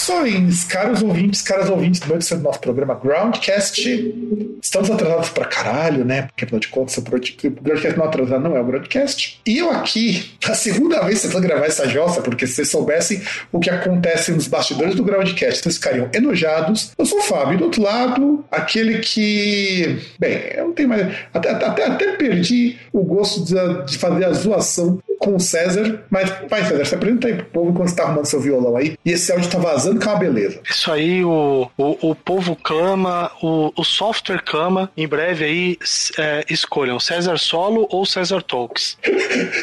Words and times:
so 0.00 0.19
Saudações, 0.20 0.64
caros 0.64 1.02
ouvintes, 1.02 1.42
caras 1.42 1.70
ouvintes 1.70 2.00
do 2.00 2.42
nosso 2.42 2.60
programa 2.60 2.94
Groundcast. 2.94 4.58
Estamos 4.62 4.90
atrasados 4.90 5.30
pra 5.30 5.46
caralho, 5.46 6.04
né? 6.04 6.22
Porque 6.22 6.44
afinal 6.44 6.60
de 6.60 6.68
contas, 6.68 6.96
o 6.98 7.02
Groundcast 7.02 7.98
não 7.98 8.04
atrasado 8.04 8.42
não 8.42 8.56
é 8.56 8.60
o 8.60 8.64
Groundcast. 8.64 9.40
E 9.46 9.58
eu 9.58 9.70
aqui, 9.70 10.32
a 10.46 10.54
segunda 10.54 11.02
vez 11.04 11.22
tentando 11.22 11.42
gravar 11.42 11.66
essa 11.66 11.88
jossa, 11.88 12.20
porque 12.20 12.46
se 12.46 12.56
vocês 12.56 12.68
soubessem 12.68 13.22
o 13.50 13.58
que 13.58 13.70
acontece 13.70 14.32
nos 14.32 14.46
bastidores 14.46 14.94
do 14.94 15.04
Groundcast, 15.04 15.62
vocês 15.62 15.76
ficariam 15.76 16.08
enojados. 16.12 16.92
Eu 16.98 17.06
sou 17.06 17.20
o 17.20 17.22
Fábio, 17.22 17.58
do 17.58 17.64
outro 17.64 17.82
lado, 17.82 18.44
aquele 18.50 18.98
que. 18.98 19.98
Bem, 20.18 20.38
eu 20.54 20.66
não 20.66 20.72
tenho 20.72 20.88
mais. 20.88 21.06
Até, 21.32 21.50
até, 21.50 21.86
até 21.86 22.12
perdi 22.16 22.78
o 22.92 23.02
gosto 23.02 23.44
de, 23.44 23.54
de 23.86 23.96
fazer 23.96 24.24
a 24.24 24.32
zoação 24.32 25.00
com 25.20 25.36
o 25.36 25.40
César, 25.40 26.02
mas 26.08 26.32
vai, 26.48 26.64
César, 26.64 26.84
se 26.86 26.94
apresenta 26.94 27.28
aí 27.28 27.34
pro 27.34 27.44
povo 27.44 27.72
quando 27.74 27.88
você 27.90 27.94
tá 27.94 28.04
arrumando 28.04 28.24
seu 28.24 28.40
violão 28.40 28.74
aí. 28.74 28.96
E 29.04 29.12
esse 29.12 29.30
áudio 29.30 29.50
tá 29.50 29.58
vazando, 29.58 30.00
que 30.00 30.06
uma 30.10 30.18
beleza. 30.18 30.60
Isso 30.68 30.90
aí, 30.92 31.24
o, 31.24 31.70
o, 31.76 32.10
o 32.10 32.14
povo 32.14 32.56
clama, 32.56 33.30
o, 33.42 33.72
o 33.76 33.84
software 33.84 34.42
clama. 34.42 34.90
Em 34.96 35.06
breve 35.06 35.44
aí, 35.44 35.78
é, 36.18 36.44
escolham 36.48 36.98
César 37.00 37.38
Solo 37.38 37.86
ou 37.90 38.04
César 38.04 38.42
Talks. 38.42 38.98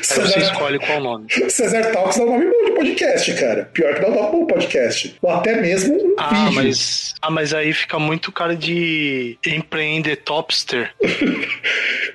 César... 0.01 0.27
Aí 0.27 0.31
você 0.31 0.39
escolhe 0.39 0.79
qual 0.79 0.99
nome. 0.99 1.27
César 1.49 1.91
Talks 1.91 2.17
dá 2.17 2.23
um 2.23 2.31
nome 2.31 2.45
bom 2.45 2.65
de 2.65 2.71
podcast, 2.71 3.33
cara. 3.35 3.69
Pior 3.73 3.93
que 3.95 4.01
dá 4.01 4.07
um 4.07 4.15
nome 4.15 4.31
bom 4.31 4.45
podcast. 4.45 5.15
Ou 5.21 5.29
até 5.29 5.59
mesmo 5.61 5.95
um 5.95 6.15
ah, 6.17 6.29
vídeo. 6.29 6.55
Mas, 6.55 7.13
ah, 7.21 7.29
mas 7.29 7.53
aí 7.53 7.73
fica 7.73 7.99
muito 7.99 8.31
cara 8.31 8.55
de 8.55 9.37
empreender 9.45 10.17
topster. 10.17 10.91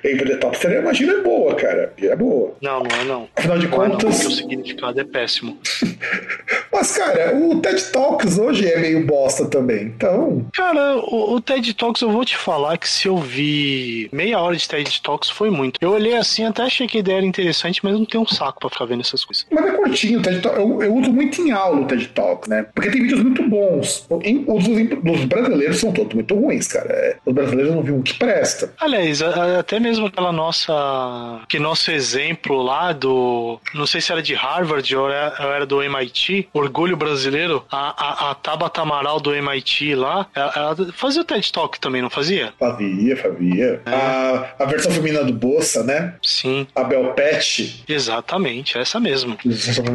empreender 0.03 0.37
topster, 0.37 0.71
eu 0.71 0.81
imagino, 0.81 1.13
é 1.13 1.21
boa, 1.21 1.55
cara. 1.55 1.93
É 2.01 2.15
boa. 2.15 2.55
Não, 2.61 2.83
não 2.83 3.01
é 3.01 3.03
não. 3.03 3.29
Afinal 3.35 3.59
de 3.59 3.67
contas. 3.67 4.03
Não, 4.03 4.11
porque 4.11 4.27
o 4.27 4.31
significado 4.31 4.99
é 4.99 5.03
péssimo. 5.03 5.57
Mas, 6.71 6.97
cara, 6.97 7.35
o 7.35 7.61
TED 7.61 7.91
Talks 8.23 8.39
hoje 8.39 8.67
é 8.67 8.79
meio 8.79 9.05
bosta 9.05 9.45
também, 9.45 9.85
então. 9.85 10.45
Cara, 10.53 10.97
o, 10.97 11.35
o, 11.35 11.41
TED 11.41 11.73
Talks 11.73 12.01
eu 12.01 12.09
vou 12.09 12.23
te 12.23 12.37
falar 12.37 12.77
que 12.77 12.87
se 12.87 13.07
eu 13.07 13.17
vi 13.17 14.09
meia 14.11 14.39
hora 14.39 14.55
de 14.55 14.67
TED 14.67 15.01
Talks 15.01 15.29
foi 15.29 15.49
muito. 15.49 15.77
Eu 15.81 15.91
olhei 15.91 16.15
assim, 16.15 16.45
até 16.45 16.63
achei 16.63 16.87
que 16.87 16.97
a 16.97 16.99
ideia 17.01 17.17
era 17.17 17.25
interessante, 17.25 17.81
mas 17.83 17.93
não 17.93 18.05
tenho 18.05 18.23
um 18.23 18.27
saco 18.27 18.61
pra 18.61 18.69
ficar 18.69 18.85
vendo 18.85 19.01
essas 19.01 19.25
coisas. 19.25 19.45
Mas 19.51 19.65
é 19.65 19.71
curtinho, 19.71 20.19
o 20.19 20.21
TED 20.21 20.41
Talks. 20.41 20.59
Eu, 20.59 20.81
eu 20.81 20.95
uso 20.95 21.11
muito 21.11 21.41
em 21.41 21.51
aula 21.51 21.81
o 21.81 21.85
TED 21.85 22.07
Talks, 22.09 22.49
né? 22.49 22.65
Porque 22.73 22.89
tem 22.89 23.01
vídeos 23.01 23.21
muito 23.21 23.43
bons. 23.43 24.07
Os, 24.09 24.67
os 24.67 25.25
brasileiros 25.25 25.79
são 25.79 25.91
todos 25.91 26.13
muito 26.13 26.33
ruins, 26.33 26.67
cara. 26.67 26.89
É, 26.89 27.17
os 27.25 27.33
brasileiros 27.33 27.75
não 27.75 27.83
viram 27.83 27.97
um 27.97 28.01
que 28.01 28.13
presta. 28.13 28.73
Aliás, 28.79 29.21
até 29.21 29.79
mesmo 29.79 30.05
aquela 30.07 30.31
nossa. 30.31 31.41
Que 31.49 31.59
nosso 31.59 31.91
exemplo 31.91 32.61
lá 32.61 32.93
do 32.93 33.59
não 33.73 33.85
sei 33.85 33.99
se 33.99 34.11
era 34.11 34.21
de 34.21 34.33
Harvard 34.33 34.95
ou 34.95 35.09
era, 35.09 35.65
do 35.65 35.81
MIT, 35.81 36.49
Orgulho 36.53 36.95
Brasileiro, 36.95 37.65
a, 37.71 38.11
a, 38.11 38.12
a 38.13 38.35
Tabata 38.35 38.81
Amaral 38.81 39.19
do 39.19 39.33
MIT 39.33 39.95
lá, 39.95 40.27
ela, 40.35 40.53
ela, 40.55 40.93
fazia 40.93 41.21
o 41.21 41.25
TED 41.25 41.51
Talk 41.51 41.79
também, 41.79 42.01
não 42.01 42.09
fazia? 42.09 42.53
Fazia, 42.59 43.17
fazia. 43.17 43.81
É. 43.85 43.89
A, 43.89 44.55
a 44.59 44.65
versão 44.65 44.91
feminina 44.91 45.23
do 45.23 45.33
Bolsa, 45.33 45.83
né? 45.83 46.15
Sim. 46.21 46.67
A 46.75 46.83
Belpet. 46.83 47.83
Exatamente, 47.87 48.77
essa 48.77 48.99
mesmo. 48.99 49.37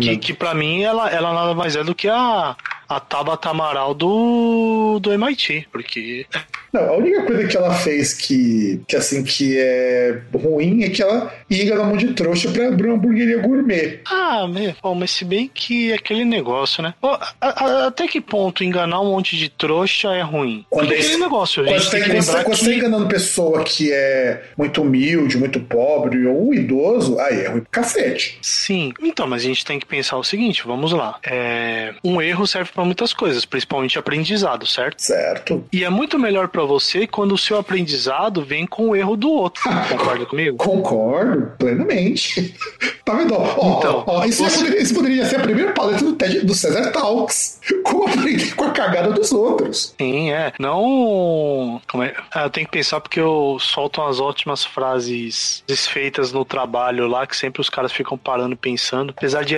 que, 0.01 0.17
que 0.17 0.33
pra 0.33 0.55
mim 0.55 0.83
ela, 0.83 1.11
ela 1.11 1.33
nada 1.33 1.55
mais 1.55 1.77
é 1.77 1.85
do 1.85 1.95
que 1.95 2.09
a, 2.09 2.57
a 2.89 3.01
Tabata 3.01 3.51
Amaral 3.51 3.95
do, 3.95 4.99
do 5.01 5.13
MIT, 5.13 5.69
porque 5.71 6.27
não, 6.73 6.83
a 6.83 6.97
única 6.97 7.23
coisa 7.23 7.47
que 7.47 7.57
ela 7.57 7.75
fez 7.75 8.13
que, 8.13 8.81
que 8.87 8.97
assim, 8.97 9.23
que 9.25 9.59
é 9.59 10.21
ruim 10.35 10.83
é 10.83 10.91
que 10.91 11.03
ela 11.03 11.33
ia 11.49 11.81
um 11.81 11.87
monte 11.87 12.07
de 12.07 12.15
trouxa 12.15 12.51
pra 12.51 12.69
abrir 12.69 12.89
uma 12.89 12.97
hamburgueria 12.97 13.39
gourmet. 13.39 14.01
Ah, 14.05 14.47
meu, 14.47 14.75
mas 14.95 15.11
se 15.11 15.25
bem 15.25 15.51
que 15.53 15.93
é 15.93 15.95
aquele 15.95 16.25
negócio, 16.25 16.83
né? 16.83 16.95
Pô, 17.01 17.09
a, 17.09 17.31
a, 17.41 17.87
até 17.87 18.07
que 18.09 18.21
ponto 18.21 18.65
enganar 18.65 19.01
um 19.01 19.11
monte 19.11 19.37
de 19.37 19.49
trouxa 19.49 20.09
é 20.15 20.23
ruim? 20.23 20.65
Quando 20.69 20.93
é 20.93 20.97
aquele 20.97 21.19
negócio, 21.19 21.63
a 21.63 21.67
gente 21.67 21.91
tem, 21.91 22.03
que 22.03 22.17
você, 22.17 22.45
quando 22.45 22.57
você 22.57 22.65
tá 22.65 22.75
enganando 22.75 23.07
pessoa 23.07 23.63
que 23.63 23.93
é 23.93 24.43
muito 24.57 24.83
humilde, 24.83 25.37
muito 25.37 25.61
pobre 25.61 26.27
ou 26.27 26.53
idoso, 26.53 27.19
aí 27.21 27.41
é 27.41 27.49
ruim 27.49 27.61
pro 27.61 27.71
cacete. 27.71 28.39
Sim, 28.43 28.93
então, 29.01 29.27
mas 29.27 29.43
a 29.43 29.47
gente 29.47 29.65
tem 29.65 29.79
que 29.79 29.87
pensar 29.87 30.17
o 30.17 30.25
seguinte, 30.25 30.63
vamos 30.65 30.93
lá. 30.93 31.19
É, 31.25 31.95
um 32.03 32.21
erro 32.21 32.47
serve 32.47 32.71
para 32.73 32.85
muitas 32.85 33.13
coisas, 33.13 33.45
principalmente 33.45 33.99
aprendizado, 33.99 34.67
certo? 34.67 35.03
Certo. 35.03 35.65
E 35.73 35.85
é 35.85 35.91
muito 35.91 36.19
melhor 36.19 36.49
para 36.49 36.63
você 36.65 37.07
quando 37.07 37.33
o 37.33 37.39
seu 37.39 37.59
aprendizado 37.59 38.43
vem 38.43 38.67
com 38.67 38.91
o 38.91 38.97
erro 38.97 39.17
do 39.17 39.31
outro. 39.31 39.63
Concorda 39.89 40.27
comigo? 40.27 40.57
Concordo, 40.57 41.53
plenamente. 41.59 42.55
tá 43.05 43.15
vendo? 43.15 43.35
Ó, 43.35 43.79
então, 43.79 44.05
ó, 44.07 44.25
isso, 44.25 44.43
você... 44.43 44.59
poderia, 44.59 44.83
isso, 44.83 44.95
poderia, 44.95 45.25
ser 45.27 45.37
a 45.37 45.41
primeira 45.41 45.73
palestra 45.73 46.07
do, 46.07 46.15
TED, 46.15 46.41
do 46.41 46.55
Cesar 46.55 46.93
Talks. 46.93 47.61
Aprender 48.07 48.55
com 48.55 48.65
a 48.65 48.71
cagada 48.71 49.11
dos 49.11 49.33
outros. 49.33 49.95
Sim, 49.99 50.31
é. 50.33 50.53
Não. 50.59 51.81
Como 51.89 52.03
é? 52.03 52.15
Ah, 52.33 52.45
eu 52.45 52.51
tenho 52.51 52.67
que 52.67 52.73
pensar 52.73 53.01
porque 53.01 53.21
eu 53.21 53.59
solto 53.61 54.01
umas 54.01 54.21
ótimas 54.21 54.65
frases 54.65 55.63
desfeitas 55.67 56.33
no 56.33 56.45
trabalho 56.45 57.07
lá, 57.07 57.27
que 57.27 57.37
sempre 57.37 57.61
os 57.61 57.71
caras 57.71 57.93
ficam 57.93 58.17
parando 58.17 58.57
pensando. 58.57 59.15
Apesar 59.17 59.45
de, 59.45 59.57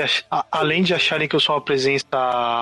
além 0.50 0.82
de 0.82 0.94
acharem 0.94 1.28
que 1.28 1.36
eu 1.36 1.40
sou 1.40 1.54
uma 1.54 1.60
presença 1.60 2.06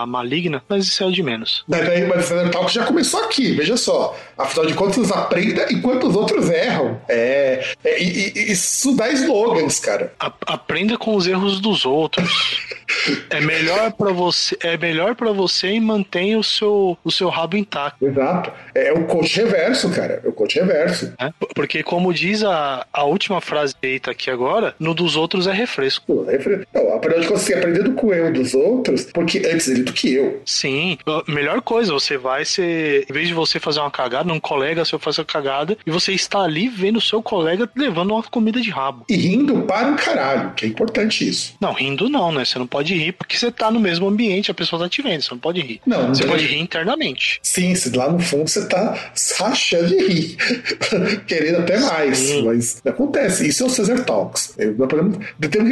maligna, 0.06 0.62
mas 0.68 0.86
isso 0.86 1.02
é 1.02 1.06
o 1.06 1.12
de 1.12 1.22
menos. 1.22 1.64
Daí, 1.68 2.06
mas 2.06 2.30
o 2.30 2.50
Talks 2.50 2.72
já 2.72 2.84
começou 2.84 3.20
aqui, 3.24 3.52
veja 3.54 3.76
só. 3.76 4.16
Afinal 4.36 4.66
de 4.66 4.74
contas, 4.74 5.10
aprenda 5.12 5.66
enquanto 5.70 6.08
os 6.08 6.16
outros 6.16 6.48
erram. 6.50 7.00
É, 7.08 7.64
é 7.84 8.02
e, 8.02 8.32
e, 8.34 8.52
isso 8.52 8.94
dá 8.94 9.10
slogans, 9.10 9.80
cara. 9.80 10.12
A, 10.18 10.32
aprenda 10.46 10.96
com 10.96 11.14
os 11.14 11.26
erros 11.26 11.60
dos 11.60 11.84
outros. 11.84 12.60
é 13.30 13.40
melhor 13.40 13.92
para 13.92 14.12
você, 14.12 14.56
é 14.60 14.76
melhor 14.76 15.14
para 15.14 15.32
você 15.32 15.67
e 15.76 15.80
mantenha 15.80 16.38
o 16.38 16.44
seu, 16.44 16.98
o 17.04 17.10
seu 17.10 17.28
rabo 17.28 17.56
intacto. 17.56 18.04
Exato. 18.04 18.52
É 18.74 18.92
o 18.92 19.04
coach 19.04 19.36
reverso, 19.36 19.90
cara. 19.90 20.20
É 20.24 20.28
o 20.28 20.32
coach 20.32 20.58
reverso. 20.58 21.12
É, 21.18 21.30
porque 21.54 21.82
como 21.82 22.12
diz 22.12 22.42
a, 22.42 22.86
a 22.92 23.04
última 23.04 23.40
frase 23.40 23.74
feita 23.80 24.10
aqui 24.10 24.30
agora, 24.30 24.74
no 24.78 24.94
dos 24.94 25.16
outros 25.16 25.46
é 25.46 25.52
refresco. 25.52 26.24
É 26.28 26.32
refresco. 26.32 26.66
Não, 26.74 26.96
afinal 26.96 27.20
de 27.20 27.26
você 27.26 27.54
aprendendo 27.54 27.92
com 27.92 28.08
o 28.08 28.14
erro 28.14 28.32
dos 28.32 28.54
outros, 28.54 29.04
porque 29.12 29.38
antes 29.38 29.68
ele 29.68 29.82
do 29.82 29.92
que 29.92 30.12
eu. 30.12 30.42
Sim. 30.44 30.98
Melhor 31.26 31.60
coisa, 31.62 31.92
você 31.92 32.16
vai 32.16 32.44
ser, 32.44 33.06
em 33.08 33.12
vez 33.12 33.28
de 33.28 33.34
você 33.34 33.60
fazer 33.60 33.80
uma 33.80 33.90
cagada, 33.90 34.28
num 34.28 34.40
colega 34.40 34.84
seu 34.84 34.98
faz 34.98 35.18
a 35.18 35.24
cagada 35.24 35.76
e 35.86 35.90
você 35.90 36.12
está 36.12 36.40
ali 36.40 36.68
vendo 36.68 36.96
o 36.96 37.00
seu 37.00 37.22
colega 37.22 37.68
levando 37.76 38.12
uma 38.12 38.22
comida 38.22 38.60
de 38.60 38.70
rabo. 38.70 39.04
E 39.08 39.16
rindo 39.16 39.62
para 39.62 39.92
o 39.92 39.96
caralho, 39.96 40.52
que 40.54 40.64
é 40.64 40.68
importante 40.68 41.28
isso. 41.28 41.54
Não, 41.60 41.72
rindo 41.72 42.08
não, 42.08 42.32
né? 42.32 42.44
Você 42.44 42.58
não 42.58 42.66
pode 42.66 42.94
rir 42.94 43.12
porque 43.12 43.36
você 43.36 43.50
tá 43.50 43.70
no 43.70 43.78
mesmo 43.78 44.08
ambiente, 44.08 44.50
a 44.50 44.54
pessoa 44.54 44.82
tá 44.82 44.88
te 44.88 45.02
vendo, 45.02 45.22
você 45.22 45.30
não 45.30 45.38
pode 45.38 45.57
rir. 45.60 45.80
Não, 45.86 46.08
você 46.08 46.22
não 46.22 46.30
pode 46.30 46.46
rir 46.46 46.58
internamente. 46.58 47.40
Sim, 47.42 47.74
lá 47.94 48.10
no 48.10 48.18
fundo 48.18 48.48
você 48.48 48.66
tá 48.66 48.96
rachando 49.38 49.88
de 49.88 49.98
rir, 49.98 50.36
querendo 51.26 51.58
até 51.58 51.78
mais, 51.78 52.18
Sim. 52.18 52.44
mas 52.44 52.80
acontece. 52.84 53.48
Isso 53.48 53.62
é 53.62 53.66
o 53.66 53.70
Cesar 53.70 54.04
Talks. 54.04 54.54
Eu, 54.58 54.74
temos 54.76 55.18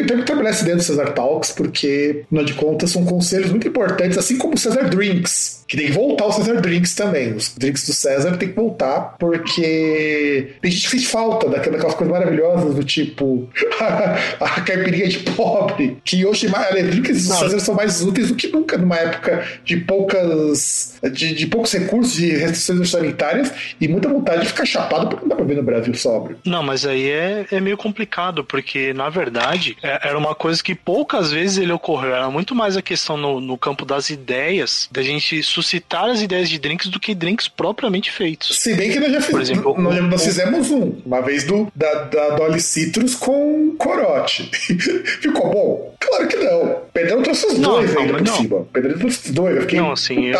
que 0.00 0.22
trabalhar 0.24 0.50
esse 0.50 0.64
dentro 0.64 0.78
do 0.78 0.84
Cesar 0.84 1.12
Talks 1.12 1.52
porque, 1.52 2.22
afinal 2.26 2.44
de 2.44 2.54
contas, 2.54 2.90
são 2.90 3.04
conselhos 3.04 3.50
muito 3.50 3.68
importantes, 3.68 4.18
assim 4.18 4.36
como 4.36 4.54
o 4.54 4.58
Cesar 4.58 4.88
Drinks, 4.88 5.64
que 5.68 5.76
tem 5.76 5.86
que 5.86 5.92
voltar 5.92 6.26
o 6.26 6.32
Cesar 6.32 6.60
Drinks 6.60 6.94
também. 6.94 7.34
Os 7.34 7.54
drinks 7.56 7.86
do 7.86 7.92
César 7.92 8.36
tem 8.36 8.48
que 8.48 8.54
voltar, 8.54 9.16
porque 9.18 10.54
tem 10.60 10.70
gente 10.70 10.90
que 10.90 11.06
falta 11.06 11.48
daquelas 11.48 11.94
coisas 11.94 12.12
maravilhosas 12.12 12.74
do 12.74 12.84
tipo 12.84 13.48
a, 14.40 14.60
caipirinha 14.60 15.08
de 15.08 15.18
pobre, 15.18 15.98
que 16.04 16.24
hoje 16.24 16.46
ela 16.46 16.78
é 16.78 17.00
que 17.00 17.10
esses 17.10 17.28
Não. 17.28 17.38
fazers 17.38 17.62
são 17.62 17.74
mais 17.74 18.02
úteis 18.02 18.28
do 18.28 18.34
que 18.34 18.48
nunca 18.48 18.78
numa 18.78 18.96
época 18.96 19.46
de 19.64 19.75
poucas 19.81 20.94
de, 21.12 21.34
de 21.34 21.46
poucos 21.46 21.73
recursos, 21.73 22.14
de 22.14 22.31
restrições 22.37 22.90
sanitárias 22.90 23.52
e 23.81 23.88
muita 23.88 24.08
vontade 24.08 24.43
de 24.43 24.49
ficar 24.49 24.64
chapado 24.67 25.08
porque 25.08 25.23
não 25.23 25.28
dá 25.28 25.37
pra 25.37 25.44
ver 25.44 25.56
no 25.56 25.62
Brasil 25.62 25.94
sóbrio. 25.94 26.38
Não, 26.44 26.62
mas 26.62 26.84
aí 26.87 27.08
é, 27.11 27.46
é 27.50 27.61
meio 27.61 27.76
complicado, 27.76 28.44
porque 28.44 28.93
na 28.93 29.08
verdade 29.08 29.76
é- 29.82 30.08
era 30.08 30.19
uma 30.19 30.34
coisa 30.34 30.62
que 30.62 30.75
poucas 30.75 31.31
vezes 31.32 31.58
ele 31.58 31.73
ocorreu. 31.73 32.14
Era 32.14 32.31
muito 32.31 32.55
mais 32.55 32.76
a 32.76 32.82
questão 32.82 33.17
no, 33.17 33.40
no 33.40 33.56
campo 33.58 33.84
das 33.84 34.11
ideias, 34.11 34.88
da 34.90 35.02
gente 35.02 35.43
suscitar 35.43 36.06
as 36.11 36.20
ideias 36.20 36.49
de 36.49 36.58
drinks 36.58 36.88
do 36.88 37.00
que 37.00 37.14
drinks 37.14 37.49
propriamente 37.49 38.11
feitos. 38.11 38.58
Se 38.58 38.75
bem 38.75 38.90
que 38.90 39.00
nós 39.00 39.12
já 39.12 39.19
Por 39.20 39.25
fizemos, 39.40 39.50
exemplo, 39.50 39.81
nós, 39.82 40.02
nós 40.05 40.25
fizemos 40.25 40.70
um, 40.70 40.94
uma 41.05 41.20
vez 41.23 41.44
do, 41.44 41.69
da, 41.75 42.05
da 42.05 42.31
Dolly 42.37 42.61
Citrus 42.61 43.14
com 43.14 43.75
corote. 43.78 44.50
Ficou 45.20 45.50
bom? 45.50 45.96
Claro 46.00 46.28
que 46.28 46.37
não. 46.37 46.76
Pedrão 46.93 47.23
trouxe 47.23 47.46
os 47.46 47.58
Não, 47.58 47.70
dois 47.75 47.93
não, 47.94 48.00
ainda 48.02 48.12
por 48.14 48.23
não. 48.23 48.37
cima. 48.37 48.67
Pedrão 48.73 48.99
trouxe 48.99 49.26
os 49.26 49.31
dois. 49.32 49.55
Eu 49.56 49.62
fiquei. 49.62 49.80
Não, 49.80 49.92
assim, 49.92 50.26
eu- 50.26 50.38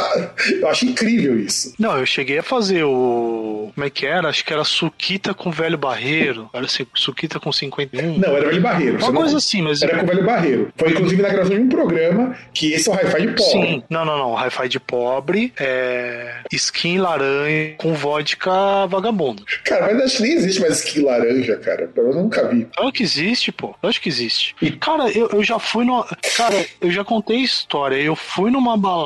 eu 0.61 0.69
acho 0.69 0.87
incrível 0.87 1.39
isso. 1.39 1.75
Não, 1.79 1.97
eu 1.99 2.07
cheguei 2.07 2.39
a 2.39 2.43
fazer 2.43 2.85
o. 2.85 3.71
Como 3.75 3.87
é 3.87 3.91
que 3.91 4.07
era? 4.07 4.29
Acho 4.29 4.45
que 4.45 4.53
era 4.53 4.65
Suquita 4.65 5.35
com 5.35 5.51
velho 5.51 5.77
barreiro. 5.77 6.49
Era 6.53 6.65
assim, 6.65 6.87
Suquita 6.95 7.39
com 7.41 7.53
51. 7.53 8.19
Não, 8.19 8.37
era 8.37 8.47
Velho 8.49 8.61
Barreiro. 8.63 8.93
Uma 8.95 9.01
Você 9.01 9.07
não- 9.13 9.21
coisa 9.21 9.37
assim, 9.37 9.63
mas. 9.63 9.83
Era 9.83 9.99
com 9.99 10.07
Velho 10.07 10.25
Barreiro. 10.25 10.73
Foi 10.77 10.91
inclusive 10.91 11.21
na 11.23 11.29
gravação 11.29 11.57
de 11.57 11.63
um 11.63 11.69
programa 11.69 12.37
que 12.55 12.73
esse 12.73 12.89
é 12.89 12.93
o 12.93 12.95
Hi-Fi 12.97 13.21
de 13.23 13.27
pobre. 13.29 13.43
Sim, 13.45 13.83
não, 13.91 14.05
não, 14.05 14.17
não. 14.19 14.35
Hi-Fi 14.35 14.69
de 14.69 14.81
pobre, 14.81 15.53
é. 15.59 16.37
Skin 16.53 16.99
laranja 16.99 17.75
com 17.79 17.93
vodka 17.95 18.87
vagabundo. 18.87 19.45
Cara, 19.65 19.87
mas 19.93 20.03
acho 20.05 20.17
que 20.19 20.23
nem 20.23 20.33
existe 20.33 20.61
mais 20.61 20.79
skin 20.85 21.03
laranja, 21.03 21.57
cara. 21.59 21.91
Eu 21.97 22.15
nunca 22.15 22.47
vi. 22.49 22.67
Claro 22.75 22.93
que 22.93 23.03
existe, 23.03 23.53
pô. 23.53 23.75
Eu 23.83 23.89
acho 23.89 24.01
que 24.01 24.09
existe. 24.09 24.55
Cara, 24.81 25.11
eu, 25.11 25.29
eu 25.33 25.43
já 25.45 25.59
fui 25.59 25.85
no. 25.85 26.05
Cara, 26.37 26.65
eu 26.81 26.91
já 26.91 27.05
contei 27.05 27.39
história. 27.39 27.97
Eu 27.97 28.17
fui 28.17 28.51
numa 28.51 28.77
balada 28.77 29.06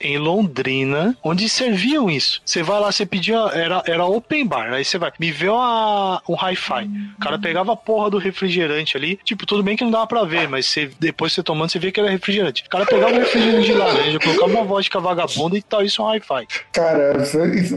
em 0.00 0.18
Londrina 0.18 1.16
onde 1.22 1.48
serviam 1.48 2.10
isso. 2.10 2.40
Você 2.44 2.62
vai 2.62 2.80
lá, 2.80 2.90
você 2.90 3.06
pedia. 3.06 3.36
Era, 3.52 3.82
era 3.86 4.04
open 4.04 4.46
bar. 4.46 4.72
Aí 4.72 4.84
você 4.84 4.98
vai. 4.98 5.12
Me 5.18 5.30
vê 5.30 5.48
uma, 5.48 6.22
um 6.28 6.34
hi-fi. 6.34 6.84
O 7.16 7.20
cara 7.20 7.38
pegava 7.38 7.72
a 7.72 7.76
porra 7.76 8.10
do 8.10 8.18
refrigerante 8.18 8.96
ali. 8.96 9.18
Tipo, 9.24 9.46
tudo 9.46 9.62
bem 9.62 9.76
que 9.76 9.84
não 9.84 9.90
dava 9.90 10.06
pra 10.06 10.24
ver, 10.24 10.48
mas 10.48 10.66
você, 10.66 10.90
depois 10.98 11.32
você 11.32 11.42
tomando, 11.42 11.70
você 11.70 11.78
via 11.78 11.92
que 11.92 12.00
era 12.00 12.10
refrigerante. 12.10 12.64
O 12.66 12.70
cara 12.70 12.86
pegava 12.86 13.12
um 13.12 13.18
refrigerante 13.18 13.66
de 13.66 13.72
laranja, 13.72 14.18
colocava 14.18 14.52
uma 14.52 14.64
vodka 14.64 15.00
vagabunda 15.00 15.56
e 15.56 15.62
tal. 15.62 15.82
Isso 15.82 16.02
é 16.02 16.04
um 16.04 16.08
hi-fi. 16.08 16.46
Cara, 16.72 17.16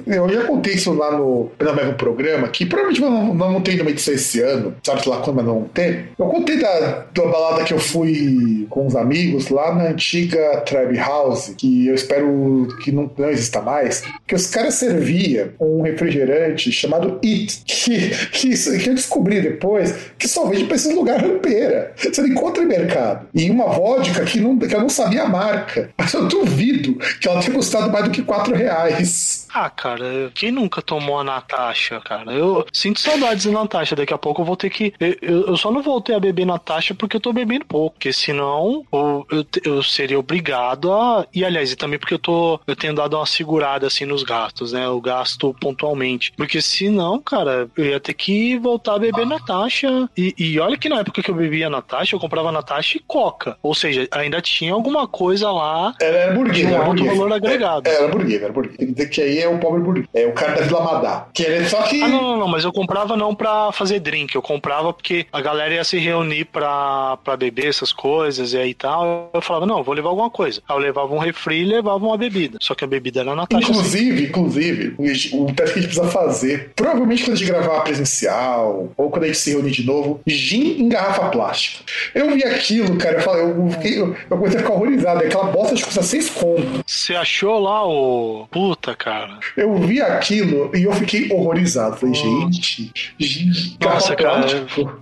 eu 0.05 0.29
já 0.29 0.43
contei 0.45 0.73
isso 0.73 0.93
lá 0.93 1.11
no, 1.11 1.51
no 1.59 1.73
mesmo 1.73 1.93
programa, 1.93 2.47
que 2.47 2.65
provavelmente 2.65 3.01
não, 3.01 3.33
não 3.33 3.51
montei 3.53 3.77
numa 3.77 3.89
edição 3.89 4.13
esse 4.13 4.41
ano, 4.41 4.75
sabe 4.83 5.07
lá 5.07 5.17
quando, 5.17 5.37
mas 5.37 5.45
não 5.45 5.55
montei. 5.61 6.05
Eu 6.17 6.27
contei 6.27 6.59
da, 6.59 7.05
da 7.13 7.25
balada 7.25 7.63
que 7.63 7.73
eu 7.73 7.79
fui 7.79 8.67
com 8.69 8.87
os 8.87 8.95
amigos 8.95 9.49
lá 9.49 9.73
na 9.73 9.85
antiga 9.85 10.61
Tribe 10.61 10.97
House, 10.97 11.48
que 11.57 11.87
eu 11.87 11.95
espero 11.95 12.67
que 12.83 12.91
não, 12.91 13.09
não 13.17 13.29
exista 13.29 13.61
mais, 13.61 14.03
que 14.27 14.35
os 14.35 14.47
caras 14.47 14.75
serviam 14.75 15.49
um 15.59 15.81
refrigerante 15.81 16.71
chamado 16.71 17.19
It, 17.23 17.63
que, 17.65 18.09
que, 18.31 18.79
que 18.79 18.89
eu 18.89 18.95
descobri 18.95 19.41
depois 19.41 19.93
que 20.17 20.27
só 20.27 20.45
vende 20.45 20.65
pra 20.65 20.75
esse 20.75 20.93
lugar 20.93 21.19
rampeira. 21.19 21.93
Você 21.95 22.21
não 22.21 22.29
encontra 22.29 22.63
em 22.63 22.67
mercado. 22.67 23.27
E 23.33 23.49
uma 23.49 23.67
vodka 23.67 24.23
que, 24.25 24.39
não, 24.39 24.57
que 24.57 24.73
eu 24.73 24.81
não 24.81 24.89
sabia 24.89 25.23
a 25.23 25.29
marca. 25.29 25.89
Mas 25.97 26.13
eu 26.13 26.27
duvido 26.27 26.95
que 27.19 27.27
ela 27.27 27.41
tenha 27.41 27.53
custado 27.53 27.91
mais 27.91 28.05
do 28.05 28.11
que 28.11 28.21
4 28.21 28.55
reais. 28.55 29.47
Ah, 29.53 29.69
cara, 29.69 30.31
quem 30.35 30.51
nunca 30.51 30.81
tomou 30.81 31.19
a 31.19 31.23
Natasha, 31.23 31.99
cara? 31.99 32.31
Eu 32.31 32.65
sinto 32.71 32.99
saudades 32.99 33.45
da 33.45 33.51
Natasha. 33.51 33.95
Daqui 33.95 34.13
a 34.13 34.17
pouco 34.17 34.41
eu 34.41 34.45
vou 34.45 34.55
ter 34.55 34.69
que. 34.69 34.93
Eu, 34.99 35.47
eu- 35.47 35.57
só 35.57 35.71
não 35.71 35.81
voltei 35.81 36.15
a 36.15 36.19
beber 36.19 36.45
Natasha 36.45 36.93
porque 36.95 37.17
eu 37.17 37.21
tô 37.21 37.33
bebendo 37.33 37.65
pouco. 37.65 37.95
Porque 37.95 38.13
senão 38.13 38.85
eu, 38.91 39.27
eu, 39.31 39.45
eu 39.65 39.83
seria 39.83 40.19
obrigado 40.19 40.91
a. 40.93 41.25
E 41.33 41.43
aliás, 41.43 41.71
e 41.71 41.75
também 41.75 41.97
porque 41.99 42.13
eu 42.13 42.19
tô. 42.19 42.59
Eu 42.67 42.75
tenho 42.75 42.93
dado 42.93 43.15
uma 43.17 43.25
segurada 43.25 43.87
assim 43.87 44.05
nos 44.05 44.23
gastos, 44.23 44.71
né? 44.71 44.85
Eu 44.85 44.99
gasto 45.01 45.55
pontualmente. 45.59 46.31
Porque 46.37 46.61
senão, 46.61 47.19
cara, 47.19 47.67
eu 47.75 47.85
ia 47.85 47.99
ter 47.99 48.13
que 48.13 48.57
voltar 48.59 48.95
a 48.95 48.99
beber 48.99 49.25
Natasha. 49.25 50.09
E, 50.17 50.33
e 50.37 50.59
olha 50.59 50.77
que 50.77 50.89
na 50.89 50.99
época 50.99 51.21
que 51.23 51.31
eu 51.31 51.35
bebia 51.35 51.69
Natasha, 51.69 52.15
eu 52.15 52.19
comprava 52.19 52.51
Natasha 52.51 52.97
e 52.97 53.01
Coca. 53.01 53.57
Ou 53.63 53.73
seja, 53.73 54.07
ainda 54.11 54.41
tinha 54.41 54.73
alguma 54.73 55.07
coisa 55.07 55.51
lá 55.51 55.93
Era, 56.01 56.17
era 56.17 56.33
burguês, 56.33 56.67
de 56.67 56.73
um 56.73 56.75
era 56.75 56.85
alto 56.85 57.05
valor 57.05 57.33
agregado. 57.33 57.87
É, 57.89 57.95
Era 57.95 58.07
burguês, 58.07 58.41
era 58.41 58.53
burguês. 58.53 58.77
Tem 58.77 58.93
que 58.93 59.05
que 59.07 59.38
aí 59.39 59.45
é 59.45 59.49
o 59.49 59.57
pobre 59.59 59.81
burguês. 59.81 60.07
É 60.13 60.25
o 60.25 60.33
cara 60.33 60.53
da 60.53 60.61
Vila 60.61 60.81
Madá. 60.81 61.27
Que 61.33 61.43
ele 61.43 61.67
só 61.67 61.81
que. 61.83 62.01
Ah, 62.01 62.07
não, 62.07 62.21
não, 62.21 62.37
não, 62.37 62.47
mas 62.47 62.63
eu 62.63 62.71
comprava 62.71 63.15
não 63.15 63.33
pra 63.33 63.71
fazer 63.71 63.99
drink, 63.99 64.35
eu 64.35 64.41
comprava 64.41 64.93
porque 64.93 65.25
a 65.31 65.41
galera 65.41 65.73
ia 65.73 65.83
se 65.83 65.97
reunir 65.97 66.45
pra, 66.45 67.17
pra 67.23 67.37
beber 67.37 67.67
essas 67.67 67.91
coisas 67.91 68.53
e 68.53 68.57
aí 68.57 68.73
tal. 68.73 69.29
Eu 69.33 69.41
falava, 69.41 69.65
não, 69.65 69.83
vou 69.83 69.93
levar 69.93 70.09
alguma 70.09 70.29
coisa. 70.29 70.61
Aí 70.67 70.75
eu 70.75 70.79
levava 70.79 71.13
um 71.13 71.19
refri 71.19 71.61
e 71.61 71.65
levava 71.65 72.05
uma 72.05 72.17
bebida. 72.17 72.57
Só 72.61 72.75
que 72.75 72.83
a 72.83 72.87
bebida 72.87 73.21
era 73.21 73.35
na 73.35 73.45
taxa. 73.47 73.71
assim. 73.71 73.71
Inclusive, 73.71 74.23
inclusive, 74.25 74.95
o 75.33 75.45
teste 75.53 75.73
que 75.73 75.79
a 75.79 75.81
gente 75.81 75.93
precisa 75.93 76.07
fazer, 76.07 76.71
provavelmente 76.75 77.23
quando 77.23 77.33
a 77.33 77.35
gente 77.37 77.47
gravar 77.51 77.81
presencial, 77.81 78.91
ou 78.97 79.09
quando 79.09 79.23
a 79.23 79.27
gente 79.27 79.37
se 79.37 79.51
reunir 79.51 79.71
de 79.71 79.85
novo, 79.85 80.21
gin 80.25 80.81
em 80.81 80.89
garrafa 80.89 81.29
plástica. 81.29 81.83
Eu 82.13 82.31
vi 82.31 82.43
aquilo, 82.43 82.97
cara, 82.97 83.17
eu 83.17 83.21
falei, 83.21 83.43
eu, 83.43 83.69
fiquei, 83.71 83.99
eu, 83.99 84.15
eu 84.29 84.37
comecei 84.37 84.59
a 84.59 84.63
ficar 84.63 84.73
horrorizado. 84.73 85.19
Aquela 85.19 85.45
bosta 85.45 85.75
que 85.75 85.83
custa 85.83 86.01
seis 86.03 86.29
conto. 86.29 86.83
Você 86.85 87.15
achou 87.15 87.59
lá 87.59 87.87
o. 87.87 88.47
Puta, 88.51 88.95
cara. 88.95 89.28
Eu 89.55 89.75
vi 89.77 90.01
aquilo 90.01 90.71
e 90.75 90.83
eu 90.83 90.93
fiquei 90.93 91.31
horrorizado. 91.31 91.97
Falei, 91.97 92.15
gente, 92.15 92.91
em 93.19 93.77
Nossa, 93.81 94.15
cara. 94.15 94.45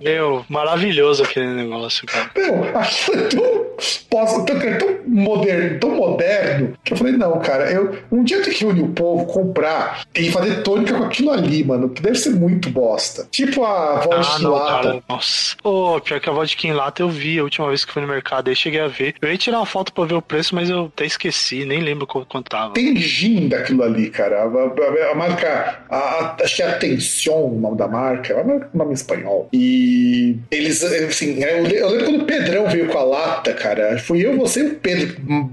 Meu, 0.02 0.46
maravilhoso 0.50 1.24
aquele 1.24 1.54
negócio, 1.54 2.06
cara. 2.06 2.30
Não, 2.36 2.64
aquilo 2.80 3.18
é 3.20 3.28
tão, 3.28 3.66
pós- 4.10 4.44
tão, 4.46 4.62
é 4.62 4.74
tão 4.76 4.98
moderno, 5.08 5.80
tão 5.80 5.96
moderno, 5.96 6.74
que 6.84 6.94
eu 6.94 6.98
falei, 6.98 7.14
não, 7.14 7.40
cara, 7.40 7.72
eu, 7.72 7.96
um 8.12 8.24
dia 8.24 8.38
eu 8.38 8.44
tenho 8.44 8.56
que 8.56 8.64
reunir 8.66 8.82
o 8.84 8.90
povo, 8.90 9.26
comprar 9.26 10.02
e 10.16 10.32
fazer 10.32 10.62
tônica 10.64 10.94
com 10.94 11.04
aquilo 11.04 11.32
ali, 11.32 11.64
mano, 11.64 11.90
que 11.90 12.02
deve 12.02 12.18
ser 12.18 12.32
muito 12.32 12.70
bosta. 12.70 13.28
Tipo 13.32 13.64
a 13.64 14.00
vodka 14.00 14.46
Ah, 14.46 14.50
lata. 14.50 15.04
Nossa. 15.08 15.56
Ô, 15.64 16.00
pior 16.02 16.20
que 16.20 16.30
a 16.30 16.32
vodka 16.34 16.68
em 16.68 16.74
lata 16.74 17.02
eu 17.02 17.10
vi 17.10 17.40
a 17.40 17.44
última 17.44 17.68
vez 17.68 17.84
que 17.86 17.92
fui 17.94 18.02
no 18.02 18.08
mercado. 18.08 18.50
Aí 18.50 18.56
cheguei 18.56 18.80
a 18.82 18.88
ver. 18.88 19.16
Eu 19.22 19.30
ia 19.32 19.38
tirar 19.38 19.58
uma 19.58 19.66
foto 19.66 19.92
pra 19.94 20.06
ver 20.06 20.16
o 20.16 20.22
preço, 20.22 20.54
mas 20.56 20.70
eu 20.70 20.86
até 20.86 21.06
esqueci, 21.06 21.66
nem 21.66 21.82
lembro 21.82 22.06
qu- 22.08 22.26
quanto 22.26 22.50
tava. 22.50 22.74
Tem 22.74 22.96
gin 22.98 23.48
daquilo 23.48 23.84
ali, 23.84 24.10
cara. 24.10 24.44
A, 24.44 24.46
a- 24.46 25.12
a 25.12 25.16
marca, 25.16 25.80
a- 25.90 26.36
acho 26.44 26.56
que 26.56 26.62
é 26.64 26.68
Atenção 26.68 27.46
o 27.46 27.60
nome 27.60 27.78
da 27.78 27.88
marca, 27.88 28.34
é 28.34 28.42
uma 28.42 28.70
nome 28.74 28.94
espanhol. 28.94 29.50
E 29.52 30.36
eles, 30.52 30.84
assim, 30.84 31.40
eu 31.44 31.64
lembro 31.90 32.06
quando 32.06 32.22
o 32.22 32.26
Pedrão 32.26 32.68
veio 32.68 32.88
com 32.88 32.98
a 32.98 33.04
lata, 33.04 33.54
cara. 33.54 33.98
Fui 33.98 34.24
eu, 34.26 34.38
você 34.38 34.62
e 34.62 34.68
o 34.68 34.76
Pedro. 34.76 34.97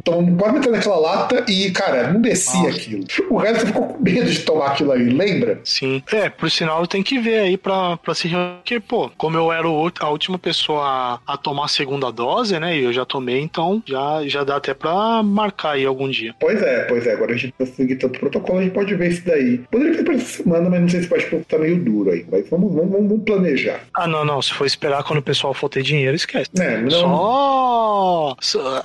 Tomamos 0.04 0.38
quase 0.40 0.54
metade 0.54 0.72
daquela 0.76 0.96
lata 0.98 1.44
e, 1.48 1.70
cara, 1.70 2.12
não 2.12 2.20
descia 2.20 2.60
Nossa. 2.62 2.76
aquilo. 2.76 3.04
O 3.30 3.36
resto 3.36 3.66
ficou 3.66 3.86
com 3.88 4.02
medo 4.02 4.30
de 4.30 4.38
tomar 4.40 4.66
aquilo 4.68 4.92
ali, 4.92 5.10
lembra? 5.10 5.60
Sim. 5.64 6.02
É, 6.12 6.28
por 6.28 6.50
sinal 6.50 6.86
tem 6.86 7.02
que 7.02 7.18
ver 7.18 7.40
aí 7.40 7.56
pra, 7.56 7.96
pra 7.96 8.14
se 8.14 8.28
reunir. 8.28 8.54
Porque, 8.64 8.80
pô, 8.80 9.10
como 9.16 9.36
eu 9.36 9.52
era 9.52 9.66
a 9.66 10.08
última 10.10 10.38
pessoa 10.38 10.84
a, 11.26 11.34
a 11.34 11.36
tomar 11.36 11.64
a 11.66 11.68
segunda 11.68 12.10
dose, 12.10 12.58
né? 12.58 12.76
E 12.78 12.84
eu 12.84 12.92
já 12.92 13.04
tomei, 13.04 13.40
então 13.40 13.82
já, 13.86 14.22
já 14.26 14.44
dá 14.44 14.56
até 14.56 14.72
pra 14.74 15.22
marcar 15.22 15.72
aí 15.72 15.84
algum 15.84 16.08
dia. 16.08 16.34
Pois 16.40 16.60
é, 16.62 16.84
pois 16.84 17.06
é. 17.06 17.12
Agora 17.12 17.32
a 17.32 17.36
gente 17.36 17.52
precisa 17.52 17.76
seguir 17.76 17.96
tanto 17.96 18.18
protocolo, 18.18 18.58
a 18.58 18.62
gente 18.62 18.72
pode 18.72 18.94
ver 18.94 19.10
isso 19.10 19.22
daí. 19.24 19.58
Poderia 19.70 19.96
ter 19.96 20.04
pra 20.04 20.14
essa 20.14 20.42
semana, 20.42 20.68
mas 20.70 20.80
não 20.80 20.88
sei 20.88 21.02
se 21.02 21.08
pode 21.08 21.24
porque 21.26 21.44
tá 21.44 21.58
meio 21.58 21.76
duro 21.82 22.10
aí. 22.10 22.24
Mas 22.30 22.48
vamos, 22.48 22.74
vamos, 22.74 22.90
vamos 22.92 23.22
planejar. 23.24 23.80
Ah, 23.96 24.06
não, 24.06 24.24
não. 24.24 24.40
Se 24.42 24.52
for 24.52 24.66
esperar 24.66 25.02
quando 25.04 25.18
o 25.18 25.22
pessoal 25.22 25.52
for 25.54 25.68
ter 25.68 25.82
dinheiro, 25.82 26.14
esquece. 26.16 26.50
É, 26.58 26.80
não- 26.80 26.90
Só, 26.90 28.36
só, 28.40 28.82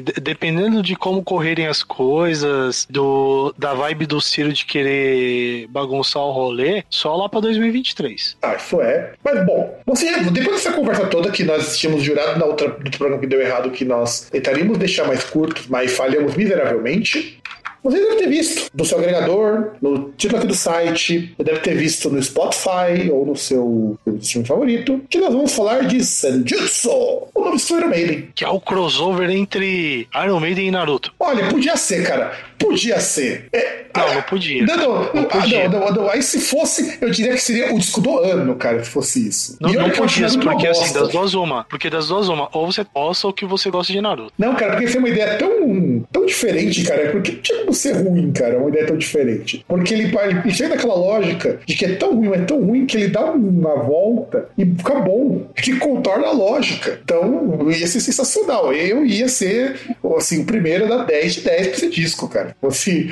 de- 0.00 0.20
dependendo 0.20 0.82
de 0.82 0.96
como 0.96 1.22
correrem 1.22 1.66
as 1.66 1.82
coisas, 1.82 2.86
do, 2.90 3.54
da 3.58 3.74
vibe 3.74 4.06
do 4.06 4.20
Ciro 4.20 4.52
de 4.52 4.64
querer 4.64 5.66
bagunçar 5.68 6.22
o 6.22 6.30
rolê, 6.32 6.82
só 6.90 7.14
lá 7.16 7.28
pra 7.28 7.40
2023. 7.40 8.36
Ah, 8.42 8.54
isso 8.54 8.80
é. 8.80 9.12
Mas 9.24 9.44
bom, 9.46 9.78
você, 9.86 10.10
depois 10.30 10.56
dessa 10.62 10.72
conversa 10.72 11.06
toda 11.06 11.30
que 11.30 11.44
nós 11.44 11.78
tínhamos 11.78 12.02
jurado 12.02 12.38
na 12.38 12.46
outra 12.46 12.68
do 12.68 12.90
programa 12.90 13.20
que 13.20 13.26
deu 13.26 13.40
errado 13.40 13.70
que 13.70 13.84
nós 13.84 14.28
tentaríamos 14.30 14.78
deixar 14.78 15.06
mais 15.06 15.24
curtos, 15.24 15.66
mas 15.68 15.92
falhamos 15.96 16.34
miseravelmente. 16.34 17.38
Você 17.82 17.98
deve 17.98 18.16
ter 18.16 18.28
visto 18.28 18.70
no 18.74 18.84
seu 18.84 18.98
agregador, 18.98 19.72
no 19.80 20.10
título 20.16 20.38
aqui 20.38 20.46
do 20.46 20.54
site, 20.54 21.34
você 21.36 21.44
deve 21.44 21.60
ter 21.60 21.74
visto 21.74 22.10
no 22.10 22.22
Spotify 22.22 23.10
ou 23.10 23.24
no 23.24 23.36
seu 23.36 23.98
stream 24.20 24.44
favorito, 24.44 25.00
que 25.08 25.18
nós 25.18 25.32
vamos 25.32 25.52
falar 25.52 25.86
de 25.86 26.04
Senjutsu, 26.04 26.90
o 26.90 27.44
novo 27.44 27.56
Iron 27.56 27.88
Maiden. 27.88 28.28
Que 28.34 28.44
é 28.44 28.48
o 28.48 28.60
crossover 28.60 29.30
entre 29.30 30.06
Iron 30.24 30.40
Maiden 30.40 30.68
e 30.68 30.70
Naruto. 30.70 31.12
Olha, 31.18 31.48
podia 31.48 31.76
ser, 31.76 32.06
cara. 32.06 32.49
Podia 32.60 33.00
ser. 33.00 33.48
É, 33.52 33.84
não, 33.96 34.14
não 34.14 34.22
podia. 34.22 34.64
Não, 34.64 34.76
não, 34.76 35.14
não, 35.14 35.24
podia. 35.24 35.68
não, 35.68 35.92
não, 35.92 36.10
Aí 36.10 36.22
se 36.22 36.40
fosse, 36.40 36.98
eu 37.00 37.10
diria 37.10 37.32
que 37.32 37.40
seria 37.40 37.74
o 37.74 37.78
disco 37.78 38.00
do 38.00 38.18
ano, 38.18 38.54
cara, 38.54 38.84
se 38.84 38.90
fosse 38.90 39.28
isso. 39.28 39.56
Não, 39.60 39.72
não 39.72 39.90
podia, 39.90 40.28
porque 40.28 40.66
assim, 40.66 40.92
das 40.92 41.08
duas 41.08 41.34
uma. 41.34 41.64
Porque 41.64 41.90
das 41.90 42.08
duas 42.08 42.28
uma, 42.28 42.48
ou 42.52 42.70
você 42.70 42.84
possa 42.84 43.26
ou 43.26 43.32
que 43.32 43.44
você 43.44 43.70
gosta 43.70 43.92
de 43.92 44.00
Naruto. 44.00 44.32
Não, 44.38 44.54
cara, 44.54 44.76
porque 44.76 44.96
é 44.96 44.98
uma 44.98 45.08
ideia 45.08 45.38
tão, 45.38 46.04
tão 46.12 46.26
diferente, 46.26 46.84
cara, 46.84 47.10
porque 47.10 47.32
não 47.32 47.40
tinha 47.40 47.58
como 47.60 47.74
ser 47.74 47.92
ruim, 47.92 48.32
cara, 48.32 48.58
uma 48.58 48.68
ideia 48.68 48.86
tão 48.86 48.96
diferente. 48.96 49.64
Porque 49.66 49.94
ele, 49.94 50.12
ele 50.44 50.50
chega 50.50 50.74
naquela 50.74 50.94
lógica 50.94 51.60
de 51.66 51.74
que 51.74 51.84
é 51.84 51.94
tão 51.94 52.14
ruim, 52.14 52.32
é 52.32 52.38
tão 52.38 52.62
ruim 52.62 52.86
que 52.86 52.96
ele 52.96 53.08
dá 53.08 53.24
uma 53.24 53.76
volta 53.76 54.48
e 54.56 54.64
fica 54.64 55.00
bom, 55.00 55.46
que 55.56 55.76
contorna 55.76 56.28
a 56.28 56.32
lógica. 56.32 57.00
Então, 57.02 57.70
ia 57.70 57.86
ser 57.86 58.00
sensacional. 58.00 58.72
Eu 58.72 59.04
ia 59.04 59.28
ser, 59.28 59.78
assim, 60.16 60.42
o 60.42 60.44
primeiro 60.44 60.88
da 60.88 61.04
10 61.04 61.34
de 61.34 61.40
10 61.42 61.66
pra 61.68 61.76
esse 61.76 61.88
disco, 61.88 62.28
cara. 62.28 62.49
Fosse 62.60 63.10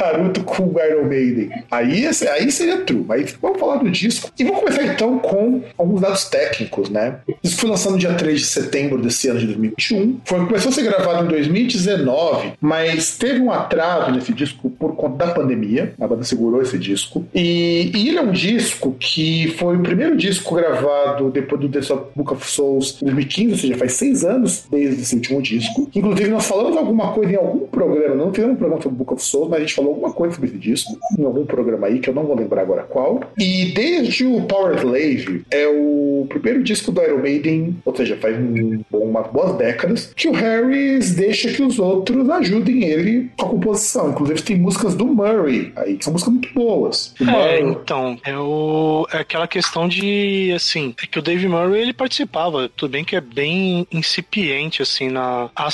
Naruto 0.00 0.42
com 0.42 0.72
Iron 0.80 1.04
Maiden. 1.04 1.50
Aí, 1.70 2.06
aí 2.06 2.50
seria 2.50 2.78
true. 2.78 3.04
Mas 3.06 3.36
vamos 3.40 3.60
falar 3.60 3.76
do 3.76 3.90
disco. 3.90 4.30
E 4.38 4.44
vamos 4.44 4.60
começar 4.60 4.84
então 4.84 5.18
com 5.18 5.62
alguns 5.76 6.00
dados 6.00 6.24
técnicos, 6.24 6.88
né? 6.88 7.16
O 7.28 7.34
disco 7.42 7.60
foi 7.60 7.70
lançado 7.70 7.92
no 7.92 7.98
dia 7.98 8.14
3 8.14 8.40
de 8.40 8.46
setembro 8.46 9.00
desse 9.00 9.28
ano 9.28 9.40
de 9.40 9.46
2021. 9.46 10.20
Foi, 10.24 10.46
começou 10.46 10.70
a 10.70 10.74
ser 10.74 10.82
gravado 10.82 11.24
em 11.24 11.28
2019, 11.28 12.52
mas 12.60 13.16
teve 13.16 13.40
um 13.40 13.50
atraso 13.50 14.10
nesse 14.10 14.32
disco 14.32 14.70
por 14.70 14.94
conta 14.96 15.26
da 15.26 15.32
pandemia. 15.32 15.94
A 16.00 16.06
banda 16.06 16.24
segurou 16.24 16.62
esse 16.62 16.78
disco. 16.78 17.26
E, 17.34 17.90
e 17.94 18.08
ele 18.08 18.18
é 18.18 18.22
um 18.22 18.32
disco 18.32 18.94
que 18.98 19.48
foi 19.58 19.76
o 19.76 19.80
primeiro 19.80 20.16
disco 20.16 20.54
gravado 20.54 21.30
depois 21.30 21.60
do 21.60 21.68
The 21.68 21.80
Book 22.14 22.32
of 22.32 22.48
Souls 22.48 22.98
em 23.02 23.06
2015, 23.06 23.52
ou 23.52 23.58
seja, 23.58 23.76
faz 23.76 23.92
seis 23.92 24.24
anos 24.24 24.64
desde 24.70 25.02
esse 25.02 25.14
último 25.14 25.42
disco. 25.42 25.90
Inclusive, 25.94 26.30
nós 26.30 26.46
falamos 26.46 26.76
alguma 26.76 27.12
coisa 27.12 27.32
em 27.32 27.36
algum 27.36 27.66
programa, 27.66 28.14
não 28.14 28.32
fizemos 28.32 28.54
um 28.54 28.58
programa 28.58 28.79
sobre 28.82 28.98
Book 28.98 29.14
of 29.14 29.22
Souls, 29.22 29.48
mas 29.48 29.58
a 29.58 29.60
gente 29.60 29.74
falou 29.74 29.92
alguma 29.92 30.12
coisa 30.12 30.34
sobre 30.34 30.50
esse 30.50 30.58
disco, 30.58 30.98
em 31.18 31.24
algum 31.24 31.44
programa 31.44 31.86
aí, 31.86 31.98
que 31.98 32.08
eu 32.08 32.14
não 32.14 32.24
vou 32.24 32.36
lembrar 32.36 32.62
agora 32.62 32.82
qual. 32.82 33.20
E 33.38 33.72
desde 33.72 34.24
o 34.24 34.42
Power 34.42 34.76
Slave, 34.76 35.44
é 35.50 35.66
o 35.68 36.26
primeiro 36.28 36.62
disco 36.62 36.92
do 36.92 37.02
Iron 37.02 37.18
Maiden, 37.18 37.76
ou 37.84 37.94
seja, 37.94 38.16
faz 38.16 38.36
um, 38.36 38.82
umas 38.92 39.26
boas 39.30 39.56
décadas, 39.56 40.12
que 40.14 40.28
o 40.28 40.32
Harris 40.32 41.14
deixa 41.14 41.52
que 41.52 41.62
os 41.62 41.78
outros 41.78 42.28
ajudem 42.28 42.84
ele 42.84 43.30
com 43.36 43.46
a 43.46 43.48
composição. 43.48 44.10
Inclusive, 44.10 44.42
tem 44.42 44.56
músicas 44.56 44.94
do 44.94 45.06
Murray 45.06 45.72
aí, 45.76 45.96
que 45.96 46.04
são 46.04 46.12
músicas 46.12 46.32
muito 46.32 46.52
boas. 46.54 47.14
O 47.20 47.24
é, 47.24 47.26
Murray... 47.26 47.62
então, 47.62 48.18
é, 48.24 48.36
o, 48.36 49.06
é 49.12 49.18
aquela 49.18 49.46
questão 49.46 49.88
de, 49.88 50.52
assim, 50.54 50.94
é 51.02 51.06
que 51.06 51.18
o 51.18 51.22
Dave 51.22 51.46
Murray, 51.46 51.82
ele 51.82 51.92
participava, 51.92 52.68
tudo 52.68 52.90
bem 52.90 53.04
que 53.04 53.16
é 53.16 53.20
bem 53.20 53.86
incipiente, 53.92 54.82
assim, 54.82 55.08
na 55.08 55.50
a, 55.54 55.68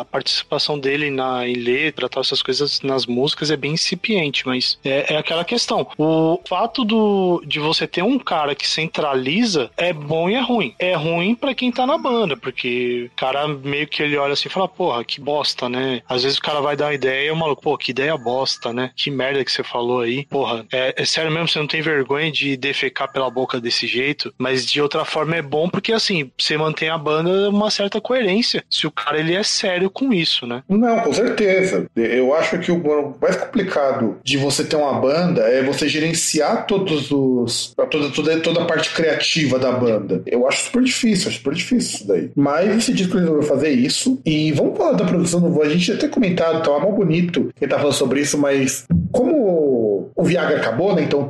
a 0.00 0.04
participação 0.04 0.78
dele 0.78 1.10
na, 1.10 1.46
em 1.46 1.54
letra, 1.54 2.08
tal, 2.08 2.20
essas 2.20 2.37
coisas 2.42 2.80
nas 2.82 3.06
músicas 3.06 3.50
é 3.50 3.56
bem 3.56 3.72
incipiente, 3.72 4.46
mas 4.46 4.78
é, 4.84 5.14
é 5.14 5.16
aquela 5.16 5.44
questão. 5.44 5.86
O 5.96 6.40
fato 6.48 6.84
do, 6.84 7.42
de 7.46 7.58
você 7.58 7.86
ter 7.86 8.02
um 8.02 8.18
cara 8.18 8.54
que 8.54 8.66
centraliza 8.66 9.70
é 9.76 9.92
bom 9.92 10.28
e 10.28 10.34
é 10.34 10.40
ruim. 10.40 10.74
É 10.78 10.94
ruim 10.94 11.34
para 11.34 11.54
quem 11.54 11.70
tá 11.72 11.86
na 11.86 11.98
banda, 11.98 12.36
porque 12.36 13.10
o 13.12 13.16
cara 13.16 13.48
meio 13.48 13.86
que 13.86 14.02
ele 14.02 14.16
olha 14.16 14.32
assim 14.32 14.48
e 14.48 14.52
fala, 14.52 14.68
porra, 14.68 15.04
que 15.04 15.20
bosta, 15.20 15.68
né? 15.68 16.02
Às 16.08 16.22
vezes 16.22 16.38
o 16.38 16.42
cara 16.42 16.60
vai 16.60 16.76
dar 16.76 16.86
uma 16.86 16.94
ideia 16.94 17.28
e 17.28 17.30
o 17.30 17.36
maluco, 17.36 17.62
pô, 17.62 17.78
que 17.78 17.90
ideia 17.90 18.16
bosta, 18.16 18.72
né? 18.72 18.90
Que 18.96 19.10
merda 19.10 19.44
que 19.44 19.52
você 19.52 19.62
falou 19.62 20.00
aí. 20.00 20.26
Porra, 20.26 20.66
é, 20.72 20.94
é 20.96 21.04
sério 21.04 21.30
mesmo, 21.30 21.48
você 21.48 21.58
não 21.58 21.66
tem 21.66 21.80
vergonha 21.80 22.30
de 22.30 22.56
defecar 22.56 23.10
pela 23.12 23.30
boca 23.30 23.60
desse 23.60 23.86
jeito, 23.86 24.32
mas 24.38 24.66
de 24.66 24.80
outra 24.80 25.04
forma 25.04 25.36
é 25.36 25.42
bom 25.42 25.68
porque 25.68 25.92
assim, 25.92 26.30
você 26.36 26.56
mantém 26.56 26.88
a 26.88 26.98
banda 26.98 27.50
uma 27.50 27.70
certa 27.70 28.00
coerência. 28.00 28.64
Se 28.70 28.86
o 28.86 28.90
cara 28.90 29.18
ele 29.18 29.34
é 29.34 29.42
sério 29.42 29.90
com 29.90 30.12
isso, 30.12 30.46
né? 30.46 30.62
Não, 30.68 31.00
com 31.00 31.12
certeza. 31.12 31.88
Eu 31.96 32.27
acho 32.34 32.58
que 32.58 32.70
o 32.70 33.14
mais 33.20 33.36
complicado 33.36 34.16
de 34.22 34.36
você 34.36 34.64
ter 34.64 34.76
uma 34.76 34.94
banda 34.94 35.42
é 35.42 35.62
você 35.62 35.88
gerenciar 35.88 36.66
todos 36.66 37.10
os. 37.10 37.74
toda, 37.90 38.10
toda, 38.10 38.40
toda 38.40 38.62
a 38.62 38.66
parte 38.66 38.94
criativa 38.94 39.58
da 39.58 39.72
banda. 39.72 40.22
Eu 40.26 40.46
acho 40.46 40.64
super 40.64 40.82
difícil, 40.82 41.28
acho 41.28 41.38
super 41.38 41.54
difícil 41.54 41.96
isso 41.96 42.06
daí. 42.06 42.30
Mas 42.34 42.76
esse 42.76 42.92
disco 42.92 43.16
ele 43.16 43.22
resolveu 43.22 43.48
fazer 43.48 43.70
isso. 43.70 44.18
E 44.24 44.52
vamos 44.52 44.76
falar 44.76 44.92
da 44.92 45.04
produção 45.04 45.40
do 45.40 45.62
A 45.62 45.68
gente 45.68 45.86
já 45.86 45.94
até 45.94 46.08
comentado, 46.08 46.62
tá 46.62 46.70
mal 46.70 46.92
bonito 46.92 47.50
quem 47.58 47.68
tá 47.68 47.78
falando 47.78 47.94
sobre 47.94 48.20
isso, 48.20 48.38
mas 48.38 48.84
como 49.12 49.87
o 50.14 50.24
Viagra 50.24 50.56
acabou, 50.56 50.94
né? 50.94 51.02
Então 51.02 51.28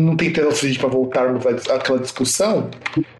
não 0.00 0.16
tem 0.16 0.32
suficiente 0.34 0.78
para 0.78 0.88
voltarmos 0.88 1.46
àquela 1.46 1.98
discussão. 1.98 2.68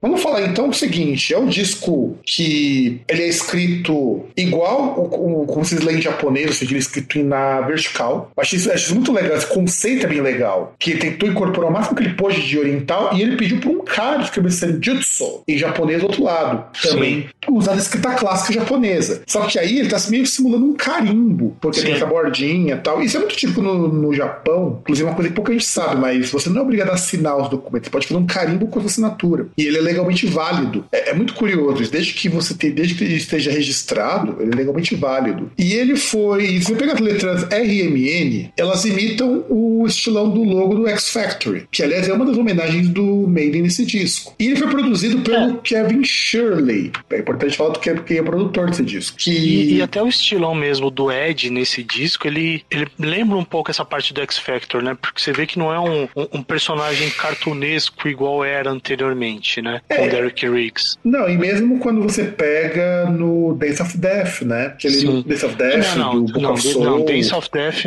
Vamos 0.00 0.22
falar 0.22 0.42
então 0.42 0.68
o 0.68 0.75
seguinte: 0.75 1.32
é 1.34 1.38
um 1.38 1.46
disco 1.46 2.16
que 2.25 3.00
ele 3.08 3.22
é 3.22 3.28
escrito 3.28 4.25
igual 4.37 4.99
o, 4.99 5.42
o, 5.42 5.46
como 5.46 5.64
vocês 5.64 5.80
leem 5.82 5.99
em 5.99 6.02
japonês, 6.02 6.46
ou 6.46 6.52
seja, 6.52 6.70
ele 6.70 6.78
é 6.78 6.80
escrito 6.80 7.22
na 7.22 7.60
vertical. 7.60 8.30
Isso 8.52 8.94
muito 8.94 9.12
legal, 9.12 9.37
esse 9.37 9.46
conceito 9.46 10.06
é 10.06 10.08
bem 10.08 10.20
legal. 10.20 10.75
Que 10.78 10.92
ele 10.92 11.00
tentou 11.00 11.28
incorporar 11.28 11.70
o 11.70 11.72
máximo 11.72 11.96
que 11.96 12.02
ele 12.02 12.14
pôde 12.14 12.40
de 12.42 12.58
oriental 12.58 13.10
e 13.14 13.22
ele 13.22 13.37
pediu 13.37 13.60
para 13.60 13.70
um 13.70 13.84
cara 13.84 14.22
escrever 14.22 14.50
Senjutsu 14.50 15.42
em 15.46 15.56
japonês 15.56 16.00
do 16.00 16.06
outro 16.06 16.25
lado. 16.25 16.64
Também 16.82 17.22
Sim. 17.22 17.28
usando 17.56 17.76
a 17.76 17.80
escrita 17.80 18.14
clássica 18.14 18.52
japonesa. 18.52 19.22
Só 19.26 19.46
que 19.46 19.58
aí 19.58 19.78
ele 19.78 19.88
tá 19.88 19.99
meio 20.08 20.26
simulando 20.26 20.66
um 20.66 20.75
carimbo, 20.75 21.56
porque 21.60 21.80
Sim. 21.80 21.87
tem 21.87 21.94
essa 21.94 22.06
bordinha 22.06 22.75
e 22.75 22.78
tal. 22.78 23.02
Isso 23.02 23.16
é 23.16 23.20
muito 23.20 23.37
típico 23.37 23.60
no, 23.60 23.88
no 23.88 24.14
Japão, 24.14 24.69
inclusive 24.80 25.06
é 25.06 25.10
uma 25.10 25.16
coisa 25.16 25.28
que 25.28 25.34
pouca 25.34 25.52
gente 25.52 25.66
sabe, 25.66 26.00
mas 26.00 26.30
você 26.30 26.48
não 26.48 26.58
é 26.58 26.62
obrigado 26.62 26.90
a 26.90 26.94
assinar 26.94 27.36
os 27.36 27.48
documentos, 27.48 27.86
você 27.86 27.90
pode 27.90 28.06
fazer 28.06 28.20
um 28.20 28.26
carimbo 28.26 28.66
com 28.66 28.78
a 28.78 28.82
sua 28.82 28.90
assinatura. 28.90 29.48
E 29.56 29.64
ele 29.64 29.78
é 29.78 29.80
legalmente 29.80 30.26
válido. 30.26 30.84
É, 30.92 31.10
é 31.10 31.14
muito 31.14 31.34
curioso, 31.34 31.90
desde 31.90 32.12
que 32.14 32.28
você 32.28 32.54
tem, 32.54 32.70
desde 32.70 32.94
que 32.94 33.04
ele 33.04 33.14
esteja 33.14 33.50
registrado, 33.50 34.36
ele 34.40 34.52
é 34.52 34.56
legalmente 34.56 34.94
válido. 34.94 35.50
E 35.58 35.72
ele 35.74 35.96
foi. 35.96 36.60
Se 36.60 36.64
você 36.64 36.74
pegar 36.74 36.94
as 36.94 37.00
letras 37.00 37.42
RMN, 37.44 38.50
elas 38.56 38.84
imitam 38.84 39.44
o 39.48 39.84
estilão 39.86 40.28
do 40.30 40.42
logo 40.42 40.74
do 40.74 40.88
X 40.88 41.10
Factory, 41.10 41.66
que 41.70 41.82
aliás 41.82 42.08
é 42.08 42.12
uma 42.12 42.24
das 42.24 42.36
homenagens 42.36 42.88
do 42.88 43.26
Maiden 43.26 43.62
nesse 43.62 43.84
disco. 43.84 44.34
E 44.38 44.46
ele 44.46 44.56
foi 44.56 44.68
produzido 44.68 45.20
pelo 45.20 45.52
é. 45.52 45.56
Kevin 45.62 46.04
Shirley. 46.04 46.92
É 47.10 47.18
importante 47.18 47.56
falar 47.56 47.70
do 47.70 47.80
que 47.80 47.90
é, 47.90 48.18
é 48.18 48.22
produtor 48.22 48.70
desse 48.70 48.84
disco. 48.84 49.16
Que... 49.16 49.30
E, 49.30 49.74
e, 49.74 49.82
até 49.82 50.02
o 50.02 50.08
estilão 50.08 50.54
mesmo 50.54 50.90
do 50.90 51.10
Ed 51.10 51.50
nesse 51.50 51.82
disco, 51.82 52.26
ele, 52.26 52.62
ele 52.70 52.86
lembra 52.98 53.36
um 53.36 53.44
pouco 53.44 53.70
essa 53.70 53.84
parte 53.84 54.12
do 54.12 54.20
X 54.20 54.38
Factor, 54.60 54.82
né? 54.82 54.96
Porque 55.00 55.20
você 55.20 55.32
vê 55.32 55.46
que 55.46 55.58
não 55.58 55.72
é 55.72 55.80
um, 55.80 56.04
um, 56.16 56.28
um 56.34 56.42
personagem 56.42 57.10
cartunesco 57.10 58.08
igual 58.08 58.44
era 58.44 58.70
anteriormente, 58.70 59.62
né? 59.62 59.80
É. 59.88 59.96
Com 59.96 60.08
Derek 60.08 60.48
Riggs. 60.48 60.96
Não, 61.02 61.28
e 61.28 61.36
mesmo 61.36 61.78
quando 61.78 62.02
você 62.02 62.24
pega 62.24 63.06
no 63.06 63.54
Days 63.54 63.80
of 63.80 63.96
Death, 63.96 64.42
né? 64.42 64.66
Aquele 64.66 64.94
Sim. 64.94 65.22
Days 65.26 65.42
of 65.42 65.54
Death, 65.56 65.96
não, 65.96 66.14
não, 66.14 66.24
do 66.24 66.32
Book 66.32 66.42
não, 66.42 66.52
of 66.52 66.62
Soul. 66.62 66.84
Não, 66.84 67.04
Days 67.04 67.32
of 67.32 67.48
Death, 67.50 67.84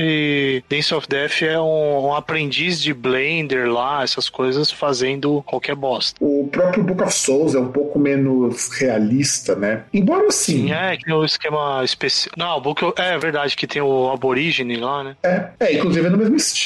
Days 0.70 0.92
of 0.92 1.08
Death 1.08 1.42
é 1.44 1.60
um, 1.60 2.08
um, 2.08 2.14
aprendiz 2.14 2.82
de 2.82 2.94
Blender 2.94 3.72
lá, 3.72 4.04
essas 4.04 4.30
coisas, 4.30 4.72
fazendo 4.72 5.44
qualquer 5.46 5.76
bosta. 5.76 6.18
O 6.20 6.48
próprio 6.52 6.84
Book 6.84 7.04
of 7.04 7.14
Souls 7.14 7.56
é 7.56 7.60
um 7.60 7.72
pouco 7.72 8.00
menos 8.00 8.70
realista, 8.70 9.56
né? 9.56 9.84
Embora 9.94 10.30
sim. 10.32 10.54
Sim, 10.54 10.72
é, 10.72 10.98
que 10.98 11.06
tem 11.06 11.14
o 11.14 11.24
esquema 11.24 11.82
especial. 11.84 12.34
Não, 12.38 12.58
o 12.58 12.62
Book 12.62 12.84
of... 12.84 12.94
é 13.02 13.18
verdade 13.18 13.56
que 13.56 13.68
tem 13.68 13.82
o 13.82 14.12
aborígene 14.12 14.78
lá, 14.78 15.04
né? 15.04 15.16
É, 15.24 15.48
é, 15.60 15.74
inclusive 15.78 16.06
é 16.06 16.10
no 16.10 16.18
mesmo 16.18 16.36
estilo. 16.36 16.63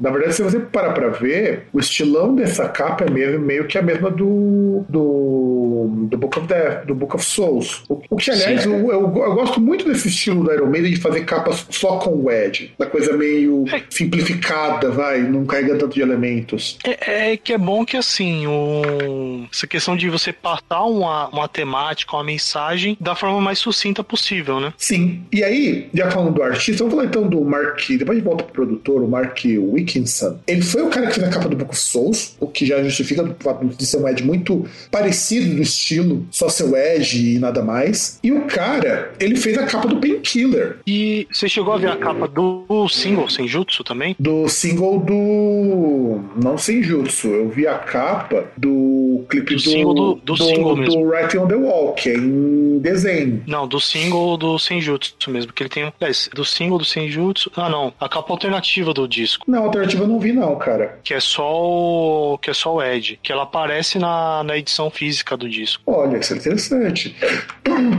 Na 0.00 0.10
verdade, 0.10 0.34
se 0.34 0.42
você 0.42 0.58
parar 0.58 0.92
pra 0.92 1.08
ver, 1.08 1.66
o 1.72 1.78
estilão 1.78 2.34
dessa 2.34 2.68
capa 2.68 3.04
é 3.04 3.10
meio, 3.10 3.40
meio 3.40 3.66
que 3.66 3.78
a 3.78 3.82
mesma 3.82 4.10
do, 4.10 4.84
do, 4.88 6.06
do 6.08 6.18
Book 6.18 6.38
of 6.38 6.46
Death, 6.46 6.86
do 6.86 6.94
Book 6.94 7.16
of 7.16 7.24
Souls. 7.24 7.82
O, 7.88 8.00
o 8.10 8.16
que, 8.16 8.30
aliás, 8.30 8.64
eu, 8.64 8.72
eu, 8.72 8.90
eu, 8.90 9.34
gosto 9.34 9.60
muito 9.60 9.84
desse 9.84 10.08
estilo 10.08 10.44
do 10.44 10.52
Iron 10.52 10.66
Maiden 10.66 10.92
de 10.92 11.00
fazer 11.00 11.24
capas 11.24 11.66
só 11.70 11.98
com 11.98 12.10
o 12.10 12.30
Edge. 12.30 12.72
Da 12.78 12.86
coisa 12.86 13.16
meio 13.16 13.64
é. 13.72 13.82
simplificada, 13.90 14.90
vai, 14.90 15.20
não 15.20 15.44
carrega 15.44 15.76
tanto 15.76 15.94
de 15.94 16.00
elementos. 16.00 16.78
É, 16.84 17.32
é 17.32 17.36
que 17.36 17.52
é 17.52 17.58
bom 17.58 17.84
que, 17.84 17.96
assim, 17.96 18.46
o... 18.46 19.46
essa 19.52 19.66
questão 19.66 19.96
de 19.96 20.08
você 20.08 20.32
passar 20.32 20.84
uma, 20.84 21.28
uma 21.28 21.48
temática, 21.48 22.16
uma 22.16 22.24
mensagem 22.24 22.96
da 23.00 23.14
forma 23.14 23.40
mais 23.40 23.58
sucinta 23.58 24.02
possível, 24.02 24.60
né? 24.60 24.72
Sim. 24.76 25.22
E 25.32 25.42
aí, 25.44 25.88
já 25.92 26.10
falando 26.10 26.34
do 26.34 26.42
artista, 26.42 26.84
vamos 26.84 26.94
falar 26.94 27.06
então 27.06 27.28
do 27.28 27.44
Mark, 27.44 27.80
depois 27.90 28.18
de 28.18 28.24
volta 28.24 28.44
pro 28.44 28.52
produtor, 28.52 29.02
o 29.02 29.08
Mark 29.08 29.27
Wickinson. 29.58 30.38
Ele 30.46 30.62
foi 30.62 30.82
o 30.82 30.88
cara 30.88 31.06
que 31.06 31.14
fez 31.14 31.26
a 31.26 31.30
capa 31.30 31.48
do 31.48 31.56
Book 31.56 31.70
of 31.70 31.80
Souls, 31.80 32.36
o 32.40 32.46
que 32.46 32.66
já 32.66 32.82
justifica 32.82 33.22
o 33.22 33.36
fato 33.38 33.66
de 33.66 33.86
ser 33.86 33.98
um 33.98 34.08
Ed 34.08 34.24
muito 34.24 34.66
parecido 34.90 35.54
no 35.54 35.62
estilo, 35.62 36.26
só 36.30 36.48
seu 36.48 36.76
Edge 36.76 37.34
e 37.34 37.38
nada 37.38 37.62
mais. 37.62 38.18
E 38.22 38.32
o 38.32 38.42
cara, 38.42 39.12
ele 39.20 39.36
fez 39.36 39.56
a 39.58 39.66
capa 39.66 39.88
do 39.88 39.96
Painkiller. 39.96 40.78
E 40.86 41.26
você 41.32 41.48
chegou 41.48 41.72
a 41.72 41.78
ver 41.78 41.90
a 41.90 41.96
capa 41.96 42.26
do 42.26 42.88
single 42.88 43.28
Senjutsu 43.28 43.84
também? 43.84 44.16
Do 44.18 44.48
single 44.48 44.98
do. 45.00 46.20
Não 46.42 46.58
Senjutsu. 46.58 47.28
Eu 47.28 47.48
vi 47.48 47.66
a 47.66 47.78
capa 47.78 48.46
do 48.56 49.24
clipe 49.28 49.54
do. 49.54 49.56
Do, 49.56 49.60
single 49.60 49.94
do, 49.94 50.14
do, 50.14 50.34
do 50.34 50.36
single 50.36 50.76
mesmo. 50.76 51.00
Do 51.00 51.08
Writing 51.08 51.38
on 51.38 51.48
the 51.48 51.54
Wall, 51.54 51.92
que 51.94 52.10
é 52.10 52.14
em 52.16 52.78
desenho. 52.78 53.42
Não, 53.46 53.66
do 53.66 53.80
single 53.80 54.36
do 54.36 54.58
Senjutsu 54.58 55.30
mesmo. 55.30 55.52
Que 55.52 55.62
ele 55.62 55.70
tem. 55.70 55.92
Aliás, 56.00 56.28
do 56.34 56.44
single 56.44 56.78
do 56.78 56.84
Senjutsu. 56.84 57.50
Ah, 57.56 57.68
não. 57.68 57.92
A 58.00 58.08
capa 58.08 58.32
alternativa 58.32 58.92
do 58.92 59.08
disco. 59.22 59.44
Não, 59.50 59.64
alternativa 59.64 60.04
eu 60.04 60.08
não 60.08 60.18
vi, 60.18 60.32
não, 60.32 60.56
cara. 60.56 60.98
Que 61.02 61.14
é 61.14 61.20
só 61.20 61.50
o. 61.52 62.38
Que 62.38 62.50
é 62.50 62.54
só 62.54 62.74
o 62.74 62.82
Ed. 62.82 63.18
Que 63.22 63.32
ela 63.32 63.42
aparece 63.44 63.98
na, 63.98 64.42
na 64.44 64.56
edição 64.56 64.90
física 64.90 65.36
do 65.36 65.48
disco. 65.48 65.82
Olha, 65.86 66.18
isso 66.18 66.34
é 66.34 66.36
interessante. 66.36 67.14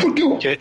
Porque 0.01 0.23
o, 0.23 0.37
Que 0.37 0.47
é- 0.49 0.57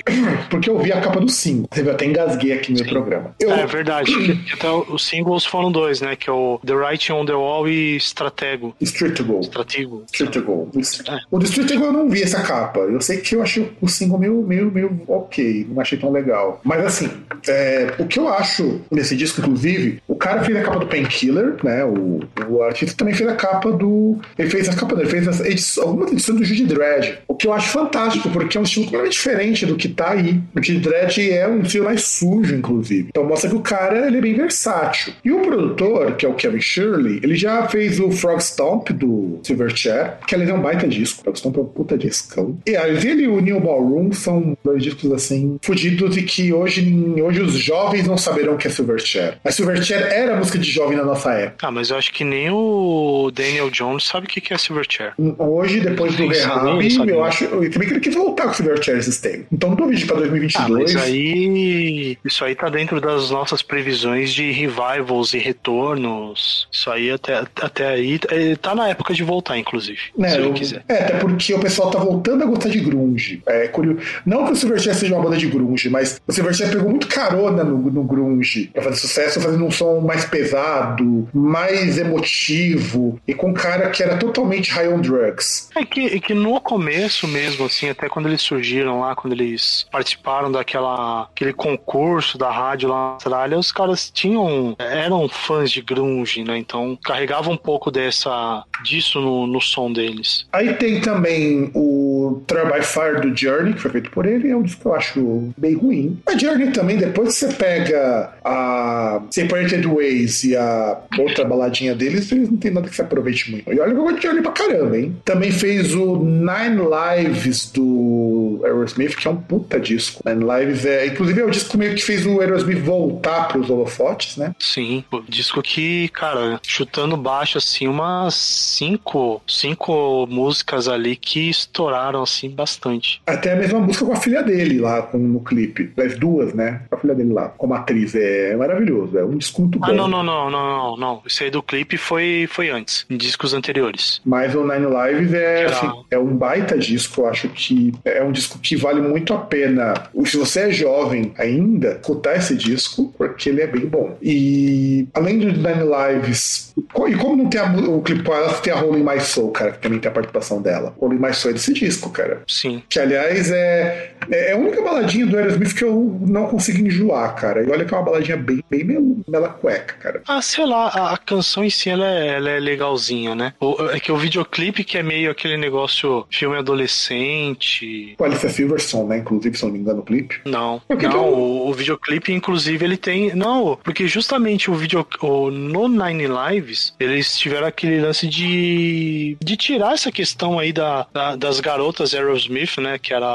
Porque 0.50 0.68
eu 0.70 0.78
vi 0.78 0.92
a 0.92 1.00
capa 1.00 1.20
do 1.20 1.28
single. 1.28 1.68
Eu 1.76 1.90
até 1.90 2.04
engasguei 2.06 2.52
aqui 2.52 2.72
no 2.72 2.78
meu 2.80 2.88
programa. 2.88 3.34
Eu, 3.40 3.50
É 3.52 3.66
verdade. 3.66 4.12
até 4.52 4.70
os 4.92 5.04
singles 5.06 5.44
foram 5.44 5.70
dois, 5.72 6.00
né? 6.00 6.16
Que 6.16 6.28
é 6.28 6.32
o 6.32 6.60
The 6.64 6.74
Writing 6.74 7.12
on 7.12 7.24
the 7.26 7.32
Wall 7.34 7.68
e 7.68 7.96
Stratego. 7.96 8.74
Stratego. 8.80 10.04
Street 10.12 10.32
to 10.32 10.42
Go. 10.42 10.68
É. 11.08 11.18
O 11.30 11.38
do 11.38 11.44
Street 11.44 11.68
to 11.68 11.78
Go 11.78 11.84
eu 11.86 11.92
não 11.92 12.08
vi 12.08 12.22
essa 12.22 12.42
capa. 12.42 12.80
Eu 12.80 13.00
sei 13.00 13.18
que 13.18 13.34
eu 13.34 13.42
achei 13.42 13.72
o 13.80 13.88
single 13.88 14.18
meio, 14.18 14.42
meio, 14.42 14.70
meio 14.70 15.00
ok. 15.06 15.66
Não 15.70 15.80
achei 15.80 15.98
tão 15.98 16.10
legal. 16.10 16.60
Mas 16.64 16.84
assim, 16.84 17.10
é, 17.46 17.94
o 17.98 18.06
que 18.06 18.18
eu 18.18 18.28
acho 18.28 18.80
nesse 18.90 19.16
disco, 19.16 19.40
inclusive, 19.40 20.02
o 20.06 20.14
cara 20.14 20.42
fez 20.48 20.58
a 20.58 20.62
capa 20.62 20.78
do 20.78 20.86
Painkiller, 20.86 21.56
né? 21.62 21.84
O, 21.84 22.20
o 22.48 22.62
artista 22.62 22.96
também 22.96 23.14
fez 23.14 23.28
a 23.28 23.34
capa 23.34 23.70
do. 23.70 24.18
Ele 24.38 24.50
fez 24.50 24.68
a 24.68 24.74
capa, 24.74 24.94
ele 24.98 25.08
fez 25.08 25.28
as 25.28 25.78
algumas 25.78 26.12
edições 26.12 26.38
do 26.38 26.44
Judy 26.44 26.64
Dredd. 26.64 27.18
O 27.28 27.34
que 27.34 27.46
eu 27.46 27.52
acho 27.52 27.68
fantástico, 27.68 28.30
porque 28.30 28.56
é 28.56 28.60
um 28.60 28.64
estilo 28.64 28.86
completamente 28.86 29.12
diferente 29.12 29.66
do 29.66 29.76
que 29.76 29.88
tá 29.88 30.10
aí. 30.10 30.40
O 30.56 30.62
Judy 30.62 30.80
Dredd 30.80 31.30
é 31.30 31.46
um 31.46 31.60
estilo 31.60 31.84
mais 31.84 32.02
sujo, 32.04 32.54
inclusive. 32.54 33.08
Então 33.10 33.24
mostra 33.24 33.50
que 33.50 33.56
o 33.56 33.60
cara 33.60 34.06
ele 34.06 34.18
é 34.18 34.20
bem 34.20 34.34
versátil. 34.34 35.12
E 35.24 35.30
o 35.30 35.40
produtor, 35.40 36.16
que 36.16 36.24
é 36.24 36.28
o 36.28 36.34
Kevin 36.34 36.60
Shirley, 36.60 37.20
ele 37.22 37.36
já 37.36 37.68
fez 37.68 38.00
o 38.00 38.10
Frog 38.10 38.40
Stomp 38.40 38.90
do 38.90 39.40
Silverchair, 39.42 40.18
que 40.26 40.34
aliás 40.34 40.50
é 40.50 40.54
um 40.54 40.62
baita 40.62 40.88
disco. 40.88 41.22
Frog 41.22 41.38
Stomp 41.38 41.56
é 41.56 41.60
um 41.60 41.64
puta 41.66 41.98
discão. 41.98 42.56
E 42.66 42.76
aliás, 42.76 43.04
ele 43.04 43.24
e 43.24 43.28
o 43.28 43.40
New 43.40 43.60
Ballroom 43.60 44.12
são 44.12 44.56
dois 44.64 44.82
discos 44.82 45.12
assim, 45.12 45.58
fudidos 45.62 46.16
e 46.16 46.22
que 46.22 46.52
hoje, 46.52 46.82
hoje 47.20 47.40
os 47.40 47.52
jovens 47.54 48.06
não 48.06 48.16
saberão 48.16 48.54
o 48.54 48.56
que 48.56 48.68
é 48.68 48.70
Silverchair. 48.70 49.38
Mas 49.44 49.54
Silverchair 49.54 50.06
era 50.12 50.27
música 50.36 50.58
de 50.58 50.70
jovem 50.70 50.96
na 50.96 51.04
nossa 51.04 51.32
época. 51.32 51.66
Ah, 51.66 51.70
mas 51.70 51.90
eu 51.90 51.96
acho 51.96 52.12
que 52.12 52.24
nem 52.24 52.50
o 52.50 53.30
Daniel 53.32 53.70
Jones 53.70 54.04
sabe 54.04 54.26
o 54.26 54.28
que 54.28 54.40
que 54.40 54.52
é 54.54 54.58
Silverchair. 54.58 55.12
Hoje, 55.38 55.80
depois 55.80 56.14
do 56.16 56.26
Rehab, 56.26 56.80
eu 57.08 57.24
acho. 57.24 57.44
Eu 57.44 57.70
também 57.70 57.88
que 57.88 57.94
ele 57.94 58.00
quis 58.00 58.14
voltar 58.14 58.44
com 58.44 58.50
o 58.50 58.54
Silverchair 58.54 58.98
esses 58.98 59.18
tempos. 59.18 59.46
Então 59.52 59.74
não 59.74 59.88
vídeo 59.88 60.06
pra 60.06 60.16
Ah, 60.16 60.20
2022. 60.20 60.94
mas 60.94 61.02
aí. 61.04 62.18
Isso 62.24 62.44
aí 62.44 62.54
tá 62.54 62.68
dentro 62.68 63.00
das 63.00 63.30
nossas 63.30 63.62
previsões 63.62 64.32
de 64.32 64.50
revivals 64.52 65.34
e 65.34 65.38
retornos. 65.38 66.68
Isso 66.72 66.90
aí 66.90 67.10
até, 67.10 67.44
até 67.60 67.88
aí. 67.88 68.18
eh, 68.30 68.56
Tá 68.60 68.74
na 68.74 68.88
época 68.88 69.14
de 69.14 69.22
voltar, 69.22 69.56
inclusive. 69.58 69.98
Né, 70.16 70.30
se 70.30 70.38
eu- 70.38 70.52
quiser. 70.52 70.82
É, 70.88 71.04
até 71.04 71.18
porque 71.18 71.54
o 71.54 71.60
pessoal 71.60 71.90
tá 71.90 71.98
voltando 71.98 72.42
a 72.42 72.46
gostar 72.46 72.68
de 72.68 72.80
grunge. 72.80 73.42
É 73.46 73.68
curioso. 73.68 74.00
Não 74.26 74.44
que 74.46 74.52
o 74.52 74.56
Silverchair 74.56 74.94
seja 74.96 75.14
uma 75.14 75.22
banda 75.22 75.36
de 75.36 75.46
grunge, 75.46 75.88
mas 75.88 76.20
o 76.26 76.32
Silverchair 76.32 76.70
pegou 76.70 76.90
muito 76.90 77.06
carona 77.06 77.62
no, 77.64 77.78
no 77.78 78.02
grunge 78.02 78.70
pra 78.72 78.82
fazer 78.82 78.96
sucesso, 78.96 79.40
fazendo 79.40 79.64
um 79.64 79.70
som 79.70 80.00
mais 80.00 80.17
pesado, 80.24 81.28
mais 81.32 81.98
emotivo 81.98 83.20
e 83.26 83.34
com 83.34 83.50
um 83.50 83.54
cara 83.54 83.90
que 83.90 84.02
era 84.02 84.16
totalmente 84.16 84.70
high 84.70 84.88
on 84.88 85.00
drugs. 85.00 85.68
É 85.74 85.84
que, 85.84 86.06
é 86.06 86.20
que 86.20 86.34
no 86.34 86.60
começo 86.60 87.26
mesmo, 87.26 87.66
assim, 87.66 87.88
até 87.88 88.08
quando 88.08 88.26
eles 88.26 88.42
surgiram 88.42 89.00
lá, 89.00 89.14
quando 89.14 89.32
eles 89.32 89.86
participaram 89.90 90.50
daquela 90.50 91.22
aquele 91.22 91.52
concurso 91.52 92.36
da 92.36 92.50
rádio 92.50 92.88
lá 92.88 92.96
na 92.96 93.12
Austrália, 93.14 93.58
os 93.58 93.72
caras 93.72 94.10
tinham. 94.10 94.76
eram 94.78 95.28
fãs 95.28 95.70
de 95.70 95.80
grunge, 95.80 96.42
né? 96.44 96.58
Então 96.58 96.98
carregavam 97.04 97.54
um 97.54 97.56
pouco 97.56 97.90
dessa 97.90 98.64
disso 98.82 99.20
no, 99.20 99.46
no 99.46 99.60
som 99.60 99.92
deles. 99.92 100.46
Aí 100.52 100.74
tem 100.74 101.00
também 101.00 101.70
o 101.74 102.07
Trial 102.46 102.66
by 102.66 102.82
Fire 102.82 103.20
do 103.20 103.36
Journey, 103.36 103.74
que 103.74 103.80
foi 103.80 103.90
feito 103.90 104.10
por 104.10 104.26
ele, 104.26 104.50
é 104.50 104.56
um 104.56 104.62
disco 104.62 104.82
que 104.82 104.86
eu 104.86 104.94
acho 104.94 105.52
bem 105.56 105.74
ruim. 105.74 106.18
A 106.26 106.36
Journey 106.36 106.70
também, 106.70 106.96
depois 106.96 107.28
que 107.28 107.34
você 107.34 107.54
pega 107.54 108.32
a 108.44 109.22
Separated 109.30 109.86
Ways 109.86 110.44
e 110.44 110.56
a 110.56 110.98
outra 111.18 111.44
baladinha 111.44 111.94
deles, 111.94 112.30
eles 112.32 112.50
não 112.50 112.56
tem 112.56 112.70
nada 112.70 112.88
que 112.88 112.94
se 112.94 113.02
aproveite 113.02 113.50
muito. 113.50 113.72
E 113.72 113.80
olha 113.80 113.92
que 113.92 113.98
eu 113.98 114.04
gosto 114.04 114.16
de 114.16 114.22
Journey 114.22 114.42
pra 114.42 114.52
caramba, 114.52 114.98
hein? 114.98 115.16
Também 115.24 115.50
fez 115.50 115.94
o 115.94 116.16
Nine 116.16 116.80
Lives 116.80 117.70
do 117.70 118.60
Aerosmith, 118.64 119.16
que 119.16 119.26
é 119.26 119.30
um 119.30 119.36
puta 119.36 119.78
disco. 119.78 120.22
Nine 120.24 120.44
Lives 120.44 120.84
é, 120.84 121.06
inclusive, 121.06 121.40
é 121.40 121.44
o 121.44 121.50
disco 121.50 121.76
meio 121.76 121.94
que 121.94 122.02
fez 122.02 122.26
o 122.26 122.40
Aerosmith 122.40 122.80
voltar 122.80 123.48
pros 123.48 123.68
holofotes, 123.70 124.36
né? 124.36 124.54
Sim, 124.58 125.04
o 125.10 125.20
disco 125.20 125.62
que, 125.62 126.08
cara, 126.08 126.60
chutando 126.62 127.16
baixo, 127.16 127.58
assim, 127.58 127.86
umas 127.88 128.34
cinco, 128.34 129.42
cinco 129.46 130.26
músicas 130.28 130.88
ali 130.88 131.16
que 131.16 131.48
estouraram, 131.48 132.17
assim, 132.22 132.50
bastante. 132.50 133.20
Até 133.26 133.52
a 133.52 133.56
mesma 133.56 133.80
música 133.80 134.04
com 134.04 134.12
a 134.12 134.16
filha 134.16 134.42
dele 134.42 134.78
lá 134.78 135.02
com, 135.02 135.18
no 135.18 135.40
clipe. 135.40 135.90
As 135.96 136.16
duas, 136.18 136.54
né? 136.54 136.82
Com 136.88 136.96
a 136.96 136.98
filha 136.98 137.14
dele 137.14 137.32
lá, 137.32 137.48
como 137.48 137.74
atriz. 137.74 138.14
É 138.14 138.56
maravilhoso. 138.56 139.18
É 139.18 139.24
um 139.24 139.36
disco 139.36 139.62
muito 139.62 139.78
bom. 139.78 139.86
Ah, 139.86 139.92
não, 139.92 140.08
não, 140.08 140.22
não, 140.22 140.50
não, 140.50 140.68
não, 140.68 140.96
não. 140.96 141.22
Isso 141.26 141.42
aí 141.42 141.50
do 141.50 141.62
clipe 141.62 141.96
foi, 141.96 142.48
foi 142.50 142.70
antes, 142.70 143.06
em 143.08 143.16
discos 143.16 143.54
anteriores. 143.54 144.20
Mas 144.24 144.54
o 144.54 144.62
Nine 144.62 144.86
Lives 144.86 145.34
é, 145.34 145.64
assim, 145.66 145.90
é 146.10 146.18
um 146.18 146.36
baita 146.36 146.78
disco. 146.78 147.22
Eu 147.22 147.28
acho 147.28 147.48
que 147.48 147.92
é 148.04 148.22
um 148.22 148.32
disco 148.32 148.58
que 148.58 148.76
vale 148.76 149.00
muito 149.00 149.32
a 149.32 149.38
pena. 149.38 149.94
Se 150.24 150.36
você 150.36 150.60
é 150.60 150.70
jovem 150.70 151.32
ainda, 151.38 151.92
escutar 151.92 152.36
esse 152.36 152.54
disco, 152.56 153.12
porque 153.16 153.48
ele 153.48 153.62
é 153.62 153.66
bem 153.66 153.86
bom. 153.86 154.16
E 154.22 155.06
além 155.14 155.38
do 155.38 155.46
Nine 155.46 155.84
Lives, 155.84 156.72
e 156.76 157.14
como 157.16 157.36
não 157.36 157.48
tem 157.48 157.60
a 157.60 157.68
o 157.88 158.02
clipe 158.02 158.28
ela, 158.30 158.52
tem 158.54 158.72
a 158.72 158.76
Rolling 158.76 159.04
My 159.04 159.20
Soul, 159.20 159.50
cara, 159.50 159.72
que 159.72 159.78
também 159.78 159.98
tem 159.98 160.10
a 160.10 160.14
participação 160.14 160.60
dela. 160.60 160.94
Rolling 161.00 161.18
My 161.18 161.32
Soul 161.32 161.50
é 161.50 161.54
desse 161.54 161.72
disco, 161.72 162.07
cara. 162.10 162.42
Sim. 162.46 162.82
Que, 162.88 162.98
aliás, 163.00 163.50
é, 163.50 164.12
é 164.30 164.52
a 164.52 164.56
única 164.56 164.82
baladinha 164.82 165.26
do 165.26 165.36
Aerosmith 165.36 165.74
que 165.74 165.84
eu 165.84 166.18
não 166.26 166.46
consigo 166.46 166.86
enjoar, 166.86 167.34
cara. 167.36 167.62
E 167.62 167.70
olha 167.70 167.84
que 167.84 167.92
é 167.94 167.96
uma 167.96 168.04
baladinha 168.04 168.36
bem, 168.36 168.62
bem 168.70 168.84
mel- 168.84 169.16
mela 169.28 169.48
cueca, 169.50 169.94
cara. 169.94 170.22
Ah, 170.26 170.40
sei 170.42 170.66
lá, 170.66 170.88
a, 170.88 171.14
a 171.14 171.16
canção 171.18 171.64
em 171.64 171.70
si 171.70 171.90
ela 171.90 172.06
é, 172.06 172.28
ela 172.36 172.50
é 172.50 172.60
legalzinha, 172.60 173.34
né? 173.34 173.52
O- 173.60 173.76
é 173.90 174.00
que 174.00 174.10
o 174.12 174.16
videoclipe 174.16 174.84
que 174.84 174.98
é 174.98 175.02
meio 175.02 175.30
aquele 175.30 175.56
negócio 175.56 176.26
filme 176.30 176.56
adolescente. 176.56 178.14
O 178.18 178.24
Alicia 178.24 178.48
Silverstone, 178.48 179.08
né? 179.08 179.18
Inclusive, 179.18 179.56
se 179.56 179.62
eu 179.64 179.68
não 179.68 179.74
me 179.74 179.80
engano, 179.80 180.00
o 180.00 180.04
clipe. 180.04 180.40
Não, 180.44 180.80
não, 180.88 180.98
eu- 181.00 181.22
o, 181.24 181.68
o 181.68 181.72
videoclipe, 181.74 182.32
inclusive, 182.32 182.84
ele 182.84 182.96
tem. 182.96 183.34
Não, 183.34 183.78
porque 183.82 184.06
justamente 184.06 184.70
o 184.70 184.74
vídeo. 184.74 185.06
O, 185.20 185.50
no 185.50 185.88
Nine 185.88 186.26
Lives, 186.26 186.94
eles 186.98 187.36
tiveram 187.38 187.66
aquele 187.66 188.00
lance 188.00 188.26
de. 188.26 189.36
de 189.42 189.56
tirar 189.56 189.94
essa 189.94 190.10
questão 190.10 190.58
aí 190.58 190.72
da, 190.72 191.06
da- 191.12 191.36
das 191.36 191.60
garotas 191.60 191.97
Aerosmith, 192.04 192.78
né? 192.78 192.98
Que 192.98 193.14
era 193.14 193.26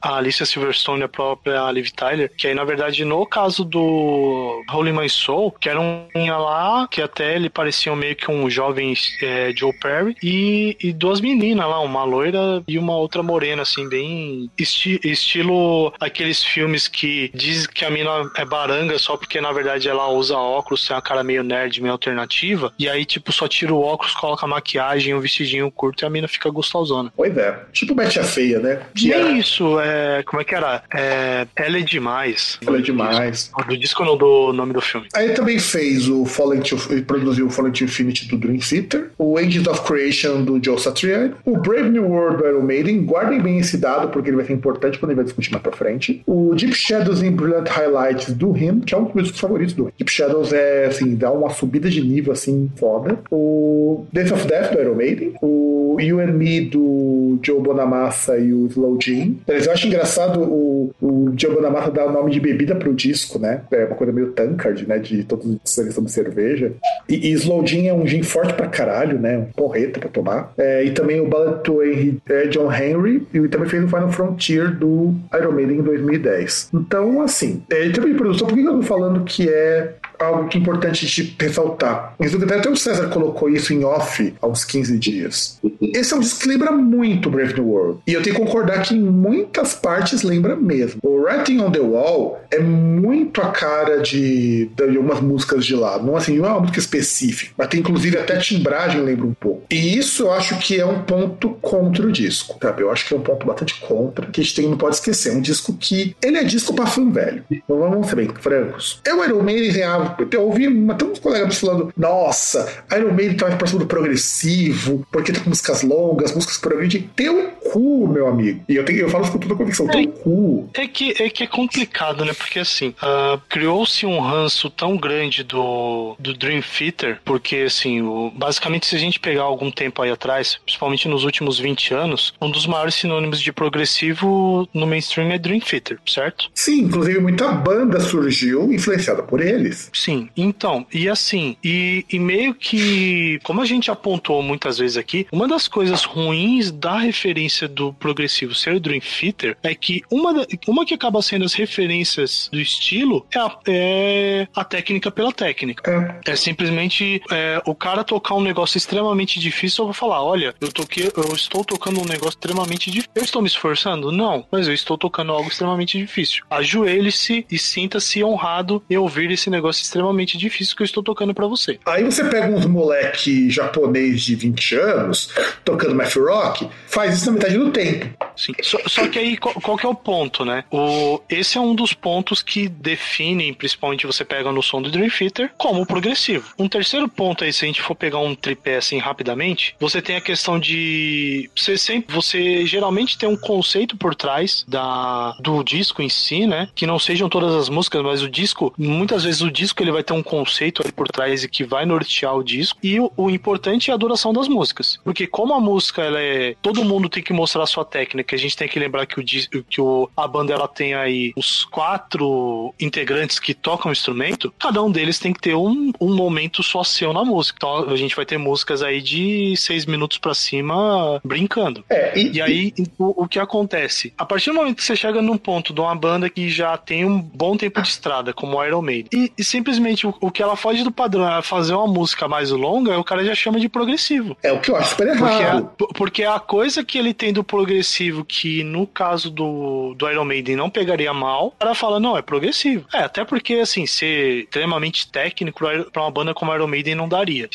a, 0.00 0.16
Alicia 0.16 0.46
Silverstone 0.46 1.02
e 1.02 1.04
a 1.04 1.08
própria 1.08 1.70
Liv 1.70 1.88
Tyler. 1.90 2.30
Que 2.36 2.48
aí, 2.48 2.54
na 2.54 2.64
verdade, 2.64 3.04
no 3.04 3.26
caso 3.26 3.64
do 3.64 4.62
Holy 4.72 4.92
My 4.92 5.08
Soul, 5.08 5.52
que 5.52 5.68
era 5.68 5.80
um 5.80 6.06
lá, 6.14 6.88
que 6.90 7.00
até 7.00 7.34
ele 7.34 7.48
parecia 7.48 7.94
meio 7.94 8.16
que 8.16 8.30
um 8.30 8.48
jovem 8.50 8.94
é, 9.22 9.52
Joe 9.56 9.72
Perry, 9.78 10.16
e, 10.22 10.76
e 10.82 10.92
duas 10.92 11.20
meninas 11.20 11.68
lá, 11.68 11.80
uma 11.80 12.04
loira 12.04 12.62
e 12.66 12.78
uma 12.78 12.96
outra 12.96 13.22
morena, 13.22 13.62
assim, 13.62 13.88
bem 13.88 14.50
esti- 14.58 15.00
estilo 15.04 15.92
aqueles 16.00 16.42
filmes 16.42 16.88
que 16.88 17.30
diz 17.34 17.66
que 17.66 17.84
a 17.84 17.90
mina 17.90 18.30
é 18.36 18.44
baranga 18.44 18.98
só 18.98 19.16
porque 19.16 19.40
na 19.40 19.52
verdade 19.52 19.88
ela 19.88 20.08
usa 20.08 20.36
óculos, 20.36 20.86
tem 20.86 20.94
uma 20.96 21.02
cara 21.02 21.22
meio 21.22 21.42
nerd, 21.42 21.80
meio 21.80 21.92
alternativa, 21.92 22.72
e 22.78 22.88
aí 22.88 23.04
tipo 23.04 23.32
só 23.32 23.46
tira 23.48 23.72
o 23.74 23.82
óculos, 23.82 24.14
coloca 24.14 24.46
maquiagem, 24.46 25.14
um 25.14 25.20
vestidinho 25.20 25.70
curto 25.70 26.02
e 26.02 26.06
a 26.06 26.10
mina 26.10 26.28
fica 26.28 26.50
gostosona. 26.50 27.12
Pois 27.16 27.36
é. 27.36 27.64
Tipo 27.72 27.94
Betty 28.06 28.20
a 28.20 28.24
Feia, 28.24 28.58
né? 28.60 28.80
Que 28.94 29.08
Nem 29.08 29.18
era, 29.18 29.30
isso, 29.32 29.80
é. 29.80 30.22
Como 30.24 30.40
é 30.40 30.44
que 30.44 30.54
era? 30.54 30.82
É, 30.94 31.46
ela 31.56 31.78
é 31.78 31.80
demais. 31.80 32.58
ela 32.66 32.78
é 32.78 32.80
demais. 32.80 33.50
Do 33.68 33.76
disco 33.76 34.04
não 34.04 34.16
do 34.16 34.52
nome 34.52 34.72
do 34.72 34.80
filme. 34.80 35.06
Aí 35.14 35.30
também 35.30 35.58
fez 35.58 36.08
o 36.08 36.24
Fallen 36.24 36.60
to, 36.60 36.76
produziu 37.06 37.46
o 37.46 37.50
Fallen 37.50 37.72
to 37.72 37.84
Infinity 37.84 38.28
do 38.28 38.36
Dream 38.36 38.58
Theater, 38.58 39.10
o 39.18 39.38
Angels 39.38 39.66
of 39.66 39.82
Creation 39.82 40.42
do 40.42 40.62
Joe 40.62 40.78
Satriani, 40.78 41.34
o 41.44 41.56
Brave 41.56 41.90
New 41.90 42.04
World 42.04 42.38
do 42.38 42.48
Iron 42.48 42.62
Maiden, 42.62 43.04
guardem 43.04 43.40
bem 43.40 43.58
esse 43.58 43.76
dado 43.76 44.08
porque 44.08 44.30
ele 44.30 44.36
vai 44.36 44.46
ser 44.46 44.52
importante 44.52 44.98
quando 44.98 45.10
ele 45.10 45.16
vai 45.16 45.24
discutir 45.24 45.50
mais 45.50 45.62
pra 45.62 45.72
frente. 45.72 46.22
O 46.26 46.54
Deep 46.54 46.74
Shadows 46.74 47.22
in 47.22 47.32
Brilliant 47.32 47.68
Highlights 47.68 48.32
do 48.32 48.56
Him, 48.56 48.80
que 48.80 48.94
é 48.94 48.98
um 48.98 49.04
dos 49.04 49.14
meus 49.14 49.30
favoritos 49.30 49.74
do 49.74 49.88
Him. 49.88 49.92
Deep 49.98 50.10
Shadows 50.10 50.52
é, 50.52 50.86
assim, 50.86 51.14
dá 51.14 51.30
uma 51.30 51.50
subida 51.50 51.90
de 51.90 52.00
nível, 52.00 52.32
assim, 52.32 52.70
foda. 52.76 53.18
O 53.30 54.06
Death 54.12 54.32
of 54.32 54.46
Death 54.46 54.72
do 54.72 54.80
Iron 54.80 54.94
Maiden, 54.94 55.34
o 55.42 55.96
You 56.00 56.20
and 56.20 56.32
Me 56.32 56.60
do 56.60 57.38
Joe 57.42 57.60
Bonamassa 57.60 57.95
e 58.38 58.52
o 58.52 58.66
Slow 58.66 58.98
Jean. 59.00 59.34
Eu 59.46 59.72
acho 59.72 59.86
engraçado 59.86 60.40
o, 60.40 60.94
o 61.00 61.32
Joe 61.36 61.54
Bonamassa 61.54 61.90
dar 61.90 62.06
o 62.06 62.12
nome 62.12 62.30
de 62.30 62.40
bebida 62.40 62.74
pro 62.74 62.94
disco, 62.94 63.38
né? 63.38 63.62
É 63.70 63.84
uma 63.84 63.96
coisa 63.96 64.12
meio 64.12 64.32
tankard, 64.32 64.86
né? 64.86 64.98
De 64.98 65.24
todos 65.24 65.46
os 65.46 65.58
seleção 65.64 66.04
de 66.04 66.10
cerveja. 66.10 66.72
E, 67.08 67.28
e 67.28 67.32
Slow 67.32 67.66
Gin 67.66 67.86
é 67.86 67.94
um 67.94 68.06
gin 68.06 68.22
forte 68.22 68.54
pra 68.54 68.66
caralho, 68.66 69.18
né? 69.18 69.38
Um 69.38 69.44
porreta 69.44 70.00
pra 70.00 70.08
tomar. 70.08 70.52
É, 70.56 70.84
e 70.84 70.90
também 70.90 71.20
o 71.20 71.26
Ballad 71.26 71.62
to 71.62 71.82
Henry, 71.82 72.18
é, 72.28 72.46
John 72.46 72.72
Henry. 72.72 73.26
E 73.32 73.48
também 73.48 73.68
fez 73.68 73.84
o 73.84 73.88
Final 73.88 74.10
Frontier 74.10 74.74
do 74.74 75.14
Iron 75.34 75.52
Maiden 75.52 75.78
em 75.78 75.82
2010. 75.82 76.70
Então, 76.72 77.20
assim, 77.22 77.62
é, 77.70 77.86
em 77.86 77.92
termos 77.92 78.16
produção, 78.16 78.48
por 78.48 78.54
que 78.56 78.64
eu 78.64 78.74
tô 78.74 78.82
falando 78.82 79.24
que 79.24 79.48
é 79.48 79.94
algo 80.18 80.48
que 80.48 80.58
é 80.58 80.60
importante 80.60 81.06
de 81.06 81.36
ressaltar? 81.38 82.14
Que 82.18 82.54
até 82.54 82.70
o 82.70 82.76
César 82.76 83.08
colocou 83.08 83.48
isso 83.48 83.72
em 83.72 83.84
off 83.84 84.34
há 84.40 84.46
uns 84.46 84.64
15 84.64 84.98
dias. 84.98 85.58
esse 85.80 86.12
é 86.12 86.16
um 86.16 86.20
disco 86.20 86.40
que 86.40 86.48
lembra 86.48 86.72
muito 86.72 87.30
Brave 87.30 87.54
New 87.54 87.68
World. 87.68 88.00
E 88.06 88.12
eu 88.12 88.22
tenho 88.22 88.36
que 88.36 88.42
concordar 88.42 88.82
que 88.82 88.94
em 88.94 89.00
muitas 89.00 89.74
partes 89.74 90.22
lembra 90.22 90.56
mesmo. 90.56 91.00
O 91.02 91.22
Writing 91.22 91.60
on 91.60 91.70
the 91.70 91.80
Wall 91.80 92.40
é 92.50 92.58
muito 92.58 93.40
a 93.40 93.50
cara 93.50 94.00
de, 94.00 94.70
de 94.74 94.82
algumas 94.82 95.20
músicas 95.20 95.64
de 95.64 95.74
lá. 95.74 95.98
Não 95.98 96.16
assim, 96.16 96.38
não 96.38 96.46
é 96.46 96.48
uma 96.50 96.60
música 96.60 96.78
específica, 96.78 97.52
mas 97.56 97.68
tem 97.68 97.80
inclusive 97.80 98.18
até 98.18 98.36
timbragem 98.38 99.00
lembra 99.00 99.26
um 99.26 99.34
pouco. 99.34 99.62
E 99.70 99.98
isso 99.98 100.24
eu 100.24 100.32
acho 100.32 100.58
que 100.58 100.78
é 100.80 100.86
um 100.86 101.02
ponto 101.02 101.50
contra 101.60 102.06
o 102.06 102.12
disco, 102.12 102.56
sabe? 102.60 102.82
Eu 102.82 102.90
acho 102.90 103.06
que 103.06 103.14
é 103.14 103.16
um 103.16 103.22
ponto 103.22 103.46
bastante 103.46 103.80
contra, 103.80 104.26
que 104.26 104.40
a 104.40 104.44
gente 104.44 104.54
tem, 104.54 104.68
não 104.68 104.76
pode 104.76 104.96
esquecer. 104.96 105.32
É 105.32 105.36
um 105.36 105.40
disco 105.40 105.74
que 105.74 106.16
ele 106.22 106.38
é 106.38 106.44
disco 106.44 106.74
para 106.74 106.86
fã 106.86 107.08
velho. 107.10 107.44
Então 107.50 107.78
vamos 107.78 108.08
ser 108.08 108.16
bem 108.16 108.28
francos. 108.40 109.00
Eu, 109.04 109.24
Iron 109.24 109.42
Maiden, 109.42 109.82
eu 110.30 110.42
ouvi 110.42 110.66
até 110.90 111.04
uns 111.04 111.18
colegas 111.18 111.58
falando: 111.58 111.92
nossa, 111.96 112.84
Iron 112.96 113.12
Maiden 113.12 113.36
tá 113.36 113.46
mais 113.46 113.56
próximo 113.56 113.80
do 113.80 113.86
progressivo, 113.86 115.06
porque 115.10 115.32
tá 115.32 115.40
com 115.40 115.50
músicas 115.50 115.82
longas, 115.82 116.34
músicas 116.34 116.58
progressivas. 116.58 117.08
Teu 117.14 117.50
cu, 117.72 118.08
meu 118.08 118.28
amigo. 118.28 118.62
E 118.68 118.76
eu, 118.76 118.84
tenho, 118.84 119.00
eu 119.00 119.08
falo 119.08 119.24
isso 119.24 119.32
com 119.32 119.38
toda 119.38 119.54
convicção: 119.54 119.86
teu 119.88 120.08
cu. 120.08 120.68
É 120.74 120.86
que, 120.86 121.14
é 121.22 121.28
que 121.30 121.42
é 121.44 121.46
complicado, 121.46 122.24
né? 122.24 122.32
Porque 122.32 122.58
assim, 122.58 122.88
uh, 122.88 123.40
criou-se 123.48 124.04
um 124.06 124.20
ranço 124.20 124.70
tão 124.70 124.96
grande 124.96 125.42
do, 125.42 126.16
do 126.18 126.34
Dream 126.34 126.62
Theater, 126.62 127.20
porque 127.24 127.56
assim, 127.66 128.02
o, 128.02 128.30
basicamente, 128.34 128.86
se 128.86 128.96
a 128.96 128.98
gente 128.98 129.20
pegar 129.20 129.42
algum 129.42 129.70
tempo 129.70 130.02
aí 130.02 130.10
atrás, 130.10 130.58
principalmente 130.64 131.08
nos 131.08 131.24
últimos 131.24 131.58
20 131.58 131.94
anos, 131.94 132.34
um 132.40 132.50
dos 132.50 132.66
maiores 132.66 132.94
sinônimos 132.94 133.40
de 133.40 133.52
progressivo 133.52 134.68
no 134.72 134.86
mainstream 134.86 135.30
é 135.30 135.38
Dream 135.38 135.60
Theater, 135.60 135.98
certo? 136.06 136.50
Sim, 136.54 136.80
inclusive 136.82 137.18
muita 137.20 137.50
banda 137.52 138.00
surgiu 138.00 138.72
influenciada 138.72 139.22
por 139.22 139.40
eles. 139.40 139.90
Sim, 139.96 140.28
então, 140.36 140.86
e 140.92 141.08
assim, 141.08 141.56
e, 141.64 142.04
e 142.12 142.18
meio 142.18 142.54
que, 142.54 143.40
como 143.42 143.62
a 143.62 143.64
gente 143.64 143.90
apontou 143.90 144.42
muitas 144.42 144.76
vezes 144.76 144.98
aqui, 144.98 145.26
uma 145.32 145.48
das 145.48 145.66
coisas 145.66 146.04
ruins 146.04 146.70
da 146.70 146.98
referência 146.98 147.66
do 147.66 147.94
progressivo 147.94 148.54
ser 148.54 148.74
o 148.74 148.80
Dream 148.80 149.00
Theater 149.00 149.56
é 149.62 149.74
que 149.74 150.02
uma, 150.10 150.46
uma 150.68 150.84
que 150.84 150.92
acaba 150.92 151.22
sendo 151.22 151.46
as 151.46 151.54
referências 151.54 152.50
do 152.52 152.60
estilo 152.60 153.26
é 153.34 153.38
a, 153.38 153.58
é 153.66 154.48
a 154.54 154.64
técnica 154.64 155.10
pela 155.10 155.32
técnica. 155.32 156.20
É, 156.26 156.32
é 156.32 156.36
simplesmente 156.36 157.22
é, 157.30 157.62
o 157.64 157.74
cara 157.74 158.04
tocar 158.04 158.34
um 158.34 158.42
negócio 158.42 158.76
extremamente 158.76 159.40
difícil, 159.40 159.82
eu 159.82 159.86
vou 159.86 159.94
falar, 159.94 160.22
olha, 160.22 160.54
eu 160.60 160.70
toquei, 160.70 161.10
eu 161.16 161.34
estou 161.34 161.64
tocando 161.64 162.00
um 162.00 162.04
negócio 162.04 162.36
extremamente 162.36 162.90
difícil. 162.90 163.10
Eu 163.14 163.24
estou 163.24 163.40
me 163.40 163.48
esforçando? 163.48 164.12
Não, 164.12 164.46
mas 164.52 164.68
eu 164.68 164.74
estou 164.74 164.98
tocando 164.98 165.32
algo 165.32 165.48
extremamente 165.48 165.98
difícil. 165.98 166.44
Ajoelhe-se 166.50 167.46
e 167.50 167.58
sinta-se 167.58 168.22
honrado 168.22 168.82
em 168.90 168.96
ouvir 168.96 169.30
esse 169.30 169.48
negócio 169.48 169.85
extremamente 169.86 170.36
difícil 170.36 170.76
que 170.76 170.82
eu 170.82 170.86
estou 170.86 171.02
tocando 171.02 171.34
para 171.34 171.46
você. 171.46 171.78
Aí 171.86 172.04
você 172.04 172.24
pega 172.24 172.48
uns 172.48 172.66
moleque 172.66 173.48
japonês 173.50 174.22
de 174.22 174.34
20 174.34 174.74
anos 174.76 175.30
tocando 175.64 175.94
math 175.94 176.16
rock, 176.16 176.68
faz 176.86 177.16
isso 177.16 177.26
na 177.26 177.32
metade 177.32 177.56
do 177.56 177.70
tempo. 177.70 178.25
Sim. 178.36 178.52
Só, 178.62 178.78
só 178.86 179.08
que 179.08 179.18
aí 179.18 179.36
qual, 179.36 179.54
qual, 179.54 179.76
que 179.76 179.86
é 179.86 179.88
o 179.88 179.94
ponto, 179.94 180.44
né? 180.44 180.64
O, 180.70 181.20
esse 181.28 181.58
é 181.58 181.60
um 181.60 181.74
dos 181.74 181.92
pontos 181.92 182.42
que 182.42 182.68
definem, 182.68 183.54
principalmente 183.54 184.06
você 184.06 184.24
pega 184.24 184.52
no 184.52 184.62
som 184.62 184.82
do 184.82 184.90
Dream 184.90 185.10
Theater, 185.10 185.52
como 185.56 185.86
progressivo. 185.86 186.52
Um 186.58 186.68
terceiro 186.68 187.08
ponto 187.08 187.44
aí, 187.44 187.52
se 187.52 187.64
a 187.64 187.68
gente 187.68 187.82
for 187.82 187.94
pegar 187.94 188.18
um 188.18 188.34
tripé 188.34 188.76
assim 188.76 188.98
rapidamente, 188.98 189.74
você 189.78 190.02
tem 190.02 190.16
a 190.16 190.20
questão 190.20 190.58
de 190.58 191.50
você 191.56 191.78
sempre, 191.78 192.14
você 192.14 192.66
geralmente 192.66 193.18
tem 193.18 193.28
um 193.28 193.36
conceito 193.36 193.96
por 193.96 194.14
trás 194.14 194.64
da 194.68 195.36
do 195.40 195.62
disco 195.62 196.02
em 196.02 196.08
si, 196.08 196.46
né? 196.46 196.68
Que 196.74 196.86
não 196.86 196.98
sejam 196.98 197.28
todas 197.28 197.54
as 197.54 197.68
músicas, 197.68 198.02
mas 198.02 198.22
o 198.22 198.28
disco, 198.28 198.74
muitas 198.76 199.24
vezes 199.24 199.40
o 199.40 199.50
disco 199.50 199.82
ele 199.82 199.92
vai 199.92 200.02
ter 200.02 200.12
um 200.12 200.22
conceito 200.22 200.82
ali 200.82 200.92
por 200.92 201.08
trás 201.08 201.44
e 201.44 201.48
que 201.48 201.64
vai 201.64 201.86
nortear 201.86 202.36
o 202.36 202.42
disco. 202.42 202.78
E 202.82 202.98
o, 203.00 203.12
o 203.16 203.30
importante 203.30 203.90
é 203.90 203.94
a 203.94 203.96
duração 203.96 204.32
das 204.32 204.48
músicas, 204.48 204.98
porque 205.04 205.26
como 205.26 205.54
a 205.54 205.60
música 205.60 206.02
ela 206.02 206.20
é 206.20 206.54
todo 206.60 206.84
mundo 206.84 207.08
tem 207.08 207.22
que 207.22 207.32
mostrar 207.32 207.62
a 207.62 207.66
sua 207.66 207.84
técnica, 207.84 208.25
a 208.34 208.38
gente 208.38 208.56
tem 208.56 208.68
que 208.68 208.78
lembrar 208.78 209.06
que 209.06 209.20
o 209.20 209.24
que 209.64 209.80
o, 209.80 210.08
a 210.16 210.26
banda 210.26 210.52
ela 210.52 210.68
tem 210.68 210.94
aí 210.94 211.32
os 211.36 211.64
quatro 211.64 212.74
integrantes 212.80 213.38
que 213.38 213.54
tocam 213.54 213.90
o 213.90 213.92
instrumento, 213.92 214.52
cada 214.58 214.82
um 214.82 214.90
deles 214.90 215.18
tem 215.18 215.32
que 215.32 215.40
ter 215.40 215.54
um, 215.54 215.92
um 216.00 216.14
momento 216.14 216.62
só 216.62 216.82
seu 216.84 217.12
na 217.12 217.24
música. 217.24 217.56
Então 217.58 217.90
a 217.90 217.96
gente 217.96 218.14
vai 218.14 218.24
ter 218.24 218.38
músicas 218.38 218.82
aí 218.82 219.00
de 219.00 219.54
seis 219.56 219.86
minutos 219.86 220.18
para 220.18 220.34
cima 220.34 221.20
brincando. 221.24 221.84
É, 221.88 222.18
e, 222.18 222.32
e 222.32 222.42
aí 222.42 222.72
o, 222.98 223.24
o, 223.24 223.28
que 223.28 223.38
acontece? 223.38 224.12
A 224.16 224.24
partir 224.24 224.50
do 224.50 224.56
momento 224.56 224.76
que 224.76 224.84
você 224.84 224.96
chega 224.96 225.20
num 225.20 225.36
ponto 225.36 225.72
de 225.72 225.80
uma 225.80 225.94
banda 225.94 226.28
que 226.30 226.48
já 226.48 226.76
tem 226.76 227.04
um 227.04 227.20
bom 227.20 227.56
tempo 227.56 227.80
de 227.82 227.88
estrada, 227.88 228.32
como 228.32 228.56
o 228.56 228.64
Iron 228.64 228.82
Maiden, 228.82 229.08
e, 229.12 229.32
e 229.36 229.44
simplesmente 229.44 230.06
o, 230.06 230.14
o, 230.20 230.30
que 230.30 230.42
ela 230.42 230.56
foge 230.56 230.82
do 230.82 230.90
padrão 230.90 231.28
é 231.36 231.42
fazer 231.42 231.74
uma 231.74 231.86
música 231.86 232.28
mais 232.28 232.50
longa, 232.50 232.98
o 232.98 233.04
cara 233.04 233.24
já 233.24 233.34
chama 233.34 233.60
de 233.60 233.68
progressivo. 233.68 234.36
É 234.42 234.52
o 234.52 234.60
que 234.60 234.70
eu 234.70 234.76
acho 234.76 234.90
super 234.90 235.08
errado. 235.08 235.70
Porque 235.76 235.84
a, 235.84 235.94
porque 235.94 236.24
a 236.24 236.38
coisa 236.38 236.84
que 236.84 236.98
ele 236.98 237.12
tem 237.12 237.32
do 237.32 237.44
progressivo, 237.44 238.15
que 238.24 238.62
no 238.62 238.86
caso 238.86 239.30
do, 239.30 239.94
do 239.94 240.10
Iron 240.10 240.24
Maiden 240.24 240.56
não 240.56 240.70
pegaria 240.70 241.12
mal, 241.12 241.48
o 241.48 241.50
cara 241.52 241.74
fala, 241.74 242.00
não, 242.00 242.16
é 242.16 242.22
progressivo. 242.22 242.84
É, 242.92 242.98
até 242.98 243.24
porque, 243.24 243.54
assim, 243.54 243.86
ser 243.86 244.44
extremamente 244.44 245.10
técnico 245.10 245.60
pra 245.92 246.02
uma 246.02 246.10
banda 246.10 246.34
como 246.34 246.54
Iron 246.54 246.66
Maiden 246.66 246.94
não 246.94 247.08
daria. 247.08 247.48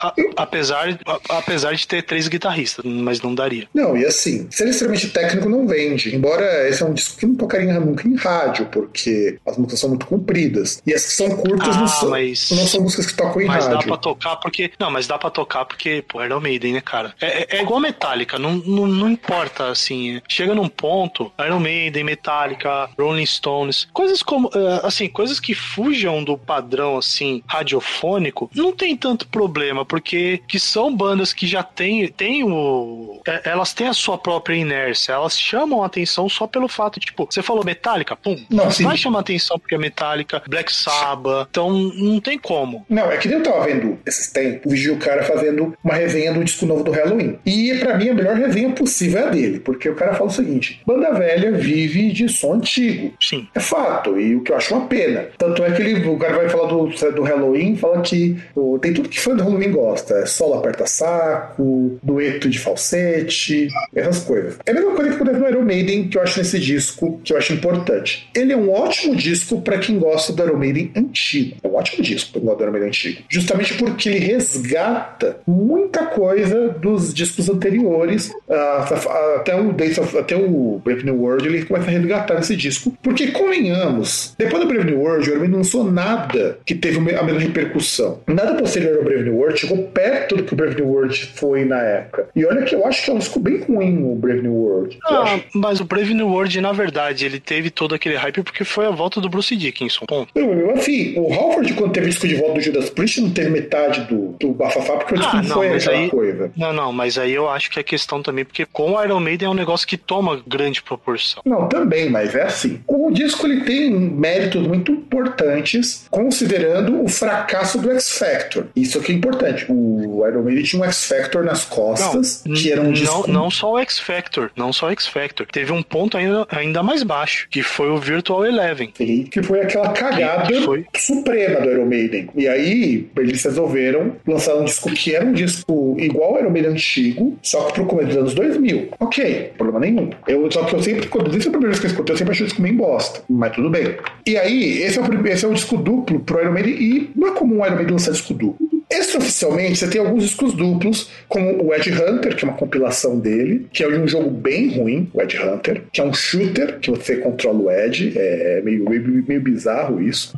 A, 0.00 0.14
apesar, 0.36 0.98
a, 1.06 1.38
apesar 1.38 1.74
de 1.74 1.86
ter 1.86 2.02
três 2.02 2.28
guitarristas, 2.28 2.84
mas 2.84 3.20
não 3.20 3.34
daria. 3.34 3.68
Não, 3.74 3.96
e 3.96 4.04
assim, 4.04 4.46
ser 4.50 4.68
extremamente 4.68 5.08
técnico 5.08 5.48
não 5.48 5.66
vende. 5.66 6.14
Embora 6.14 6.68
esse 6.68 6.82
é 6.82 6.86
um 6.86 6.94
disco 6.94 7.18
que 7.18 7.26
não 7.26 7.34
tocaria 7.34 7.78
nunca 7.78 8.06
em 8.06 8.16
rádio, 8.16 8.66
porque 8.66 9.38
as 9.46 9.56
músicas 9.56 9.80
são 9.80 9.88
muito 9.90 10.06
compridas. 10.06 10.82
E 10.86 10.94
as 10.94 11.04
que 11.04 11.12
são 11.12 11.30
curtas 11.30 11.76
ah, 11.76 11.80
não, 11.80 11.88
são, 11.88 12.10
mas, 12.10 12.50
não 12.50 12.66
são 12.66 12.82
músicas 12.82 13.06
que 13.06 13.14
tocam 13.14 13.42
em 13.42 13.46
mas 13.46 13.64
rádio. 13.64 13.76
Mas 13.76 13.84
dá 13.84 13.88
pra 13.88 13.96
tocar 13.96 14.36
porque. 14.36 14.70
Não, 14.78 14.90
mas 14.90 15.06
dá 15.06 15.18
pra 15.18 15.30
tocar 15.30 15.64
porque, 15.64 16.04
pô, 16.06 16.22
Iron 16.24 16.40
Maiden, 16.40 16.74
né, 16.74 16.80
cara? 16.80 17.14
É, 17.20 17.42
é, 17.42 17.58
é 17.58 17.62
igual 17.62 17.80
Metallica, 17.80 18.38
não, 18.38 18.56
não, 18.56 18.86
não 18.86 19.08
importa, 19.08 19.68
assim. 19.68 19.97
Chega 20.28 20.54
num 20.54 20.68
ponto, 20.68 21.32
Iron 21.44 21.60
Maiden, 21.60 22.04
Metallica, 22.04 22.88
Rolling 22.98 23.26
Stones, 23.26 23.86
coisas 23.92 24.22
como. 24.22 24.50
Eh, 24.54 24.80
assim, 24.82 25.08
coisas 25.08 25.40
que 25.40 25.54
fujam 25.54 26.22
do 26.22 26.36
padrão, 26.36 26.98
assim, 26.98 27.42
radiofônico, 27.46 28.50
não 28.54 28.72
tem 28.72 28.96
tanto 28.96 29.26
problema, 29.28 29.84
porque 29.84 30.40
que 30.46 30.58
são 30.58 30.94
bandas 30.94 31.32
que 31.32 31.46
já 31.46 31.62
têm, 31.62 32.08
têm 32.08 32.44
o. 32.44 33.20
É, 33.26 33.50
elas 33.50 33.72
têm 33.72 33.88
a 33.88 33.92
sua 33.92 34.18
própria 34.18 34.54
inércia, 34.54 35.12
elas 35.12 35.38
chamam 35.38 35.82
a 35.82 35.86
atenção 35.86 36.28
só 36.28 36.46
pelo 36.46 36.68
fato, 36.68 37.00
tipo, 37.00 37.26
você 37.30 37.42
falou 37.42 37.64
Metallica, 37.64 38.16
pum, 38.16 38.36
não, 38.50 38.68
vai 38.70 38.96
chamar 38.96 39.20
atenção 39.20 39.58
porque 39.58 39.74
é 39.74 39.78
Metallica, 39.78 40.42
Black 40.46 40.72
Sabbath, 40.72 41.48
então 41.50 41.72
não 41.72 42.20
tem 42.20 42.38
como. 42.38 42.84
Não, 42.88 43.10
é 43.10 43.16
que 43.16 43.28
nem 43.28 43.38
eu 43.38 43.42
tava 43.42 43.64
vendo 43.64 43.98
esses 44.06 44.30
tempos, 44.30 44.72
vi 44.72 44.90
o 44.90 44.98
cara 44.98 45.22
fazendo 45.24 45.76
uma 45.82 45.94
resenha 45.94 46.32
do 46.32 46.44
disco 46.44 46.66
novo 46.66 46.84
do 46.84 46.90
Halloween. 46.90 47.38
E 47.44 47.74
para 47.78 47.96
mim 47.96 48.10
a 48.10 48.14
melhor 48.14 48.36
resenha 48.36 48.70
possível 48.70 49.20
é 49.20 49.24
a 49.24 49.30
dele, 49.30 49.60
porque 49.60 49.87
o 49.88 49.94
cara 49.94 50.14
fala 50.14 50.30
o 50.30 50.32
seguinte: 50.32 50.80
banda 50.86 51.12
velha 51.12 51.52
vive 51.52 52.12
de 52.12 52.28
som 52.28 52.54
antigo. 52.54 53.12
Sim. 53.20 53.46
É 53.54 53.60
fato, 53.60 54.18
e 54.18 54.34
o 54.34 54.42
que 54.42 54.52
eu 54.52 54.56
acho 54.56 54.74
uma 54.74 54.86
pena. 54.86 55.26
Tanto 55.36 55.62
é 55.64 55.70
que 55.72 55.82
ele, 55.82 56.08
o 56.08 56.18
cara 56.18 56.36
vai 56.36 56.48
falar 56.48 56.68
do, 56.68 56.86
do 56.86 57.22
Halloween, 57.22 57.76
fala 57.76 58.00
que 58.00 58.36
tem 58.80 58.92
tudo 58.92 59.08
que 59.08 59.20
fã 59.20 59.34
do 59.34 59.42
Halloween 59.42 59.72
gosta: 59.72 60.14
é 60.14 60.26
solo 60.26 60.54
aperta 60.54 60.86
saco, 60.86 61.98
dueto 62.02 62.48
de 62.48 62.58
falsete, 62.58 63.68
essas 63.94 64.24
coisas. 64.24 64.58
É 64.66 64.70
a 64.70 64.74
mesma 64.74 64.92
coisa 64.92 65.10
que 65.10 65.16
acontece 65.16 65.38
no 65.38 65.48
Iron 65.48 65.62
Maiden, 65.62 66.08
que 66.08 66.18
eu 66.18 66.22
acho 66.22 66.38
nesse 66.38 66.58
disco, 66.58 67.20
que 67.24 67.32
eu 67.32 67.36
acho 67.36 67.52
importante. 67.52 68.28
Ele 68.34 68.52
é 68.52 68.56
um 68.56 68.70
ótimo 68.70 69.14
disco 69.14 69.60
para 69.60 69.78
quem 69.78 69.98
gosta 69.98 70.32
do 70.32 70.42
Iron 70.42 70.58
Maiden 70.58 70.90
antigo. 70.96 71.56
É 71.62 71.68
um 71.68 71.74
ótimo 71.74 72.02
disco 72.02 72.32
para 72.32 72.40
quem 72.40 72.44
gosta 72.44 72.58
do 72.58 72.64
Iron 72.64 72.72
Maiden 72.72 72.88
antigo. 72.88 73.22
Justamente 73.28 73.74
porque 73.74 74.08
ele 74.08 74.18
resgata 74.18 75.40
muita 75.46 76.06
coisa 76.06 76.68
dos 76.68 77.12
discos 77.12 77.48
anteriores, 77.48 78.30
uh, 78.48 79.36
até 79.36 79.54
o 79.54 79.72
Days 79.78 79.98
of, 79.98 80.16
até 80.18 80.36
o 80.36 80.80
Brave 80.84 81.04
New 81.04 81.20
World, 81.20 81.46
ele 81.46 81.64
começa 81.64 81.88
a 81.88 81.92
resgatar 81.92 82.34
nesse 82.34 82.56
disco. 82.56 82.96
Porque, 83.02 83.28
convenhamos, 83.28 84.34
depois 84.36 84.62
do 84.62 84.68
Brave 84.68 84.90
New 84.90 85.00
World, 85.00 85.30
o 85.30 85.34
Iron 85.34 85.48
não 85.48 85.58
lançou 85.58 85.90
nada 85.90 86.58
que 86.66 86.74
teve 86.74 86.98
a 86.98 87.22
mesma 87.22 87.40
repercussão. 87.40 88.20
Nada 88.26 88.54
posterior 88.54 88.98
ao 88.98 89.04
Brave 89.04 89.24
New 89.24 89.36
World 89.36 89.58
chegou 89.58 89.78
perto 89.84 90.36
do 90.36 90.42
que 90.42 90.52
o 90.52 90.56
Brave 90.56 90.76
New 90.76 90.88
World 90.88 91.32
foi 91.34 91.64
na 91.64 91.80
época. 91.80 92.28
E 92.34 92.44
olha 92.44 92.62
que 92.62 92.74
eu 92.74 92.86
acho 92.86 93.04
que 93.04 93.10
é 93.10 93.14
um 93.14 93.18
disco 93.18 93.40
bem 93.40 93.60
ruim 93.60 94.02
o 94.02 94.14
Brave 94.14 94.42
New 94.42 94.52
World. 94.52 94.98
Ah, 95.04 95.38
mas 95.54 95.80
o 95.80 95.84
Brave 95.84 96.14
New 96.14 96.28
World, 96.28 96.60
na 96.60 96.72
verdade, 96.72 97.24
ele 97.24 97.40
teve 97.40 97.70
todo 97.70 97.94
aquele 97.94 98.16
hype 98.16 98.42
porque 98.42 98.64
foi 98.64 98.86
a 98.86 98.90
volta 98.90 99.20
do 99.20 99.28
Bruce 99.28 99.54
Dickinson. 99.54 100.06
Ponto. 100.06 100.30
Não, 100.34 100.70
assim, 100.70 101.14
o 101.16 101.32
Halford, 101.32 101.72
quando 101.74 101.92
teve 101.92 102.06
o 102.06 102.10
disco 102.10 102.26
de 102.26 102.34
volta 102.34 102.54
do 102.54 102.60
Judas 102.60 102.90
Priest, 102.90 103.20
não 103.20 103.30
teve 103.30 103.50
metade 103.50 104.00
do, 104.02 104.34
do 104.38 104.52
bafafá, 104.52 104.96
porque 104.96 105.14
o 105.14 105.18
disco 105.18 105.36
ah, 105.36 105.42
não, 105.42 105.54
foi 105.54 105.74
aquela 105.74 105.96
aí, 105.96 106.08
coisa. 106.08 106.50
Não, 106.56 106.72
não, 106.72 106.92
mas 106.92 107.18
aí 107.18 107.32
eu 107.32 107.48
acho 107.48 107.70
que 107.70 107.78
é 107.78 107.82
questão 107.82 108.22
também, 108.22 108.44
porque 108.44 108.66
com 108.66 108.92
o 108.92 109.02
Iron 109.02 109.20
Maiden 109.20 109.48
é 109.48 109.50
um 109.50 109.54
negócio 109.54 109.67
que 109.84 109.96
toma 109.96 110.42
grande 110.46 110.82
proporção. 110.82 111.42
Não, 111.44 111.68
também, 111.68 112.10
mas 112.10 112.34
é 112.34 112.42
assim. 112.42 112.80
O 112.86 113.10
disco 113.10 113.46
ele 113.46 113.62
tem 113.62 113.90
méritos 113.90 114.66
muito 114.66 114.92
importantes, 114.92 116.06
considerando 116.10 117.02
o 117.02 117.08
fracasso 117.08 117.78
do 117.78 117.90
X 117.92 118.18
Factor. 118.18 118.66
Isso 118.74 118.98
aqui 118.98 119.12
é 119.12 119.14
importante. 119.14 119.66
O 119.68 120.26
Iron 120.26 120.42
Maiden 120.42 120.64
tinha 120.64 120.82
um 120.82 120.84
X 120.84 121.04
Factor 121.04 121.44
nas 121.44 121.64
costas, 121.64 122.42
não, 122.44 122.54
que 122.54 122.72
era 122.72 122.80
um 122.80 122.92
disco. 122.92 123.26
Não, 123.26 123.42
não 123.42 123.50
só 123.50 123.72
o 123.72 123.78
X 123.78 123.98
Factor, 123.98 124.50
não 124.56 124.72
só 124.72 124.88
o 124.88 124.90
X 124.90 125.06
Factor. 125.06 125.46
Teve 125.46 125.72
um 125.72 125.82
ponto 125.82 126.16
ainda, 126.16 126.46
ainda 126.50 126.82
mais 126.82 127.02
baixo, 127.02 127.48
que 127.50 127.62
foi 127.62 127.88
o 127.90 127.98
Virtual 127.98 128.44
Eleven. 128.44 128.92
Sim, 128.96 129.24
que 129.24 129.42
foi 129.42 129.60
aquela 129.60 129.90
cagada 129.90 130.48
suprema 130.96 131.60
do 131.60 131.70
Iron 131.70 131.86
Maiden. 131.86 132.28
E 132.34 132.48
aí 132.48 133.08
eles 133.16 133.42
resolveram 133.42 134.16
lançar 134.26 134.56
um 134.56 134.64
disco 134.64 134.90
que 134.90 135.14
era 135.14 135.24
um 135.24 135.32
disco 135.32 135.96
igual 135.98 136.34
ao 136.34 136.40
Iron 136.40 136.50
Maiden 136.50 136.72
antigo, 136.72 137.38
só 137.42 137.64
que 137.66 137.74
pro 137.74 137.86
começo 137.86 138.08
dos 138.08 138.16
anos 138.16 138.34
2000. 138.34 138.88
Ok, 139.00 139.47
problema 139.56 139.80
nenhum. 139.80 140.10
Eu, 140.26 140.50
só 140.50 140.64
que 140.64 140.74
eu 140.74 140.82
sempre, 140.82 141.08
quando 141.08 141.30
desde 141.30 141.48
a 141.48 141.52
primeira 141.52 141.70
vez 141.70 141.80
que 141.80 141.86
eu 141.86 141.90
escutei, 141.90 142.14
eu 142.14 142.18
sempre 142.18 142.32
achei 142.32 142.44
o 142.44 142.48
disco 142.48 142.62
meio 142.62 142.76
bosta, 142.76 143.22
mas 143.28 143.52
tudo 143.54 143.70
bem. 143.70 143.96
E 144.26 144.36
aí, 144.36 144.82
esse 144.82 144.98
é 144.98 145.02
o, 145.02 145.26
esse 145.26 145.44
é 145.44 145.48
o 145.48 145.54
disco 145.54 145.76
duplo 145.76 146.20
pro 146.20 146.40
Iron 146.40 146.52
Maiden, 146.52 146.74
e 146.74 147.10
não 147.14 147.28
é 147.28 147.30
comum 147.32 147.60
o 147.60 147.66
Iron 147.66 147.76
Maiden 147.76 147.92
lançar 147.92 148.12
disco 148.12 148.34
duplo. 148.34 148.68
Extraoficialmente, 148.90 149.76
você 149.76 149.88
tem 149.88 150.00
alguns 150.00 150.22
discos 150.22 150.54
duplos, 150.54 151.10
como 151.28 151.62
o 151.62 151.74
Ed 151.74 151.92
Hunter, 151.92 152.34
que 152.34 152.44
é 152.44 152.48
uma 152.48 152.56
compilação 152.56 153.18
dele, 153.18 153.66
que 153.70 153.84
é 153.84 153.88
um 153.88 154.08
jogo 154.08 154.30
bem 154.30 154.78
ruim, 154.78 155.10
o 155.12 155.20
Ed 155.20 155.38
Hunter, 155.38 155.82
que 155.92 156.00
é 156.00 156.04
um 156.04 156.12
shooter, 156.12 156.78
que 156.78 156.90
você 156.90 157.16
controla 157.16 157.58
o 157.58 157.70
Ed, 157.70 158.14
é 158.16 158.62
meio, 158.64 158.88
meio, 158.88 159.24
meio 159.28 159.40
bizarro 159.42 160.02
isso. 160.02 160.32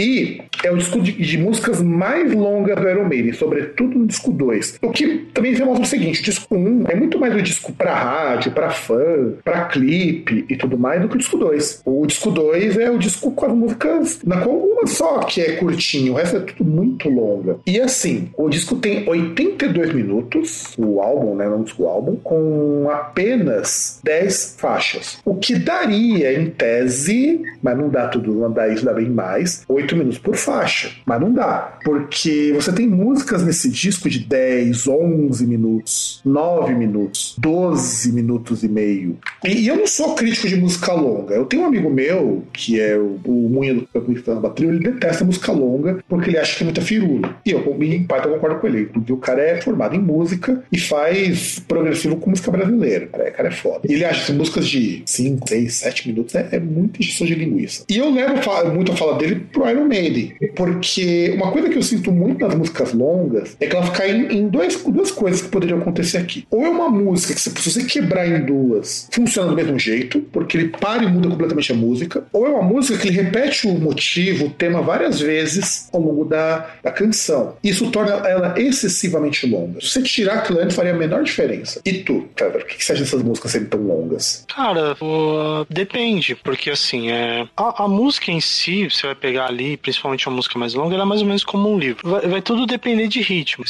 E 0.00 0.40
é 0.64 0.70
o 0.70 0.76
disco 0.76 1.00
de, 1.00 1.12
de, 1.12 1.36
músicas 1.36 1.82
mais 1.82 2.32
longas 2.32 2.76
do 2.76 2.88
Iron 2.88 3.04
Maiden, 3.04 3.32
sobretudo 3.34 3.98
no 3.98 4.06
disco 4.06 4.32
2. 4.32 4.78
O 4.80 4.90
que 4.90 5.28
também 5.34 5.52
demonstra 5.52 5.84
o 5.84 5.88
seguinte: 5.88 6.20
o 6.20 6.24
disco 6.24 6.54
1 6.54 6.84
é 6.88 6.94
muito 6.94 7.18
mais 7.18 7.34
o 7.34 7.42
disco 7.42 7.72
para 7.72 7.94
rádio, 7.94 8.52
para 8.52 8.70
fã, 8.70 9.34
para 9.44 9.66
clipe 9.66 10.46
e 10.48 10.56
tudo 10.56 10.78
mais 10.78 11.02
do 11.02 11.08
que 11.08 11.16
o 11.16 11.18
disco 11.18 11.36
2. 11.36 11.82
O 11.84 12.06
disco 12.06 12.30
2 12.30 12.78
é 12.78 12.90
o 12.90 12.98
disco 12.98 13.30
com 13.32 13.46
as 13.46 13.52
músicas, 13.52 14.20
na 14.24 14.40
qual 14.40 14.56
uma 14.56 14.86
só 14.86 15.18
que 15.20 15.40
é 15.40 15.56
curtinho, 15.56 16.14
o 16.14 16.16
resto 16.16 16.36
é 16.36 16.40
tudo 16.40 16.64
muito 16.64 17.08
longa. 17.08 17.58
E 17.66 17.78
assim, 17.78 18.30
o 18.36 18.48
disco 18.48 18.76
tem 18.76 19.06
82 19.08 19.92
minutos, 19.92 20.74
o 20.78 21.00
álbum, 21.00 21.34
né? 21.34 21.46
Não 21.46 21.64
o 21.78 21.86
álbum, 21.86 22.16
com 22.16 22.88
apenas 22.90 24.00
10 24.02 24.56
faixas. 24.58 25.18
O 25.24 25.34
que 25.34 25.58
daria, 25.58 26.38
em 26.38 26.46
tese, 26.46 27.40
mas 27.62 27.76
não 27.76 27.88
dá 27.88 28.08
tudo, 28.08 28.34
não 28.34 28.50
dá 28.50 28.68
isso, 28.68 28.84
dá 28.84 28.92
bem 28.92 29.08
mais, 29.08 29.62
8 29.68 29.89
8 29.90 29.96
minutos 29.96 30.18
por 30.18 30.36
faixa. 30.36 30.90
Mas 31.04 31.20
não 31.20 31.32
dá. 31.32 31.78
Porque 31.84 32.52
você 32.54 32.72
tem 32.72 32.86
músicas 32.86 33.42
nesse 33.42 33.68
disco 33.68 34.08
de 34.08 34.20
10, 34.20 34.86
11 34.86 35.46
minutos, 35.46 36.20
9 36.24 36.74
minutos, 36.74 37.34
12 37.38 38.12
minutos 38.12 38.62
e 38.62 38.68
meio. 38.68 39.18
E, 39.44 39.62
e 39.62 39.68
eu 39.68 39.76
não 39.76 39.86
sou 39.86 40.14
crítico 40.14 40.48
de 40.48 40.56
música 40.56 40.92
longa. 40.92 41.34
Eu 41.34 41.44
tenho 41.44 41.62
um 41.62 41.66
amigo 41.66 41.90
meu, 41.90 42.44
que 42.52 42.80
é 42.80 42.96
o, 42.96 43.18
o 43.24 43.48
Munha 43.48 43.74
do 43.74 43.86
Campo 43.86 44.20
da 44.22 44.34
Bateria, 44.36 44.70
ele 44.70 44.80
detesta 44.80 45.24
música 45.24 45.52
longa 45.52 46.02
porque 46.08 46.30
ele 46.30 46.38
acha 46.38 46.56
que 46.56 46.62
é 46.62 46.64
muita 46.64 46.80
firula. 46.80 47.36
E 47.44 47.50
eu, 47.50 47.60
em 47.82 48.04
parte, 48.04 48.26
eu 48.26 48.34
concordo 48.34 48.60
com 48.60 48.66
ele. 48.66 48.86
Porque 48.86 49.12
o 49.12 49.16
cara 49.16 49.42
é 49.42 49.60
formado 49.60 49.96
em 49.96 50.00
música 50.00 50.62
e 50.70 50.78
faz 50.78 51.58
progressivo 51.60 52.16
com 52.16 52.30
música 52.30 52.50
brasileira. 52.50 53.06
O 53.06 53.08
cara, 53.08 53.24
é, 53.24 53.30
cara 53.30 53.48
é 53.48 53.52
foda. 53.52 53.80
E 53.88 53.94
ele 53.94 54.04
acha 54.04 54.26
que 54.26 54.32
músicas 54.32 54.68
de 54.68 55.02
5, 55.06 55.48
6, 55.48 55.74
7 55.74 56.08
minutos 56.08 56.34
é, 56.34 56.48
é 56.52 56.60
muita 56.60 57.00
injeção 57.00 57.26
de 57.26 57.34
linguiça. 57.34 57.84
E 57.88 57.96
eu 57.96 58.10
levo 58.10 58.34
muito 58.72 58.92
a 58.92 58.96
fala 58.96 59.16
dele 59.16 59.46
pro 59.52 59.68
Iron 59.68 59.79
Maiden. 59.86 60.34
Porque 60.54 61.32
uma 61.34 61.50
coisa 61.50 61.68
que 61.68 61.78
eu 61.78 61.82
sinto 61.82 62.12
muito 62.12 62.40
nas 62.40 62.54
músicas 62.54 62.92
longas 62.92 63.56
é 63.60 63.66
que 63.66 63.76
ela 63.76 63.86
fica 63.86 64.08
em, 64.08 64.38
em 64.38 64.48
dois, 64.48 64.82
duas 64.82 65.10
coisas 65.10 65.42
que 65.42 65.48
poderiam 65.48 65.78
acontecer 65.78 66.18
aqui. 66.18 66.46
Ou 66.50 66.64
é 66.64 66.68
uma 66.68 66.88
música 66.88 67.34
que, 67.34 67.40
se 67.40 67.50
você 67.50 67.84
quebrar 67.84 68.26
em 68.26 68.44
duas, 68.44 69.08
funciona 69.10 69.48
do 69.48 69.56
mesmo 69.56 69.78
jeito, 69.78 70.20
porque 70.32 70.56
ele 70.56 70.68
para 70.68 71.04
e 71.04 71.06
muda 71.06 71.28
completamente 71.28 71.72
a 71.72 71.74
música. 71.74 72.24
Ou 72.32 72.46
é 72.46 72.50
uma 72.50 72.62
música 72.62 72.98
que 72.98 73.08
ele 73.08 73.16
repete 73.16 73.66
o 73.66 73.78
motivo, 73.78 74.46
o 74.46 74.50
tema 74.50 74.82
várias 74.82 75.20
vezes 75.20 75.88
ao 75.92 76.00
longo 76.00 76.24
da, 76.24 76.70
da 76.82 76.90
canção. 76.90 77.54
Isso 77.62 77.90
torna 77.90 78.12
ela 78.28 78.54
excessivamente 78.58 79.46
longa. 79.46 79.80
Se 79.80 79.88
você 79.88 80.02
tirar 80.02 80.34
aquilo 80.34 80.60
antes, 80.60 80.76
faria 80.76 80.92
a 80.92 80.96
menor 80.96 81.22
diferença. 81.22 81.80
E 81.84 81.92
tu, 81.94 82.28
Trevor, 82.34 82.62
o 82.62 82.66
que 82.66 82.82
você 82.84 82.92
acha 82.92 83.02
dessas 83.02 83.22
músicas 83.22 83.52
serem 83.52 83.66
tão 83.66 83.80
longas? 83.80 84.44
Cara, 84.54 84.96
uh, 85.00 85.66
depende, 85.68 86.34
porque 86.34 86.70
assim, 86.70 87.10
é, 87.10 87.46
a, 87.56 87.84
a 87.84 87.88
música 87.88 88.30
em 88.30 88.40
si, 88.40 88.88
você 88.90 89.06
vai 89.06 89.14
pegar 89.14 89.46
ali 89.46 89.59
principalmente 89.76 90.28
uma 90.28 90.36
música 90.36 90.58
mais 90.58 90.74
longa, 90.74 90.94
ela 90.94 91.04
é 91.04 91.06
mais 91.06 91.20
ou 91.20 91.26
menos 91.26 91.44
como 91.44 91.70
um 91.70 91.78
livro. 91.78 92.08
Vai, 92.08 92.26
vai 92.26 92.42
tudo 92.42 92.66
depender 92.66 93.08
de 93.08 93.20
ritmo. 93.20 93.64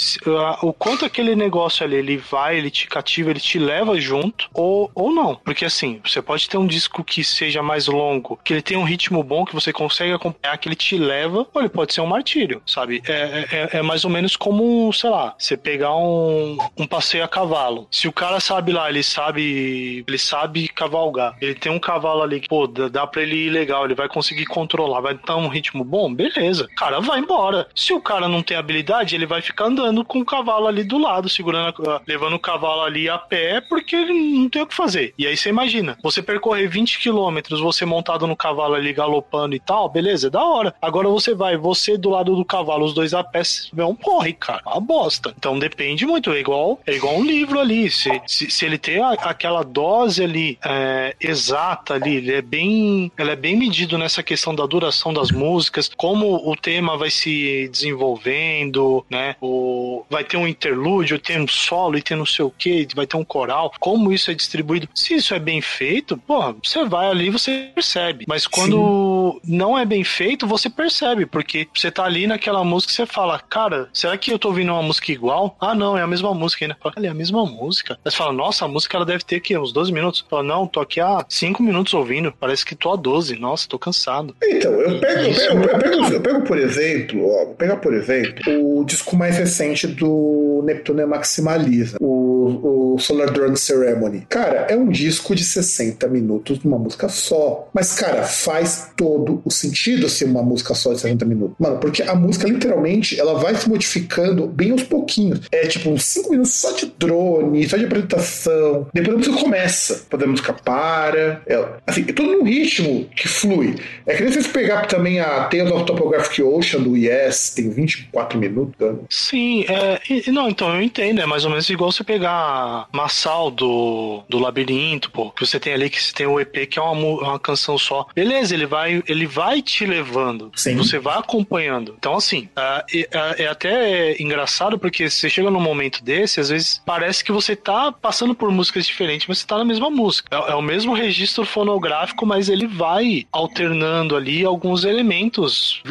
O 0.62 0.72
quanto 0.72 1.05
aquele 1.05 1.35
negócio 1.35 1.85
ali, 1.85 1.96
ele 1.96 2.16
vai, 2.16 2.57
ele 2.57 2.70
te 2.70 2.87
cativa, 2.87 3.31
ele 3.31 3.40
te 3.40 3.59
leva 3.59 4.00
junto, 4.00 4.48
ou, 4.53 4.90
ou 4.94 5.12
não. 5.12 5.37
Porque 5.37 5.64
assim, 5.64 6.00
você 6.05 6.20
pode 6.20 6.48
ter 6.48 6.59
um 6.59 6.66
disco 6.66 7.03
que 7.05 7.22
seja 7.24 7.62
mais 7.62 7.87
longo, 7.87 8.38
que 8.44 8.53
ele 8.53 8.62
tem 8.62 8.76
um 8.76 8.85
ritmo 8.85 9.22
bom, 9.22 9.44
que 9.44 9.55
você 9.55 9.72
consegue 9.72 10.12
acompanhar, 10.12 10.57
que 10.59 10.68
ele 10.68 10.76
te 10.76 10.96
leva, 10.96 11.46
ou 11.53 11.61
ele 11.61 11.68
pode 11.68 11.94
ser 11.94 12.00
um 12.00 12.07
martírio, 12.07 12.62
sabe? 12.66 13.03
É, 13.07 13.12
é, 13.12 13.48
é, 13.53 13.79
é 13.79 13.83
mais 13.83 14.05
ou 14.05 14.11
menos 14.11 14.37
como, 14.37 14.92
sei 14.92 15.11
lá, 15.11 15.35
você 15.38 15.57
pegar 15.57 15.94
um, 15.96 16.59
um 16.76 16.87
passeio 16.87 17.24
a 17.24 17.29
cavalo. 17.29 17.87
Se 17.90 18.09
o 18.09 18.12
cara 18.12 18.40
sabe 18.40 18.72
lá, 18.72 18.88
ele 18.88 19.03
sabe, 19.03 20.05
ele 20.07 20.18
sabe 20.18 20.68
cavalgar, 20.68 21.37
ele 21.40 21.55
tem 21.55 21.70
um 21.70 21.79
cavalo 21.79 22.22
ali, 22.22 22.42
pô, 22.48 22.66
dá, 22.66 22.88
dá 22.88 23.07
pra 23.07 23.22
ele 23.22 23.46
ir 23.46 23.50
legal, 23.50 23.85
ele 23.85 23.94
vai 23.94 24.09
conseguir 24.09 24.46
controlar, 24.46 25.00
vai 25.00 25.18
dar 25.26 25.37
um 25.37 25.48
ritmo 25.48 25.79
bom, 25.84 26.12
beleza. 26.12 26.64
O 26.64 26.74
cara 26.74 27.00
vai 27.00 27.20
embora. 27.20 27.66
Se 27.74 27.92
o 27.92 28.00
cara 28.00 28.28
não 28.28 28.42
tem 28.42 28.56
habilidade, 28.56 29.14
ele 29.14 29.26
vai 29.26 29.42
ficar 29.42 29.66
andando 29.66 30.04
com 30.04 30.20
o 30.20 30.24
cavalo 30.24 30.66
ali 30.66 30.84
do 30.84 30.98
lado, 30.98 31.28
segurando, 31.28 31.74
levando 32.06 32.34
o 32.34 32.38
cavalo 32.38 32.82
ali 32.82 33.08
a 33.08 33.18
pé, 33.18 33.60
porque 33.60 33.96
ele 33.96 34.12
não 34.12 34.48
tem 34.48 34.62
o 34.62 34.66
que 34.66 34.74
fazer. 34.74 35.14
E 35.18 35.26
aí 35.26 35.36
você 35.36 35.48
imagina, 35.48 35.98
você 36.02 36.22
percorrer 36.22 36.68
20 36.68 36.98
quilômetros, 36.98 37.60
você 37.60 37.84
montado 37.84 38.26
no 38.26 38.36
cavalo 38.36 38.74
ali 38.74 38.92
galopando 38.92 39.54
e 39.54 39.60
tal, 39.60 39.88
beleza, 39.88 40.28
é 40.28 40.30
da 40.30 40.44
hora. 40.44 40.74
Agora 40.80 41.08
você 41.08 41.34
vai, 41.34 41.56
você 41.56 41.96
do 41.96 42.10
lado 42.10 42.36
do 42.36 42.44
cavalo, 42.44 42.84
os 42.84 42.94
dois 42.94 43.14
a 43.14 43.24
pé, 43.24 43.42
é 43.76 43.84
um 43.84 43.94
porre, 43.94 44.32
cara. 44.34 44.62
Uma 44.66 44.80
bosta. 44.80 45.34
Então 45.36 45.58
depende 45.58 46.06
muito. 46.06 46.30
É 46.30 46.40
igual, 46.40 46.80
é 46.86 46.94
igual 46.94 47.16
um 47.16 47.24
livro 47.24 47.58
ali. 47.58 47.90
Se, 47.90 48.20
se, 48.26 48.50
se 48.50 48.64
ele 48.64 48.78
tem 48.78 49.00
a, 49.00 49.12
aquela 49.12 49.62
dose 49.62 50.22
ali 50.22 50.58
é, 50.64 51.14
exata 51.20 51.94
ali, 51.94 52.16
ele 52.16 52.32
é 52.32 52.42
bem. 52.42 53.10
Ela 53.16 53.32
é 53.32 53.36
bem 53.36 53.56
medido 53.56 53.96
nessa 53.96 54.22
questão 54.22 54.54
da 54.54 54.66
duração 54.66 55.12
das 55.12 55.30
músicas 55.30 55.69
músicas, 55.70 55.90
como 55.96 56.50
o 56.50 56.56
tema 56.56 56.96
vai 56.96 57.11
se 57.11 57.68
desenvolvendo, 57.68 59.04
né? 59.09 59.37
O, 59.40 60.04
vai 60.11 60.24
ter 60.24 60.37
um 60.37 60.46
interlúdio, 60.46 61.18
tem 61.18 61.40
um 61.40 61.48
solo 61.48 61.96
e 61.96 62.02
tem 62.02 62.16
não 62.16 62.26
sei 62.26 62.44
o 62.44 62.50
que, 62.50 62.87
vai 62.94 63.06
ter 63.06 63.16
um 63.16 63.24
coral, 63.24 63.72
como 63.78 64.12
isso 64.12 64.30
é 64.30 64.35
distribuído. 64.35 64.88
Se 64.94 65.14
isso 65.14 65.35
é 65.35 65.38
bem 65.38 65.61
feito, 65.61 66.16
porra, 66.16 66.54
você 66.62 66.85
vai 66.85 67.09
ali 67.09 67.28
e 67.28 67.30
você 67.30 67.70
percebe. 67.74 68.24
Mas 68.28 68.46
quando 68.46 69.40
Sim. 69.44 69.56
não 69.56 69.78
é 69.78 69.85
bem 69.85 70.02
feito, 70.02 70.46
você 70.46 70.68
percebe, 70.68 71.24
porque 71.24 71.68
você 71.74 71.90
tá 71.90 72.04
ali 72.04 72.26
naquela 72.26 72.64
música 72.64 72.92
e 72.92 72.96
você 72.96 73.06
fala, 73.06 73.38
cara, 73.38 73.88
será 73.92 74.16
que 74.18 74.33
eu 74.33 74.38
tô 74.38 74.48
ouvindo 74.48 74.72
uma 74.72 74.83
música 74.83 75.12
igual? 75.12 75.56
Ah, 75.61 75.74
não, 75.74 75.96
é 75.96 76.02
a 76.02 76.06
mesma 76.06 76.35
música 76.35 76.64
ainda. 76.64 76.76
Fala, 76.80 76.94
é 77.06 77.09
a 77.09 77.14
mesma 77.14 77.44
música. 77.46 77.98
Aí 78.04 78.11
você 78.11 78.16
fala, 78.16 78.33
nossa, 78.33 78.64
a 78.64 78.68
música 78.68 78.96
ela 78.96 79.06
deve 79.06 79.24
ter 79.24 79.37
aqui 79.37 79.56
uns 79.56 79.72
12 79.72 79.92
minutos. 79.92 80.24
Fala, 80.28 80.42
não, 80.42 80.66
tô 80.66 80.80
aqui 80.80 81.00
há 81.00 81.24
5 81.28 81.62
minutos 81.62 81.94
ouvindo, 81.94 82.33
parece 82.33 82.64
que 82.64 82.74
tô 82.74 82.92
há 82.92 82.96
12. 82.96 83.37
Nossa, 83.37 83.68
tô 83.68 83.78
cansado. 83.78 84.35
Então, 84.42 84.72
eu 84.72 85.00
pego, 85.00 85.20
eu 85.20 85.35
pego, 85.35 85.59
eu 85.62 85.78
pego, 85.78 86.14
eu 86.14 86.20
pego, 86.20 86.42
por 86.42 86.58
exemplo, 86.58 87.28
ó, 87.28 87.46
pegar, 87.46 87.76
por 87.76 87.94
exemplo, 87.94 88.78
o 88.80 88.84
disco 88.84 89.16
mais 89.16 89.36
recente 89.36 89.86
do 89.86 90.62
Neptune 90.64 91.04
Maximaliza, 91.06 91.96
o, 92.00 92.94
o 92.94 92.98
Solar 92.98 93.30
Drone 93.30 93.56
Ceremony. 93.56 94.26
Cara, 94.28 94.66
é 94.68 94.76
um 94.76 94.88
disco 94.88 95.34
de 95.34 95.44
60 95.44 96.06
minutos 96.08 96.58
de 96.58 96.66
uma 96.66 96.78
música 96.78 97.08
só. 97.08 97.68
Mas, 97.72 97.92
cara, 97.94 98.22
faz 98.24 98.90
todo 98.96 99.40
o 99.44 99.50
sentido 99.50 100.08
ser 100.08 100.26
uma 100.26 100.42
música 100.42 100.74
só 100.74 100.92
de 100.92 101.00
60 101.00 101.24
minutos. 101.24 101.56
Mano, 101.58 101.78
porque 101.78 102.02
a 102.02 102.14
música, 102.14 102.48
literalmente, 102.48 103.18
ela 103.18 103.34
vai 103.34 103.54
se 103.54 103.68
modificando 103.68 104.46
bem 104.46 104.72
aos 104.72 104.82
pouquinhos. 104.82 105.40
É 105.52 105.66
tipo 105.66 105.90
uns 105.90 106.04
5 106.04 106.30
minutos 106.30 106.52
só 106.52 106.72
de 106.72 106.92
drone, 106.98 107.68
só 107.68 107.76
de 107.76 107.84
apresentação. 107.84 108.88
Depois 108.92 109.14
a 109.14 109.18
música 109.18 109.36
começa. 109.42 109.94
Depois 109.94 110.22
a 110.22 110.26
música 110.26 110.52
para. 110.52 111.42
É, 111.46 111.64
assim, 111.86 112.04
é 112.08 112.12
todo 112.12 112.32
num 112.32 112.44
ritmo 112.44 113.06
que 113.16 113.28
flui. 113.28 113.76
É 114.06 114.14
que 114.14 114.22
nem 114.22 114.32
vocês 114.32 114.46
pegar 114.46 114.86
também 114.86 115.20
a 115.20 115.44
Tales 115.50 115.72
of 115.72 115.84
Topographic 115.84 116.42
Ocean 116.42 116.82
do 116.82 116.96
Yes, 116.96 117.50
tem 117.50 117.70
24 117.70 118.38
minutos. 118.38 118.74
Né? 118.78 118.98
Sim, 119.08 119.64
é, 119.68 120.00
e, 120.08 120.30
não, 120.30 120.48
então 120.48 120.74
eu 120.74 120.82
entendo, 120.82 121.20
é 121.20 121.26
mais 121.26 121.44
ou 121.44 121.50
menos 121.50 121.68
igual 121.68 121.90
você 121.90 122.04
pegar 122.04 122.88
Massal 122.92 123.50
do, 123.50 124.22
do 124.28 124.38
Labirinto, 124.38 125.10
pô, 125.10 125.30
que 125.30 125.44
você 125.44 125.58
tem 125.58 125.72
ali 125.72 125.90
que 125.90 126.02
você 126.02 126.12
tem 126.12 126.26
o 126.26 126.38
EP 126.40 126.68
que 126.68 126.78
é 126.78 126.82
uma, 126.82 126.92
uma 126.92 127.38
canção 127.38 127.76
só. 127.76 128.06
Beleza, 128.14 128.54
ele 128.54 128.66
vai, 128.66 129.02
ele 129.06 129.26
vai 129.26 129.60
te 129.60 129.84
levando, 129.84 130.50
Sim. 130.54 130.76
você 130.76 130.98
vai 130.98 131.18
acompanhando. 131.18 131.94
Então, 131.98 132.14
assim, 132.14 132.48
é, 132.56 132.84
é, 132.94 133.44
é 133.44 133.46
até 133.48 134.20
engraçado 134.22 134.78
porque 134.78 135.08
você 135.08 135.28
chega 135.28 135.50
num 135.50 135.60
momento 135.60 136.02
desse, 136.02 136.40
às 136.40 136.48
vezes 136.48 136.82
parece 136.84 137.24
que 137.24 137.32
você 137.32 137.56
tá 137.56 137.92
passando 137.92 138.34
por 138.34 138.50
músicas 138.50 138.86
diferentes, 138.86 139.26
mas 139.26 139.38
você 139.38 139.46
tá 139.46 139.58
na 139.58 139.64
mesma 139.64 139.90
música. 139.90 140.28
É, 140.30 140.52
é 140.52 140.54
o 140.54 140.62
mesmo 140.62 140.94
registro 140.94 141.44
fonográfico, 141.44 142.24
mas 142.24 142.48
ele 142.48 142.66
vai 142.66 143.26
alternando 143.32 144.16
ali 144.16 144.44
alguns 144.44 144.84
elementos 144.84 145.39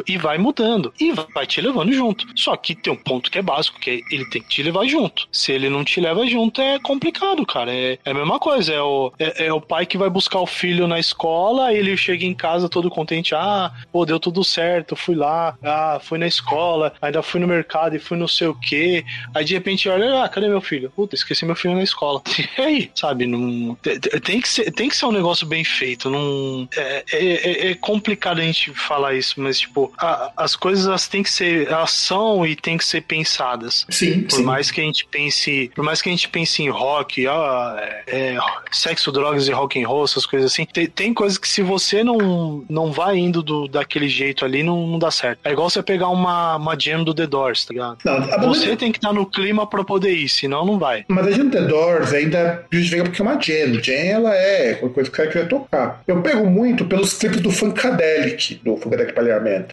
e 0.08 0.18
vai 0.18 0.38
mudando 0.38 0.94
e 1.00 1.12
vai 1.34 1.46
te 1.46 1.62
levando 1.62 1.92
junto. 1.94 2.26
Só 2.36 2.56
que 2.56 2.76
tem 2.76 2.92
um 2.92 2.96
ponto 2.96 3.30
que 3.30 3.38
é 3.38 3.42
básico, 3.42 3.80
que 3.80 3.90
é 3.90 4.00
ele 4.12 4.30
tem 4.30 4.42
que 4.42 4.50
te 4.50 4.64
levar 4.64 4.86
junto. 4.86 5.28
Se 5.32 5.52
ele 5.52 5.70
não 5.70 5.84
te 5.84 6.00
leva 6.00 6.26
junto 6.26 6.62
é 6.62 6.80
complicado, 6.80 7.46
cara. 7.46 7.74
É, 7.74 7.98
é 8.04 8.12
a 8.12 8.14
mesma 8.14 8.40
coisa. 8.40 8.74
É 8.74 8.82
o, 8.82 9.12
é, 9.20 9.46
é, 9.46 9.54
o 9.54 9.62
pai 9.62 9.86
que 9.86 9.98
vai 9.98 10.10
buscar 10.10 10.40
o 10.40 10.46
filho 10.46 10.88
na 10.88 11.00
escola, 11.00 11.74
ele 11.74 11.96
chega 11.96 12.26
em 12.26 12.34
casa 12.34 12.70
todo 12.70 12.90
contente. 12.90 13.36
Ah, 13.36 13.72
pô, 13.92 14.06
deu 14.06 14.20
tudo 14.20 14.44
certo, 14.44 14.96
fui 14.96 15.16
lá, 15.16 15.58
ah, 15.64 16.00
fui 16.02 16.18
na 16.18 16.28
escola, 16.28 16.94
ainda 17.02 17.22
fui 17.22 17.40
no 17.40 17.48
mercado 17.48 17.96
e 17.96 18.00
fui 18.00 18.18
não 18.18 18.28
sei 18.28 18.48
o 18.48 18.56
quê. 18.56 19.04
Aí 19.34 19.46
de 19.46 19.54
repente 19.54 19.88
olha, 19.90 20.24
ah, 20.24 20.30
cadê 20.30 20.48
meu 20.48 20.62
filho? 20.62 20.92
Puta, 20.96 21.16
esqueci 21.16 21.46
meu 21.46 21.56
filho 21.56 21.76
na 21.76 21.84
escola. 21.84 22.22
E 22.60 22.62
aí, 22.62 22.92
sabe? 22.94 23.26
Não, 23.26 23.76
tem, 24.24 24.42
que 24.42 24.50
ser, 24.50 24.72
tem 24.72 24.90
que 24.90 24.96
ser 24.96 25.06
um 25.06 25.12
negócio 25.12 25.48
bem 25.48 25.64
feito. 25.64 26.10
Não, 26.10 26.68
é, 26.76 27.04
é, 27.12 27.68
é, 27.68 27.72
é 27.72 27.76
complicado 27.76 28.40
a 28.40 28.44
gente 28.44 28.74
falar 28.74 29.14
isso, 29.14 29.39
mas 29.40 29.60
tipo, 29.60 29.92
a, 29.98 30.32
as 30.38 30.56
coisas 30.56 30.88
elas 30.88 31.08
têm 31.08 31.24
que 31.24 31.32
ser, 31.32 31.72
ação 31.74 32.46
e 32.46 32.56
tem 32.56 32.78
que 32.78 32.86
ser 32.86 33.02
pensadas. 33.02 33.86
Sim. 33.90 34.22
Por 34.24 34.38
sim. 34.38 34.44
mais 34.44 34.72
que 34.72 34.82
a 34.82 34.84
gente 34.84 35.06
pense, 35.06 35.72
por 35.76 35.84
mais 35.84 36.02
que 36.02 36.10
a 36.10 36.12
gente 36.12 36.30
pense 36.30 36.62
em 36.62 36.70
rock, 36.70 37.26
ó, 37.28 37.76
é, 37.78 38.04
é, 38.08 38.38
sexo, 38.72 39.12
drogas 39.12 39.48
e 39.48 39.52
rock 39.52 39.82
and 39.82 39.88
roll, 39.88 40.06
essas 40.06 40.26
coisas 40.26 40.52
assim, 40.52 40.66
tem, 40.66 40.88
tem 40.88 41.14
coisas 41.14 41.38
que 41.38 41.48
se 41.48 41.62
você 41.62 42.04
não, 42.04 42.64
não 42.70 42.92
vai 42.92 43.18
indo 43.18 43.42
do, 43.42 43.68
daquele 43.68 44.08
jeito 44.08 44.46
ali, 44.46 44.64
não, 44.64 44.88
não 44.88 45.00
dá 45.00 45.12
certo. 45.12 45.40
É 45.44 45.52
igual 45.52 45.70
você 45.70 45.82
pegar 45.82 46.10
uma, 46.10 46.56
uma 46.56 46.78
jam 46.80 47.04
do 47.04 47.14
The 47.14 47.28
Doors, 47.28 47.66
tá 47.66 47.74
ligado? 47.74 47.98
Não, 48.04 48.50
você 48.50 48.76
tem 48.76 48.92
que 48.92 48.98
estar 48.98 49.10
tá 49.10 49.14
no 49.14 49.26
clima 49.26 49.68
pra 49.68 49.84
poder 49.84 50.12
ir, 50.12 50.30
senão 50.30 50.66
não 50.66 50.78
vai. 50.78 51.06
Mas 51.08 51.28
a 51.28 51.32
jam 51.32 51.46
do 51.46 51.52
The 51.52 51.62
Doors 51.62 52.14
ainda 52.14 52.66
justifica 52.72 53.04
porque 53.04 53.22
é 53.22 53.26
uma 53.26 53.40
jam. 53.40 53.82
Jam, 53.82 53.94
ela 53.94 54.36
é 54.36 54.74
coisa 54.74 55.10
que 55.10 55.16
o 55.16 55.18
cara 55.18 55.30
queria 55.30 55.48
tocar. 55.48 56.04
Eu 56.08 56.22
pego 56.22 56.46
muito 56.46 56.86
pelos 56.86 57.14
clipes 57.14 57.42
do 57.42 57.52
Funkadelic, 57.52 58.62
do 58.64 58.78
Funkadelic 58.78 59.14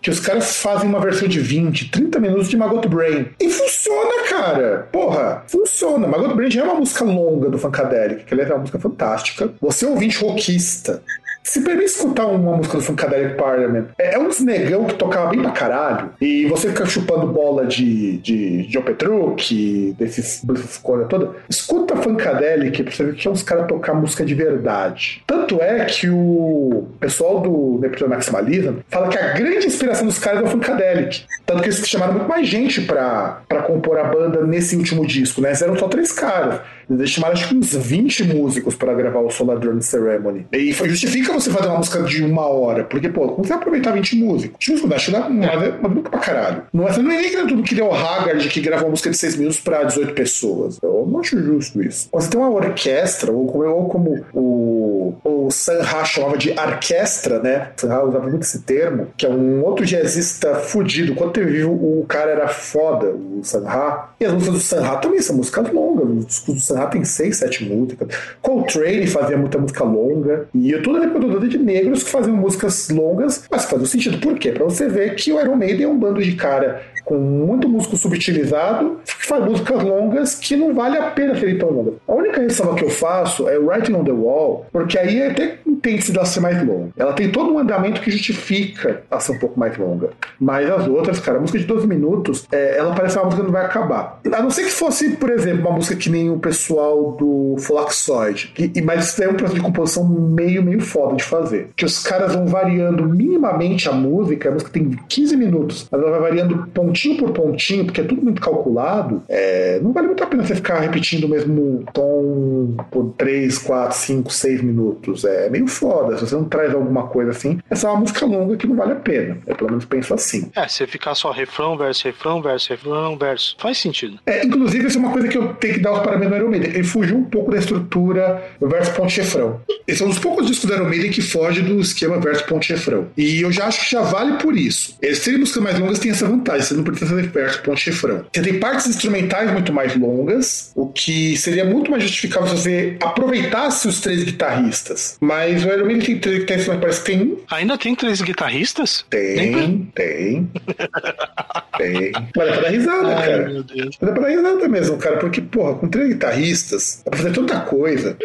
Que 0.00 0.10
os 0.10 0.20
caras 0.20 0.56
fazem 0.56 0.88
uma 0.88 1.00
versão 1.00 1.28
de 1.28 1.40
20, 1.40 1.90
30 1.90 2.20
minutos 2.20 2.48
de 2.48 2.56
Magot 2.56 2.86
Brain. 2.88 3.28
E 3.40 3.48
funciona, 3.48 4.24
cara. 4.28 4.88
Porra, 4.92 5.42
funciona. 5.46 6.06
Magot 6.06 6.34
Brain 6.34 6.50
já 6.50 6.62
é 6.62 6.64
uma 6.64 6.74
música 6.74 7.04
longa 7.04 7.48
do 7.48 7.58
Funkadelic, 7.58 8.24
que 8.24 8.34
é 8.34 8.44
uma 8.46 8.58
música 8.58 8.78
fantástica. 8.78 9.50
Você 9.60 9.84
é 9.84 9.88
ouvinte 9.88 10.18
rockista 10.18 11.02
se 11.46 11.60
mim 11.60 11.84
escutar 11.84 12.26
uma 12.26 12.56
música 12.56 12.76
do 12.76 12.82
Funkadelic 12.82 13.36
Parliament, 13.36 13.86
é, 13.96 14.14
é 14.14 14.18
uns 14.18 14.40
negão 14.40 14.84
que 14.84 14.94
tocava 14.94 15.30
bem 15.30 15.40
pra 15.40 15.52
caralho, 15.52 16.10
e 16.20 16.44
você 16.46 16.68
fica 16.68 16.84
chupando 16.84 17.28
bola 17.28 17.64
de, 17.64 18.18
de 18.18 18.66
Joe 18.68 18.82
Petrucci, 18.82 19.94
desses 19.96 20.42
coisas 20.82 21.06
toda, 21.08 21.36
escuta 21.48 21.94
Funkadelic 21.96 22.82
pra 22.82 22.92
você 22.92 23.04
ver 23.04 23.14
que 23.14 23.28
é 23.28 23.30
uns 23.30 23.44
caras 23.44 23.68
tocar 23.68 23.94
música 23.94 24.24
de 24.24 24.34
verdade. 24.34 25.22
Tanto 25.26 25.62
é 25.62 25.84
que 25.84 26.10
o 26.10 26.88
pessoal 26.98 27.40
do 27.40 27.78
Neptune 27.80 28.10
Maximalism 28.10 28.78
fala 28.88 29.08
que 29.08 29.18
a 29.18 29.32
grande 29.32 29.66
inspiração 29.66 30.06
dos 30.06 30.18
caras 30.18 30.40
é 30.40 30.44
o 30.44 30.48
Funkadelic. 30.48 31.24
Tanto 31.44 31.62
que 31.62 31.68
eles 31.68 31.88
chamaram 31.88 32.14
muito 32.14 32.28
mais 32.28 32.48
gente 32.48 32.80
pra, 32.80 33.42
pra 33.48 33.62
compor 33.62 33.98
a 33.98 34.04
banda 34.04 34.44
nesse 34.44 34.76
último 34.76 35.06
disco, 35.06 35.40
né? 35.40 35.52
Eram 35.62 35.76
só 35.76 35.86
três 35.86 36.10
caras. 36.10 36.60
Eles 36.88 37.10
chamaram 37.10 37.34
acho 37.34 37.48
que 37.48 37.54
uns 37.56 37.74
20 37.74 38.24
músicos 38.34 38.74
para 38.74 38.94
gravar 38.94 39.20
o 39.20 39.30
Solar 39.30 39.58
Drone 39.58 39.82
Ceremony. 39.82 40.46
E 40.52 40.72
justifica 40.72 41.32
você 41.32 41.50
fazer 41.50 41.68
uma 41.68 41.78
música 41.78 42.02
de 42.02 42.22
uma 42.22 42.46
hora, 42.46 42.84
porque, 42.84 43.08
pô, 43.08 43.28
como 43.28 43.44
você 43.44 43.50
vai 43.50 43.58
aproveitar 43.58 43.92
20 43.92 44.16
músicos? 44.16 44.56
20 44.60 44.70
músicos, 44.70 44.92
acho 44.92 45.06
que 45.06 45.12
dá 45.12 45.26
uma, 45.26 45.68
uma 45.80 45.88
música 45.88 46.10
pra 46.10 46.20
caralho. 46.20 46.62
Não 46.72 46.88
é, 46.88 46.98
não 46.98 47.10
é 47.10 47.20
nem 47.20 47.30
que 47.30 47.36
tudo 47.46 47.62
que 47.62 47.74
deu 47.74 47.86
o 47.86 47.94
Haggard 47.94 48.48
que 48.48 48.60
gravou 48.60 48.86
uma 48.86 48.90
música 48.90 49.10
de 49.10 49.16
6 49.16 49.36
minutos 49.36 49.60
pra 49.60 49.84
18 49.84 50.14
pessoas. 50.14 50.78
Eu 50.82 51.06
não 51.10 51.20
acho 51.20 51.38
justo 51.42 51.82
isso. 51.82 52.08
Você 52.12 52.30
tem 52.30 52.40
uma 52.40 52.50
orquestra, 52.50 53.32
ou 53.32 53.46
como, 53.46 53.64
ou 53.64 53.88
como 53.88 54.24
o, 54.32 55.14
o 55.24 55.50
Sam 55.50 55.82
Ra 55.82 56.04
chamava 56.04 56.38
de 56.38 56.50
orquestra, 56.50 57.40
né? 57.40 57.70
Sam 57.76 57.88
Ra 57.88 58.04
usava 58.04 58.28
muito 58.28 58.42
esse 58.42 58.62
termo, 58.62 59.08
que 59.16 59.26
é 59.26 59.28
um 59.28 59.64
outro 59.64 59.84
jazzista 59.84 60.54
fudido. 60.54 61.14
Quando 61.14 61.32
teve 61.32 61.50
vivo, 61.50 61.72
o 61.72 62.04
cara 62.06 62.30
era 62.30 62.48
foda, 62.48 63.08
o 63.08 63.40
Sam 63.42 63.64
Ra. 63.64 64.10
E 64.20 64.24
as 64.24 64.32
músicas 64.32 64.54
do 64.54 64.60
Sam 64.60 64.82
Ra 64.82 64.96
também 64.96 65.20
são 65.20 65.36
músicas 65.36 65.72
longas. 65.72 66.08
Os 66.08 66.26
discos 66.26 66.54
do 66.54 66.60
Sam 66.60 66.75
Ra 66.76 66.86
tem 66.86 67.04
6, 67.04 67.36
7 67.36 67.64
músicas. 67.64 68.08
Coltrane 68.42 69.06
fazia 69.06 69.36
muita 69.36 69.58
música 69.58 69.84
longa. 69.84 70.48
E 70.54 70.70
eu 70.70 70.82
toda 70.82 71.00
reprodutora 71.00 71.48
de 71.48 71.58
negros 71.58 72.02
que 72.02 72.10
faziam 72.10 72.36
músicas 72.36 72.88
longas, 72.90 73.44
mas 73.50 73.64
faz 73.64 73.88
sentido. 73.88 74.18
Por 74.18 74.38
quê? 74.38 74.52
Pra 74.52 74.64
você 74.64 74.88
ver 74.88 75.14
que 75.14 75.32
o 75.32 75.40
Iron 75.40 75.56
Maiden 75.56 75.84
é 75.84 75.88
um 75.88 75.98
bando 75.98 76.22
de 76.22 76.32
cara 76.34 76.82
com 77.06 77.16
muito 77.18 77.68
músculo 77.68 77.96
subutilizado, 77.96 79.00
que 79.04 79.26
faz 79.26 79.44
músicas 79.44 79.82
longas 79.82 80.34
que 80.34 80.56
não 80.56 80.74
vale 80.74 80.98
a 80.98 81.10
pena 81.10 81.38
serem 81.38 81.56
tão 81.56 81.70
longas. 81.70 81.94
A 82.06 82.12
única 82.12 82.40
ressalva 82.40 82.74
que 82.74 82.84
eu 82.84 82.90
faço 82.90 83.48
é 83.48 83.56
o 83.56 83.68
Writing 83.68 83.94
on 83.94 84.04
the 84.04 84.10
Wall, 84.10 84.66
porque 84.72 84.98
aí 84.98 85.22
até 85.22 85.58
entende-se 85.64 86.10
dela 86.10 86.26
ser 86.26 86.40
mais 86.40 86.66
longa. 86.66 86.90
Ela 86.96 87.12
tem 87.12 87.30
todo 87.30 87.52
um 87.52 87.58
andamento 87.60 88.00
que 88.00 88.10
justifica 88.10 89.02
ela 89.08 89.20
ser 89.20 89.32
um 89.32 89.38
pouco 89.38 89.58
mais 89.58 89.78
longa. 89.78 90.10
Mas 90.40 90.68
as 90.68 90.88
outras, 90.88 91.20
cara, 91.20 91.38
a 91.38 91.40
música 91.40 91.58
de 91.60 91.64
12 91.64 91.86
minutos, 91.86 92.46
é, 92.50 92.76
ela 92.76 92.92
parece 92.92 93.16
uma 93.16 93.26
música 93.26 93.42
que 93.42 93.46
não 93.46 93.52
vai 93.52 93.64
acabar. 93.64 94.20
A 94.32 94.42
não 94.42 94.50
ser 94.50 94.64
que 94.64 94.72
fosse, 94.72 95.10
por 95.10 95.30
exemplo, 95.30 95.60
uma 95.60 95.76
música 95.76 95.94
que 95.94 96.10
nem 96.10 96.28
o 96.28 96.40
pessoal 96.40 96.65
do 96.74 97.56
Flaxoid. 97.58 98.52
E, 98.58 98.80
mas 98.82 99.08
isso 99.08 99.22
é 99.22 99.28
um 99.28 99.34
processo 99.34 99.54
de 99.54 99.64
composição 99.64 100.06
meio, 100.08 100.62
meio 100.62 100.80
foda 100.80 101.16
de 101.16 101.24
fazer. 101.24 101.70
Que 101.76 101.84
os 101.84 102.02
caras 102.02 102.34
vão 102.34 102.46
variando 102.46 103.08
minimamente 103.08 103.88
a 103.88 103.92
música, 103.92 104.48
a 104.48 104.52
música 104.52 104.70
tem 104.70 104.90
15 105.08 105.36
minutos, 105.36 105.88
mas 105.90 106.00
ela 106.00 106.10
vai 106.10 106.20
variando 106.20 106.66
pontinho 106.68 106.96
pontinho 106.96 107.16
por 107.16 107.30
pontinho, 107.30 107.84
porque 107.84 108.00
é 108.00 108.04
tudo 108.04 108.22
muito 108.22 108.40
calculado, 108.40 109.22
é, 109.28 109.78
não 109.80 109.92
vale 109.92 110.08
muito 110.08 110.22
a 110.22 110.26
pena 110.26 110.44
você 110.44 110.54
ficar 110.54 110.80
repetindo 110.80 111.24
o 111.24 111.28
mesmo 111.28 111.84
tom 111.92 112.74
por 112.90 113.12
3, 113.16 113.58
4, 113.58 113.96
5, 113.96 114.32
6 114.32 114.62
minutos. 114.62 115.24
É 115.24 115.50
meio 115.50 115.66
foda. 115.66 116.16
Se 116.16 116.26
você 116.26 116.34
não 116.34 116.44
traz 116.44 116.74
alguma 116.74 117.06
coisa 117.08 117.30
assim, 117.30 117.58
essa 117.70 117.86
é 117.86 117.90
uma 117.90 118.00
música 118.00 118.24
longa 118.24 118.56
que 118.56 118.66
não 118.66 118.76
vale 118.76 118.92
a 118.92 118.96
pena. 118.96 119.38
Eu 119.46 119.54
pelo 119.54 119.70
menos 119.70 119.84
penso 119.84 120.14
assim. 120.14 120.50
É, 120.54 120.66
você 120.66 120.86
ficar 120.86 121.14
só 121.14 121.30
refrão, 121.30 121.76
verso, 121.76 122.04
refrão, 122.04 122.42
verso, 122.42 122.70
refrão, 122.70 123.18
verso. 123.18 123.56
Faz 123.58 123.78
sentido. 123.78 124.18
É, 124.26 124.44
inclusive, 124.44 124.86
isso 124.86 124.98
é 124.98 125.00
uma 125.00 125.12
coisa 125.12 125.28
que 125.28 125.38
eu 125.38 125.54
tenho 125.54 125.74
que 125.74 125.80
dar 125.80 125.92
os 125.92 126.00
parabéns 126.00 126.30
no 126.30 126.36
Iron 126.36 126.50
Maiden. 126.58 126.74
Ele 126.74 126.84
fugiu 126.84 127.16
um 127.16 127.24
pouco 127.24 127.50
da 127.50 127.58
estrutura 127.58 128.42
verso 128.60 128.92
ponto 128.92 129.14
refrão. 129.14 129.60
Esse 129.86 130.02
é 130.02 130.04
um 130.04 130.08
dos 130.08 130.18
poucos 130.18 130.46
discos 130.46 130.68
do 130.68 130.74
Iron 130.74 130.88
Maiden 130.88 131.10
que 131.10 131.22
foge 131.22 131.62
do 131.62 131.80
esquema 131.80 132.18
verso 132.18 132.44
ponto 132.44 132.66
refrão. 132.66 133.08
E 133.16 133.40
eu 133.42 133.52
já 133.52 133.66
acho 133.66 133.84
que 133.84 133.90
já 133.90 134.02
vale 134.02 134.38
por 134.38 134.56
isso. 134.56 134.96
Eles 135.00 135.18
serem 135.18 135.40
músicas 135.40 135.62
mais 135.62 135.78
longas 135.78 135.98
tem 135.98 136.10
essa 136.10 136.26
vantagem. 136.26 136.62
Você 136.62 136.74
não 136.74 136.84
precisa 136.84 137.10
fazer 137.10 137.28
verso 137.28 137.62
ponto 137.62 137.80
refrão. 137.84 138.24
Você 138.32 138.42
tem 138.42 138.58
partes 138.58 138.86
instrumentais 138.86 139.52
muito 139.52 139.72
mais 139.72 139.96
longas, 139.96 140.72
o 140.74 140.88
que 140.88 141.36
seria 141.36 141.64
muito 141.64 141.90
mais 141.90 142.02
justificável 142.02 142.48
se 142.48 142.62
você 142.62 142.96
aproveitasse 143.00 143.88
os 143.88 144.00
três 144.00 144.22
guitarristas. 144.24 145.16
Mas 145.20 145.64
o 145.64 145.68
Iron 145.68 145.86
Maiden 145.86 146.04
tem 146.04 146.18
três 146.18 146.38
guitarristas, 146.40 146.74
mas 146.74 146.80
parece 146.80 147.00
que 147.00 147.06
tem 147.06 147.22
um. 147.22 147.36
Ainda 147.50 147.78
tem 147.78 147.94
três 147.94 148.20
guitarristas? 148.20 149.04
Tem, 149.10 149.90
tem. 149.94 150.50
tem. 151.76 152.12
Mas 152.36 152.48
é 152.48 152.52
pra 152.52 152.60
dar 152.60 152.68
risada, 152.68 153.08
Ai, 153.08 153.26
cara. 153.26 153.48
Meu 153.48 153.62
Deus. 153.62 153.96
Mas 154.00 154.10
é 154.10 154.12
pra 154.12 154.22
dar 154.22 154.28
risada 154.28 154.68
mesmo, 154.68 154.96
cara, 154.98 155.16
porque, 155.18 155.40
porra, 155.40 155.74
com 155.74 155.88
três 155.88 156.08
guitarristas, 156.08 157.02
dá 157.04 157.10
pra 157.10 157.18
fazer 157.18 157.32
tanta 157.32 157.60
coisa. 157.60 158.16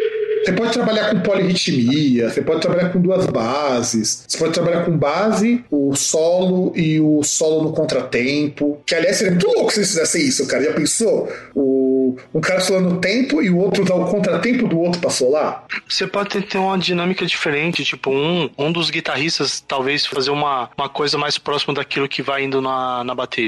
Você 0.44 0.52
pode 0.52 0.72
trabalhar 0.72 1.10
com 1.10 1.20
polirritmia, 1.20 2.28
você 2.28 2.42
pode 2.42 2.60
trabalhar 2.60 2.88
com 2.90 3.00
duas 3.00 3.26
bases, 3.26 4.24
você 4.26 4.36
pode 4.38 4.52
trabalhar 4.52 4.84
com 4.84 4.96
base, 4.96 5.64
o 5.70 5.94
solo 5.94 6.72
e 6.74 6.98
o 6.98 7.22
solo 7.22 7.62
no 7.62 7.72
contratempo. 7.72 8.82
Que 8.84 8.96
aliás 8.96 9.18
seria 9.18 9.32
muito 9.32 9.46
louco 9.46 9.70
se 9.70 9.78
eles 9.78 9.90
fizessem 9.90 10.22
isso, 10.22 10.46
cara. 10.48 10.64
Já 10.64 10.72
pensou? 10.72 11.32
O, 11.54 12.16
um 12.34 12.40
cara 12.40 12.60
solando 12.60 12.90
no 12.90 13.00
tempo 13.00 13.40
e 13.40 13.50
o 13.50 13.58
outro 13.58 13.84
usar 13.84 13.94
o 13.94 14.06
contratempo 14.06 14.66
do 14.66 14.80
outro 14.80 15.00
pra 15.00 15.10
solar? 15.10 15.64
Você 15.88 16.08
pode 16.08 16.40
ter 16.42 16.58
uma 16.58 16.76
dinâmica 16.76 17.24
diferente, 17.24 17.84
tipo, 17.84 18.10
um, 18.10 18.50
um 18.58 18.72
dos 18.72 18.90
guitarristas 18.90 19.60
talvez 19.60 20.04
fazer 20.06 20.30
uma, 20.30 20.68
uma 20.76 20.88
coisa 20.88 21.16
mais 21.16 21.38
próxima 21.38 21.72
daquilo 21.72 22.08
que 22.08 22.20
vai 22.20 22.42
indo 22.44 22.60
na, 22.60 23.04
na 23.04 23.14
bateria. 23.14 23.41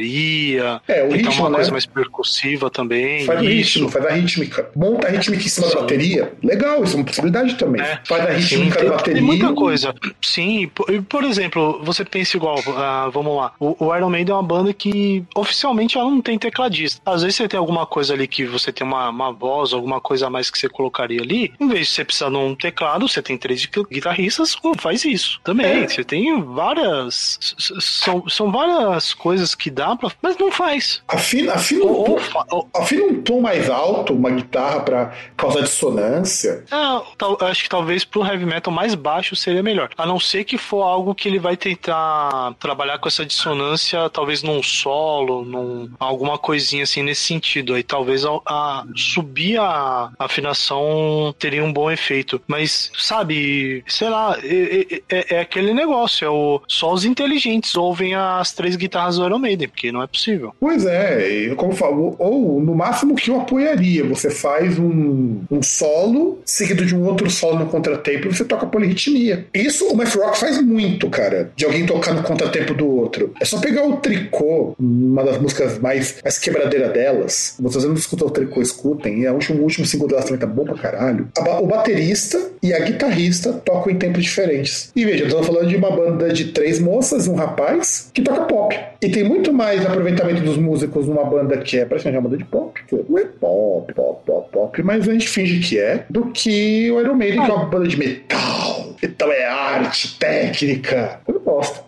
É, 0.89 1.05
o 1.05 1.13
ritmo, 1.13 1.33
uma 1.43 1.51
né? 1.51 1.57
coisa 1.57 1.71
mais 1.71 1.87
percussiva 1.87 2.71
também. 2.71 3.25
Faz 3.25 3.41
ritmo, 3.41 3.89
faz 3.89 4.07
a 4.07 4.11
rítmica. 4.11 4.71
Monta 4.75 5.09
a 5.09 5.11
rítmica 5.11 5.43
em 5.43 5.49
cima 5.49 5.69
Sim. 5.69 5.75
da 5.75 5.81
bateria. 5.81 6.33
Legal, 6.43 6.85
isso 6.85 6.95
é 6.95 6.97
uma 6.97 7.05
possibilidade 7.05 7.55
também. 7.55 7.83
É. 7.83 8.01
Faz 8.05 8.27
a 8.27 8.33
rítmica 8.33 8.85
da 8.85 8.91
bateria. 8.91 9.15
Tem 9.15 9.23
muita 9.23 9.53
coisa. 9.53 9.95
Sim, 10.21 10.69
por, 10.75 10.87
por 11.05 11.25
exemplo, 11.25 11.81
você 11.83 12.05
pensa 12.05 12.37
igual, 12.37 12.59
uh, 12.59 13.11
vamos 13.11 13.37
lá, 13.37 13.53
o, 13.59 13.77
o, 13.85 13.97
Iron 13.97 14.11
Maiden 14.11 14.33
é 14.33 14.37
uma 14.37 14.43
banda 14.43 14.73
que 14.73 15.25
oficialmente 15.35 15.97
ela 15.97 16.11
não 16.11 16.21
tem 16.21 16.39
tecladista. 16.39 17.01
Às 17.05 17.23
vezes 17.23 17.37
você 17.37 17.49
tem 17.49 17.59
alguma 17.59 17.87
coisa 17.87 18.15
ali 18.15 18.27
que 18.27 18.45
você 18.45 18.73
tem 18.73 18.87
uma, 18.87 19.09
uma 19.09 19.33
voz, 19.33 19.73
alguma 19.73 20.01
coisa 20.01 20.27
a 20.27 20.31
mais 20.31 20.51
que 20.51 20.59
você 20.59 20.69
colocaria 20.69 21.21
ali, 21.21 21.53
em 21.61 21.69
vez 21.69 21.89
de 21.89 21.95
você 21.95 22.05
precisar 22.05 22.31
de 22.31 22.37
um 22.37 22.55
teclado, 22.55 23.09
você 23.09 23.23
tem 23.23 23.37
três 23.37 23.69
guitarristas, 23.91 24.57
faz 24.79 25.05
isso 25.05 25.41
também. 25.43 25.85
É. 25.85 25.89
Você 25.89 26.05
tem 26.05 26.43
várias. 26.43 27.39
São, 27.59 28.29
são 28.29 28.51
várias 28.51 29.15
coisas 29.15 29.55
que 29.55 29.71
dá 29.71 29.84
Mas 30.23 30.37
não 30.39 30.51
faz. 30.51 31.03
Afina, 31.09 31.55
afina, 31.55 31.85
um, 31.85 32.19
ou, 32.51 32.69
afina 32.75 33.05
um 33.05 33.23
tom 33.23 33.41
mais 33.41 33.69
alto, 33.69 34.15
uma 34.15 34.31
guitarra 34.31 34.81
para 34.81 35.13
causar 35.37 35.63
dissonância. 35.63 36.65
É, 36.71 37.03
tal, 37.19 37.37
acho 37.41 37.65
que 37.65 37.69
talvez 37.69 38.05
pro 38.05 38.25
heavy 38.25 38.47
metal 38.47 38.73
mais 38.73 38.95
baixo 38.95 39.37
seria 39.37 39.63
melhor. 39.63 39.91
A 39.97 40.07
não 40.07 40.19
ser 40.19 40.45
que 40.45 40.59
for 40.59 40.83
algo 40.83 41.15
que 41.15 41.29
ele 41.29 41.39
vai 41.39 41.57
tentar 41.57 42.55
trabalhar 42.59 42.99
com 42.99 43.09
essa 43.09 43.25
dissonância, 43.25 44.09
talvez 44.11 44.43
num 44.43 44.63
solo, 44.63 45.45
num 45.45 45.91
alguma 45.99 46.39
coisinha 46.39 46.85
assim 46.85 47.03
nesse 47.03 47.23
sentido. 47.23 47.75
Aí 47.75 47.83
talvez 47.83 48.25
a, 48.25 48.31
a, 48.47 48.85
subir 48.95 49.59
a 49.59 50.11
afinação 50.19 51.35
teria 51.39 51.65
um 51.65 51.73
bom 51.73 51.91
efeito. 51.91 52.41
Mas, 52.47 52.91
sabe, 52.99 53.85
sei 53.87 54.09
lá, 54.09 54.37
é, 54.43 55.03
é, 55.09 55.37
é 55.37 55.41
aquele 55.41 55.73
negócio, 55.73 56.25
é 56.25 56.31
o, 56.31 56.61
só 56.69 56.93
os 56.93 57.05
inteligentes 57.05 57.75
ouvem 57.77 58.15
as 58.15 58.53
três 58.53 58.77
guitarras 58.77 59.17
do 59.17 59.25
Iron 59.25 59.39
Maiden, 59.39 59.69
porque 59.75 59.91
não 59.93 60.03
é 60.03 60.07
possível. 60.07 60.55
Pois 60.59 60.87
é, 60.87 61.53
como 61.57 61.73
falo, 61.73 62.15
ou 62.19 62.61
no 62.61 62.75
máximo 62.75 63.17
que 63.17 63.31
eu 63.31 63.41
apoiaria, 63.41 64.05
você 64.05 64.31
faz 64.31 64.79
um, 64.79 65.41
um 65.51 65.63
solo 65.63 66.41
seguido 66.45 66.87
de 66.87 66.95
um 66.95 67.05
outro 67.05 67.29
solo 67.29 67.59
no 67.59 67.67
contratempo 67.67 68.29
e 68.29 68.35
você 68.35 68.45
toca 68.45 68.67
polirritmia. 68.67 69.47
Isso 69.53 69.87
o 69.87 69.97
Math 69.97 70.15
Rock 70.15 70.39
faz 70.39 70.63
muito, 70.63 71.11
cara, 71.11 71.51
de 71.57 71.65
alguém 71.65 71.85
tocar 71.85 72.15
no 72.15 72.23
contratempo 72.23 72.73
do 72.73 72.87
outro. 72.87 73.35
É 73.41 73.45
só 73.45 73.59
pegar 73.59 73.85
o 73.87 73.97
tricô, 73.97 74.75
uma 74.79 75.25
das 75.25 75.39
músicas 75.39 75.79
mais, 75.79 76.17
mais 76.23 76.39
quebradeira 76.39 76.89
delas. 76.89 77.57
Vocês 77.59 77.85
não 77.85 77.95
escutam 77.95 78.29
o 78.29 78.31
tricô, 78.31 78.63
escutem. 78.63 79.25
É 79.25 79.31
o 79.31 79.35
último, 79.35 79.61
o 79.61 79.63
último 79.65 79.85
single 79.85 80.09
delas 80.09 80.25
também 80.27 80.41
tá 80.41 80.47
bom 80.47 80.65
pra 80.65 80.75
caralho. 80.75 81.29
o 81.61 81.67
baterista 81.67 82.41
e 82.63 82.73
a 82.73 82.79
guitarrista 82.81 83.53
tocam 83.53 83.93
em 83.93 83.97
tempos 83.97 84.23
diferentes. 84.23 84.91
E 84.95 85.05
veja, 85.05 85.25
eu 85.25 85.29
tô 85.29 85.43
falando 85.43 85.69
de 85.69 85.77
uma 85.77 85.91
banda 85.91 86.33
de 86.33 86.47
três 86.47 86.79
moças, 86.79 87.27
um 87.27 87.35
rapaz, 87.35 88.11
que 88.13 88.23
toca 88.23 88.43
pop. 88.43 88.79
E 89.03 89.09
tem 89.09 89.25
muito 89.25 89.53
mais 89.53 89.64
aproveitamento 89.87 90.43
dos 90.43 90.57
músicos 90.57 91.07
numa 91.07 91.25
banda 91.25 91.59
que 91.59 91.79
é 91.79 91.85
praticamente 91.85 92.19
uma 92.19 92.29
banda 92.29 92.39
de 92.39 92.45
pop, 92.45 92.81
que 92.87 92.95
é 92.95 92.99
pop, 92.99 93.93
pop, 93.95 94.23
pop, 94.27 94.49
pop, 94.51 94.83
mas 94.83 95.09
a 95.09 95.13
gente 95.13 95.29
finge 95.29 95.61
que 95.61 95.79
é, 95.79 96.05
do 96.09 96.27
que 96.27 96.91
o 96.91 97.01
Iron 97.01 97.15
Maiden, 97.15 97.45
que 97.45 97.51
é 97.51 97.55
uma 97.55 97.67
banda 97.67 97.89
de 97.89 97.97
metal. 97.97 98.95
Então 99.03 99.31
é 99.31 99.45
arte, 99.45 100.19
técnica. 100.19 101.21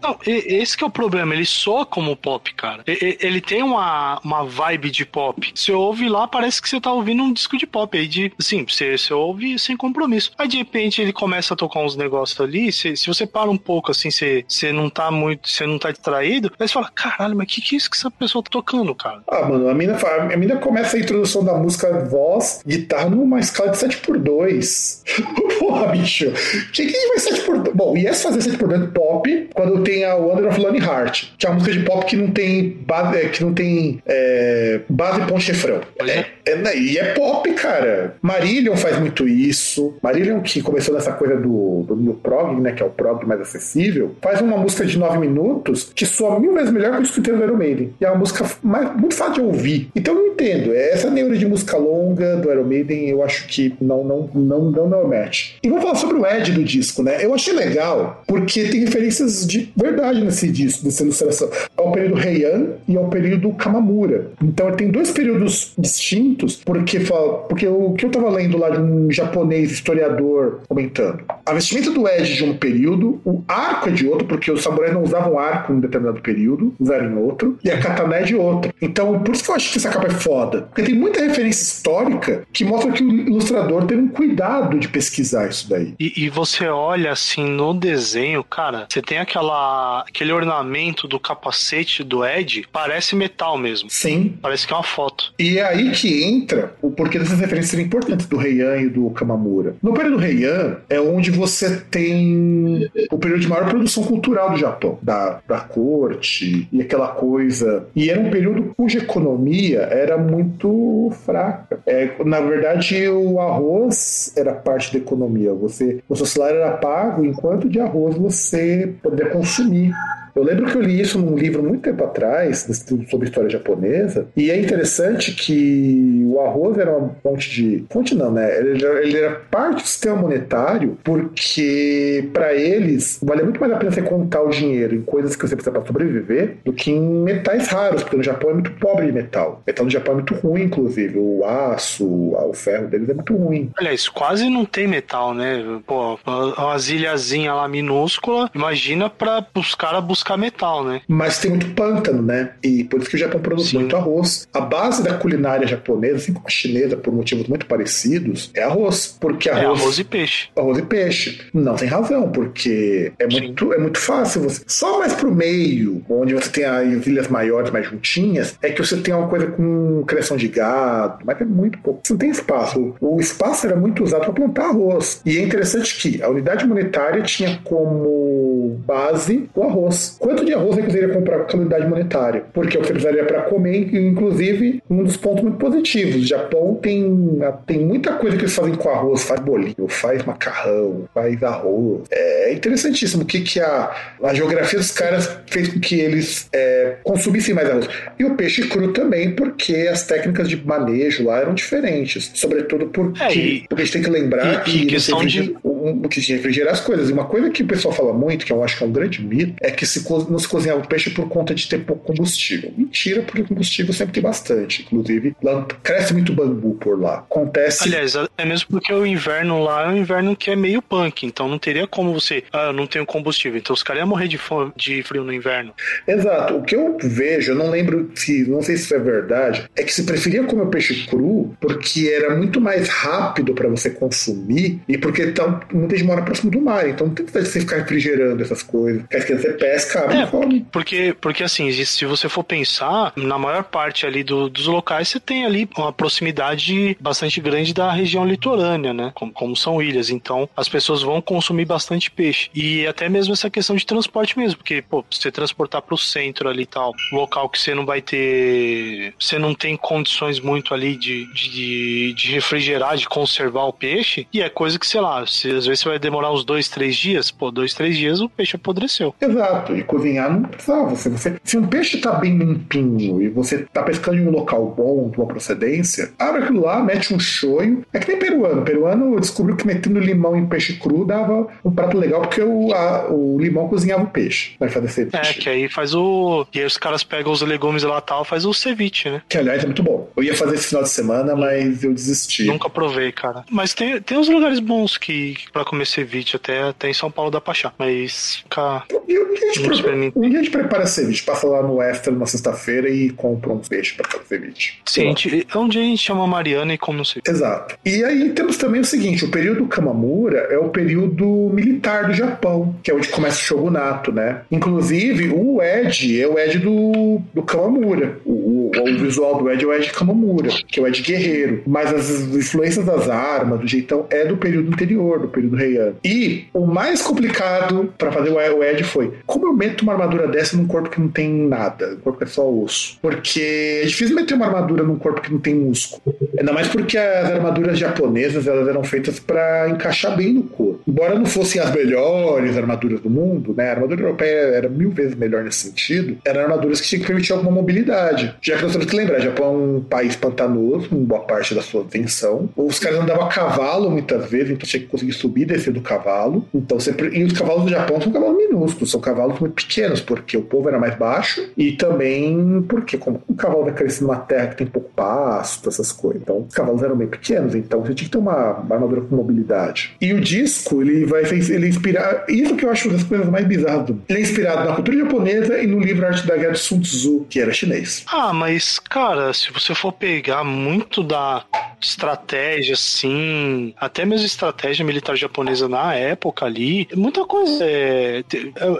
Não, 0.02 0.18
esse 0.26 0.76
que 0.76 0.84
é 0.84 0.86
o 0.86 0.90
problema, 0.90 1.34
ele 1.34 1.46
soa 1.46 1.86
como 1.86 2.16
pop, 2.16 2.52
cara. 2.54 2.82
Ele 2.86 3.40
tem 3.40 3.62
uma, 3.62 4.20
uma 4.24 4.44
vibe 4.44 4.90
de 4.90 5.04
pop. 5.04 5.52
Você 5.54 5.72
ouve 5.72 6.08
lá, 6.08 6.28
parece 6.28 6.60
que 6.60 6.68
você 6.68 6.80
tá 6.80 6.92
ouvindo 6.92 7.22
um 7.22 7.32
disco 7.32 7.56
de 7.56 7.66
pop. 7.66 7.96
Aí 7.96 8.06
de, 8.06 8.32
assim, 8.38 8.64
você, 8.66 8.96
você 8.96 9.14
ouve 9.14 9.58
sem 9.58 9.76
compromisso. 9.76 10.32
Aí 10.38 10.48
de 10.48 10.58
repente 10.58 11.00
ele 11.00 11.12
começa 11.12 11.54
a 11.54 11.56
tocar 11.56 11.80
uns 11.80 11.96
negócios 11.96 12.40
ali. 12.40 12.72
Se, 12.72 12.96
se 12.96 13.06
você 13.06 13.26
para 13.26 13.50
um 13.50 13.56
pouco 13.56 13.90
assim, 13.90 14.10
você, 14.10 14.44
você 14.46 14.72
não 14.72 14.90
tá 14.90 15.10
muito, 15.10 15.48
você 15.48 15.66
não 15.66 15.78
tá 15.78 15.90
distraído, 15.90 16.52
aí 16.58 16.68
você 16.68 16.74
fala, 16.74 16.90
caralho, 16.94 17.36
mas 17.36 17.46
que 17.48 17.60
que 17.60 17.74
é 17.74 17.78
isso 17.78 17.90
que 17.90 17.96
essa 17.96 18.10
pessoa 18.10 18.42
tá 18.42 18.50
tocando, 18.50 18.94
cara? 18.94 19.22
Ah, 19.28 19.46
mano, 19.46 19.68
a 19.68 19.74
mina, 19.74 19.96
a 19.96 20.36
mina 20.36 20.56
começa 20.56 20.96
a 20.96 21.00
introdução 21.00 21.44
da 21.44 21.54
música 21.54 22.04
voz, 22.04 22.62
guitarra 22.66 23.10
numa 23.10 23.40
escala 23.40 23.70
de 23.70 23.78
7x2. 23.78 25.02
Porra, 25.58 25.86
bicho. 25.88 26.26
Que 26.72 26.86
que 26.86 27.08
vai 27.08 27.18
7x2? 27.18 27.72
Bom, 27.74 27.96
e 27.96 28.06
essa 28.06 28.26
fazer 28.26 28.50
7x2 28.50 28.92
pop 28.92 29.45
quando 29.54 29.82
tem 29.82 30.04
a 30.04 30.14
Wonder 30.14 30.48
of 30.48 30.60
Lonely 30.60 30.84
Heart, 30.84 31.32
que 31.38 31.46
é 31.46 31.48
uma 31.48 31.56
música 31.56 31.76
de 31.76 31.84
pop 31.84 32.06
que 32.06 32.16
não 32.16 32.30
tem 32.30 32.76
base, 32.86 33.18
é, 33.18 33.28
que 33.28 33.42
não 33.42 33.52
tem 33.52 34.02
é, 34.06 34.80
base 34.88 35.20
ponto 35.22 35.46
refrão. 35.46 35.80
É, 36.00 36.10
é, 36.10 36.52
é 36.52 36.78
e 36.78 36.98
é 36.98 37.14
pop, 37.14 37.50
cara. 37.54 38.16
Marillion 38.22 38.76
faz 38.76 38.98
muito 38.98 39.28
isso. 39.28 39.96
Marillion, 40.02 40.40
que 40.40 40.62
começou 40.62 40.94
nessa 40.94 41.12
coisa 41.12 41.36
do, 41.36 41.84
do 41.86 41.96
New 41.96 42.14
Prog, 42.14 42.60
né, 42.60 42.72
que 42.72 42.82
é 42.82 42.86
o 42.86 42.90
prog 42.90 43.24
mais 43.26 43.40
acessível, 43.40 44.14
faz 44.20 44.40
uma 44.40 44.56
música 44.56 44.84
de 44.84 44.98
9 44.98 45.18
minutos 45.18 45.90
que 45.94 46.06
soa 46.06 46.38
mil 46.38 46.54
vezes 46.54 46.70
melhor 46.70 46.92
que 46.92 46.98
o 46.98 47.02
escuteiro 47.02 47.38
do 47.38 47.44
Iron 47.44 47.56
Maiden. 47.56 47.94
E 48.00 48.04
é 48.04 48.10
uma 48.10 48.18
música 48.18 48.44
mais, 48.62 48.94
muito 48.96 49.14
fácil 49.14 49.34
de 49.34 49.40
ouvir. 49.42 49.90
Então 49.94 50.14
eu 50.14 50.28
entendo. 50.28 50.72
É 50.72 50.92
essa 50.92 51.10
neura 51.10 51.36
de 51.36 51.46
música 51.46 51.76
longa 51.76 52.36
do 52.36 52.50
Iron 52.50 52.64
Maiden, 52.64 53.08
eu 53.08 53.22
acho 53.22 53.46
que 53.48 53.74
não, 53.80 54.04
não, 54.04 54.30
não, 54.34 54.70
não, 54.70 54.88
não 54.88 55.08
match. 55.08 55.54
E 55.62 55.68
vamos 55.68 55.82
falar 55.82 55.96
sobre 55.96 56.16
o 56.16 56.26
Ed 56.26 56.52
do 56.52 56.64
disco, 56.64 57.02
né? 57.02 57.24
Eu 57.24 57.34
achei 57.34 57.52
legal, 57.52 58.22
porque 58.26 58.64
tem 58.64 58.80
referências 58.80 59.35
de 59.44 59.72
verdade 59.74 60.22
nesse 60.22 60.48
disco, 60.48 60.84
nessa 60.84 61.02
ilustração. 61.02 61.50
É 61.76 61.82
o 61.82 61.90
período 61.90 62.20
Heian 62.20 62.66
e 62.86 62.96
é 62.96 63.00
o 63.00 63.08
período 63.08 63.52
Kamamura. 63.54 64.30
Então 64.42 64.68
ele 64.68 64.76
tem 64.76 64.90
dois 64.90 65.10
períodos 65.10 65.72
distintos, 65.76 66.56
porque, 66.56 67.00
porque 67.48 67.66
o 67.66 67.94
que 67.94 68.04
eu 68.04 68.10
tava 68.10 68.30
lendo 68.30 68.56
lá 68.56 68.70
de 68.70 68.80
um 68.80 69.10
japonês 69.10 69.72
historiador 69.72 70.60
comentando. 70.68 71.24
A 71.44 71.52
vestimenta 71.52 71.90
do 71.90 72.06
Ed 72.08 72.34
de 72.34 72.44
um 72.44 72.56
período, 72.56 73.20
o 73.24 73.42
arco 73.48 73.88
é 73.88 73.92
de 73.92 74.06
outro, 74.06 74.26
porque 74.26 74.50
os 74.50 74.62
samurais 74.62 74.92
não 74.92 75.02
usavam 75.02 75.38
arco 75.38 75.72
em 75.72 75.80
determinado 75.80 76.20
período, 76.20 76.74
usaram 76.78 77.10
em 77.10 77.16
outro, 77.16 77.58
e 77.64 77.70
a 77.70 77.78
katana 77.78 78.16
é 78.16 78.22
de 78.22 78.34
outro. 78.34 78.72
Então, 78.80 79.18
por 79.20 79.34
isso 79.34 79.44
que 79.44 79.50
eu 79.50 79.54
acho 79.54 79.72
que 79.72 79.78
essa 79.78 79.90
capa 79.90 80.06
é 80.06 80.10
foda. 80.10 80.62
Porque 80.62 80.82
tem 80.82 80.94
muita 80.94 81.20
referência 81.20 81.62
histórica 81.62 82.42
que 82.52 82.64
mostra 82.64 82.92
que 82.92 83.02
o 83.02 83.10
ilustrador 83.10 83.84
teve 83.86 84.02
um 84.02 84.08
cuidado 84.08 84.78
de 84.78 84.88
pesquisar 84.88 85.48
isso 85.48 85.68
daí. 85.68 85.94
E, 85.98 86.24
e 86.24 86.28
você 86.28 86.66
olha 86.66 87.12
assim 87.12 87.44
no 87.44 87.72
desenho, 87.74 88.42
cara, 88.44 88.86
você 88.88 89.00
tem 89.00 89.18
aquela 89.26 90.04
aquele 90.08 90.32
ornamento 90.32 91.06
do 91.08 91.18
capacete 91.18 92.02
do 92.02 92.24
Ed, 92.24 92.66
parece 92.72 93.14
metal 93.14 93.58
mesmo. 93.58 93.90
Sim. 93.90 94.36
Parece 94.40 94.66
que 94.66 94.72
é 94.72 94.76
uma 94.76 94.82
foto. 94.82 95.34
E 95.38 95.58
é 95.58 95.64
aí 95.64 95.90
que 95.90 96.24
entra 96.24 96.74
o 96.80 96.90
porquê 96.90 97.18
dessas 97.18 97.38
referências 97.38 97.70
serem 97.70 97.86
importantes 97.86 98.26
do 98.26 98.40
Heian 98.40 98.76
e 98.76 98.88
do 98.88 99.10
Kamamura. 99.10 99.74
No 99.82 99.92
período 99.92 100.24
Heian 100.24 100.78
é 100.88 101.00
onde 101.00 101.30
você 101.30 101.76
tem 101.90 102.88
o 103.10 103.18
período 103.18 103.40
de 103.40 103.48
maior 103.48 103.68
produção 103.68 104.04
cultural 104.04 104.50
do 104.50 104.56
Japão, 104.56 104.98
da, 105.02 105.40
da 105.46 105.60
corte 105.60 106.68
e 106.72 106.80
aquela 106.80 107.08
coisa. 107.08 107.88
E 107.94 108.08
era 108.10 108.20
um 108.20 108.30
período 108.30 108.74
cuja 108.76 108.98
economia 108.98 109.80
era 109.80 110.16
muito 110.16 111.10
fraca. 111.24 111.80
É, 111.86 112.10
na 112.24 112.40
verdade, 112.40 113.08
o 113.08 113.40
arroz 113.40 114.32
era 114.36 114.52
parte 114.54 114.92
da 114.92 114.98
economia. 114.98 115.52
Você, 115.54 116.00
o 116.08 116.16
seu 116.16 116.26
salário 116.26 116.58
era 116.58 116.76
pago 116.76 117.24
enquanto 117.24 117.68
de 117.68 117.80
arroz 117.80 118.16
você 118.16 118.94
poderia 119.16 119.32
consumir. 119.32 119.92
Eu 120.36 120.42
lembro 120.42 120.66
que 120.66 120.76
eu 120.76 120.82
li 120.82 121.00
isso 121.00 121.18
num 121.18 121.34
livro 121.34 121.62
muito 121.62 121.80
tempo 121.80 122.04
atrás, 122.04 122.68
sobre 123.08 123.26
história 123.26 123.48
japonesa, 123.48 124.28
e 124.36 124.50
é 124.50 124.60
interessante 124.60 125.32
que 125.32 126.22
o 126.26 126.38
arroz 126.40 126.76
era 126.76 126.94
uma 126.94 127.16
fonte 127.22 127.50
de. 127.50 127.86
Fonte 127.90 128.14
não, 128.14 128.30
né? 128.30 128.58
Ele 128.58 128.84
era, 128.84 129.02
ele 129.02 129.16
era 129.16 129.30
parte 129.50 129.82
do 129.82 129.88
sistema 129.88 130.16
monetário, 130.16 130.98
porque 131.02 132.28
para 132.34 132.52
eles 132.52 133.18
vale 133.22 133.44
muito 133.44 133.58
mais 133.58 133.72
a 133.72 133.76
pena 133.76 133.90
você 133.90 134.02
contar 134.02 134.42
o 134.42 134.50
dinheiro 134.50 134.94
em 134.94 135.00
coisas 135.00 135.34
que 135.34 135.48
você 135.48 135.56
precisa 135.56 135.72
para 135.72 135.86
sobreviver 135.86 136.58
do 136.62 136.72
que 136.72 136.90
em 136.90 137.00
metais 137.00 137.68
raros, 137.68 138.02
porque 138.02 138.18
no 138.18 138.22
Japão 138.22 138.50
é 138.50 138.54
muito 138.54 138.72
pobre 138.72 139.06
de 139.06 139.12
metal. 139.12 139.62
Metal 139.66 139.86
no 139.86 139.90
Japão 139.90 140.12
é 140.12 140.16
muito 140.16 140.34
ruim, 140.34 140.64
inclusive. 140.64 141.18
O 141.18 141.46
aço, 141.46 142.04
o 142.06 142.52
ferro 142.52 142.88
deles 142.88 143.08
é 143.08 143.14
muito 143.14 143.34
ruim. 143.34 143.70
Aliás, 143.78 144.06
quase 144.06 144.50
não 144.50 144.66
tem 144.66 144.86
metal, 144.86 145.32
né? 145.32 145.80
Pô, 145.86 146.18
uma 146.26 146.76
ilhazinha 146.90 147.54
lá 147.54 147.66
minúscula, 147.66 148.50
imagina 148.54 149.05
para 149.08 149.46
os 149.54 149.74
caras 149.74 150.04
buscar 150.04 150.26
buscar 150.26 150.36
metal, 150.36 150.84
né? 150.84 151.00
Mas 151.06 151.38
tem 151.38 151.50
muito 151.50 151.68
pântano, 151.74 152.22
né? 152.22 152.50
E 152.62 152.84
por 152.84 153.00
isso 153.00 153.08
que 153.08 153.16
o 153.16 153.18
Japão 153.18 153.40
produz 153.40 153.68
Sim. 153.68 153.78
muito 153.78 153.96
arroz. 153.96 154.48
A 154.52 154.60
base 154.60 155.02
da 155.02 155.14
culinária 155.14 155.66
japonesa, 155.66 156.16
assim 156.16 156.32
como 156.32 156.46
a 156.46 156.50
chinesa, 156.50 156.96
por 156.96 157.12
motivos 157.12 157.46
muito 157.46 157.66
parecidos, 157.66 158.50
é 158.54 158.62
arroz. 158.62 159.16
Porque 159.20 159.48
arroz. 159.48 159.80
É 159.80 159.82
arroz 159.82 159.98
e 159.98 160.04
peixe. 160.04 160.48
Arroz 160.56 160.78
e 160.78 160.82
peixe. 160.82 161.40
Não 161.54 161.74
tem 161.76 161.88
razão, 161.88 162.30
porque 162.30 163.12
é 163.18 163.26
muito, 163.26 163.72
é 163.72 163.78
muito 163.78 163.98
fácil 163.98 164.42
você. 164.42 164.62
Só 164.66 164.98
mais 164.98 165.14
pro 165.14 165.32
meio, 165.32 166.04
onde 166.08 166.34
você 166.34 166.50
tem 166.50 166.64
as 166.64 167.06
ilhas 167.06 167.28
maiores, 167.28 167.70
mais 167.70 167.86
juntinhas, 167.86 168.58
é 168.62 168.70
que 168.70 168.84
você 168.84 168.96
tem 168.96 169.14
uma 169.14 169.28
coisa 169.28 169.46
com 169.46 170.02
criação 170.06 170.36
de 170.36 170.48
gado, 170.48 171.24
mas 171.24 171.40
é 171.40 171.44
muito 171.44 171.78
pouco. 171.78 172.00
Você 172.02 172.12
não 172.12 172.18
tem 172.18 172.30
espaço. 172.30 172.94
O 173.00 173.20
espaço 173.20 173.66
era 173.66 173.76
muito 173.76 174.02
usado 174.02 174.22
para 174.22 174.32
plantar 174.32 174.66
arroz. 174.66 175.20
E 175.24 175.38
é 175.38 175.42
interessante 175.42 175.96
que 175.96 176.22
a 176.22 176.28
unidade 176.28 176.66
monetária 176.66 177.22
tinha 177.22 177.60
como 177.64 178.80
base 178.86 179.48
o 179.54 179.62
arroz. 179.62 180.16
Quanto 180.18 180.44
de 180.44 180.54
arroz 180.54 180.76
eu 180.76 180.84
precisaria 180.84 181.14
comprar 181.14 181.40
com 181.40 181.58
unidade 181.58 181.86
monetária? 181.86 182.44
Porque 182.52 182.76
eu 182.76 182.82
precisaria 182.82 183.24
para 183.24 183.42
comer, 183.42 183.94
inclusive, 183.94 184.82
um 184.88 185.02
dos 185.02 185.16
pontos 185.16 185.42
muito 185.42 185.58
positivos. 185.58 186.16
O 186.16 186.26
Japão 186.26 186.78
tem, 186.80 187.38
tem 187.66 187.78
muita 187.78 188.12
coisa 188.14 188.36
que 188.36 188.44
eles 188.44 188.54
fazem 188.54 188.74
com 188.74 188.88
arroz, 188.88 189.24
faz 189.24 189.40
bolinho, 189.40 189.88
faz 189.88 190.24
macarrão, 190.24 191.08
faz 191.12 191.42
arroz. 191.42 192.02
É 192.10 192.52
interessantíssimo 192.52 193.22
o 193.22 193.26
que, 193.26 193.40
que 193.40 193.60
a, 193.60 193.90
a 194.22 194.34
geografia 194.34 194.78
dos 194.78 194.90
caras 194.92 195.38
fez 195.46 195.68
com 195.68 195.80
que 195.80 196.00
eles 196.00 196.48
é, 196.52 196.96
consumissem 197.02 197.54
mais 197.54 197.68
arroz. 197.68 197.88
E 198.18 198.24
o 198.24 198.34
peixe 198.34 198.68
cru 198.68 198.92
também, 198.92 199.32
porque 199.32 199.88
as 199.90 200.06
técnicas 200.06 200.48
de 200.48 200.64
manejo 200.64 201.24
lá 201.24 201.38
eram 201.38 201.54
diferentes. 201.54 202.30
Sobretudo 202.34 202.86
porque, 202.86 203.22
é, 203.22 203.34
e, 203.34 203.66
porque 203.68 203.82
a 203.82 203.84
gente 203.84 203.92
tem 203.94 204.02
que 204.02 204.10
lembrar 204.10 204.60
e, 204.60 204.64
que, 204.64 204.82
e 204.82 204.86
questão 204.86 205.24
de... 205.24 205.56
um, 205.86 206.02
que 206.02 206.20
refrigerar 206.20 206.72
as 206.72 206.80
coisas. 206.80 207.08
E 207.08 207.12
uma 207.12 207.24
coisa 207.24 207.50
que 207.50 207.62
o 207.62 207.66
pessoal 207.66 207.94
fala 207.94 208.12
muito, 208.12 208.44
que 208.44 208.52
eu 208.52 208.62
acho 208.62 208.76
que 208.76 208.84
é 208.84 208.86
um 208.86 208.92
grande 208.92 209.24
mito, 209.24 209.54
é 209.60 209.70
que 209.70 209.86
se 209.86 210.04
não 210.28 210.38
se 210.38 210.48
cozinhava 210.48 210.80
o 210.80 210.86
peixe 210.86 211.10
por 211.10 211.28
conta 211.28 211.54
de 211.54 211.68
ter 211.68 211.78
pouco 211.78 212.04
combustível. 212.04 212.72
Mentira, 212.76 213.22
porque 213.22 213.42
combustível 213.42 213.92
sempre 213.92 214.14
tem 214.14 214.22
bastante. 214.22 214.82
Inclusive, 214.82 215.36
lá 215.42 215.66
cresce 215.82 216.12
muito 216.12 216.32
bambu 216.32 216.74
por 216.74 217.00
lá. 217.00 217.18
Acontece. 217.18 217.84
Aliás, 217.84 218.14
é 218.36 218.44
mesmo 218.44 218.68
porque 218.70 218.92
o 218.92 219.06
inverno 219.06 219.62
lá 219.62 219.84
é 219.84 219.88
um 219.88 219.96
inverno 219.96 220.36
que 220.36 220.50
é 220.50 220.56
meio 220.56 220.82
punk, 220.82 221.26
então 221.26 221.48
não 221.48 221.58
teria 221.58 221.86
como 221.86 222.12
você. 222.12 222.44
Ah, 222.52 222.66
eu 222.66 222.72
não 222.72 222.86
tenho 222.86 223.06
combustível. 223.06 223.58
Então 223.58 223.74
os 223.74 223.82
caras 223.82 224.00
iam 224.00 224.08
morrer 224.08 224.28
de, 224.28 224.38
fome, 224.38 224.72
de 224.76 225.02
frio 225.02 225.24
no 225.24 225.32
inverno. 225.32 225.72
Exato. 226.06 226.56
O 226.56 226.62
que 226.62 226.74
eu 226.74 226.96
vejo, 227.00 227.52
eu 227.52 227.56
não 227.56 227.70
lembro 227.70 228.10
se. 228.14 228.46
Não 228.48 228.62
sei 228.62 228.76
se 228.76 228.84
isso 228.84 228.94
é 228.94 228.98
verdade, 228.98 229.68
é 229.74 229.82
que 229.82 229.92
se 229.92 230.04
preferia 230.04 230.44
comer 230.44 230.66
peixe 230.66 231.06
cru 231.06 231.54
porque 231.60 232.08
era 232.08 232.34
muito 232.36 232.60
mais 232.60 232.88
rápido 232.88 233.54
para 233.54 233.68
você 233.68 233.90
consumir 233.90 234.80
e 234.88 234.96
porque 234.98 235.22
então, 235.22 235.60
muita 235.76 235.96
gente 235.96 236.06
mora 236.06 236.22
próximo 236.22 236.50
do 236.50 236.60
mar, 236.60 236.88
então 236.88 237.06
não 237.06 237.14
tem 237.14 237.24
de 237.26 237.32
você 237.32 237.60
ficar 237.60 237.76
refrigerando 237.76 238.42
essas 238.42 238.62
coisas. 238.62 239.02
Quer 239.10 239.24
que 239.26 239.34
você 239.36 239.52
pesca, 239.52 240.00
É, 240.12 240.26
fome. 240.26 240.66
Porque, 240.72 241.14
porque 241.20 241.42
assim, 241.42 241.70
se 241.84 242.04
você 242.04 242.28
for 242.28 242.42
pensar, 242.44 243.12
na 243.16 243.38
maior 243.38 243.64
parte 243.64 244.06
ali 244.06 244.22
do- 244.24 244.48
dos 244.48 244.66
locais, 244.66 245.08
você 245.08 245.20
tem 245.20 245.44
ali 245.44 245.68
uma 245.76 245.92
proximidade 245.92 246.96
bastante 247.00 247.40
grande 247.40 247.72
da 247.74 247.90
região 247.92 248.26
litorânea, 248.26 248.92
né? 248.92 249.12
Como, 249.14 249.32
como 249.32 249.56
são 249.56 249.80
ilhas. 249.82 250.10
Então, 250.10 250.48
as 250.56 250.68
pessoas 250.68 251.02
vão 251.02 251.20
consumir 251.20 251.64
bastante 251.64 252.10
peixe. 252.10 252.50
E 252.54 252.86
até 252.86 253.08
mesmo 253.08 253.32
essa 253.32 253.48
questão 253.50 253.76
de 253.76 253.86
transporte 253.86 254.38
mesmo, 254.38 254.56
porque, 254.58 254.82
pô, 254.82 255.04
você 255.10 255.30
transportar 255.30 255.82
pro 255.82 255.96
centro 255.96 256.48
ali 256.48 256.62
e 256.62 256.66
tal, 256.66 256.92
local 257.12 257.48
que 257.48 257.58
você 257.60 257.74
não 257.74 257.84
vai 257.86 258.00
ter. 258.00 259.14
Você 259.18 259.38
não 259.38 259.54
tem 259.54 259.76
condições 259.76 260.40
muito 260.40 260.74
ali 260.74 260.96
de, 260.96 261.26
de, 261.32 262.14
de 262.14 262.32
refrigerar, 262.32 262.96
de 262.96 263.08
conservar 263.08 263.64
o 263.64 263.72
peixe. 263.72 264.26
E 264.32 264.40
é 264.42 264.48
coisa 264.48 264.78
que, 264.78 264.86
sei 264.86 265.00
lá, 265.00 265.26
se, 265.26 265.50
às 265.50 265.65
vezes 265.66 265.80
você 265.80 265.88
vai 265.90 265.98
demorar 265.98 266.32
uns 266.32 266.44
dois, 266.44 266.68
três 266.68 266.96
dias, 266.96 267.30
pô, 267.30 267.50
dois, 267.50 267.74
três 267.74 267.96
dias 267.96 268.20
o 268.20 268.28
peixe 268.28 268.56
apodreceu. 268.56 269.14
Exato, 269.20 269.76
e 269.76 269.82
cozinhar 269.82 270.32
não 270.32 270.42
precisava. 270.42 270.94
Se, 270.96 271.08
você, 271.08 271.36
se 271.44 271.58
um 271.58 271.66
peixe 271.66 271.98
tá 271.98 272.12
bem 272.12 272.36
limpinho 272.38 273.22
e 273.22 273.28
você 273.28 273.58
tá 273.72 273.82
pescando 273.82 274.18
em 274.18 274.26
um 274.26 274.30
local 274.30 274.74
bom, 274.76 275.10
de 275.10 275.18
uma 275.18 275.26
procedência, 275.26 276.12
abre 276.18 276.42
aquilo 276.44 276.62
lá, 276.62 276.82
mete 276.82 277.14
um 277.14 277.18
shoyu. 277.18 277.84
É 277.92 277.98
que 277.98 278.08
nem 278.08 278.18
peruano. 278.18 278.62
Peruano 278.62 279.18
descobriu 279.20 279.56
que 279.56 279.66
metendo 279.66 279.98
limão 279.98 280.36
em 280.36 280.46
peixe 280.46 280.74
cru 280.74 281.04
dava 281.04 281.46
um 281.64 281.70
prato 281.70 281.96
legal 281.96 282.20
porque 282.22 282.40
o, 282.42 282.72
a- 282.72 283.08
o 283.10 283.38
limão 283.38 283.68
cozinhava 283.68 284.04
o 284.04 284.06
peixe. 284.08 284.54
Vai 284.58 284.68
fazer 284.68 284.88
ceviche. 284.88 285.16
É, 285.16 285.32
que 285.34 285.48
aí 285.48 285.68
faz 285.68 285.94
o. 285.94 286.46
E 286.54 286.60
aí 286.60 286.66
os 286.66 286.76
caras 286.76 287.02
pegam 287.04 287.32
os 287.32 287.42
legumes 287.42 287.82
lá 287.82 288.00
tal, 288.00 288.24
faz 288.24 288.44
o 288.44 288.52
ceviche, 288.52 289.10
né? 289.10 289.22
Que 289.28 289.38
aliás 289.38 289.62
é 289.62 289.66
muito 289.66 289.82
bom. 289.82 290.08
Eu 290.16 290.22
ia 290.22 290.34
fazer 290.34 290.54
esse 290.56 290.68
final 290.68 290.82
de 290.82 290.88
semana, 290.90 291.34
mas 291.36 291.82
eu 291.84 291.92
desisti. 291.92 292.44
Nunca 292.44 292.68
provei, 292.68 293.12
cara. 293.12 293.44
Mas 293.50 293.74
tem, 293.74 294.00
tem 294.00 294.18
uns 294.18 294.28
lugares 294.28 294.60
bons 294.60 294.96
que, 294.96 295.36
pra 295.52 295.64
comer 295.64 295.86
ceviche, 295.86 296.36
até, 296.36 296.62
até 296.62 296.88
em 296.90 296.94
São 296.94 297.10
Paulo 297.10 297.30
dá 297.30 297.40
pra 297.40 297.52
achar. 297.52 297.74
Mas 297.78 298.36
fica. 298.36 298.82
E 299.08 299.18
um 299.18 299.26
Não 299.26 299.82
pre- 299.82 300.12
um 300.14 300.24
a 300.24 300.28
gente 300.28 300.50
prepara 300.50 300.86
ceviche, 300.86 301.22
passa 301.22 301.46
lá 301.46 301.62
no 301.62 301.80
Extra 301.80 302.12
na 302.12 302.26
sexta-feira 302.26 302.88
e 302.88 303.10
compra 303.10 303.52
um 303.52 303.58
peixe 303.58 303.94
pra 303.94 304.08
fazer 304.10 304.24
ceviche. 304.26 304.74
Sim, 304.84 305.02
gente, 305.16 305.46
um 305.56 305.68
dia 305.68 305.80
a 305.82 305.84
gente 305.84 306.02
chama 306.02 306.26
Mariana 306.26 306.74
e 306.74 306.78
come 306.78 306.98
no 306.98 307.04
ceviche. 307.04 307.30
Exato. 307.30 307.76
E 307.84 308.04
aí 308.04 308.30
temos 308.30 308.56
também 308.56 308.80
o 308.80 308.84
seguinte: 308.84 309.24
o 309.24 309.30
período 309.30 309.66
Kamamura 309.66 310.38
é 310.50 310.58
o 310.58 310.68
período 310.68 311.50
militar 311.52 312.06
do 312.06 312.14
Japão, 312.14 312.74
que 312.82 312.90
é 312.90 312.94
onde 312.94 313.08
começa 313.08 313.36
o 313.38 313.42
shogunato, 313.44 314.12
né? 314.12 314.42
Inclusive, 314.50 315.28
o 315.30 315.62
Ed 315.62 316.20
é 316.20 316.26
o 316.26 316.38
Ed 316.38 316.58
do, 316.58 317.20
do 317.32 317.42
Kamamura. 317.42 318.18
O, 318.24 318.32
o- 318.32 318.70
o 318.76 318.98
visual 318.98 319.38
do 319.38 319.50
Ed 319.50 319.62
é 319.64 319.66
o 319.66 319.72
Ed 319.72 319.90
Kamamura, 319.92 320.48
que 320.66 320.80
é 320.80 320.82
o 320.82 320.86
Ed 320.86 321.00
guerreiro. 321.02 321.62
Mas 321.66 321.92
as 321.92 322.10
influências 322.10 322.84
das 322.84 323.08
armas, 323.08 323.60
do 323.60 323.66
jeitão, 323.66 324.06
é 324.10 324.24
do 324.24 324.36
período 324.36 324.68
anterior, 324.72 325.18
do 325.20 325.28
período 325.36 325.60
Heian. 325.60 325.92
E 326.02 326.46
o 326.54 326.66
mais 326.66 327.02
complicado 327.02 327.92
pra 327.98 328.10
fazer 328.10 328.30
o 328.30 328.64
Ed 328.64 328.82
foi: 328.84 329.12
como 329.26 329.46
eu 329.46 329.52
meto 329.52 329.82
uma 329.82 329.92
armadura 329.92 330.26
dessa 330.26 330.56
num 330.56 330.66
corpo 330.66 330.88
que 330.88 331.00
não 331.00 331.08
tem 331.08 331.30
nada? 331.30 331.94
Um 331.94 332.00
corpo 332.00 332.18
que 332.18 332.24
é 332.24 332.26
só 332.26 332.50
osso. 332.50 332.98
Porque 333.02 333.80
é 333.82 333.86
difícil 333.86 334.16
meter 334.16 334.34
uma 334.34 334.46
armadura 334.46 334.82
num 334.82 334.96
corpo 334.96 335.20
que 335.20 335.30
não 335.30 335.38
tem 335.38 335.54
músculo. 335.54 336.02
Ainda 336.38 336.52
mais 336.52 336.68
porque 336.68 336.96
as 336.96 337.30
armaduras 337.30 337.78
japonesas 337.78 338.46
elas 338.46 338.66
eram 338.66 338.82
feitas 338.82 339.20
pra 339.20 339.68
encaixar 339.68 340.16
bem 340.16 340.32
no 340.32 340.42
corpo. 340.44 340.80
Embora 340.86 341.18
não 341.18 341.26
fossem 341.26 341.60
as 341.60 341.70
melhores 341.70 342.56
armaduras 342.56 343.00
do 343.00 343.10
mundo, 343.10 343.54
né? 343.54 343.68
A 343.68 343.72
armadura 343.72 344.02
europeia 344.02 344.56
era 344.56 344.68
mil 344.68 344.90
vezes 344.90 345.14
melhor 345.14 345.44
nesse 345.44 345.68
sentido. 345.68 346.16
Eram 346.24 346.42
armaduras 346.42 346.80
que 346.80 346.88
tinham 346.88 347.00
que 347.00 347.06
permitir 347.06 347.32
alguma 347.32 347.50
mobilidade. 347.50 348.34
Já 348.40 348.56
que 348.56 348.62
nós 348.62 348.72
temos 348.72 348.86
que 348.86 348.96
lembrar, 348.96 349.20
Japão 349.20 349.46
é 349.46 349.50
um 349.50 349.80
país 349.80 350.16
pantanoso, 350.16 350.88
em 350.92 351.04
boa 351.04 351.20
parte 351.20 351.54
da 351.54 351.60
sua 351.60 351.82
extensão. 351.82 352.48
Os 352.56 352.78
caras 352.78 353.00
andavam 353.00 353.24
a 353.24 353.28
cavalo 353.28 353.90
muitas 353.90 354.30
vezes, 354.30 354.50
então 354.50 354.66
tinha 354.66 354.80
que 354.80 354.88
conseguir 354.88 355.12
subir 355.26 355.42
e 355.42 355.46
descer 355.46 355.72
do 355.72 355.80
cavalo. 355.80 356.46
Então 356.54 356.78
sempre... 356.78 357.16
E 357.16 357.24
os 357.24 357.32
cavalos 357.32 357.64
do 357.64 357.70
Japão 357.70 358.00
são 358.00 358.12
cavalos 358.12 358.36
minúsculos, 358.36 358.90
são 358.90 359.00
cavalos 359.00 359.38
muito 359.38 359.54
pequenos, 359.54 360.00
porque 360.00 360.36
o 360.36 360.42
povo 360.42 360.68
era 360.68 360.78
mais 360.78 360.96
baixo 360.96 361.48
e 361.56 361.72
também 361.72 362.64
porque 362.68 362.96
como 362.96 363.22
o 363.26 363.34
cavalo 363.34 363.64
vai 363.64 363.74
crescer 363.74 364.02
numa 364.02 364.16
terra 364.16 364.48
que 364.48 364.56
tem 364.56 364.66
pouco 364.66 364.90
pasto, 364.94 365.68
essas 365.68 365.92
coisas. 365.92 366.22
Então 366.22 366.44
os 366.48 366.54
cavalos 366.54 366.82
eram 366.82 366.96
bem 366.96 367.08
pequenos, 367.08 367.54
então 367.54 367.82
você 367.82 367.94
tinha 367.94 368.06
que 368.06 368.12
ter 368.12 368.18
uma, 368.18 368.64
armadura 368.70 369.02
com 369.02 369.16
mobilidade. 369.16 369.94
E 370.00 370.12
o 370.12 370.20
disco, 370.20 370.80
ele 370.82 371.04
vai 371.06 371.24
ser 371.24 371.36
ele 371.54 371.66
é 371.66 371.68
inspirar. 371.68 372.24
Isso 372.28 372.56
que 372.56 372.64
eu 372.64 372.70
acho 372.70 372.88
uma 372.88 372.96
das 372.96 373.06
coisas 373.06 373.28
mais 373.28 373.46
bizarras. 373.46 373.90
Ele 374.08 374.18
é 374.18 374.22
inspirado 374.22 374.68
na 374.68 374.74
cultura 374.74 374.96
japonesa 374.98 375.58
e 375.58 375.66
no 375.66 375.78
livro 375.80 376.06
Arte 376.06 376.26
da 376.26 376.36
Guerra 376.36 376.52
de 376.52 376.58
Sun 376.58 376.80
Tzu, 376.80 377.26
que 377.28 377.40
era 377.40 377.52
chinês. 377.52 378.04
Ah, 378.06 378.32
mas, 378.32 378.78
cara, 378.78 379.32
se 379.32 379.52
você 379.52 379.74
for 379.74 379.92
pegar 379.92 380.44
muito 380.44 381.02
da 381.02 381.44
estratégia, 381.80 382.74
assim, 382.74 383.74
até 383.76 384.04
mesmo 384.04 384.26
estratégia 384.26 384.84
militar 384.84 385.15
japonesa 385.16 385.68
na 385.68 385.94
época 385.94 386.46
ali, 386.46 386.88
muita 386.94 387.24
coisa 387.24 387.64
é, 387.64 388.22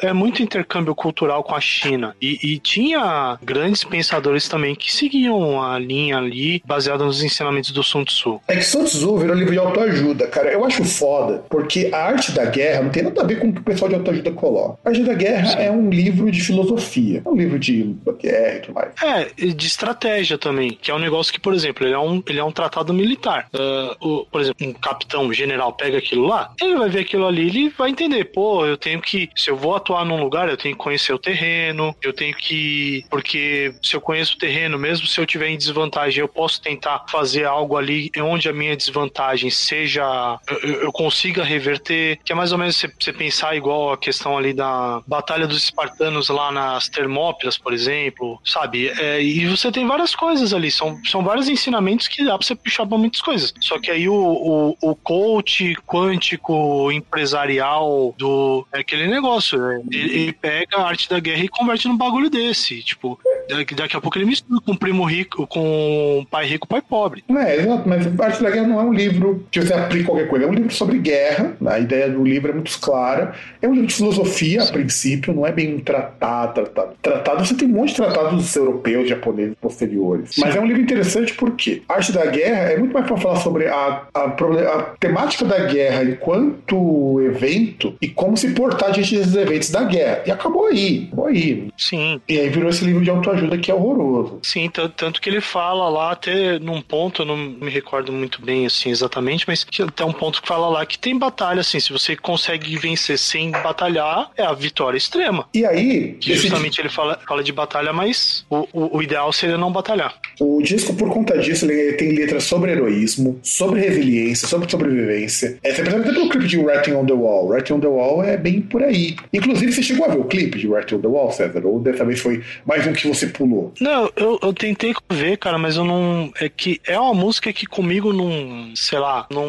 é, 0.00 0.08
é 0.08 0.12
muito 0.12 0.42
intercâmbio 0.42 0.94
cultural 0.94 1.42
com 1.42 1.54
a 1.54 1.60
China. 1.60 2.14
E, 2.20 2.38
e 2.42 2.58
tinha 2.58 3.38
grandes 3.42 3.84
pensadores 3.84 4.48
também 4.48 4.74
que 4.74 4.92
seguiam 4.92 5.62
a 5.62 5.78
linha 5.78 6.18
ali 6.18 6.62
baseada 6.64 7.04
nos 7.04 7.22
ensinamentos 7.22 7.70
do 7.70 7.82
Sun 7.82 8.04
Tzu. 8.04 8.40
É 8.48 8.56
que 8.56 8.62
Sun 8.62 8.84
Tzu 8.84 9.18
virou 9.18 9.36
livro 9.36 9.52
de 9.52 9.58
autoajuda, 9.58 10.26
cara. 10.26 10.52
Eu 10.52 10.64
acho 10.64 10.84
foda, 10.84 11.44
porque 11.48 11.90
a 11.92 11.98
arte 11.98 12.32
da 12.32 12.44
guerra 12.44 12.82
não 12.82 12.90
tem 12.90 13.02
nada 13.02 13.20
a 13.20 13.24
ver 13.24 13.38
com 13.38 13.48
o 13.48 13.52
que 13.52 13.60
o 13.60 13.64
pessoal 13.64 13.88
de 13.88 13.94
autoajuda 13.96 14.30
coloca. 14.32 14.78
A 14.84 14.88
arte 14.88 15.02
da 15.02 15.14
guerra 15.14 15.60
é 15.60 15.70
um 15.70 15.90
livro 15.90 16.30
de 16.30 16.40
filosofia, 16.40 17.22
é 17.24 17.28
um 17.28 17.36
livro 17.36 17.58
de 17.58 17.96
guerra 18.20 18.56
e 18.56 18.60
tudo 18.60 18.74
mais. 18.74 18.92
É, 19.02 19.24
de 19.52 19.66
estratégia 19.66 20.38
também, 20.38 20.70
que 20.80 20.90
é 20.90 20.94
um 20.94 20.98
negócio 20.98 21.32
que, 21.32 21.40
por 21.40 21.54
exemplo, 21.54 21.86
ele 21.86 21.94
é 21.94 21.98
um, 21.98 22.22
ele 22.26 22.38
é 22.38 22.44
um 22.44 22.52
tratado 22.52 22.92
militar. 22.92 23.48
Ah, 23.52 23.96
o, 24.00 24.26
por 24.30 24.40
exemplo, 24.40 24.66
um 24.66 24.72
capitão, 24.72 25.24
um 25.24 25.32
general 25.32 25.72
pega 25.72 25.98
aquilo 25.98 26.25
lá, 26.26 26.52
ele 26.60 26.76
vai 26.76 26.88
ver 26.88 27.00
aquilo 27.00 27.26
ali, 27.26 27.48
ele 27.48 27.68
vai 27.70 27.90
entender, 27.90 28.24
pô, 28.26 28.66
eu 28.66 28.76
tenho 28.76 29.00
que, 29.00 29.30
se 29.36 29.50
eu 29.50 29.56
vou 29.56 29.74
atuar 29.74 30.04
num 30.04 30.20
lugar, 30.20 30.48
eu 30.48 30.56
tenho 30.56 30.74
que 30.74 30.82
conhecer 30.82 31.12
o 31.12 31.18
terreno, 31.18 31.94
eu 32.02 32.12
tenho 32.12 32.34
que, 32.34 33.04
porque 33.10 33.74
se 33.82 33.94
eu 33.94 34.00
conheço 34.00 34.34
o 34.34 34.38
terreno, 34.38 34.78
mesmo 34.78 35.06
se 35.06 35.20
eu 35.20 35.26
tiver 35.26 35.48
em 35.48 35.56
desvantagem, 35.56 36.20
eu 36.20 36.28
posso 36.28 36.60
tentar 36.60 37.04
fazer 37.08 37.44
algo 37.44 37.76
ali 37.76 38.10
onde 38.18 38.48
a 38.48 38.52
minha 38.52 38.76
desvantagem 38.76 39.50
seja, 39.50 40.38
eu, 40.62 40.82
eu 40.82 40.92
consiga 40.92 41.44
reverter, 41.44 42.18
que 42.24 42.32
é 42.32 42.34
mais 42.34 42.52
ou 42.52 42.58
menos 42.58 42.76
você, 42.76 42.92
você 42.98 43.12
pensar 43.12 43.56
igual 43.56 43.92
a 43.92 43.98
questão 43.98 44.36
ali 44.36 44.52
da 44.52 45.02
Batalha 45.06 45.46
dos 45.46 45.64
Espartanos 45.64 46.28
lá 46.28 46.50
nas 46.50 46.88
Termópilas, 46.88 47.58
por 47.58 47.72
exemplo, 47.72 48.40
sabe? 48.44 48.88
É, 48.88 49.22
e 49.22 49.46
você 49.46 49.70
tem 49.70 49.86
várias 49.86 50.14
coisas 50.14 50.52
ali, 50.52 50.70
são, 50.70 50.98
são 51.04 51.22
vários 51.22 51.48
ensinamentos 51.48 52.08
que 52.08 52.24
dá 52.24 52.36
pra 52.36 52.46
você 52.46 52.54
puxar 52.54 52.86
pra 52.86 52.98
muitas 52.98 53.20
coisas. 53.20 53.52
Só 53.60 53.78
que 53.78 53.90
aí 53.90 54.08
o, 54.08 54.14
o, 54.14 54.76
o 54.90 54.96
coach 54.96 55.74
quântico 56.16 56.90
empresarial 56.90 58.14
do. 58.16 58.66
É 58.72 58.80
aquele 58.80 59.06
negócio, 59.06 59.58
né? 59.58 59.82
Ele, 59.90 60.14
ele 60.14 60.32
pega 60.32 60.78
a 60.78 60.88
arte 60.88 61.08
da 61.08 61.20
guerra 61.20 61.44
e 61.44 61.48
converte 61.48 61.88
num 61.88 61.96
bagulho 61.96 62.30
desse. 62.30 62.82
Tipo, 62.82 63.18
daqui, 63.48 63.74
daqui 63.74 63.96
a 63.96 64.00
pouco 64.00 64.16
ele 64.18 64.24
mistura 64.24 64.60
com 64.64 64.74
primo 64.74 65.04
rico, 65.04 65.46
com 65.46 66.26
pai 66.30 66.46
rico, 66.46 66.66
pai 66.66 66.82
pobre. 66.82 67.22
É, 67.28 67.56
exato, 67.56 67.88
mas 67.88 68.06
a 68.06 68.24
arte 68.24 68.42
da 68.42 68.50
guerra 68.50 68.66
não 68.66 68.80
é 68.80 68.82
um 68.82 68.92
livro 68.92 69.46
que 69.50 69.60
você 69.60 69.74
aplica 69.74 70.06
qualquer 70.06 70.28
coisa, 70.28 70.46
é 70.46 70.48
um 70.48 70.54
livro 70.54 70.72
sobre 70.72 70.98
guerra. 70.98 71.56
A 71.66 71.78
ideia 71.78 72.08
do 72.08 72.24
livro 72.24 72.50
é 72.50 72.54
muito 72.54 72.78
clara. 72.80 73.34
É 73.60 73.68
um 73.68 73.72
livro 73.72 73.86
de 73.86 73.94
filosofia, 73.94 74.62
a 74.62 74.66
princípio, 74.66 75.34
não 75.34 75.46
é 75.46 75.52
bem 75.52 75.74
um 75.74 75.80
tratado, 75.80 76.54
tratado. 76.54 76.96
Tratado, 77.02 77.44
você 77.44 77.54
tem 77.54 77.68
um 77.68 77.72
monte 77.72 77.90
de 77.90 77.96
tratados 77.96 78.54
europeus, 78.56 79.08
japoneses, 79.08 79.54
posteriores. 79.60 80.36
Mas 80.38 80.56
é 80.56 80.60
um 80.60 80.66
livro 80.66 80.82
interessante 80.82 81.34
porque 81.34 81.82
a 81.88 81.94
arte 81.94 82.12
da 82.12 82.26
guerra 82.26 82.72
é 82.72 82.78
muito 82.78 82.92
mais 82.92 83.06
para 83.06 83.16
falar 83.16 83.36
sobre 83.36 83.66
a, 83.66 84.02
a, 84.14 84.24
a 84.24 84.82
temática 84.98 85.44
da 85.44 85.58
guerra 85.66 86.02
enquanto 86.10 87.20
evento 87.22 87.94
e 88.00 88.08
como 88.08 88.36
se 88.36 88.50
portar 88.52 88.92
diante 88.92 89.16
desses 89.16 89.34
eventos 89.34 89.70
da 89.70 89.84
guerra. 89.84 90.22
E 90.26 90.30
acabou 90.30 90.66
aí, 90.66 91.04
acabou 91.06 91.26
aí. 91.26 91.68
Sim. 91.76 92.20
E 92.28 92.38
aí 92.38 92.48
virou 92.48 92.68
esse 92.70 92.84
livro 92.84 93.02
de 93.02 93.10
autoajuda 93.10 93.58
que 93.58 93.70
é 93.70 93.74
horroroso. 93.74 94.38
Sim, 94.42 94.68
tan- 94.70 94.88
tanto 94.88 95.20
que 95.20 95.28
ele 95.28 95.40
fala 95.40 95.88
lá, 95.88 96.12
até 96.12 96.58
num 96.58 96.80
ponto, 96.80 97.22
eu 97.22 97.26
não 97.26 97.36
me 97.36 97.70
recordo 97.70 98.12
muito 98.12 98.40
bem 98.42 98.66
assim 98.66 98.90
exatamente, 98.90 99.44
mas 99.46 99.64
tem 99.94 100.06
um 100.06 100.12
ponto 100.12 100.40
que 100.42 100.48
fala 100.48 100.68
lá 100.68 100.86
que 100.86 100.98
tem 100.98 101.18
batalha, 101.18 101.60
assim, 101.60 101.80
se 101.80 101.92
você 101.92 102.16
consegue 102.16 102.76
vencer 102.76 103.18
sem 103.18 103.50
batalhar, 103.50 104.30
é 104.36 104.42
a 104.42 104.52
vitória 104.52 104.96
extrema. 104.96 105.46
E 105.54 105.64
aí, 105.64 106.16
Que 106.20 106.34
justamente 106.34 106.80
ele 106.80 106.88
fala, 106.88 107.18
fala 107.26 107.42
de 107.42 107.52
batalha, 107.52 107.92
mas 107.92 108.44
o, 108.50 108.66
o, 108.72 108.96
o 108.98 109.02
ideal 109.02 109.32
seria 109.32 109.58
não 109.58 109.72
batalhar. 109.72 110.14
O 110.40 110.60
disco, 110.62 110.94
por 110.94 111.08
conta 111.10 111.36
disso, 111.38 111.64
ele 111.70 111.92
tem 111.94 112.12
letras 112.12 112.44
sobre 112.44 112.72
heroísmo, 112.72 113.38
sobre 113.42 113.80
resiliência, 113.80 114.46
sobre 114.48 114.70
sobrevivência. 114.70 115.58
É, 115.62 115.72
percebe 115.72 115.95
até 116.00 116.12
pelo 116.12 116.28
clipe 116.28 116.46
de 116.46 116.58
Writing 116.58 116.92
on 116.92 117.06
the 117.06 117.12
Wall. 117.12 117.48
Writing 117.48 117.74
on 117.74 117.80
the 117.80 117.86
Wall 117.86 118.22
é 118.22 118.36
bem 118.36 118.60
por 118.60 118.82
aí. 118.82 119.16
Inclusive, 119.32 119.72
você 119.72 119.82
chegou 119.82 120.06
a 120.06 120.08
ver 120.08 120.18
o 120.18 120.24
clipe 120.24 120.58
de 120.58 120.68
Writing 120.68 120.96
on 120.96 121.00
the 121.00 121.08
Wall, 121.08 121.30
César? 121.30 121.64
Ou 121.64 121.80
dessa 121.80 122.04
vez 122.04 122.20
foi 122.20 122.42
mais 122.64 122.86
um 122.86 122.92
que 122.92 123.06
você 123.08 123.26
pulou? 123.26 123.72
Não, 123.80 124.10
eu, 124.16 124.38
eu 124.42 124.52
tentei 124.52 124.94
ver, 125.10 125.36
cara, 125.38 125.58
mas 125.58 125.76
eu 125.76 125.84
não. 125.84 126.30
É 126.40 126.48
que 126.48 126.80
é 126.86 126.98
uma 126.98 127.14
música 127.14 127.52
que 127.52 127.66
comigo 127.66 128.12
não. 128.12 128.72
Sei 128.74 128.98
lá, 128.98 129.26
não, 129.30 129.46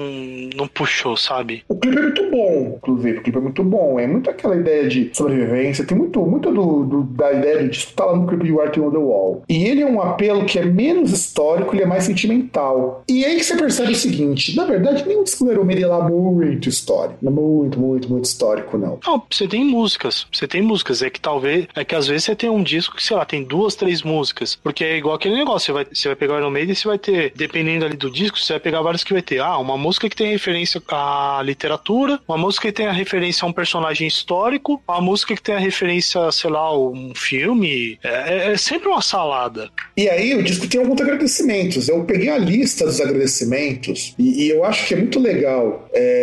não 0.56 0.68
puxou, 0.68 1.18
sabe? 1.18 1.64
O 1.68 1.76
clipe 1.76 1.98
é 1.98 2.02
muito 2.02 2.30
bom, 2.30 2.74
inclusive. 2.78 3.18
O 3.18 3.24
clipe 3.24 3.38
é 3.38 3.42
muito 3.42 3.64
bom. 3.64 4.00
É 4.00 4.08
muito 4.08 4.30
aquela 4.30 4.56
ideia 4.56 4.88
de 4.88 5.10
sobrevivência. 5.14 5.86
Tem 5.86 5.98
muito, 5.98 6.22
muito 6.26 6.52
do, 6.52 6.84
do 6.84 7.04
da 7.04 7.32
ideia 7.32 7.68
de 7.68 7.78
estar 7.78 8.06
lá 8.06 8.16
no 8.16 8.28
clipe 8.28 8.46
de 8.46 8.52
Writing 8.52 8.82
on 8.82 8.92
the 8.92 8.98
Wall. 8.98 9.44
E 9.50 9.66
ele 9.66 9.82
é 9.82 9.86
um 9.86 10.02
apelo 10.02 10.46
que 10.46 10.60
é 10.60 10.66
menos 10.66 11.12
histórico, 11.12 11.76
ele 11.76 11.84
é 11.84 11.86
mais 11.86 12.04
sentimental. 12.04 13.04
E 13.08 13.26
aí 13.26 13.38
que 13.38 13.44
você 13.44 13.56
percebe 13.56 13.92
o 13.92 13.96
seguinte: 13.96 14.56
na 14.56 14.66
verdade, 14.66 15.08
nenhum 15.08 15.24
disco 15.24 15.46
do 15.46 15.88
lá 15.88 16.00
muito 16.38 16.70
histórico. 16.70 17.18
Não 17.22 17.32
é 17.32 17.36
muito, 17.36 17.80
muito, 17.80 18.10
muito 18.10 18.26
histórico, 18.26 18.78
não. 18.78 19.00
Não, 19.06 19.24
você 19.30 19.48
tem 19.48 19.64
músicas. 19.64 20.28
Você 20.32 20.48
tem 20.48 20.62
músicas. 20.62 21.02
É 21.02 21.10
que 21.10 21.20
talvez. 21.20 21.68
É 21.76 21.84
que 21.84 21.96
às 21.96 22.08
vezes 22.08 22.26
você 22.26 22.36
tem 22.36 22.50
um 22.50 22.64
disco 22.64 22.96
que, 22.96 23.04
sei 23.04 23.16
lá, 23.18 23.26
tem 23.26 23.44
duas, 23.44 23.76
três 23.76 24.02
músicas. 24.04 24.56
Porque 24.56 24.84
é 24.84 24.98
igual 24.98 25.16
aquele 25.16 25.36
negócio. 25.36 25.68
Você 25.68 25.72
vai, 25.72 25.86
você 25.92 26.08
vai 26.08 26.16
pegar 26.16 26.36
o 26.36 26.38
Iron 26.38 26.52
Maiden 26.52 26.74
e 26.74 26.76
você 26.76 26.88
vai 26.88 26.98
ter, 26.98 27.34
dependendo 27.36 27.86
ali 27.86 27.98
do 27.98 28.12
disco, 28.12 28.40
você 28.40 28.54
vai 28.54 28.60
pegar 28.60 28.82
vários 28.82 29.04
que 29.04 29.14
vai 29.14 29.22
ter. 29.22 29.40
Ah, 29.40 29.58
uma 29.58 29.78
música 29.78 30.10
que 30.10 30.16
tem 30.16 30.32
referência 30.32 30.82
à 30.90 31.42
literatura, 31.44 32.20
uma 32.28 32.38
música 32.38 32.68
que 32.68 32.74
tem 32.74 32.88
a 32.88 32.92
referência 32.92 33.46
a 33.46 33.50
um 33.50 33.54
personagem 33.54 34.08
histórico, 34.08 34.82
uma 34.88 35.02
música 35.02 35.36
que 35.36 35.42
tem 35.42 35.56
a 35.56 35.60
referência, 35.60 36.32
sei 36.32 36.50
lá, 36.50 36.60
a 36.60 36.78
um 36.78 37.14
filme. 37.16 38.00
É, 38.04 38.50
é, 38.50 38.52
é 38.54 38.58
sempre 38.58 38.88
uma 38.88 39.02
salada. 39.02 39.70
E 39.96 40.08
aí 40.10 40.36
o 40.36 40.44
disco 40.44 40.68
tem 40.68 40.80
alguns 40.80 41.02
agradecimentos. 41.02 41.90
Eu 41.90 42.04
peguei 42.04 42.30
a 42.30 42.38
lista 42.38 42.86
dos 42.86 43.00
agradecimentos 43.02 44.14
e, 44.18 44.46
e 44.46 44.50
eu 44.50 44.64
acho 44.64 44.88
que 44.88 44.94
é 44.94 44.98
muito 44.98 45.20
legal. 45.20 45.88
É, 45.94 46.17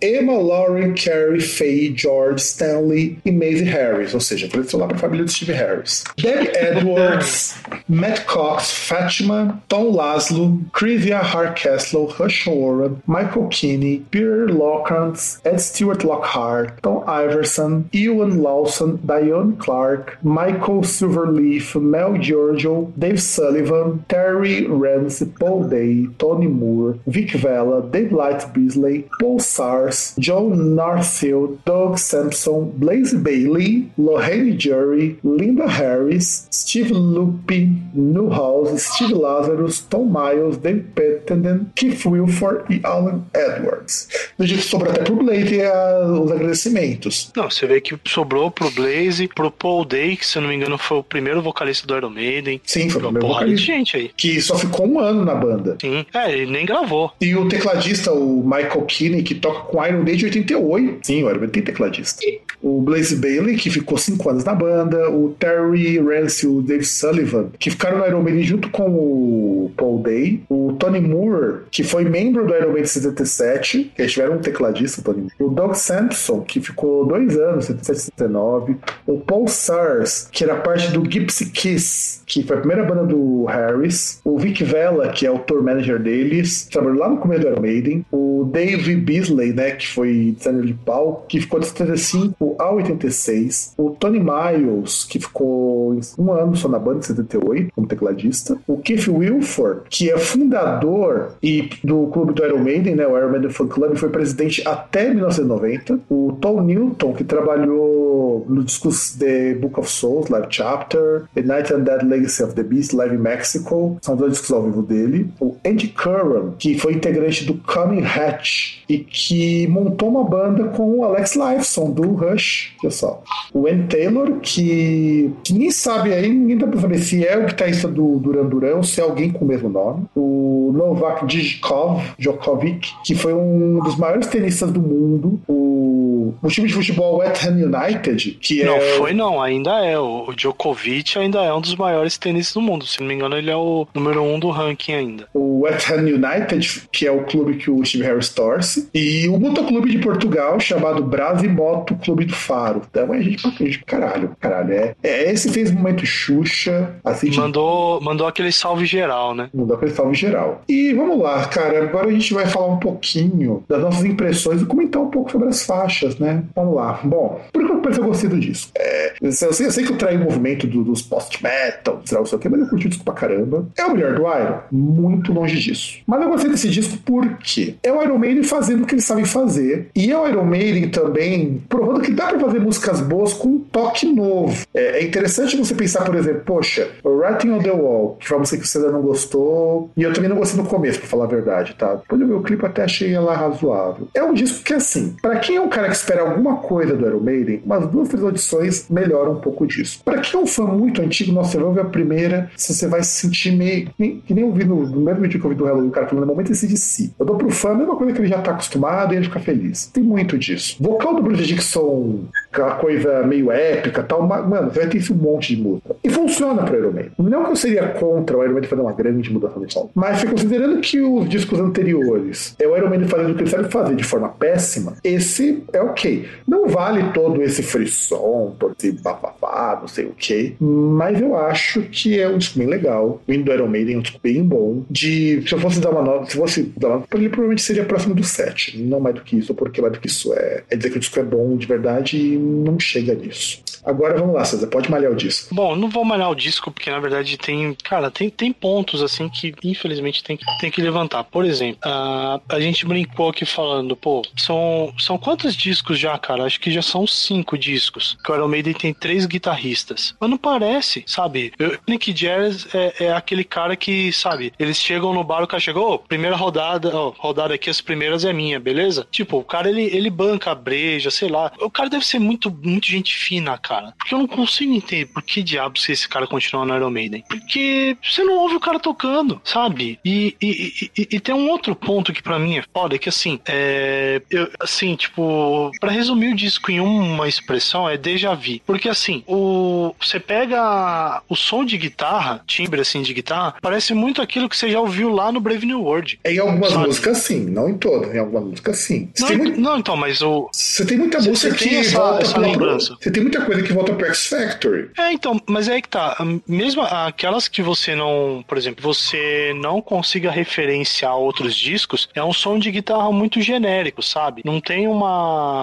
Emma, 0.00 0.32
Lauren, 0.32 0.94
Carrie, 0.94 1.40
Faye, 1.40 1.92
George, 1.94 2.40
Stanley 2.40 3.18
e 3.24 3.30
Maisie 3.30 3.64
Harris, 3.64 4.14
ou 4.14 4.20
seja, 4.20 4.46
apareceu 4.46 4.78
lá 4.78 4.86
para 4.86 4.96
a 4.96 5.00
família 5.00 5.24
do 5.24 5.30
Steve 5.30 5.52
Harris. 5.52 6.04
Debbie 6.16 6.50
Edwards, 6.56 7.56
Matt 7.88 8.24
Cox, 8.26 8.70
Fatima, 8.72 9.62
Tom 9.68 9.92
Laszlo, 9.92 10.60
Crivia 10.72 11.20
Hardcastle, 11.22 12.14
Rush 12.18 12.46
Warren, 12.46 13.02
Michael 13.06 13.48
Kinney, 13.48 14.00
Peter 14.10 14.48
Lockhart, 14.48 15.18
Ed 15.44 15.58
Stewart 15.58 16.04
Lockhart, 16.04 16.82
Tom 16.82 17.04
Iverson, 17.06 17.88
Ewan 17.92 18.42
Lawson, 18.42 19.00
Diane 19.04 19.56
Clark, 19.56 20.18
Michael 20.22 20.82
Silverleaf, 20.82 21.80
Mel 21.80 22.18
Giorgio, 22.18 22.92
Dave 22.98 23.20
Sullivan, 23.20 24.04
Terry 24.08 24.66
Ramsey, 24.66 25.26
Paul 25.38 25.68
Day, 25.68 26.06
Tony 26.18 26.46
Moore, 26.46 26.98
Vic 27.06 27.32
Vela, 27.32 27.82
Dave 27.82 28.12
Light 28.12 28.52
Beasley, 28.52 29.08
Paul 29.24 29.40
Sars, 29.40 30.14
John 30.18 30.50
Northfield, 30.54 31.58
Doug 31.64 31.96
Sampson, 31.96 32.70
Blaze 32.76 33.16
Bailey, 33.16 33.90
Lorraine 33.96 34.54
Jury, 34.60 35.18
Linda 35.24 35.66
Harris, 35.66 36.46
Steve 36.52 36.92
Lupin, 36.92 37.82
Newhouse, 37.94 38.78
Steve 38.80 39.14
Lazarus, 39.14 39.80
Tom 39.88 40.12
Miles, 40.12 40.58
Dave 40.58 40.82
Pettenden, 40.94 41.70
Keith 41.74 42.04
Wilford 42.04 42.64
e 42.68 42.80
Alan 42.84 43.24
Edwards. 43.34 44.10
No 44.38 44.44
dia 44.44 44.58
que 44.58 44.62
sobrou 44.62 44.92
até 44.92 45.04
pro 45.04 45.16
Blaze 45.16 45.62
a, 45.62 46.04
os 46.04 46.30
agradecimentos. 46.30 47.32
Não, 47.34 47.48
você 47.48 47.66
vê 47.66 47.80
que 47.80 47.98
sobrou 48.06 48.50
pro 48.50 48.70
Blaze, 48.72 49.26
pro 49.26 49.50
Paul 49.50 49.86
Day, 49.86 50.18
que 50.18 50.26
se 50.26 50.36
eu 50.36 50.42
não 50.42 50.50
me 50.50 50.56
engano 50.56 50.76
foi 50.76 50.98
o 50.98 51.02
primeiro 51.02 51.40
vocalista 51.40 51.86
do 51.86 51.96
Iron 51.96 52.10
Maiden. 52.10 52.60
Sim, 52.66 52.90
foi 52.90 53.00
o 53.00 53.04
primeiro 53.04 53.26
Porrada 53.26 53.46
de 53.46 53.52
vocalista. 53.52 53.72
gente 53.72 53.96
aí. 53.96 54.10
Que 54.14 54.38
só 54.42 54.58
ficou 54.58 54.86
um 54.86 54.98
ano 55.00 55.24
na 55.24 55.34
banda. 55.34 55.78
Sim. 55.80 56.04
É, 56.12 56.30
ele 56.30 56.52
nem 56.52 56.66
gravou. 56.66 57.10
E 57.22 57.34
o 57.34 57.48
tecladista, 57.48 58.12
o 58.12 58.42
Michael 58.44 58.84
Que 59.22 59.34
toca 59.34 59.60
com 59.68 59.84
Iron 59.84 60.04
desde 60.04 60.26
88. 60.26 60.98
Sim, 61.02 61.22
o 61.22 61.28
Iron 61.28 61.38
Maiden 61.38 61.48
tem 61.50 61.62
tecladista. 61.62 62.24
O 62.62 62.80
Blaze 62.80 63.16
Bailey, 63.16 63.56
que 63.56 63.70
ficou 63.70 63.98
cinco 63.98 64.30
anos 64.30 64.44
na 64.44 64.54
banda. 64.54 65.10
O 65.10 65.30
Terry 65.38 65.98
Rance 65.98 66.46
e 66.46 66.48
o 66.48 66.62
Dave 66.62 66.84
Sullivan, 66.84 67.48
que 67.58 67.70
ficaram 67.70 67.98
no 67.98 68.06
Iron 68.06 68.22
Maiden 68.22 68.42
junto 68.42 68.70
com 68.70 68.88
o 68.88 69.72
Paul 69.76 70.02
Day. 70.02 70.42
O 70.48 70.72
Tony 70.78 71.00
Moore, 71.00 71.62
que 71.70 71.82
foi 71.82 72.04
membro 72.04 72.46
do 72.46 72.54
Iron 72.54 72.72
Maiden 72.72 72.86
77, 72.86 73.92
que 73.94 74.02
eles 74.02 74.12
tiveram 74.12 74.36
um 74.36 74.38
tecladista, 74.38 75.00
o 75.00 75.04
Tony 75.04 75.20
Moore. 75.20 75.34
O 75.40 75.48
Doug 75.48 75.74
Sampson, 75.74 76.40
que 76.40 76.60
ficou 76.60 77.06
dois 77.06 77.36
anos, 77.36 77.66
77 77.66 78.14
79. 78.16 78.76
O 79.06 79.18
Paul 79.18 79.48
Sars, 79.48 80.28
que 80.30 80.44
era 80.44 80.56
parte 80.56 80.90
do 80.90 81.04
Gypsy 81.08 81.46
Kiss, 81.50 82.22
que 82.26 82.42
foi 82.42 82.56
a 82.56 82.60
primeira 82.60 82.84
banda 82.84 83.04
do 83.04 83.44
Harris. 83.44 84.20
O 84.24 84.38
Vic 84.38 84.62
Vela, 84.64 85.08
que 85.08 85.26
é 85.26 85.30
o 85.30 85.38
tour 85.38 85.62
manager 85.62 86.00
deles, 86.00 86.66
trabalhou 86.66 86.98
lá 86.98 87.08
no 87.08 87.18
começo 87.18 87.42
do 87.42 87.48
Iron 87.48 87.60
Maiden. 87.60 88.06
O 88.10 88.48
Dave 88.50 88.96
Beasley, 89.04 89.52
né, 89.52 89.72
que 89.72 89.86
foi 89.86 90.34
designer 90.36 90.64
de 90.64 90.74
palco, 90.74 91.26
que 91.28 91.40
ficou 91.40 91.60
de 91.60 91.66
75 91.66 92.56
a 92.58 92.72
86. 92.72 93.74
O 93.76 93.90
Tony 93.90 94.20
Miles, 94.20 95.04
que 95.04 95.18
ficou 95.18 95.98
um 96.18 96.32
ano 96.32 96.56
só 96.56 96.68
na 96.68 96.78
banda, 96.78 97.00
de 97.00 97.06
78, 97.06 97.72
como 97.74 97.86
tecladista. 97.86 98.56
O 98.66 98.78
Keith 98.78 99.08
Wilford, 99.08 99.82
que 99.88 100.10
é 100.10 100.18
fundador 100.18 101.32
e 101.42 101.70
do 101.82 102.06
clube 102.08 102.32
do 102.32 102.44
Iron 102.44 102.60
Maiden, 102.60 102.96
né, 102.96 103.06
o 103.06 103.16
Iron 103.16 103.30
Maiden 103.30 103.50
Fan 103.50 103.66
Club, 103.66 103.96
foi 103.96 104.08
presidente 104.08 104.66
até 104.66 105.10
1990. 105.10 106.00
O 106.08 106.36
Tom 106.40 106.62
Newton, 106.62 107.12
que 107.12 107.24
trabalhou 107.24 108.44
no 108.48 108.64
discos 108.64 109.14
The 109.14 109.54
Book 109.54 109.78
of 109.78 109.90
Souls, 109.90 110.28
Live 110.28 110.46
Chapter, 110.50 111.24
The 111.34 111.42
Night 111.42 111.72
and 111.72 111.80
Dead 111.80 112.02
Legacy 112.02 112.42
of 112.42 112.54
the 112.54 112.62
Beast, 112.62 112.92
Live 112.92 113.14
in 113.14 113.18
Mexico, 113.18 113.98
são 114.00 114.16
dois 114.16 114.32
discos 114.32 114.50
ao 114.52 114.62
vivo 114.62 114.82
dele. 114.82 115.28
O 115.40 115.56
Andy 115.64 115.88
Curran, 115.88 116.52
que 116.58 116.78
foi 116.78 116.94
integrante 116.94 117.44
do 117.44 117.54
Coming 117.54 118.04
Hatch 118.04 118.84
e 118.94 118.98
que 118.98 119.66
montou 119.66 120.08
uma 120.08 120.22
banda 120.22 120.68
com 120.68 120.98
o 120.98 121.04
Alex 121.04 121.34
Lifeson, 121.34 121.90
do 121.90 122.12
Rush, 122.12 122.72
só. 122.90 123.22
O 123.52 123.66
Ann 123.66 123.86
Taylor, 123.88 124.34
que, 124.40 125.32
que 125.42 125.52
ninguém 125.52 125.70
sabe 125.70 126.12
aí, 126.12 126.28
ninguém 126.28 126.58
pra 126.58 126.80
saber 126.80 126.98
se 126.98 127.26
é 127.26 127.36
o 127.36 127.46
guitarrista 127.46 127.88
do 127.88 128.18
Duran 128.18 128.46
Duran 128.46 128.76
ou 128.76 128.82
se 128.84 129.00
é 129.00 129.04
alguém 129.04 129.30
com 129.30 129.44
o 129.44 129.48
mesmo 129.48 129.68
nome. 129.68 130.04
O 130.14 130.72
Novak 130.74 131.26
Djikov, 131.26 132.00
Djokovic, 132.18 132.88
que 133.04 133.14
foi 133.14 133.34
um 133.34 133.80
dos 133.80 133.96
maiores 133.96 134.26
tenistas 134.28 134.70
do 134.70 134.80
mundo. 134.80 135.40
O, 135.48 136.13
o 136.42 136.48
time 136.48 136.68
de 136.68 136.74
futebol 136.74 137.18
West 137.18 137.44
Ham 137.44 137.56
United, 137.56 138.38
que 138.40 138.62
é... 138.62 138.64
Não 138.64 138.80
foi 138.98 139.12
não, 139.12 139.40
ainda 139.40 139.84
é. 139.84 139.98
O 139.98 140.32
Djokovic 140.34 141.18
ainda 141.18 141.42
é 141.42 141.52
um 141.52 141.60
dos 141.60 141.74
maiores 141.74 142.16
tenistas 142.16 142.54
do 142.54 142.60
mundo. 142.60 142.86
Se 142.86 143.00
não 143.00 143.08
me 143.08 143.14
engano, 143.14 143.36
ele 143.36 143.50
é 143.50 143.56
o 143.56 143.86
número 143.94 144.22
um 144.22 144.38
do 144.38 144.50
ranking 144.50 144.92
ainda. 144.92 145.28
o 145.34 145.60
West 145.60 145.90
Ham 145.90 146.02
United, 146.02 146.88
que 146.92 147.06
é 147.06 147.10
o 147.10 147.24
clube 147.24 147.56
que 147.56 147.70
o 147.70 147.84
Steve 147.84 148.04
Harris 148.04 148.28
torce, 148.28 148.88
e 148.94 149.28
o 149.28 149.38
motoclube 149.38 149.90
de 149.90 149.98
Portugal, 149.98 150.58
chamado 150.60 151.02
Brave 151.02 151.48
Moto 151.48 151.94
Clube 151.96 152.24
do 152.24 152.34
Faro. 152.34 152.82
Então 152.90 153.12
é 153.14 153.20
gente 153.20 153.42
pra 153.42 153.98
caralho, 153.98 154.36
caralho. 154.40 154.72
É, 154.72 154.94
é, 155.02 155.30
esse 155.30 155.50
fez 155.50 155.70
um 155.70 155.74
momento 155.74 156.04
Xuxa, 156.06 156.94
assim, 157.04 157.30
de 157.30 157.38
Mandou, 157.38 158.00
mandou 158.00 158.26
aquele 158.26 158.52
salve 158.52 158.86
geral, 158.86 159.34
né? 159.34 159.48
mudar 159.54 159.74
aquele 159.74 159.92
salve 159.92 160.14
geral. 160.14 160.62
E 160.68 160.92
vamos 160.92 161.18
lá, 161.18 161.44
cara, 161.46 161.82
agora 161.82 162.08
a 162.08 162.12
gente 162.12 162.32
vai 162.34 162.46
falar 162.46 162.66
um 162.66 162.78
pouquinho 162.78 163.64
das 163.68 163.80
nossas 163.80 164.04
impressões 164.04 164.62
e 164.62 164.66
comentar 164.66 165.02
um 165.02 165.10
pouco 165.10 165.30
sobre 165.30 165.48
as 165.48 165.64
faixas, 165.64 166.13
né? 166.18 166.42
Vamos 166.54 166.74
lá. 166.76 167.00
Bom, 167.04 167.40
por 167.52 167.64
que 167.64 167.72
eu 167.72 167.78
pensei 167.80 168.02
eu 168.02 168.06
gostei 168.08 168.28
do 168.30 168.38
disco? 168.40 168.70
É, 168.76 169.14
eu, 169.20 169.32
sei, 169.32 169.48
eu 169.48 169.70
sei 169.72 169.84
que 169.84 169.92
eu 169.92 169.98
traí 169.98 170.16
o 170.16 170.20
movimento 170.20 170.66
do- 170.66 170.84
dos 170.84 171.02
post-metal, 171.02 172.00
não 172.12 172.24
sei 172.26 172.36
o 172.38 172.40
que, 172.40 172.48
mas 172.48 172.60
eu 172.60 172.66
curti 172.68 172.86
o 172.86 172.90
disco 172.90 173.04
pra 173.04 173.14
caramba. 173.14 173.66
É 173.76 173.84
o 173.84 173.92
melhor 173.92 174.14
do 174.14 174.22
Iron? 174.22 174.58
Muito 174.70 175.32
longe 175.32 175.58
disso. 175.58 175.98
Mas 176.06 176.22
eu 176.22 176.28
gostei 176.28 176.50
desse 176.50 176.68
disco 176.68 176.96
porque 177.04 177.74
é 177.82 177.92
o 177.92 178.02
Iron 178.02 178.18
Maiden 178.18 178.42
fazendo 178.42 178.82
o 178.82 178.86
que 178.86 178.94
eles 178.94 179.04
sabem 179.04 179.24
fazer. 179.24 179.88
E 179.94 180.10
é 180.10 180.18
o 180.18 180.26
Iron 180.28 180.44
Maiden 180.44 180.88
também 180.90 181.62
provando 181.68 182.00
que 182.00 182.10
dá 182.12 182.26
pra 182.28 182.38
fazer 182.40 182.60
músicas 182.60 183.00
boas 183.00 183.32
com 183.32 183.48
um 183.48 183.58
toque 183.58 184.06
novo. 184.06 184.66
É, 184.74 185.00
é 185.00 185.04
interessante 185.04 185.56
você 185.56 185.74
pensar, 185.74 186.04
por 186.04 186.14
exemplo, 186.14 186.42
poxa, 186.44 186.88
Writing 187.04 187.50
on 187.50 187.58
the 187.62 187.70
Wall, 187.70 188.16
que 188.20 188.26
foi 188.28 188.36
uma 188.36 188.40
música 188.40 188.60
que 188.62 188.68
você 188.68 188.78
ainda 188.78 188.92
não 188.92 189.02
gostou, 189.02 189.90
e 189.96 190.02
eu 190.02 190.12
também 190.12 190.28
não 190.28 190.36
gostei 190.36 190.60
no 190.62 190.68
começo, 190.68 190.98
pra 190.98 191.08
falar 191.08 191.24
a 191.24 191.28
verdade, 191.28 191.74
tá? 191.78 191.94
Depois 191.94 192.20
eu 192.20 192.26
vi 192.26 192.32
o 192.34 192.42
clipe 192.42 192.64
até 192.66 192.82
achei 192.84 193.12
ela 193.14 193.34
razoável. 193.34 194.08
É 194.14 194.22
um 194.22 194.32
disco 194.34 194.62
que, 194.64 194.74
assim, 194.74 195.14
pra 195.20 195.36
quem 195.36 195.56
é 195.56 195.60
um 195.60 195.68
cara 195.68 195.88
que 195.88 195.93
espera 195.94 196.22
alguma 196.22 196.56
coisa 196.56 196.94
do 196.94 197.06
Iron 197.06 197.20
Maiden, 197.20 197.62
umas 197.64 197.86
duas, 197.88 198.08
três 198.08 198.22
audições 198.22 198.86
melhoram 198.90 199.32
um 199.32 199.40
pouco 199.40 199.66
disso. 199.66 200.00
Pra 200.04 200.18
quem 200.18 200.38
é 200.38 200.42
um 200.42 200.46
fã 200.46 200.64
muito 200.64 201.00
antigo, 201.00 201.32
nossa, 201.32 201.52
você 201.52 201.56
vai 201.58 201.66
ouvir 201.66 201.80
a 201.80 201.84
primeira, 201.84 202.50
você 202.56 202.86
vai 202.86 203.02
se 203.02 203.22
sentir 203.22 203.52
meio. 203.52 203.90
Que 203.96 204.22
que 204.26 204.34
nem 204.34 204.44
eu 204.44 204.52
vi 204.52 204.64
no, 204.64 204.86
no 204.86 205.00
mesmo 205.00 205.22
vídeo 205.22 205.40
que 205.40 205.46
eu 205.46 205.50
vi 205.50 205.56
do 205.56 205.64
Halloween, 205.64 205.88
o 205.88 205.90
cara 205.90 206.06
falando, 206.06 206.26
no 206.26 206.32
momento 206.32 206.52
esse 206.52 206.66
de 206.66 206.76
si. 206.76 207.14
Eu 207.18 207.26
dou 207.26 207.36
pro 207.36 207.50
fã 207.50 207.70
a 207.70 207.74
mesma 207.74 207.96
coisa 207.96 208.12
que 208.12 208.20
ele 208.20 208.28
já 208.28 208.40
tá 208.40 208.52
acostumado 208.52 209.12
e 209.12 209.16
ele 209.16 209.24
fica 209.26 209.40
feliz. 209.40 209.86
Tem 209.86 210.02
muito 210.02 210.36
disso. 210.38 210.76
Vocal 210.80 211.14
do 211.14 211.22
Bruce 211.22 211.44
Dixon, 211.44 212.24
aquela 212.52 212.76
coisa 212.76 213.22
meio 213.26 213.50
épica 213.50 214.02
tal, 214.02 214.26
mas, 214.26 214.46
mano, 214.46 214.70
você 214.70 214.80
vai 214.80 214.88
ter 214.88 214.98
esse 214.98 215.14
monte 215.14 215.54
de 215.54 215.62
música. 215.62 215.94
E 216.02 216.10
funciona 216.10 216.62
pro 216.64 216.76
Iron 216.76 216.92
Maiden. 216.92 217.12
Não 217.18 217.44
que 217.44 217.50
eu 217.50 217.56
seria 217.56 217.88
contra 217.88 218.36
o 218.36 218.42
Iron 218.42 218.52
Maiden 218.52 218.70
fazer 218.70 218.82
uma 218.82 218.92
grande 218.92 219.32
mudança 219.32 219.60
de 219.60 219.72
som, 219.72 219.90
mas 219.94 220.24
considerando 220.24 220.80
que 220.80 221.00
os 221.00 221.28
discos 221.28 221.60
anteriores 221.60 222.54
é 222.58 222.66
o 222.66 222.76
Iron 222.76 222.88
Maiden 222.88 223.08
fazendo 223.08 223.32
o 223.32 223.34
que 223.34 223.42
ele 223.42 223.50
sabe 223.50 223.70
fazer 223.70 223.94
de 223.94 224.04
forma 224.04 224.28
péssima, 224.28 224.94
esse 225.02 225.62
é 225.72 225.80
ok. 225.84 226.28
Não 226.46 226.68
vale 226.68 227.12
todo 227.12 227.42
esse 227.42 227.62
frisson, 227.62 228.54
todo 228.58 228.74
esse 228.78 228.92
bafafá, 228.92 229.78
não 229.80 229.88
sei 229.88 230.06
o 230.06 230.12
que. 230.12 230.56
Mas 230.60 231.20
eu 231.20 231.36
acho 231.36 231.82
que 231.82 232.18
é 232.18 232.28
um 232.28 232.38
disco 232.38 232.58
bem 232.58 232.68
legal. 232.68 233.20
O 233.26 233.32
Indo 233.32 233.52
Iron 233.52 233.68
Maiden 233.68 233.96
é 233.96 233.98
um 233.98 234.02
disco 234.02 234.20
bem 234.22 234.42
bom. 234.42 234.84
De, 234.90 235.42
se 235.46 235.52
eu 235.52 235.58
fosse 235.58 235.80
dar 235.80 235.90
uma 235.90 236.02
nota, 236.02 236.26
se 236.26 236.36
fosse 236.36 236.62
dar 236.76 236.88
uma 236.88 236.96
nota, 236.98 237.16
ele 237.16 237.28
provavelmente 237.28 237.62
seria 237.62 237.84
próximo 237.84 238.14
do 238.14 238.24
7. 238.24 238.78
Não 238.78 239.00
mais 239.00 239.14
do 239.14 239.22
que 239.22 239.36
isso, 239.36 239.54
porque 239.54 239.80
mais 239.80 239.92
do 239.92 240.00
que 240.00 240.06
isso 240.06 240.32
é, 240.34 240.64
é 240.70 240.76
dizer 240.76 240.90
que 240.90 240.96
o 240.96 241.00
disco 241.00 241.18
é 241.18 241.22
bom 241.22 241.56
de 241.56 241.66
verdade 241.66 242.16
e 242.16 242.36
não 242.36 242.78
chega 242.78 243.14
nisso. 243.14 243.62
Agora 243.84 244.16
vamos 244.16 244.34
lá, 244.34 244.44
César, 244.44 244.66
pode 244.68 244.90
malhar 244.90 245.12
o 245.12 245.14
disco. 245.14 245.54
Bom, 245.54 245.76
não 245.76 245.90
vou 245.90 246.04
malhar 246.04 246.30
o 246.30 246.34
disco, 246.34 246.70
porque 246.70 246.90
na 246.90 246.98
verdade 246.98 247.36
tem, 247.36 247.76
cara, 247.84 248.10
tem, 248.10 248.30
tem 248.30 248.50
pontos 248.50 249.02
assim 249.02 249.28
que 249.28 249.54
infelizmente 249.62 250.24
tem, 250.24 250.38
tem 250.58 250.70
que 250.70 250.80
levantar. 250.80 251.24
Por 251.24 251.44
exemplo, 251.44 251.78
a, 251.84 252.40
a 252.48 252.60
gente 252.60 252.86
brincou 252.86 253.28
aqui 253.28 253.44
falando, 253.44 253.94
pô, 253.94 254.22
são, 254.36 254.92
são 254.98 255.18
quantos 255.18 255.54
discos 255.54 255.73
já, 255.94 256.16
cara? 256.18 256.44
Acho 256.44 256.60
que 256.60 256.70
já 256.70 256.82
são 256.82 257.06
cinco 257.06 257.56
discos. 257.56 258.16
Que 258.24 258.30
o 258.30 258.34
Iron 258.34 258.48
Maiden 258.48 258.74
tem 258.74 258.92
três 258.94 259.26
guitarristas. 259.26 260.14
Mas 260.20 260.30
não 260.30 260.38
parece, 260.38 261.04
sabe? 261.06 261.52
O 261.60 261.90
Nick 261.90 262.12
Jazz 262.12 262.66
é, 262.74 263.06
é, 263.06 263.12
aquele 263.12 263.44
cara 263.44 263.76
que, 263.76 264.12
sabe, 264.12 264.52
eles 264.58 264.78
chegam 264.78 265.12
no 265.12 265.24
bar, 265.24 265.42
o 265.42 265.46
cara 265.46 265.60
chegou, 265.60 265.94
oh, 265.94 265.98
primeira 265.98 266.36
rodada, 266.36 266.94
oh, 266.94 267.10
rodada 267.10 267.54
aqui, 267.54 267.70
as 267.70 267.80
primeiras 267.80 268.24
é 268.24 268.32
minha, 268.32 268.60
beleza? 268.60 269.06
Tipo, 269.10 269.38
o 269.38 269.44
cara 269.44 269.68
ele, 269.68 269.82
ele 269.82 270.10
banca 270.10 270.50
a 270.50 270.54
breja, 270.54 271.10
sei 271.10 271.28
lá. 271.28 271.52
O 271.60 271.70
cara 271.70 271.88
deve 271.88 272.06
ser 272.06 272.18
muito, 272.18 272.50
muito 272.50 272.86
gente 272.86 273.14
fina, 273.14 273.56
cara. 273.58 273.94
Porque 273.98 274.14
eu 274.14 274.18
não 274.18 274.26
consigo 274.26 274.72
entender 274.72 275.06
por 275.06 275.22
que 275.22 275.42
diabos 275.42 275.88
esse 275.88 276.08
cara 276.08 276.26
continua 276.26 276.64
no 276.64 276.76
Iron 276.76 276.90
Maiden. 276.90 277.24
Porque 277.28 277.96
você 278.02 278.22
não 278.22 278.38
ouve 278.38 278.56
o 278.56 278.60
cara 278.60 278.78
tocando, 278.78 279.40
sabe? 279.44 279.98
E, 280.04 280.36
e, 280.40 280.90
e, 280.96 281.08
e 281.12 281.20
tem 281.20 281.34
um 281.34 281.48
outro 281.48 281.74
ponto 281.74 282.12
que 282.12 282.22
para 282.22 282.38
mim 282.38 282.58
é 282.58 282.64
foda, 282.72 282.98
que 282.98 283.08
assim, 283.08 283.40
é, 283.46 284.22
eu, 284.30 284.50
assim, 284.60 284.94
tipo, 284.96 285.63
para 285.80 285.90
resumir 285.90 286.32
o 286.32 286.36
disco 286.36 286.70
em 286.70 286.80
uma 286.80 287.28
expressão, 287.28 287.88
é 287.88 287.96
déjà 287.96 288.34
vu. 288.34 288.60
Porque 288.66 288.88
assim, 288.88 289.22
o, 289.26 289.94
você 290.00 290.18
pega 290.18 291.22
o 291.28 291.36
som 291.36 291.64
de 291.64 291.76
guitarra, 291.76 292.42
timbre 292.46 292.80
assim 292.80 293.02
de 293.02 293.12
guitarra, 293.12 293.54
parece 293.60 293.94
muito 293.94 294.22
aquilo 294.22 294.48
que 294.48 294.56
você 294.56 294.70
já 294.70 294.80
ouviu 294.80 295.10
lá 295.10 295.30
no 295.30 295.40
Brave 295.40 295.66
New 295.66 295.82
World. 295.82 296.18
Em 296.24 296.38
algumas 296.38 296.72
sabe? 296.72 296.86
músicas 296.86 297.18
sim, 297.18 297.40
não 297.40 297.68
em 297.68 297.78
todas, 297.78 298.14
em 298.14 298.18
algumas 298.18 298.44
músicas 298.44 298.78
sim. 298.78 299.10
Não, 299.18 299.36
muito... 299.36 299.60
não, 299.60 299.78
então, 299.78 299.96
mas 299.96 300.22
o. 300.22 300.48
Você 300.52 300.84
tem 300.84 300.98
muita 300.98 301.20
música 301.20 301.54
que 301.54 301.76
essa, 301.76 301.98
volta 301.98 302.22
essa 302.22 302.38
lembrança. 302.38 302.96
Você 303.00 303.10
tem 303.10 303.22
muita 303.22 303.42
coisa 303.42 303.62
que 303.62 303.72
volta 303.72 303.94
pro 303.94 304.06
X 304.06 304.28
Factory. 304.28 304.90
É, 304.98 305.12
então, 305.12 305.40
mas 305.46 305.68
é 305.68 305.74
aí 305.74 305.82
que 305.82 305.88
tá. 305.88 306.16
Mesmo 306.46 306.82
aquelas 306.82 307.48
que 307.48 307.62
você 307.62 307.94
não, 307.94 308.44
por 308.46 308.56
exemplo, 308.56 308.82
você 308.82 309.52
não 309.56 309.80
consiga 309.80 310.30
referenciar 310.30 311.16
outros 311.16 311.54
discos, 311.54 312.08
é 312.14 312.22
um 312.22 312.32
som 312.32 312.58
de 312.58 312.70
guitarra 312.70 313.10
muito 313.12 313.40
genérico, 313.40 314.02
sabe? 314.02 314.42
Não 314.44 314.60
tem 314.60 314.86
uma. 314.86 315.53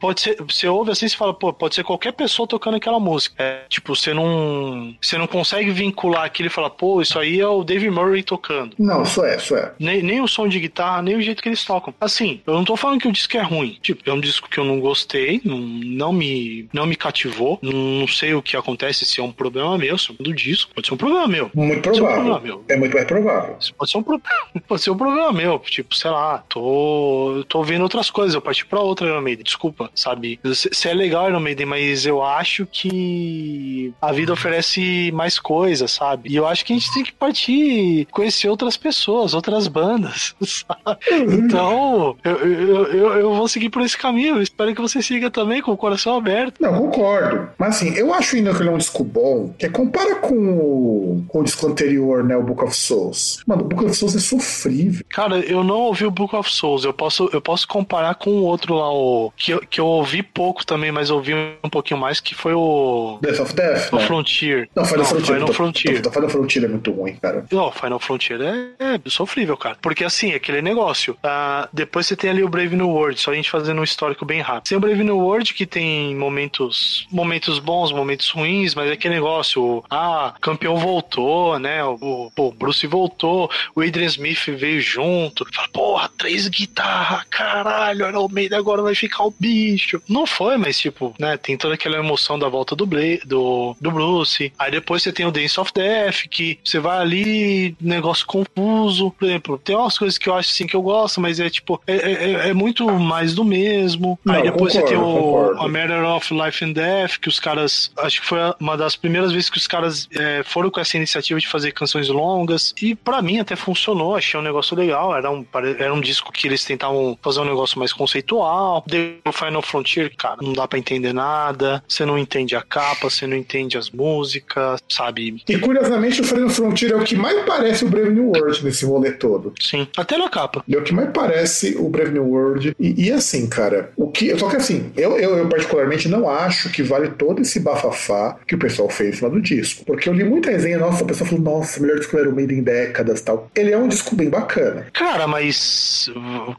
Pode 0.00 0.20
ser. 0.20 0.36
Você 0.42 0.66
ouve 0.66 0.90
assim 0.90 1.06
e 1.06 1.10
fala, 1.10 1.34
pô, 1.34 1.52
pode 1.52 1.74
ser 1.74 1.84
qualquer 1.84 2.12
pessoa 2.12 2.48
tocando 2.48 2.76
aquela 2.76 3.00
música. 3.00 3.34
É, 3.42 3.64
tipo, 3.68 3.94
você 3.94 4.12
não. 4.12 4.94
Você 5.00 5.16
não 5.16 5.26
consegue 5.26 5.70
vincular 5.70 6.24
aquilo 6.24 6.48
e 6.48 6.50
falar, 6.50 6.70
pô, 6.70 7.00
isso 7.00 7.18
aí 7.18 7.40
é 7.40 7.46
o 7.46 7.64
Dave 7.64 7.88
Murray 7.90 8.22
tocando. 8.22 8.74
Não, 8.78 9.02
isso 9.02 9.24
é, 9.24 9.36
isso 9.36 9.56
é. 9.56 9.72
Nem, 9.78 10.02
nem 10.02 10.20
o 10.20 10.28
som 10.28 10.48
de 10.48 10.58
guitarra, 10.58 11.02
nem 11.02 11.16
o 11.16 11.22
jeito 11.22 11.42
que 11.42 11.48
eles 11.48 11.64
tocam. 11.64 11.94
Assim, 12.00 12.40
eu 12.46 12.54
não 12.54 12.64
tô 12.64 12.76
falando 12.76 13.00
que 13.00 13.08
o 13.08 13.12
disco 13.12 13.36
é 13.36 13.42
ruim. 13.42 13.78
Tipo, 13.80 14.08
é 14.08 14.12
um 14.12 14.20
disco 14.20 14.48
que 14.48 14.58
eu 14.58 14.64
não 14.64 14.80
gostei, 14.80 15.40
não, 15.44 15.58
não 15.58 16.12
me, 16.12 16.68
não 16.72 16.86
me 16.86 16.96
cativou, 16.96 17.58
não 17.62 18.04
não 18.04 18.08
sei 18.08 18.34
o 18.34 18.42
que 18.42 18.56
acontece, 18.56 19.04
se 19.04 19.20
é 19.20 19.22
um 19.22 19.32
problema 19.32 19.76
meu, 19.78 19.96
se 19.96 20.12
é 20.12 20.14
do 20.22 20.32
disco. 20.32 20.72
Pode 20.74 20.86
ser 20.86 20.94
um 20.94 20.96
problema 20.96 21.26
meu. 21.26 21.50
Muito 21.54 21.80
provável. 21.80 22.36
Um 22.36 22.40
meu. 22.40 22.64
É 22.68 22.76
muito 22.76 22.94
mais 22.94 23.06
provável. 23.06 23.56
Pode 23.76 23.90
ser, 23.90 23.98
um 23.98 24.02
pro... 24.02 24.20
pode 24.66 24.82
ser 24.82 24.90
um 24.90 24.96
problema 24.96 25.32
meu. 25.32 25.58
Tipo, 25.58 25.94
sei 25.94 26.10
lá, 26.10 26.38
tô, 26.48 27.44
tô 27.48 27.62
vendo 27.62 27.82
outras 27.82 28.10
coisas. 28.10 28.34
Eu 28.34 28.40
parti 28.40 28.64
pra 28.66 28.80
outra 28.80 29.06
Iron 29.08 29.22
Maiden. 29.34 29.44
Desculpa, 29.44 29.90
sabe? 29.94 30.38
Se 30.54 30.88
é 30.88 30.94
legal 30.94 31.28
Iron 31.28 31.40
Maiden, 31.40 31.66
mas 31.66 32.06
eu 32.06 32.22
acho 32.22 32.66
que 32.66 33.92
a 34.00 34.12
vida 34.12 34.32
oferece 34.32 35.10
mais 35.12 35.38
coisas, 35.38 35.90
sabe? 35.90 36.30
E 36.30 36.36
eu 36.36 36.46
acho 36.46 36.64
que 36.64 36.72
a 36.72 36.76
gente 36.76 36.92
tem 36.92 37.04
que 37.04 37.12
partir 37.12 38.06
conhecer 38.10 38.48
outras 38.48 38.76
pessoas, 38.76 39.34
outras 39.34 39.68
bandas, 39.68 40.34
sabe? 40.42 40.98
Então, 41.32 42.16
eu, 42.24 42.36
eu, 42.36 42.86
eu, 42.86 43.12
eu 43.14 43.34
vou 43.34 43.48
seguir 43.48 43.70
por 43.70 43.82
esse 43.82 43.96
caminho. 43.96 44.40
Espero 44.40 44.74
que 44.74 44.80
você 44.80 45.02
siga 45.02 45.30
também 45.30 45.60
com 45.60 45.72
o 45.72 45.76
coração 45.76 46.16
aberto. 46.16 46.60
Não, 46.60 46.74
concordo. 46.74 47.48
Mas 47.58 47.76
assim, 47.76 47.94
eu 47.94 48.12
acho 48.14 48.36
ainda 48.36 48.54
que 48.54 48.62
ele 48.62 48.68
é 48.68 48.72
um 48.72 48.78
disco 48.78 49.02
bom, 49.02 49.52
que 49.58 49.66
é 49.66 49.68
compara 49.68 50.16
com 50.16 50.34
o, 50.34 51.24
com 51.28 51.40
o 51.40 51.44
disco 51.44 51.66
anterior, 51.66 52.22
né, 52.22 52.36
o 52.36 52.42
Book 52.42 52.62
of 52.64 52.76
Souls. 52.76 53.42
Mano, 53.46 53.62
o 53.62 53.64
Book 53.64 53.84
of 53.84 53.94
Souls 53.94 54.14
é 54.14 54.20
sofrível. 54.20 55.04
Cara, 55.08 55.38
eu 55.40 55.64
não 55.64 55.76
ouvi 55.80 56.06
o 56.06 56.10
Book 56.10 56.34
of 56.36 56.50
Souls, 56.50 56.84
eu 56.84 56.92
posso, 56.92 57.28
eu 57.32 57.40
posso 57.40 57.66
comparar 57.66 58.14
com 58.14 58.30
o 58.30 58.42
outro 58.42 58.74
lá, 58.74 58.92
o 58.92 59.23
que 59.36 59.52
eu, 59.52 59.60
que 59.60 59.80
eu 59.80 59.86
ouvi 59.86 60.22
pouco 60.22 60.64
também, 60.64 60.90
mas 60.90 61.10
ouvi 61.10 61.34
um 61.62 61.68
pouquinho 61.68 62.00
mais, 62.00 62.20
que 62.20 62.34
foi 62.34 62.54
o... 62.54 63.18
Death 63.20 63.40
of 63.40 63.54
Death, 63.54 63.92
O 63.92 63.96
né? 63.96 64.06
Frontier. 64.06 64.68
Não, 64.74 64.84
Final 64.84 64.98
não, 64.98 65.04
Frontier. 65.06 65.34
Final 65.34 65.52
Frontier. 65.52 66.02
Tô, 66.02 66.10
Final 66.10 66.28
Frontier 66.30 66.64
é 66.64 66.68
muito 66.68 66.90
ruim, 66.92 67.16
cara. 67.16 67.44
Não, 67.50 67.70
Final 67.70 68.00
Frontier 68.00 68.40
é, 68.40 68.94
é 68.94 69.00
sofrível, 69.06 69.56
cara. 69.56 69.76
Porque 69.80 70.04
assim, 70.04 70.32
aquele 70.32 70.62
negócio, 70.62 71.14
uh, 71.14 71.68
depois 71.72 72.06
você 72.06 72.16
tem 72.16 72.30
ali 72.30 72.42
o 72.42 72.48
Brave 72.48 72.76
New 72.76 72.88
World, 72.88 73.20
só 73.20 73.32
a 73.32 73.34
gente 73.34 73.50
fazendo 73.50 73.80
um 73.80 73.84
histórico 73.84 74.24
bem 74.24 74.40
rápido. 74.40 74.68
Tem 74.68 74.78
o 74.78 74.80
Brave 74.80 75.04
New 75.04 75.18
World 75.18 75.52
que 75.52 75.66
tem 75.66 76.14
momentos, 76.14 77.06
momentos 77.10 77.58
bons, 77.58 77.92
momentos 77.92 78.30
ruins, 78.30 78.74
mas 78.74 78.88
é 78.88 78.92
aquele 78.92 79.14
negócio, 79.14 79.84
ah, 79.90 80.34
campeão 80.40 80.76
voltou, 80.76 81.58
né? 81.58 81.84
O, 81.84 82.30
o 82.34 82.52
Bruce 82.52 82.86
voltou, 82.86 83.50
o 83.74 83.80
Adrian 83.80 84.06
Smith 84.06 84.46
veio 84.48 84.80
junto. 84.80 85.46
Fala, 85.52 85.68
porra, 85.68 86.10
três 86.16 86.48
guitarras, 86.48 87.24
caralho, 87.30 88.04
era 88.06 88.18
o 88.18 88.28
meio 88.28 88.54
agora 88.54 88.82
vai 88.82 88.94
ficar 88.94 89.13
o 89.22 89.34
bicho. 89.38 90.02
Não 90.08 90.26
foi, 90.26 90.56
mas 90.56 90.78
tipo, 90.78 91.14
né? 91.18 91.36
Tem 91.36 91.56
toda 91.56 91.74
aquela 91.74 91.96
emoção 91.96 92.38
da 92.38 92.48
volta 92.48 92.74
do, 92.74 92.86
Blade, 92.86 93.22
do, 93.26 93.76
do 93.80 93.90
Bruce. 93.90 94.52
Aí 94.58 94.70
depois 94.70 95.02
você 95.02 95.12
tem 95.12 95.26
o 95.26 95.30
Dance 95.30 95.58
of 95.60 95.72
Death, 95.74 96.28
que 96.30 96.58
você 96.64 96.78
vai 96.78 96.98
ali, 96.98 97.76
negócio 97.80 98.26
confuso. 98.26 99.10
Por 99.12 99.26
exemplo, 99.26 99.58
tem 99.58 99.76
umas 99.76 99.98
coisas 99.98 100.18
que 100.18 100.28
eu 100.28 100.34
acho 100.34 100.50
assim 100.50 100.66
que 100.66 100.74
eu 100.74 100.82
gosto, 100.82 101.20
mas 101.20 101.40
é 101.40 101.48
tipo, 101.48 101.80
é, 101.86 101.94
é, 101.94 102.48
é 102.50 102.54
muito 102.54 102.90
mais 102.90 103.34
do 103.34 103.44
mesmo. 103.44 104.18
Não, 104.24 104.34
Aí 104.34 104.42
depois 104.42 104.72
concordo, 104.72 104.88
você 104.88 104.94
tem 104.94 104.98
o 104.98 105.60
A 105.60 105.68
Matter 105.68 106.04
of 106.04 106.34
Life 106.34 106.64
and 106.64 106.72
Death, 106.72 107.18
que 107.20 107.28
os 107.28 107.38
caras 107.38 107.92
acho 107.98 108.20
que 108.20 108.26
foi 108.26 108.38
uma 108.60 108.76
das 108.76 108.96
primeiras 108.96 109.32
vezes 109.32 109.50
que 109.50 109.58
os 109.58 109.66
caras 109.66 110.08
é, 110.16 110.42
foram 110.44 110.70
com 110.70 110.80
essa 110.80 110.96
iniciativa 110.96 111.38
de 111.38 111.46
fazer 111.46 111.72
canções 111.72 112.08
longas. 112.08 112.74
E 112.80 112.94
para 112.94 113.20
mim 113.22 113.38
até 113.38 113.56
funcionou, 113.56 114.16
achei 114.16 114.38
um 114.38 114.42
negócio 114.42 114.76
legal. 114.76 115.14
Era 115.16 115.30
um, 115.30 115.44
era 115.78 115.92
um 115.92 116.00
disco 116.00 116.32
que 116.32 116.46
eles 116.46 116.64
tentavam 116.64 117.18
fazer 117.22 117.40
um 117.40 117.44
negócio 117.44 117.78
mais 117.78 117.92
conceitual. 117.92 118.84
O 119.24 119.32
Final 119.32 119.62
Frontier, 119.62 120.12
cara, 120.16 120.36
não 120.40 120.52
dá 120.52 120.66
para 120.66 120.78
entender 120.78 121.12
nada. 121.12 121.82
Você 121.88 122.04
não 122.04 122.18
entende 122.18 122.54
a 122.56 122.62
capa, 122.62 123.10
você 123.10 123.26
não 123.26 123.36
entende 123.36 123.76
as 123.78 123.90
músicas, 123.90 124.80
sabe? 124.88 125.42
E 125.48 125.58
curiosamente, 125.58 126.20
o 126.20 126.24
Final 126.24 126.48
Frontier 126.48 126.92
é 126.92 126.96
o 126.96 127.04
que 127.04 127.16
mais 127.16 127.44
parece 127.44 127.84
o 127.84 127.88
Brave 127.88 128.10
New 128.10 128.28
World 128.28 128.64
nesse 128.64 128.84
rolê 128.84 129.12
todo. 129.12 129.52
Sim, 129.60 129.86
até 129.96 130.16
na 130.18 130.28
capa. 130.28 130.64
É 130.70 130.76
o 130.76 130.82
que 130.82 130.92
mais 130.92 131.10
parece 131.12 131.76
o 131.78 131.88
Brave 131.88 132.12
New 132.12 132.26
World. 132.26 132.74
E, 132.78 133.06
e 133.06 133.12
assim, 133.12 133.48
cara, 133.48 133.92
o 133.96 134.10
que. 134.10 134.36
Só 134.38 134.48
que 134.48 134.56
assim, 134.56 134.92
eu, 134.96 135.18
eu, 135.18 135.38
eu 135.38 135.48
particularmente 135.48 136.08
não 136.08 136.28
acho 136.28 136.70
que 136.70 136.82
vale 136.82 137.08
todo 137.10 137.42
esse 137.42 137.60
bafafá 137.60 138.36
que 138.46 138.54
o 138.54 138.58
pessoal 138.58 138.88
fez 138.88 139.20
lá 139.20 139.28
do 139.28 139.40
disco. 139.40 139.84
Porque 139.84 140.08
eu 140.08 140.12
li 140.12 140.24
muita 140.24 140.50
resenha, 140.50 140.78
nossa, 140.78 141.04
o 141.04 141.06
pessoal 141.06 141.28
falou, 141.30 141.44
nossa, 141.44 141.80
melhor 141.80 141.98
disco 141.98 142.18
era 142.18 142.28
o 142.28 142.34
Made 142.34 142.54
em 142.54 142.62
décadas 142.62 143.20
tal. 143.20 143.50
Ele 143.54 143.72
é 143.72 143.78
um 143.78 143.88
disco 143.88 144.14
bem 144.14 144.28
bacana. 144.28 144.86
Cara, 144.92 145.26
mas 145.26 146.10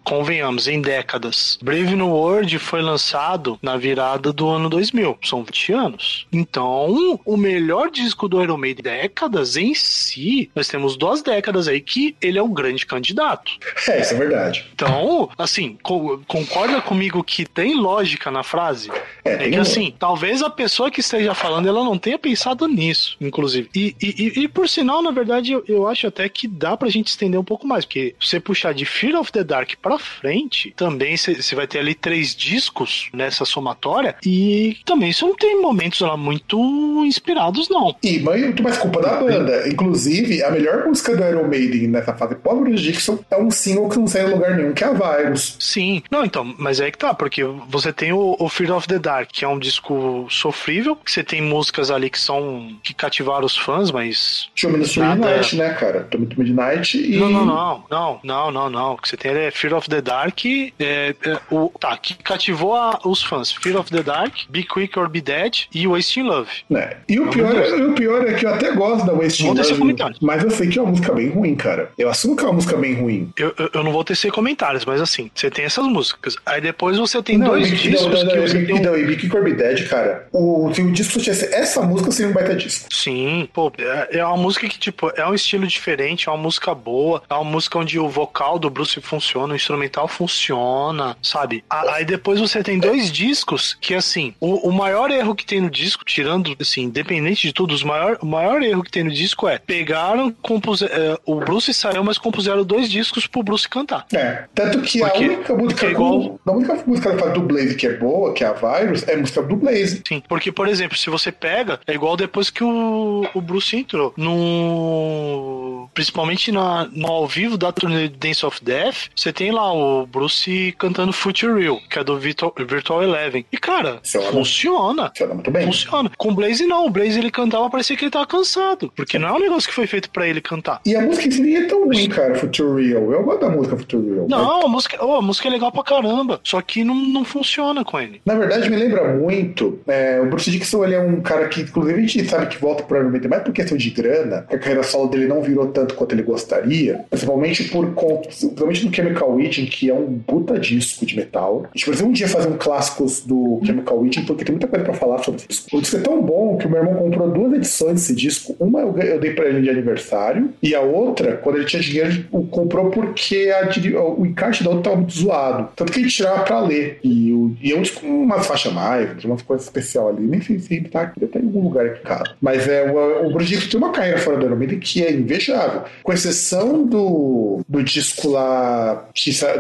convenhamos, 0.04 0.68
em 0.68 0.82
décadas. 0.82 1.58
Brave 1.62 1.96
New 1.96 2.08
World 2.08 2.25
foi 2.58 2.82
lançado 2.82 3.60
na 3.62 3.78
virada 3.78 4.32
do 4.32 4.48
ano 4.48 4.70
2000. 4.70 5.18
São 5.24 5.44
20 5.44 5.74
anos. 5.74 6.28
Então, 6.32 7.20
o 7.26 7.38
melhor 7.38 7.90
disco 7.90 8.28
do 8.28 8.42
Iron 8.42 8.58
Maiden 8.58 8.86
décadas 8.86 9.58
em 9.58 9.74
si, 9.74 10.50
nós 10.56 10.68
temos 10.68 10.96
duas 10.96 11.24
décadas 11.24 11.68
aí 11.68 11.82
que 11.82 12.16
ele 12.22 12.38
é 12.38 12.44
um 12.44 12.54
grande 12.54 12.86
candidato. 12.86 13.54
É, 13.90 14.00
isso 14.00 14.14
é 14.14 14.18
verdade. 14.18 14.66
Então, 14.74 15.30
assim, 15.38 15.78
co 15.82 16.22
concorda 16.28 16.82
comigo 16.82 17.24
que 17.24 17.46
tem 17.46 17.76
lógica 17.76 18.30
na 18.30 18.44
frase? 18.44 18.92
É, 19.24 19.34
é 19.34 19.50
que 19.50 19.56
assim, 19.56 19.94
talvez 19.98 20.44
a 20.44 20.50
pessoa 20.50 20.92
que 20.92 21.00
esteja 21.00 21.34
falando 21.34 21.68
ela 21.68 21.84
não 21.84 21.98
tenha 21.98 22.20
pensado 22.20 22.68
nisso, 22.68 23.18
inclusive. 23.20 23.70
E, 23.76 23.96
e, 24.00 24.44
e 24.44 24.48
por 24.48 24.70
sinal, 24.70 25.02
na 25.02 25.12
verdade, 25.12 25.52
eu, 25.52 25.64
eu, 25.68 25.88
acho 25.88 26.08
até 26.08 26.30
que 26.30 26.48
dá 26.48 26.78
pra 26.78 26.90
gente 26.90 27.08
estender 27.08 27.40
um 27.40 27.44
pouco 27.44 27.68
mais, 27.68 27.86
porque 27.86 28.16
você 28.20 28.40
puxar 28.40 28.74
de 28.74 28.86
Fear 28.86 29.20
of 29.20 29.32
the 29.32 29.44
Dark 29.44 29.72
pra 29.82 29.98
frente, 29.98 30.74
também 30.76 31.18
você 31.18 31.56
vai 31.56 31.66
ter 31.66 31.80
ali 31.80 31.96
três 31.96 32.15
discos 32.36 33.10
nessa 33.14 33.46
somatória, 33.46 34.16
e 34.26 34.78
também 34.86 35.12
você 35.12 35.26
não 35.26 35.36
tem 35.36 35.62
momentos 35.62 36.00
lá 36.02 36.16
muito 36.16 36.58
inspirados, 37.06 37.70
não. 37.70 37.96
E 38.04 38.20
muito 38.20 38.64
mais 38.64 38.78
culpa 38.78 39.02
da 39.02 39.20
banda. 39.20 39.68
Inclusive, 39.68 40.44
a 40.44 40.52
melhor 40.52 40.86
música 40.86 41.16
do 41.16 41.24
Iron 41.24 41.48
Maiden 41.48 41.88
nessa 41.88 42.14
fase 42.14 42.36
pós 42.36 42.82
Dixon 42.82 43.20
é 43.30 43.38
um 43.38 43.52
single 43.52 43.90
que 43.90 43.98
não 43.98 44.08
sai 44.08 44.24
em 44.24 44.34
lugar 44.34 44.56
nenhum, 44.56 44.74
que 44.74 44.84
é 44.84 44.88
a 44.88 44.94
Virus. 44.94 45.58
Sim. 45.60 46.04
Não, 46.10 46.24
então, 46.26 46.56
mas 46.58 46.80
é 46.80 46.90
que 46.92 46.98
tá, 46.98 47.14
porque 47.14 47.44
você 47.68 47.92
tem 47.92 48.12
o, 48.12 48.36
o 48.40 48.50
Fear 48.50 48.76
of 48.76 48.88
the 48.88 49.00
Dark, 49.00 49.30
que 49.32 49.46
é 49.46 49.48
um 49.48 49.60
disco 49.60 50.28
sofrível, 50.30 50.96
que 50.96 51.12
você 51.12 51.24
tem 51.24 51.42
músicas 51.42 51.92
ali 51.92 52.10
que 52.10 52.20
são 52.20 52.76
que 52.84 52.94
cativaram 52.94 53.46
os 53.46 53.58
fãs, 53.58 53.92
mas. 53.92 54.50
Show 54.56 54.72
Me 54.72 54.86
nada... 54.98 55.16
Midnight, 55.16 55.56
né, 55.56 55.74
cara? 55.74 56.02
Tommy 56.04 56.28
to 56.28 56.40
Midnight 56.40 56.98
e. 56.98 57.18
Não, 57.18 57.30
não, 57.30 57.46
não, 57.46 57.84
não, 57.90 58.20
não, 58.24 58.52
não, 58.52 58.70
não. 58.70 58.94
O 58.94 58.98
que 58.98 59.10
você 59.10 59.18
tem 59.18 59.32
é 59.32 59.52
Fear 59.52 59.74
of 59.74 59.90
the 59.90 60.02
Dark. 60.02 60.46
É, 60.46 60.70
é, 60.80 61.40
o, 61.52 61.72
tá, 61.80 61.98
que 62.06 62.24
cativou 62.24 62.76
a, 62.76 63.00
os 63.04 63.24
fãs. 63.24 63.52
Fear 63.52 63.80
of 63.80 63.92
the 63.92 64.04
Dark, 64.04 64.34
Be 64.50 64.64
Quick 64.64 64.98
or 64.98 65.10
Be 65.10 65.22
Dead 65.22 65.64
e 65.74 65.88
Wasting 65.88 66.24
Love. 66.24 66.50
É. 66.74 66.98
E 67.10 67.20
o 67.20 67.28
pior, 67.30 67.56
é, 67.56 67.76
o 67.84 67.94
pior 67.94 68.28
é 68.28 68.34
que 68.34 68.46
eu 68.46 68.54
até 68.54 68.72
gosto 68.72 69.06
da 69.06 69.14
Wasting 69.14 69.48
Love, 69.48 70.16
mas 70.22 70.44
eu 70.44 70.52
sei 70.52 70.68
que 70.70 70.78
é 70.78 70.82
uma 70.82 70.92
música 70.92 71.12
bem 71.12 71.30
ruim, 71.30 71.56
cara. 71.56 71.92
Eu 71.98 72.10
assumo 72.10 72.36
que 72.36 72.44
é 72.44 72.46
uma 72.46 72.54
música 72.54 72.78
bem 72.78 72.94
ruim. 72.94 73.32
Eu, 73.36 73.54
eu, 73.58 73.70
eu 73.74 73.84
não 73.84 73.92
vou 73.92 74.04
tecer 74.04 74.32
comentários, 74.32 74.86
mas 74.86 75.02
assim, 75.02 75.32
você 75.34 75.50
tem 75.50 75.66
essas 75.66 75.86
músicas. 75.86 76.36
Aí 76.46 76.62
depois 76.62 76.98
você 76.98 77.22
tem 77.22 77.38
não, 77.38 77.48
dois 77.48 77.70
discos 77.70 78.02
não, 78.02 78.24
não, 78.24 78.32
que 78.32 78.40
você 78.42 78.66
tem... 78.66 78.82
Não, 78.82 78.98
e 78.98 79.06
Bic 79.06 79.28
Corby 79.28 79.54
Dead, 79.54 79.88
cara, 79.88 80.28
o, 80.32 80.72
se 80.74 80.82
o 80.82 80.92
disco 80.92 81.20
essa 81.52 81.82
música, 81.82 82.12
seria 82.12 82.32
um 82.32 82.34
baita 82.34 82.56
disco. 82.56 82.88
Sim, 82.92 83.48
pô, 83.54 83.72
é, 83.78 84.20
é 84.20 84.26
uma 84.26 84.38
música 84.38 84.68
que, 84.68 84.78
tipo, 84.78 85.12
é 85.16 85.26
um 85.26 85.34
estilo 85.34 85.66
diferente, 85.66 86.30
é 86.30 86.32
uma 86.32 86.38
música 86.38 86.74
boa, 86.74 87.22
é 87.30 87.34
uma 87.34 87.44
música 87.44 87.80
onde 87.80 88.00
o 88.00 88.08
vocal 88.08 88.60
do 88.60 88.70
Bruce 88.70 89.00
funciona, 89.02 89.54
o 89.54 89.56
instrumental 89.56 90.08
funciona, 90.08 91.18
sabe? 91.22 91.64
Aí 91.96 92.04
depois 92.04 92.42
você 92.42 92.62
tem 92.62 92.78
dois 92.78 93.10
discos 93.10 93.78
que, 93.80 93.94
assim, 93.94 94.34
o, 94.38 94.68
o 94.68 94.74
maior 94.74 95.10
erro 95.10 95.34
que 95.34 95.46
tem 95.46 95.62
no 95.62 95.70
disco, 95.70 96.04
tirando, 96.04 96.54
assim, 96.60 96.84
independente 96.84 97.48
de 97.48 97.54
tudo, 97.54 97.74
maior, 97.86 98.18
o 98.22 98.26
maior 98.26 98.62
erro 98.62 98.84
que 98.84 98.92
tem 98.92 99.06
no 99.06 99.12
disco 99.12 99.48
é 99.48 99.60
pegaram, 99.60 100.30
compuseram, 100.42 100.94
é, 100.94 101.18
o 101.26 101.36
Bruce 101.36 101.74
saiu, 101.74 102.04
mas 102.04 102.18
compuseram 102.18 102.66
dois 102.66 102.90
discos 102.90 103.28
pro 103.28 103.42
Bruce 103.44 103.70
cantar. 103.70 104.06
É, 104.14 104.44
tanto 104.54 104.82
que 104.82 105.00
porque, 105.00 105.24
a 105.24 105.28
única 105.28 105.56
música, 105.56 105.86
é 105.86 105.92
igual... 105.92 106.40
a 106.46 106.52
única 106.52 106.84
música 106.86 107.30
do 107.30 107.42
Blaze 107.42 107.76
que 107.76 107.88
é 107.88 107.94
boa, 107.94 108.34
que 108.34 108.44
é 108.44 108.48
a 108.48 108.54
Virus, 108.54 109.08
é 109.08 109.14
a 109.14 109.18
música 109.18 109.42
do 109.42 109.56
Blaze. 109.56 110.02
Sim, 110.06 110.22
porque, 110.28 110.52
por 110.52 110.68
exemplo, 110.68 110.98
se 110.98 111.10
você 111.10 111.32
pega, 111.32 111.80
é 111.88 111.94
igual 111.94 112.18
depois 112.18 112.50
que 112.50 112.64
o, 112.64 113.26
o 113.34 113.40
Bruce 113.40 113.74
entrou 113.74 114.14
no... 114.18 115.88
principalmente 115.94 116.52
na, 116.52 116.90
no 116.92 117.08
ao 117.08 117.26
vivo 117.26 117.58
da 117.58 117.72
turnê 117.72 118.10
Dance 118.10 118.46
of 118.46 118.62
Death, 118.62 119.10
você 119.16 119.32
tem 119.32 119.52
lá 119.52 119.74
o 119.74 120.06
Bruce 120.06 120.76
cantando 120.78 121.14
Future 121.14 121.58
Real, 121.58 121.80
que 121.88 122.00
é 122.00 122.04
do 122.04 122.18
Virtual, 122.18 122.54
Virtual 122.58 123.04
Eleven. 123.04 123.46
E, 123.52 123.58
cara, 123.58 124.00
funciona. 124.04 124.32
Funciona, 124.32 125.08
funciona 125.10 125.34
muito 125.34 125.52
bem. 125.52 125.66
Funciona. 125.66 126.12
Com 126.18 126.30
o 126.30 126.36
Blaze, 126.36 126.66
não. 126.66 126.86
O 126.86 126.90
Blaze, 126.90 127.20
ele 127.20 127.32
cantava, 127.32 127.70
parecia 127.70 127.96
que 127.96 128.04
ele 128.06 128.12
tava 128.12 128.26
cansado. 128.26 128.92
Porque 128.96 129.18
não 129.20 129.30
é 129.30 129.34
um 129.34 129.40
negócio 129.40 129.68
que 129.70 129.76
foi 129.76 129.88
feito 129.88 130.10
pra 130.10 130.28
ele 130.28 130.42
cantar. 130.42 130.82
E 130.86 130.96
a 130.96 131.02
música 131.02 131.28
em 131.28 131.32
si 131.32 131.42
nem 131.42 131.56
é 131.58 131.66
tão 131.66 131.86
ruim, 131.86 132.10
cara, 132.10 132.36
Future 132.36 132.88
Real. 132.88 133.12
Eu 133.12 133.24
gosto 133.24 133.42
da 133.42 133.50
música 133.50 133.78
Future 133.78 134.14
Real. 134.14 134.28
Não, 134.28 134.66
a 134.66 134.68
música, 134.68 135.04
oh, 135.04 135.16
a 135.16 135.22
música 135.22 135.48
é 135.48 135.52
legal 135.52 135.72
pra 135.72 135.84
caramba. 135.84 136.40
Só 136.44 136.62
que 136.62 136.84
não, 136.84 136.96
não 136.96 137.26
funciona 137.26 137.84
com 137.84 138.00
ele. 138.00 138.22
Na 138.26 138.36
verdade, 138.36 138.70
me 138.70 138.76
lembra 138.76 139.14
muito. 139.14 139.80
É, 139.88 140.20
o 140.22 140.26
Bruce 140.28 140.50
Dixon, 140.50 140.84
ele 140.84 140.96
é 140.96 141.00
um 141.00 141.22
cara 141.22 141.48
que, 141.48 141.62
inclusive, 141.62 142.00
a 142.00 142.02
gente 142.02 142.30
sabe 142.30 142.48
que 142.48 142.58
volta 142.58 142.84
pro 142.84 142.98
Iron 142.98 143.12
mais 143.30 143.44
por 143.44 143.54
questão 143.54 143.78
de 143.78 143.90
grana, 143.90 144.46
que 144.50 144.56
a 144.56 144.60
carreira 144.60 144.84
solo 144.84 145.08
dele 145.08 145.28
não 145.28 145.42
virou 145.42 145.68
tanto 145.68 145.96
quanto 145.96 146.14
ele 146.14 146.24
gostaria. 146.24 147.06
Principalmente 147.10 147.64
por 147.66 147.94
conta. 147.94 148.28
Principalmente 148.28 148.86
no 148.86 148.94
Chemical 148.94 149.32
Witching, 149.32 149.66
que 149.66 149.90
é 149.90 149.94
um 149.94 150.20
puta 150.20 150.60
disco 150.60 151.06
de 151.06 151.16
metal. 151.16 151.66
A 151.76 151.78
gente 151.78 151.86
precisa 151.88 152.08
um 152.08 152.12
dia 152.14 152.28
fazer 152.30 152.48
um 152.48 152.58
clássicos 152.58 153.20
do 153.20 153.60
Chemical 153.66 154.00
Witching, 154.00 154.26
porque 154.26 154.46
tem 154.46 154.54
muita 154.54 154.68
coisa 154.68 154.86
pra 154.86 154.94
falar 154.94 155.22
sobre 155.22 155.42
esse 155.42 155.48
disco. 155.50 155.78
O 155.78 155.82
disco 155.82 155.98
é 155.98 156.00
tão 156.00 156.22
bom 156.22 156.58
que 156.58 156.68
o 156.68 156.70
meu 156.70 156.80
irmão 156.80 156.96
comprou 156.96 157.30
duas 157.30 157.52
edições 157.52 157.96
desse 157.96 158.16
disco. 158.16 158.56
Uma 158.58 158.80
eu, 158.80 159.20
dei 159.20 159.34
pra 159.34 159.46
ele 159.46 159.62
de 159.62 159.70
aniversário, 159.70 160.54
e 160.64 160.74
a 160.74 160.80
outra, 160.80 161.36
quando 161.36 161.58
ele 161.58 161.66
tinha 161.66 161.82
dinheiro, 161.82 162.10
ele 162.12 162.48
comprou 162.50 162.90
porque 162.92 163.52
a, 163.54 163.68
o 164.00 164.26
encaixe 164.26 164.64
da 164.64 164.70
outra 164.70 164.86
tava 164.86 164.96
muito 164.96 165.14
zoado. 165.14 165.70
Tanto 165.76 165.92
que 165.92 166.00
ele 166.00 166.08
tirava 166.08 166.44
pra 166.44 166.62
ler. 166.62 166.98
E, 167.04 167.34
o, 167.34 167.54
e 167.62 167.74
é 167.74 167.76
um 167.76 167.82
disco 167.82 168.00
com 168.00 168.08
uma 168.08 168.40
faixa 168.40 168.72
mais, 168.72 169.22
umas 169.26 169.42
coisas 169.42 169.66
especial 169.66 170.08
ali. 170.08 170.26
Nem 170.26 170.42
sei 170.42 170.58
se 170.60 170.76
ele 170.76 170.88
tá 170.88 171.12
deve 171.18 171.26
estar 171.26 171.40
em 171.40 171.46
algum 171.46 171.64
lugar 171.64 171.86
aqui 171.86 172.00
em 172.00 172.04
casa. 172.04 172.36
Mas 172.40 172.70
é, 172.70 172.90
o, 172.90 173.28
o 173.28 173.34
Bruce 173.34 173.68
tem 173.70 173.78
uma 173.78 173.92
carreira 173.92 174.18
fora 174.18 174.38
do 174.38 174.46
Iron 174.46 174.80
que 174.80 175.04
é 175.04 175.12
invejável. 175.12 175.82
Com 176.02 176.14
exceção 176.14 176.86
do, 176.86 177.60
do 177.68 177.84
disco 177.84 178.30
lá 178.30 179.10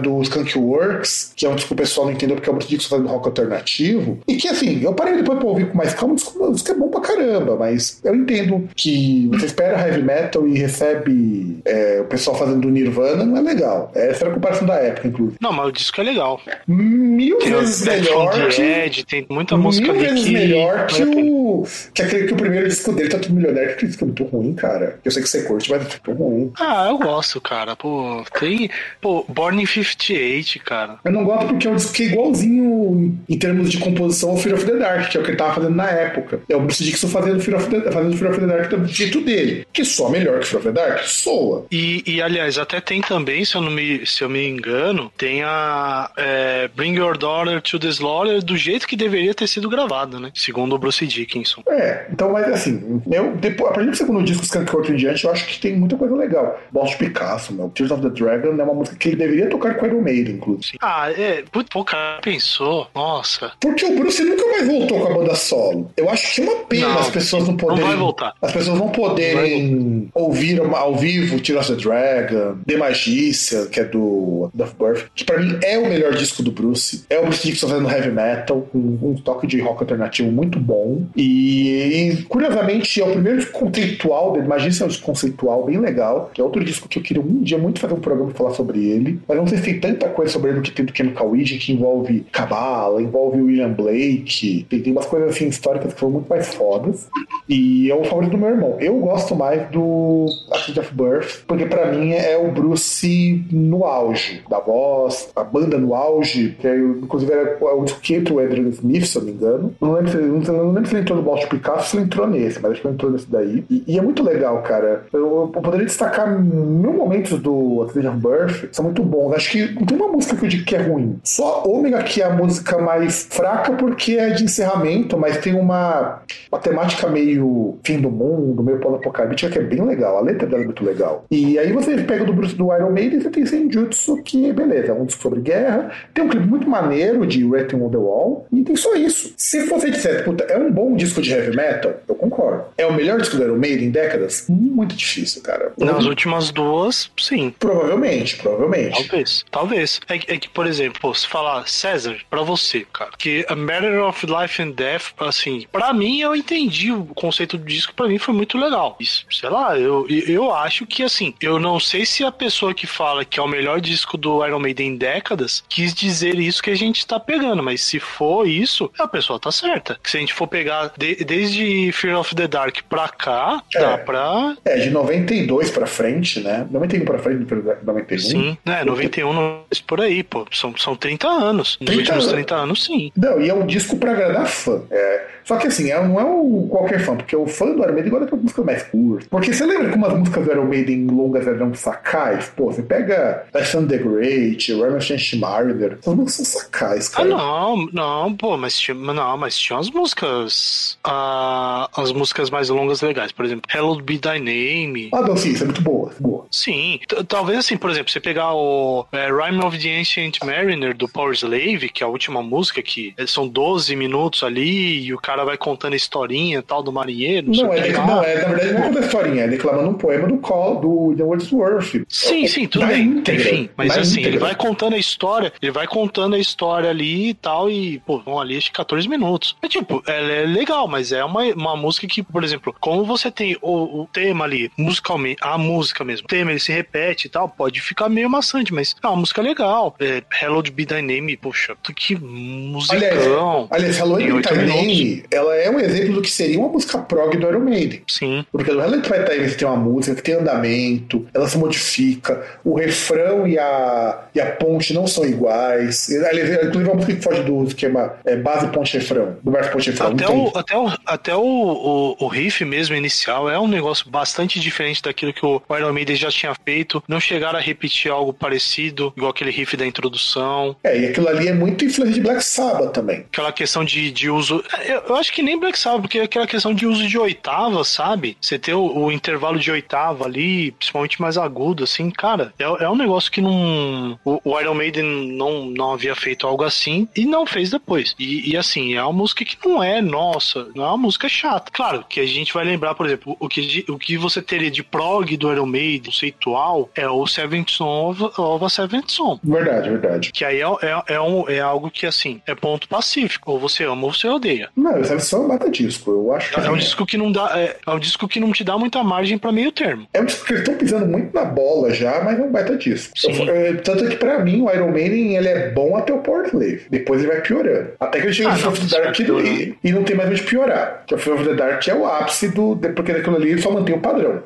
do 0.01 0.22
Skunk 0.22 0.57
Works, 0.57 1.34
que 1.36 1.45
é 1.45 1.49
um 1.49 1.55
disco 1.55 1.74
o 1.74 1.78
pessoal 2.05 2.07
não 2.07 2.11
entendeu 2.11 2.35
porque 2.35 2.49
é 2.49 2.53
um 2.53 2.57
disco 2.57 2.89
fazendo 2.89 3.07
rock 3.07 3.27
alternativo. 3.27 4.19
E 4.27 4.35
que 4.35 4.47
assim, 4.47 4.81
eu 4.83 4.93
parei 4.93 5.15
depois 5.15 5.39
pra 5.39 5.47
ouvir 5.47 5.69
com 5.69 5.77
mais 5.77 5.93
calma, 5.93 6.13
o 6.13 6.17
disco, 6.17 6.43
o 6.43 6.51
disco 6.53 6.71
é 6.71 6.75
bom 6.75 6.89
pra 6.89 7.01
caramba, 7.01 7.55
mas 7.55 7.99
eu 8.03 8.15
entendo 8.15 8.67
que 8.75 9.27
você 9.31 9.45
espera 9.45 9.87
heavy 9.87 10.03
metal 10.03 10.47
e 10.47 10.57
recebe 10.57 11.59
é, 11.65 11.99
o 12.01 12.05
pessoal 12.05 12.37
fazendo 12.37 12.69
Nirvana, 12.69 13.25
não 13.25 13.37
é 13.37 13.41
legal. 13.41 13.91
Essa 13.95 14.25
era 14.25 14.31
a 14.31 14.33
comparação 14.33 14.67
da 14.67 14.75
época, 14.75 15.07
inclusive. 15.07 15.37
Não, 15.41 15.51
mas 15.51 15.67
o 15.67 15.71
disco 15.71 16.01
é 16.01 16.03
legal. 16.03 16.39
Mil 16.67 17.37
tem 17.39 17.53
vezes 17.53 17.85
melhor. 17.85 18.49
Que, 18.49 18.61
Ed, 18.61 19.05
tem 19.05 19.25
muita 19.29 19.57
música 19.57 19.91
mil 19.91 20.01
vezes 20.01 20.25
que... 20.25 20.31
melhor 20.31 20.87
que 20.87 21.03
o, 21.03 21.65
que 21.93 22.01
aquele 22.01 22.27
que 22.27 22.33
o 22.33 22.37
primeiro 22.37 22.67
disco 22.67 22.91
dele 22.91 23.09
tá 23.09 23.19
tudo 23.19 23.35
milionário, 23.35 23.75
que 23.77 23.85
disco 23.85 24.03
é 24.03 24.07
muito 24.07 24.23
ruim, 24.25 24.53
cara. 24.53 24.99
Eu 25.03 25.11
sei 25.11 25.23
que 25.23 25.29
você 25.29 25.43
curte, 25.43 25.69
mas 25.69 25.81
é 25.81 25.83
muito 25.83 26.23
ruim. 26.23 26.51
Ah, 26.59 26.87
eu 26.89 26.97
gosto, 26.97 27.39
cara. 27.39 27.75
Pô, 27.75 28.23
tem. 28.39 28.69
Pô, 29.01 29.25
Born 29.27 29.61
in 29.61 29.65
58, 29.65 30.59
cara. 30.63 30.99
Eu 31.03 31.11
não 31.11 31.23
gosto 31.23 31.47
porque 31.47 31.67
é 31.67 31.71
um 31.71 31.75
disco 31.75 31.94
que 31.95 32.03
é 32.03 32.05
igualzinho 32.07 33.17
em 33.27 33.37
termos 33.39 33.71
de 33.71 33.77
composição 33.77 34.31
ao 34.31 34.37
Fear 34.37 34.55
of 34.55 34.65
the 34.65 34.75
Dark, 34.75 35.09
que 35.09 35.17
é 35.17 35.19
o 35.21 35.23
que 35.23 35.29
ele 35.29 35.37
tava 35.37 35.55
fazendo 35.55 35.75
na 35.75 35.89
época. 35.89 36.41
É 36.49 36.55
o 36.55 36.59
Bruce 36.59 36.83
Dixon 36.83 37.07
fazendo 37.07 37.39
Fear 37.39 37.57
of 37.57 37.69
the, 37.69 37.91
fazendo 37.91 38.17
Fear 38.17 38.31
of 38.31 38.39
the 38.41 38.47
Dark 38.47 38.69
do 38.69 38.87
jeito 38.87 39.21
dele. 39.21 39.65
Que 39.71 39.85
soa 39.85 40.09
melhor 40.09 40.39
que 40.39 40.47
Fear 40.47 40.59
of 40.59 40.67
the 40.67 40.73
Dark? 40.73 41.05
Soa. 41.05 41.65
E, 41.71 42.03
e 42.05 42.21
aliás, 42.21 42.57
até 42.57 42.81
tem 42.81 42.99
também, 42.99 43.45
se 43.45 43.55
eu 43.55 43.61
não 43.61 43.71
me, 43.71 44.05
se 44.05 44.21
eu 44.21 44.29
me 44.29 44.45
engano, 44.45 45.11
tem 45.17 45.43
a 45.43 46.11
é, 46.17 46.69
Bring 46.75 46.95
Your 46.95 47.17
Daughter 47.17 47.61
to 47.61 47.79
the 47.79 47.87
Slaughter 47.87 48.43
do 48.43 48.57
jeito 48.57 48.87
que 48.87 48.97
deveria 48.97 49.33
ter 49.33 49.47
sido 49.47 49.69
gravado, 49.69 50.19
né? 50.19 50.31
Segundo 50.35 50.75
o 50.75 50.77
Bruce 50.77 51.07
Dickinson. 51.07 51.63
É, 51.69 52.07
então, 52.11 52.33
mas 52.33 52.47
assim, 52.49 53.01
eu, 53.09 53.35
depois, 53.37 53.71
a 53.71 53.73
partir 53.73 53.89
do 53.89 53.95
segundo 53.95 54.23
disco, 54.23 54.43
Skunk 54.43 54.75
Works 54.75 54.91
em 54.91 54.97
diante, 54.97 55.23
eu 55.23 55.31
acho 55.31 55.47
que 55.47 55.59
tem 55.59 55.77
muita 55.77 55.95
coisa 55.95 56.15
legal. 56.15 56.59
Boss 56.71 56.93
Picasso, 56.95 57.53
meu. 57.53 57.69
Tears 57.69 57.91
of 57.91 58.01
the 58.01 58.09
Dragon 58.09 58.59
é 58.59 58.63
uma 58.63 58.73
música 58.73 58.97
que 58.97 59.09
ele 59.09 59.15
deveria 59.15 59.49
tocar 59.49 59.75
com 59.75 59.85
Iron 59.85 60.01
Maiden, 60.01 60.35
inclusive. 60.35 60.77
Ah, 60.81 61.09
é. 61.11 61.43
Pô, 61.76 61.84
cara 61.84 62.21
pensou. 62.21 62.88
Nossa. 62.95 63.51
Porque 63.59 63.84
o 63.84 63.97
Bruce 63.97 64.23
nunca 64.23 64.47
mais 64.47 64.65
voltou 64.65 64.97
com 64.97 65.11
a 65.11 65.13
banda 65.13 65.36
solo. 65.36 65.91
Eu 65.97 66.09
acho 66.09 66.34
que 66.34 66.39
é 66.39 66.43
uma 66.45 66.55
pena 66.63 66.88
não, 66.88 66.99
as 66.99 67.09
pessoas 67.09 67.45
não 67.45 67.57
poderem. 67.57 67.82
Não 67.82 67.89
vai 67.89 67.97
voltar. 67.97 68.34
As 68.41 68.53
pessoas 68.53 68.80
não 68.80 68.88
poderem 68.88 70.09
ouvir 70.13 70.61
ao 70.61 70.95
vivo 70.95 71.38
Tears 71.41 71.69
of 71.69 71.76
the 71.76 71.84
Dragon, 71.84 72.59
The 72.65 72.78
Magician, 72.78 73.65
que 73.65 73.82
é 73.82 73.84
do 73.84 74.49
Death 74.53 74.73
Birth, 74.80 75.07
que 75.13 75.26
pra 75.26 75.38
mim 75.38 75.59
é 75.61 75.78
o 75.78 75.89
melhor 75.89 76.13
disco 76.13 76.41
do 76.41 76.49
Bruce. 76.49 77.03
É 77.09 77.19
o 77.19 77.23
Bruce 77.23 77.43
Dickinson 77.43 77.67
fazendo 77.67 77.89
heavy 77.89 78.11
metal, 78.11 78.61
com 78.71 78.78
um 78.80 79.15
toque 79.15 79.45
de 79.45 79.59
rock 79.59 79.82
alternativo 79.82 80.32
muito 80.32 80.57
bom. 80.57 81.05
E, 81.13 82.13
e 82.13 82.23
curiosamente, 82.23 83.01
é 83.01 83.03
o 83.03 83.11
primeiro 83.11 83.39
disco 83.39 83.59
conceitual 83.59 84.32
dele. 84.32 84.47
Magician 84.47 84.84
é 84.84 84.86
um 84.86 84.89
disco 84.89 85.05
conceitual 85.05 85.65
bem 85.65 85.78
legal, 85.78 86.32
que 86.34 86.39
é 86.39 86.43
outro 86.43 86.63
disco 86.63 86.88
que 86.88 86.99
eu 86.99 87.03
queria 87.03 87.21
um 87.21 87.41
dia 87.41 87.57
muito 87.57 87.82
fazer 87.82 87.95
um 87.95 87.99
programa 87.99 88.32
e 88.32 88.34
falar 88.34 88.51
sobre 88.51 88.80
ele. 88.80 89.19
Mas 89.28 89.36
não 89.36 89.45
sei 89.45 89.57
se 89.57 89.65
tem 89.65 89.78
tanta 89.78 90.07
coisa 90.07 90.32
sobre 90.32 90.51
ele 90.51 90.61
que 90.61 90.71
tem 90.71 90.86
do 90.86 90.95
Chemical 90.95 91.30
Wedding, 91.30 91.64
que 91.66 91.74
envolve 91.74 92.26
Cabala, 92.32 93.01
envolve 93.01 93.41
William 93.41 93.72
Blake. 93.72 94.66
Tem, 94.70 94.82
tem 94.82 94.93
umas 94.93 95.05
coisas 95.05 95.32
assim 95.32 95.47
históricas 95.47 95.93
que 95.93 95.99
foram 95.99 96.13
muito 96.13 96.30
mais 96.30 96.53
fodas. 96.53 97.07
E 97.47 97.89
é 97.89 97.95
o 97.95 98.03
favorito 98.03 98.32
do 98.32 98.38
meu 98.38 98.49
irmão. 98.49 98.78
Eu 98.80 98.97
gosto 98.99 99.36
mais 99.36 99.70
do 99.70 100.26
Acid 100.51 100.80
of 100.80 100.93
Birth, 100.93 101.43
porque 101.47 101.66
para 101.66 101.91
mim 101.91 102.11
é 102.11 102.38
o 102.38 102.51
Bruce 102.51 103.45
no 103.51 103.84
auge 103.86 104.43
da 104.49 104.59
voz, 104.59 105.30
a 105.36 105.43
banda 105.43 105.78
no 105.78 105.93
auge, 105.93 106.55
que 106.59 106.68
é, 106.68 106.78
inclusive 106.78 107.32
era 107.32 107.57
o 107.61 107.84
disco 107.84 107.99
que 108.01 108.16
entra 108.16 108.34
o 108.34 108.39
Adrian 108.39 108.70
Smith, 108.70 109.05
se 109.05 109.18
eu 109.18 109.22
não 109.22 109.30
me 109.30 109.36
engano. 109.36 109.76
Não 109.80 109.93
lembro 109.93 110.11
se, 110.11 110.18
não, 110.51 110.72
lembro 110.72 110.88
se 110.88 110.95
ele 110.95 111.01
entrou 111.01 111.18
no 111.18 111.24
Baltic 111.24 111.49
Picasso, 111.49 111.89
se 111.89 111.97
ele 111.97 112.05
entrou 112.05 112.28
nesse, 112.28 112.59
mas 112.61 112.72
acho 112.72 112.82
que 112.82 112.88
ele 112.88 112.93
entrou 112.93 113.11
nesse 113.11 113.30
daí. 113.30 113.63
E, 113.70 113.84
e 113.88 113.97
é 113.97 114.01
muito 114.01 114.24
legal, 114.24 114.61
cara. 114.61 115.05
Eu, 115.13 115.51
eu 115.53 115.61
poderia 115.61 115.86
destacar 115.86 116.39
mil 116.39 116.93
momentos 116.93 117.39
do 117.39 117.84
Acid 117.84 118.05
of 118.05 118.18
Birth, 118.18 118.70
são 118.72 118.86
muito 118.86 119.03
bons. 119.03 119.34
Acho 119.34 119.51
que 119.51 119.74
não 119.74 119.86
tem 119.86 119.97
uma 119.97 120.07
música 120.07 120.36
que 120.36 120.45
eu 120.45 120.49
digo 120.49 120.66
que 120.66 120.76
é 120.76 120.82
ruim. 120.82 121.20
Só 121.24 121.54
Ômega, 121.63 122.03
que 122.03 122.21
é 122.21 122.25
a 122.25 122.29
música 122.29 122.77
mais 122.77 123.27
fraca, 123.29 123.73
porque 123.73 124.13
é 124.13 124.29
de 124.31 124.43
encerramento, 124.43 125.17
mas 125.17 125.37
tem 125.37 125.53
uma, 125.53 126.21
uma 126.51 126.59
temática 126.59 127.07
meio 127.07 127.77
fim 127.83 127.99
do 127.99 128.09
mundo, 128.09 128.63
meio 128.63 128.79
pós-apocalíptica, 128.79 129.51
que 129.51 129.59
é 129.59 129.63
bem 129.63 129.83
legal. 129.83 130.17
A 130.17 130.21
letra 130.21 130.47
dela 130.47 130.63
é 130.63 130.65
muito 130.65 130.83
legal. 130.83 131.25
E 131.29 131.57
aí 131.57 131.71
você 131.71 131.97
pega 131.97 132.25
do, 132.25 132.33
Bruce, 132.33 132.55
do 132.55 132.73
Iron 132.73 132.91
Maiden 132.91 133.19
e 133.19 133.21
você 133.21 133.29
tem 133.29 133.45
Senjutsu, 133.45 134.21
que 134.23 134.51
beleza, 134.51 134.91
é 134.91 134.93
um 134.93 135.05
disco 135.05 135.21
sobre 135.21 135.41
guerra. 135.41 135.91
Tem 136.13 136.23
um 136.23 136.29
clipe 136.29 136.47
muito 136.47 136.69
maneiro 136.69 137.25
de 137.25 137.43
Writing 137.43 137.77
on 137.77 137.89
the 137.89 137.97
Wall. 137.97 138.47
E 138.51 138.63
tem 138.63 138.75
só 138.75 138.95
isso. 138.95 139.33
Se 139.37 139.65
você 139.65 139.89
disser, 139.89 140.23
puta, 140.23 140.43
é 140.45 140.57
um 140.57 140.71
bom 140.71 140.95
disco 140.95 141.21
de 141.21 141.31
heavy 141.31 141.55
metal, 141.55 141.93
eu 142.07 142.15
concordo. 142.15 142.65
É 142.77 142.85
o 142.85 142.93
melhor 142.93 143.19
disco 143.19 143.37
do 143.37 143.43
Iron 143.43 143.57
Maiden 143.57 143.87
em 143.87 143.91
décadas? 143.91 144.45
Muito 144.49 144.95
difícil, 144.95 145.41
cara. 145.41 145.71
Nas 145.77 146.05
últimas 146.05 146.51
duas, 146.51 147.11
sim. 147.17 147.53
Provavelmente, 147.59 148.37
provavelmente. 148.37 149.07
Talvez, 149.07 149.45
talvez. 149.51 149.99
É, 150.09 150.15
é 150.15 150.37
que, 150.37 150.49
por 150.49 150.65
exemplo, 150.65 151.13
se 151.13 151.27
falar 151.27 151.44
César, 151.65 152.17
pra 152.29 152.41
você, 152.41 152.85
cara, 152.91 153.11
que 153.17 153.45
A 153.49 153.55
Matter 153.55 154.03
of 154.03 154.25
Life 154.25 154.61
and 154.61 154.71
Death, 154.71 155.13
assim, 155.19 155.65
pra 155.71 155.93
mim 155.93 156.19
eu 156.21 156.35
entendi 156.35 156.91
o 156.91 157.05
conceito 157.05 157.57
do 157.57 157.65
disco, 157.65 157.93
pra 157.93 158.07
mim 158.07 158.17
foi 158.17 158.33
muito 158.33 158.57
legal. 158.57 158.95
Isso, 158.99 159.25
sei 159.31 159.49
lá, 159.49 159.77
eu, 159.77 160.05
eu 160.09 160.53
acho 160.53 160.85
que, 160.85 161.03
assim, 161.03 161.33
eu 161.41 161.59
não 161.59 161.79
sei 161.79 162.05
se 162.05 162.23
a 162.23 162.31
pessoa 162.31 162.73
que 162.73 162.87
fala 162.87 163.23
que 163.25 163.39
é 163.39 163.43
o 163.43 163.47
melhor 163.47 163.79
disco 163.81 164.17
do 164.17 164.45
Iron 164.45 164.59
Maiden 164.59 164.89
em 164.89 164.95
décadas 164.97 165.63
quis 165.69 165.93
dizer 165.93 166.35
isso 166.39 166.61
que 166.61 166.69
a 166.69 166.75
gente 166.75 167.05
tá 167.05 167.19
pegando, 167.19 167.61
mas 167.63 167.81
se 167.81 167.99
for 167.99 168.47
isso, 168.47 168.91
a 168.99 169.07
pessoa 169.07 169.39
tá 169.39 169.51
certa. 169.51 169.99
Que 170.01 170.09
se 170.11 170.17
a 170.17 170.19
gente 170.19 170.33
for 170.33 170.47
pegar 170.47 170.91
de, 170.97 171.15
desde 171.23 171.91
Fear 171.91 172.19
of 172.19 172.35
the 172.35 172.47
Dark 172.47 172.77
pra 172.89 173.07
cá, 173.09 173.61
É. 173.73 173.79
dá 173.79 173.97
pra. 173.97 174.55
É, 174.65 174.77
de 174.77 174.89
92 174.89 175.71
pra 175.71 175.85
frente, 175.87 176.39
né? 176.39 176.67
91 176.69 177.05
pra 177.05 177.19
frente, 177.19 177.45
91. 177.83 178.19
Sim, 178.19 178.57
né? 178.65 178.83
91 178.83 179.33
não- 179.33 179.63
por 179.87 180.01
aí, 180.01 180.23
pô. 180.23 180.45
São, 180.51 180.75
são 180.77 180.95
30 180.95 181.27
anos. 181.36 181.77
Nos 181.79 181.88
30 181.88 181.99
últimos 181.99 182.23
anos. 182.23 182.33
30 182.33 182.55
anos, 182.55 182.83
sim. 182.83 183.11
Não, 183.15 183.39
e 183.41 183.49
é 183.49 183.53
um 183.53 183.65
disco 183.65 183.97
pra 183.97 184.11
agradar 184.11 184.47
fã. 184.47 184.81
É, 184.89 185.27
só 185.45 185.55
que 185.57 185.67
assim, 185.67 185.91
é- 185.91 186.03
não 186.05 186.19
é 186.19 186.23
o 186.25 186.67
qualquer 186.69 186.99
fã, 186.99 187.15
porque 187.15 187.35
o 187.35 187.45
fã 187.47 187.67
do 187.67 187.81
Iron 187.83 187.93
Maiden 187.93 188.11
gosta 188.11 188.35
de 188.35 188.43
música 188.43 188.63
mais 188.63 188.83
curta. 188.83 189.27
Porque 189.29 189.53
você 189.53 189.65
lembra 189.65 189.91
como 189.91 190.05
as 190.07 190.13
músicas 190.17 190.45
do 190.45 190.51
Iron 190.51 190.65
Maiden 190.65 191.07
longas 191.07 191.47
eram 191.47 191.73
sacais? 191.73 192.51
Pô, 192.55 192.71
você 192.71 192.81
pega 192.81 193.45
Alexander 193.53 193.97
the 193.97 194.03
Great, 194.03 194.73
Rammstein 194.73 195.39
Mariner, 195.39 195.97
essas 195.99 196.13
músicas 196.15 196.47
são 196.47 196.61
sacais, 196.61 197.11
Ah, 197.13 197.17
cara. 197.17 197.29
não, 197.29 197.85
não, 197.93 198.35
pô, 198.35 198.57
mas 198.57 198.77
tinha, 198.77 198.95
não, 198.95 199.37
mas 199.37 199.57
tinha 199.57 199.79
as 199.79 199.89
músicas. 199.89 200.97
ah, 201.03 201.89
as 201.95 202.11
músicas 202.11 202.49
mais 202.49 202.69
longas 202.69 203.01
legais. 203.01 203.31
Por 203.31 203.45
exemplo, 203.45 203.69
Hello 203.73 203.95
Be 204.01 204.17
Thy 204.17 204.39
Name. 204.39 205.09
Ah, 205.13 205.21
não, 205.21 205.37
sim, 205.37 205.51
isso 205.51 205.63
é 205.63 205.65
muito 205.65 205.81
boa, 205.81 206.11
boa. 206.19 206.45
Sim, 206.51 206.99
talvez 207.27 207.59
assim, 207.59 207.77
por 207.77 207.89
exemplo, 207.89 208.11
você 208.11 208.19
pegar 208.19 208.53
o 208.53 209.05
é, 209.11 209.27
Rhyme 209.29 209.63
of 209.63 209.77
the 209.77 209.99
Ancient 209.99 210.37
Mariner 210.43 210.95
do 210.95 211.07
Power 211.07 211.33
Slave, 211.33 211.89
que 211.89 212.03
é 212.03 212.05
a 212.05 212.09
última 212.09 212.41
música, 212.41 212.81
que 212.81 213.13
é- 213.17 213.25
são 213.27 213.47
12 213.47 213.95
minutos 213.95 214.43
ali, 214.43 215.05
e 215.05 215.13
o 215.13 215.17
cara 215.19 215.34
vai 215.43 215.57
contando 215.57 215.93
a 215.93 215.95
historinha 215.95 216.61
tal 216.61 216.81
do 216.83 216.91
marinheiro. 216.91 217.47
Não, 217.47 217.53
sei 217.53 217.65
é, 217.65 217.91
não, 217.93 218.23
é, 218.23 218.41
na 218.41 218.47
verdade 218.49 218.73
não 218.73 218.79
é 218.79 218.83
conta 218.88 218.99
a 218.99 219.01
historinha, 219.01 219.43
é 219.43 219.47
declamando 219.47 219.89
um 219.89 219.93
poema 219.93 220.27
do 220.27 220.38
Call 220.38 220.79
do 220.79 220.89
William 221.07 221.25
Wordsworth. 221.25 222.05
Sim, 222.07 222.47
sim, 222.47 222.67
tudo 222.67 222.81
Na 222.83 222.88
bem. 222.89 223.01
íntegra, 223.03 223.41
Enfim, 223.41 223.69
mas 223.75 223.97
assim, 223.97 224.19
ele 224.19 224.29
íntegra. 224.29 224.47
vai 224.47 224.55
contando 224.55 224.93
a 224.93 224.97
história, 224.97 225.51
ele 225.61 225.71
vai 225.71 225.88
contando 225.88 226.36
a 226.36 226.39
história 226.39 226.89
ali 226.89 227.29
e 227.29 227.33
tal, 227.33 227.69
e, 227.69 227.99
pô, 227.99 228.19
vão 228.19 228.39
ali 228.39 228.57
acho 228.57 228.67
que 228.67 228.77
14 228.77 229.07
minutos. 229.07 229.55
É 229.61 229.67
tipo, 229.67 230.03
ela 230.07 230.31
é 230.31 230.45
legal, 230.45 230.88
mas 230.88 231.11
é 231.11 231.23
uma, 231.23 231.41
uma 231.53 231.75
música 231.75 232.07
que, 232.07 232.21
por 232.23 232.43
exemplo, 232.43 232.73
como 232.79 233.03
você 233.03 233.31
tem 233.31 233.57
o, 233.61 234.01
o 234.01 234.07
tema 234.11 234.45
ali, 234.45 234.71
musicalmente, 234.77 235.38
a 235.41 235.57
música 235.57 236.03
mesmo, 236.03 236.25
o 236.25 236.27
tema 236.27 236.51
ele 236.51 236.59
se 236.59 236.71
repete 236.71 237.27
e 237.27 237.29
tal, 237.29 237.49
pode 237.49 237.81
ficar 237.81 238.09
meio 238.09 238.29
maçante, 238.29 238.73
mas 238.73 238.95
é 239.01 239.07
uma 239.07 239.17
música 239.17 239.41
legal. 239.41 239.95
É, 239.99 240.23
Hello 240.41 240.61
Be 240.63 240.86
Thy 240.86 241.01
Name, 241.01 241.38
poxa, 241.38 241.75
que 241.95 242.15
musicão. 242.15 243.67
Aliás, 243.71 243.97
Hello 243.97 244.17
Tem 244.17 244.33
Be 244.33 244.41
Thy. 244.41 244.55
Name, 244.65 245.23
ela 245.32 245.55
é 245.55 245.69
um 245.69 245.80
exemplo 245.80 246.13
do 246.13 246.21
que 246.21 246.32
seria 246.32 246.59
uma 246.59 246.69
música 246.69 246.97
prog 246.97 247.38
do 247.38 247.47
Iron 247.47 247.59
Maiden. 247.59 248.01
Sim. 248.07 248.45
Porque 248.51 248.71
no 248.71 248.82
Thy 248.82 248.89
Name 248.89 249.49
você 249.49 249.55
tem 249.55 249.67
uma 249.67 249.78
música 249.78 250.15
que 250.15 250.21
tem 250.21 250.36
andamento, 250.36 251.26
ela 251.34 251.47
se 251.47 251.57
modifica, 251.57 252.43
o 252.63 252.76
refrão 252.76 253.47
e 253.47 253.57
a, 253.57 254.26
e 254.34 254.41
a 254.41 254.51
ponte 254.51 254.93
não 254.93 255.07
são 255.07 255.26
iguais. 255.26 256.09
Aliás, 256.30 256.49
inclusive 256.49 256.84
é 256.84 256.93
uma 256.93 256.95
música 256.95 257.15
que 257.15 257.21
foge 257.21 257.43
do 257.43 257.63
esquema 257.63 258.13
é, 258.26 258.36
base 258.36 258.67
ponte 258.67 258.97
refrão, 258.97 259.38
do 259.41 259.51
verso 259.51 259.71
ponte 259.71 259.91
refrão. 259.91 260.11
Até, 260.11 260.30
o, 260.30 260.57
até, 260.57 260.78
o, 260.78 260.91
até 261.05 261.36
o, 261.36 261.41
o, 261.41 262.15
o 262.19 262.28
riff 262.28 262.63
mesmo 262.65 262.95
inicial 262.95 263.49
é 263.49 263.59
um 263.59 263.67
negócio 263.67 264.09
bastante 264.09 264.59
diferente 264.59 265.01
daquilo 265.01 265.34
que 265.34 265.45
o 265.45 265.61
Iron 265.71 265.93
Maiden 265.93 266.15
já 266.15 266.30
tinha 266.30 266.53
feito. 266.65 267.03
Não 267.07 267.19
chegaram 267.19 267.57
a 267.59 267.61
repetir 267.61 268.11
algo 268.11 268.34
parecido, 268.34 269.13
igual 269.15 269.32
aquele 269.32 269.51
riff 269.51 269.76
da 269.78 269.86
introdução. 269.86 270.76
É, 270.84 270.99
e 270.99 271.05
aquilo 271.07 271.28
ali 271.28 271.47
é 271.47 271.53
muito 271.53 271.86
influência 271.86 272.13
de 272.15 272.21
Black 272.21 272.43
Sabbath 272.43 272.91
também. 272.91 273.26
Aquela 273.32 273.51
questão 273.51 273.84
de, 273.84 274.11
de 274.11 274.30
uso. 274.30 274.63
Eu, 274.86 275.01
eu 275.07 275.14
acho 275.18 275.32
que 275.32 275.41
nem 275.41 275.59
Black 275.59 275.78
Sabbath, 275.78 276.01
porque 276.01 276.20
é 276.20 276.24
aquela 276.24 276.47
questão 276.47 276.74
de 276.74 276.86
uso 276.86 277.07
de 277.07 277.18
oitava, 277.18 277.84
sabe? 277.84 278.38
Você 278.41 278.59
ter 278.59 278.74
o, 278.74 279.05
o 279.05 279.11
intervalo 279.11 279.59
de 279.59 279.72
oitava 279.72 280.26
ali, 280.26 280.72
principalmente 280.72 281.22
mais 281.22 281.38
agudo, 281.38 281.84
assim, 281.84 282.09
cara, 282.09 282.53
é, 282.59 282.63
é 282.63 282.89
um 282.89 282.95
negócio 282.95 283.32
que 283.32 283.41
não. 283.41 284.20
O, 284.26 284.41
o 284.43 284.59
Iron 284.59 284.74
Maiden 284.74 285.34
não, 285.34 285.66
não 285.66 285.93
havia 285.93 286.16
feito 286.16 286.47
algo 286.47 286.63
assim 286.63 287.07
e 287.16 287.26
não 287.26 287.45
fez 287.45 287.70
depois. 287.70 288.16
E, 288.20 288.51
e, 288.51 288.57
assim, 288.57 288.95
é 288.95 289.03
uma 289.03 289.13
música 289.13 289.45
que 289.45 289.57
não 289.66 289.84
é 289.84 290.01
nossa, 290.01 290.68
não 290.76 290.84
é 290.84 290.88
uma 290.88 290.97
música 290.97 291.30
chata. 291.30 291.72
Claro 291.72 292.05
que 292.07 292.20
a 292.20 292.26
gente 292.26 292.53
vai 292.53 292.66
lembrar, 292.66 292.95
por 292.95 293.05
exemplo, 293.05 293.36
o 293.39 293.47
que, 293.47 293.86
o 293.89 293.97
que 293.97 294.18
você 294.18 294.41
teria 294.41 294.72
de 294.72 294.84
prog 294.84 295.36
do 295.38 295.51
Iron 295.51 295.66
Maiden, 295.66 296.11
conceitual, 296.26 296.89
é 296.95 297.07
o 297.07 297.26
Seventh 297.28 297.72
Son 297.72 298.09
of, 298.09 298.24
of 298.38 298.66
a 298.66 298.70
Seventh 298.70 299.09
Son. 299.09 299.39
Verdade, 299.43 299.89
verdade. 299.89 300.32
Que 300.32 300.45
aí 300.45 300.61
é, 300.61 300.66
é, 300.82 301.16
é, 301.16 301.22
um, 301.22 301.49
é 301.49 301.59
algo 301.59 301.91
que, 301.91 302.05
assim, 302.05 302.41
é 302.45 302.55
ponto 302.55 302.88
pacífico. 302.88 303.51
Ou 303.51 303.59
você 303.59 303.84
ama 303.84 304.05
ou 304.05 304.13
você 304.13 304.28
odeia. 304.28 304.70
Não, 304.76 304.97
é 305.11 305.15
um 305.15 305.71
disco. 305.71 306.11
Eu 306.11 306.33
acho 306.33 306.53
que 306.53 306.59
É 306.59 306.69
um 306.71 306.77
disco 306.77 307.05
que 307.05 307.17
não 307.17 307.31
dá. 307.31 307.51
É, 307.59 307.75
é 307.85 307.91
um 307.91 307.99
disco 307.99 308.27
que 308.27 308.39
não 308.39 308.51
te 308.51 308.63
dá 308.63 308.77
muita 308.77 309.03
margem 309.03 309.37
pra 309.37 309.51
meio 309.51 309.71
termo. 309.71 310.07
É 310.13 310.21
um 310.21 310.25
disco 310.25 310.45
que 310.45 310.53
eles 310.53 310.61
estão 310.61 310.75
pisando 310.75 311.05
muito 311.05 311.33
na 311.33 311.45
bola 311.45 311.93
já, 311.93 312.21
mas 312.23 312.39
é 312.39 312.41
um 312.43 312.51
baita 312.51 312.75
disco. 312.77 313.13
Eu- 313.27 313.49
é, 313.49 313.73
tanto 313.73 314.05
é 314.05 314.09
que 314.09 314.15
pra 314.17 314.39
mim 314.39 314.61
o 314.61 314.69
Iron 314.71 314.91
Maiden 314.91 315.35
ele 315.35 315.47
é 315.47 315.69
bom 315.71 315.95
até 315.95 316.13
o 316.13 316.19
Power 316.19 316.45
Slave. 316.47 316.81
Depois 316.89 317.21
ele 317.21 317.31
vai 317.31 317.41
piorando. 317.41 317.89
Até 317.99 318.19
que 318.19 318.25
ele 318.27 318.33
chega 318.33 318.49
Ah, 318.49 318.53
no 318.53 318.57
Fear 318.59 318.73
of 318.73 318.87
the 318.87 318.97
Dark 319.01 319.15
piorando. 319.17 319.47
e, 319.47 319.77
e 319.83 319.91
não 319.91 320.03
tem 320.03 320.15
mais 320.15 320.29
onde 320.29 320.43
piorar. 320.43 321.03
Que 321.07 321.15
o 321.15 321.17
Fear 321.17 321.35
of 321.37 321.45
the 321.47 321.53
Dark 321.53 321.87
é 321.87 321.93
o 321.93 322.05
ápice 322.05 322.47
do. 322.49 322.75
Porque 322.95 323.13
daquilo 323.13 323.35
ali 323.37 323.49
ele 323.51 323.61
só 323.61 323.71
mantém 323.71 323.95
o 323.95 323.99
padrão. 323.99 324.43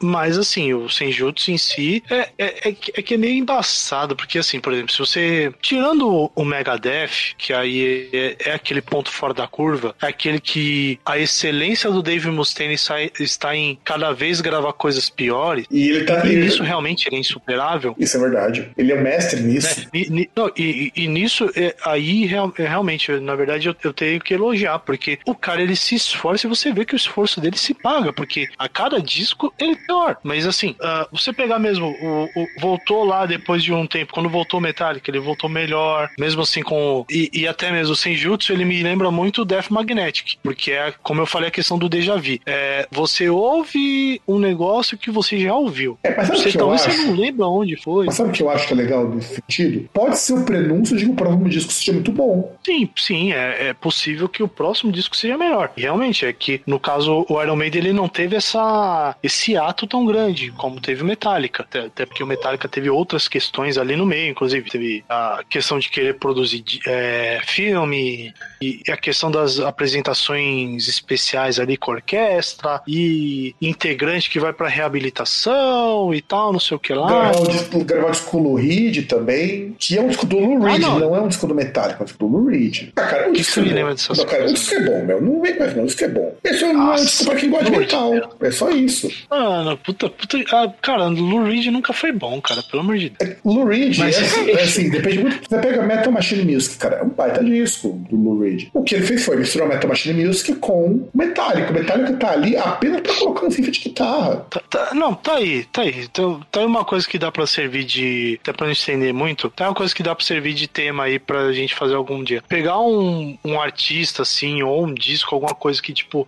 Mas 0.00 0.38
assim, 0.38 0.72
o 0.74 0.88
Senjutsu 0.88 1.50
em 1.50 1.58
si 1.58 2.02
é, 2.10 2.28
é, 2.38 2.68
é, 2.68 2.72
que- 2.72 2.92
é 2.96 3.02
que 3.02 3.14
é 3.14 3.16
meio 3.16 3.34
embaçado, 3.34 4.14
porque 4.16 4.38
assim, 4.38 4.60
por 4.60 4.72
exemplo, 4.72 4.92
se 4.92 4.98
você. 4.98 5.52
Tirando 5.60 6.30
o- 6.34 6.44
Megadeth, 6.44 7.34
que 7.36 7.52
aí 7.52 8.08
é, 8.12 8.36
é 8.50 8.52
aquele 8.54 8.80
ponto 8.82 9.10
fora 9.10 9.34
da 9.34 9.46
curva, 9.46 9.94
é 10.00 10.06
aquele 10.06 10.38
que 10.40 10.98
a 11.04 11.18
excelência 11.18 11.90
do 11.90 12.02
Dave 12.02 12.30
Mustaine 12.30 12.76
sai- 12.78 13.10
está 13.18 13.56
em 13.56 13.78
cada 13.84 14.12
vez 14.12 14.40
gravar 14.40 14.72
coisas 14.74 15.08
piores. 15.10 15.66
E 15.70 15.88
ele 15.90 16.04
tá. 16.04 16.24
E 16.26 16.32
ele- 16.32 16.46
isso 16.46 16.62
realmente 16.62 17.08
ele 17.08 17.16
é 17.16 17.18
insuperável. 17.20 17.94
Isso 17.98 18.16
é 18.16 18.20
verdade. 18.20 18.70
Ele 18.76 18.92
é 18.92 18.94
o 18.94 19.02
mestre 19.02 19.40
nisso. 19.40 19.80
né? 19.80 19.86
E, 19.92 20.10
ni- 20.10 20.30
não, 20.36 20.48
e- 20.56 20.92
e- 20.96 21.02
e 21.04 21.08
nisso, 21.08 21.50
é, 21.56 21.74
aí 21.84 22.26
real- 22.26 22.52
é, 22.58 22.66
realmente, 22.66 23.10
na 23.12 23.34
verdade, 23.34 23.68
eu, 23.68 23.74
eu 23.82 23.92
tenho 23.92 24.20
que 24.20 24.34
elogiar, 24.34 24.78
porque 24.80 25.18
o 25.26 25.34
cara 25.34 25.62
ele 25.62 25.74
se 25.76 25.94
esforça 25.94 26.46
e 26.46 26.50
você 26.50 26.72
vê 26.72 26.84
que 26.84 26.94
o 26.94 26.96
esforço 26.96 27.40
dele 27.40 27.56
se 27.56 27.74
paga, 27.74 28.12
porque 28.12 28.48
a 28.58 28.68
cada 28.68 29.00
disco 29.00 29.52
ele 29.58 29.73
pior. 29.76 30.16
Mas 30.22 30.46
assim, 30.46 30.74
ah, 30.80 31.06
você 31.12 31.32
pegar 31.32 31.58
mesmo, 31.58 31.86
o, 31.88 32.24
o- 32.24 32.46
voltou 32.60 33.04
lá 33.04 33.26
depois 33.26 33.62
de 33.62 33.72
um 33.72 33.86
tempo, 33.86 34.12
quando 34.12 34.28
voltou 34.28 34.58
o 34.60 34.62
Metallica, 34.62 35.10
ele 35.10 35.18
voltou 35.20 35.48
melhor, 35.48 36.10
mesmo 36.18 36.42
assim 36.42 36.62
com. 36.62 37.04
E, 37.10 37.30
e 37.32 37.46
até 37.48 37.70
mesmo 37.70 37.92
o 37.92 37.96
Senjutsu, 37.96 38.52
ele 38.52 38.64
me 38.64 38.82
lembra 38.82 39.10
muito 39.10 39.42
o 39.42 39.44
Death 39.44 39.70
Magnetic, 39.70 40.36
porque 40.42 40.72
é, 40.72 40.92
como 41.02 41.20
eu 41.20 41.26
falei, 41.26 41.48
a 41.48 41.52
questão 41.52 41.78
do 41.78 41.88
déjà 41.88 42.16
vu. 42.16 42.38
É, 42.46 42.86
você 42.90 43.28
ouve 43.28 44.20
um 44.26 44.38
negócio 44.38 44.96
que 44.98 45.10
você 45.10 45.38
já 45.38 45.54
ouviu. 45.54 45.98
É, 46.02 46.16
mas 46.16 46.26
sabe 46.28 46.38
Você, 46.38 46.50
que 46.52 46.58
talvez 46.58 46.80
você 46.82 46.96
não 47.06 47.14
lembra 47.14 47.46
onde 47.46 47.76
foi. 47.76 48.06
Mas 48.06 48.14
sabe 48.14 48.30
o 48.30 48.32
que 48.32 48.42
eu 48.42 48.50
acho 48.50 48.66
que 48.66 48.72
é 48.72 48.76
legal 48.76 49.08
nesse 49.08 49.34
sentido? 49.34 49.88
Pode 49.92 50.18
ser 50.18 50.32
o 50.34 50.44
prenúncio 50.44 50.96
de 50.96 51.04
que 51.04 51.10
o 51.10 51.14
próximo 51.14 51.48
disco 51.48 51.72
seja 51.72 51.92
muito 51.92 52.12
bom. 52.12 52.54
Sim, 52.64 52.88
sim, 52.96 53.32
é, 53.32 53.68
é 53.68 53.74
possível 53.74 54.28
que 54.28 54.42
o 54.42 54.48
próximo 54.48 54.90
disco 54.92 55.16
seja 55.16 55.36
melhor. 55.36 55.70
Realmente, 55.76 56.24
é 56.26 56.32
que 56.32 56.60
no 56.66 56.78
caso 56.78 57.26
o 57.28 57.42
Iron 57.42 57.56
Maiden 57.56 57.82
ele 57.82 57.92
não 57.92 58.08
teve 58.08 58.36
essa, 58.36 59.16
esse 59.22 59.56
ato 59.68 59.86
tão 59.86 60.04
grande 60.04 60.50
como 60.52 60.80
teve 60.80 61.02
o 61.02 61.04
Metallica. 61.06 61.62
Até, 61.62 61.80
até 61.80 62.06
porque 62.06 62.22
o 62.22 62.26
Metallica 62.26 62.68
teve 62.68 62.88
outras 62.90 63.28
questões 63.28 63.76
ali 63.78 63.96
no 63.96 64.06
meio, 64.06 64.30
inclusive 64.30 64.70
teve 64.70 65.04
a 65.08 65.42
questão 65.48 65.78
de 65.78 65.88
querer 65.90 66.14
produzir 66.18 66.64
é, 66.86 67.40
filme 67.46 68.32
e 68.60 68.80
a 68.90 68.96
questão 68.96 69.30
das 69.30 69.58
apresentações 69.60 70.88
especiais 70.88 71.58
ali 71.58 71.76
com 71.76 71.92
orquestra 71.92 72.80
e 72.86 73.54
integrante 73.60 74.30
que 74.30 74.38
vai 74.40 74.52
pra 74.52 74.68
reabilitação 74.68 76.12
e 76.14 76.20
tal, 76.20 76.52
não 76.52 76.60
sei 76.60 76.76
o 76.76 76.80
que 76.80 76.92
lá. 76.94 77.06
Gravar 77.08 77.40
o 77.40 77.48
disco, 77.48 77.84
gravar 77.84 78.08
o 78.08 78.10
disco 78.10 78.30
com 78.30 78.38
o 78.38 78.42
Lou 78.42 78.54
Reed 78.54 79.06
também, 79.06 79.74
que 79.78 79.96
é 79.96 80.00
um 80.00 80.08
disco 80.08 80.26
do 80.26 80.38
Lou 80.38 80.64
Ah, 80.66 80.70
Reed, 80.72 80.82
não. 80.82 80.98
não. 80.98 81.16
é 81.16 81.20
um 81.20 81.28
disco 81.28 81.46
do 81.46 81.54
Metallica, 81.54 81.98
é 82.00 82.02
um 82.02 82.04
disco 82.04 82.18
do 82.26 82.26
Lou 82.36 82.46
Reed. 82.46 82.90
Ah, 82.96 83.02
cara, 83.02 83.28
o 83.28 83.32
Que 83.32 83.38
disco 83.38 83.62
que 83.62 83.70
é 83.70 83.82
bom. 83.82 83.90
dessas 83.90 84.18
Não, 84.18 84.24
cara, 84.24 84.36
o 84.38 84.40
coisas? 84.46 84.60
disco 84.60 84.74
é 84.74 84.80
bom, 84.84 85.04
meu. 85.04 85.20
Não 85.22 85.40
vem 85.42 85.58
mais 85.58 85.76
não, 85.76 85.82
o 85.82 85.86
disco 85.86 86.04
é 86.04 86.08
bom. 86.08 86.36
Esse 86.44 86.64
é 86.64 86.68
um 86.68 86.94
disco 86.94 87.24
pra 87.24 87.36
quem 87.36 87.50
gosta 87.50 87.70
de 87.70 87.78
metal. 87.78 88.12
É 88.40 88.50
só 88.50 88.70
isso. 88.70 89.08
Mano, 89.48 89.76
puta, 89.78 90.08
puta. 90.08 90.38
Ah, 90.52 90.72
cara, 90.80 91.06
Lou 91.08 91.44
Reed 91.44 91.66
nunca 91.66 91.92
foi 91.92 92.12
bom, 92.12 92.40
cara, 92.40 92.62
pelo 92.62 92.82
amor 92.82 92.96
de 92.98 93.10
Deus. 93.10 93.36
Lou 93.44 93.64
Reed, 93.66 93.98
Mas- 93.98 94.16
é, 94.16 94.20
assim, 94.24 94.50
é 94.52 94.62
assim, 94.62 94.90
depende 94.90 95.18
muito. 95.18 95.48
Você 95.48 95.58
pega 95.60 95.82
Metal 95.82 96.12
Machine 96.12 96.54
Music, 96.54 96.78
cara, 96.78 96.96
é 96.96 97.02
um 97.02 97.08
baita 97.10 97.44
disco 97.44 98.04
do 98.10 98.16
Lou 98.16 98.40
Reed. 98.40 98.68
O 98.72 98.82
que 98.82 98.94
ele 98.94 99.06
fez 99.06 99.24
foi 99.24 99.36
misturar 99.36 99.68
Metal 99.68 99.88
Machine 99.88 100.24
Music 100.24 100.54
com 100.56 101.08
Metallica. 101.14 101.70
O 101.70 101.74
Metallica 101.74 102.12
tá 102.14 102.30
ali 102.32 102.56
apenas 102.56 103.00
pra 103.02 103.14
colocar 103.14 103.46
um 103.46 103.48
riff 103.48 103.70
de 103.70 103.80
guitarra. 103.80 104.36
Tá- 104.50 104.62
tá- 104.70 104.94
não, 104.94 105.14
tá 105.14 105.34
aí, 105.36 105.64
tá 105.64 105.82
aí. 105.82 106.04
Então, 106.04 106.40
tá 106.50 106.60
aí 106.60 106.66
uma 106.66 106.84
coisa 106.84 107.06
que 107.06 107.18
dá 107.18 107.30
pra 107.30 107.46
servir 107.46 107.84
de. 107.84 108.38
Até 108.42 108.52
pra 108.52 108.66
não 108.66 108.72
estender 108.72 109.12
muito, 109.12 109.50
tá 109.50 109.68
uma 109.68 109.74
coisa 109.74 109.94
que 109.94 110.02
dá 110.02 110.14
pra 110.14 110.24
servir 110.24 110.54
de 110.54 110.66
tema 110.68 111.04
aí 111.04 111.18
pra 111.18 111.52
gente 111.52 111.74
fazer 111.74 111.94
algum 111.94 112.22
dia. 112.24 112.42
Pegar 112.48 112.78
um, 112.80 113.36
um 113.44 113.60
artista, 113.60 114.22
assim, 114.22 114.62
ou 114.62 114.84
um 114.86 114.94
disco, 114.94 115.34
alguma 115.34 115.54
coisa 115.54 115.80
que, 115.82 115.92
tipo, 115.92 116.26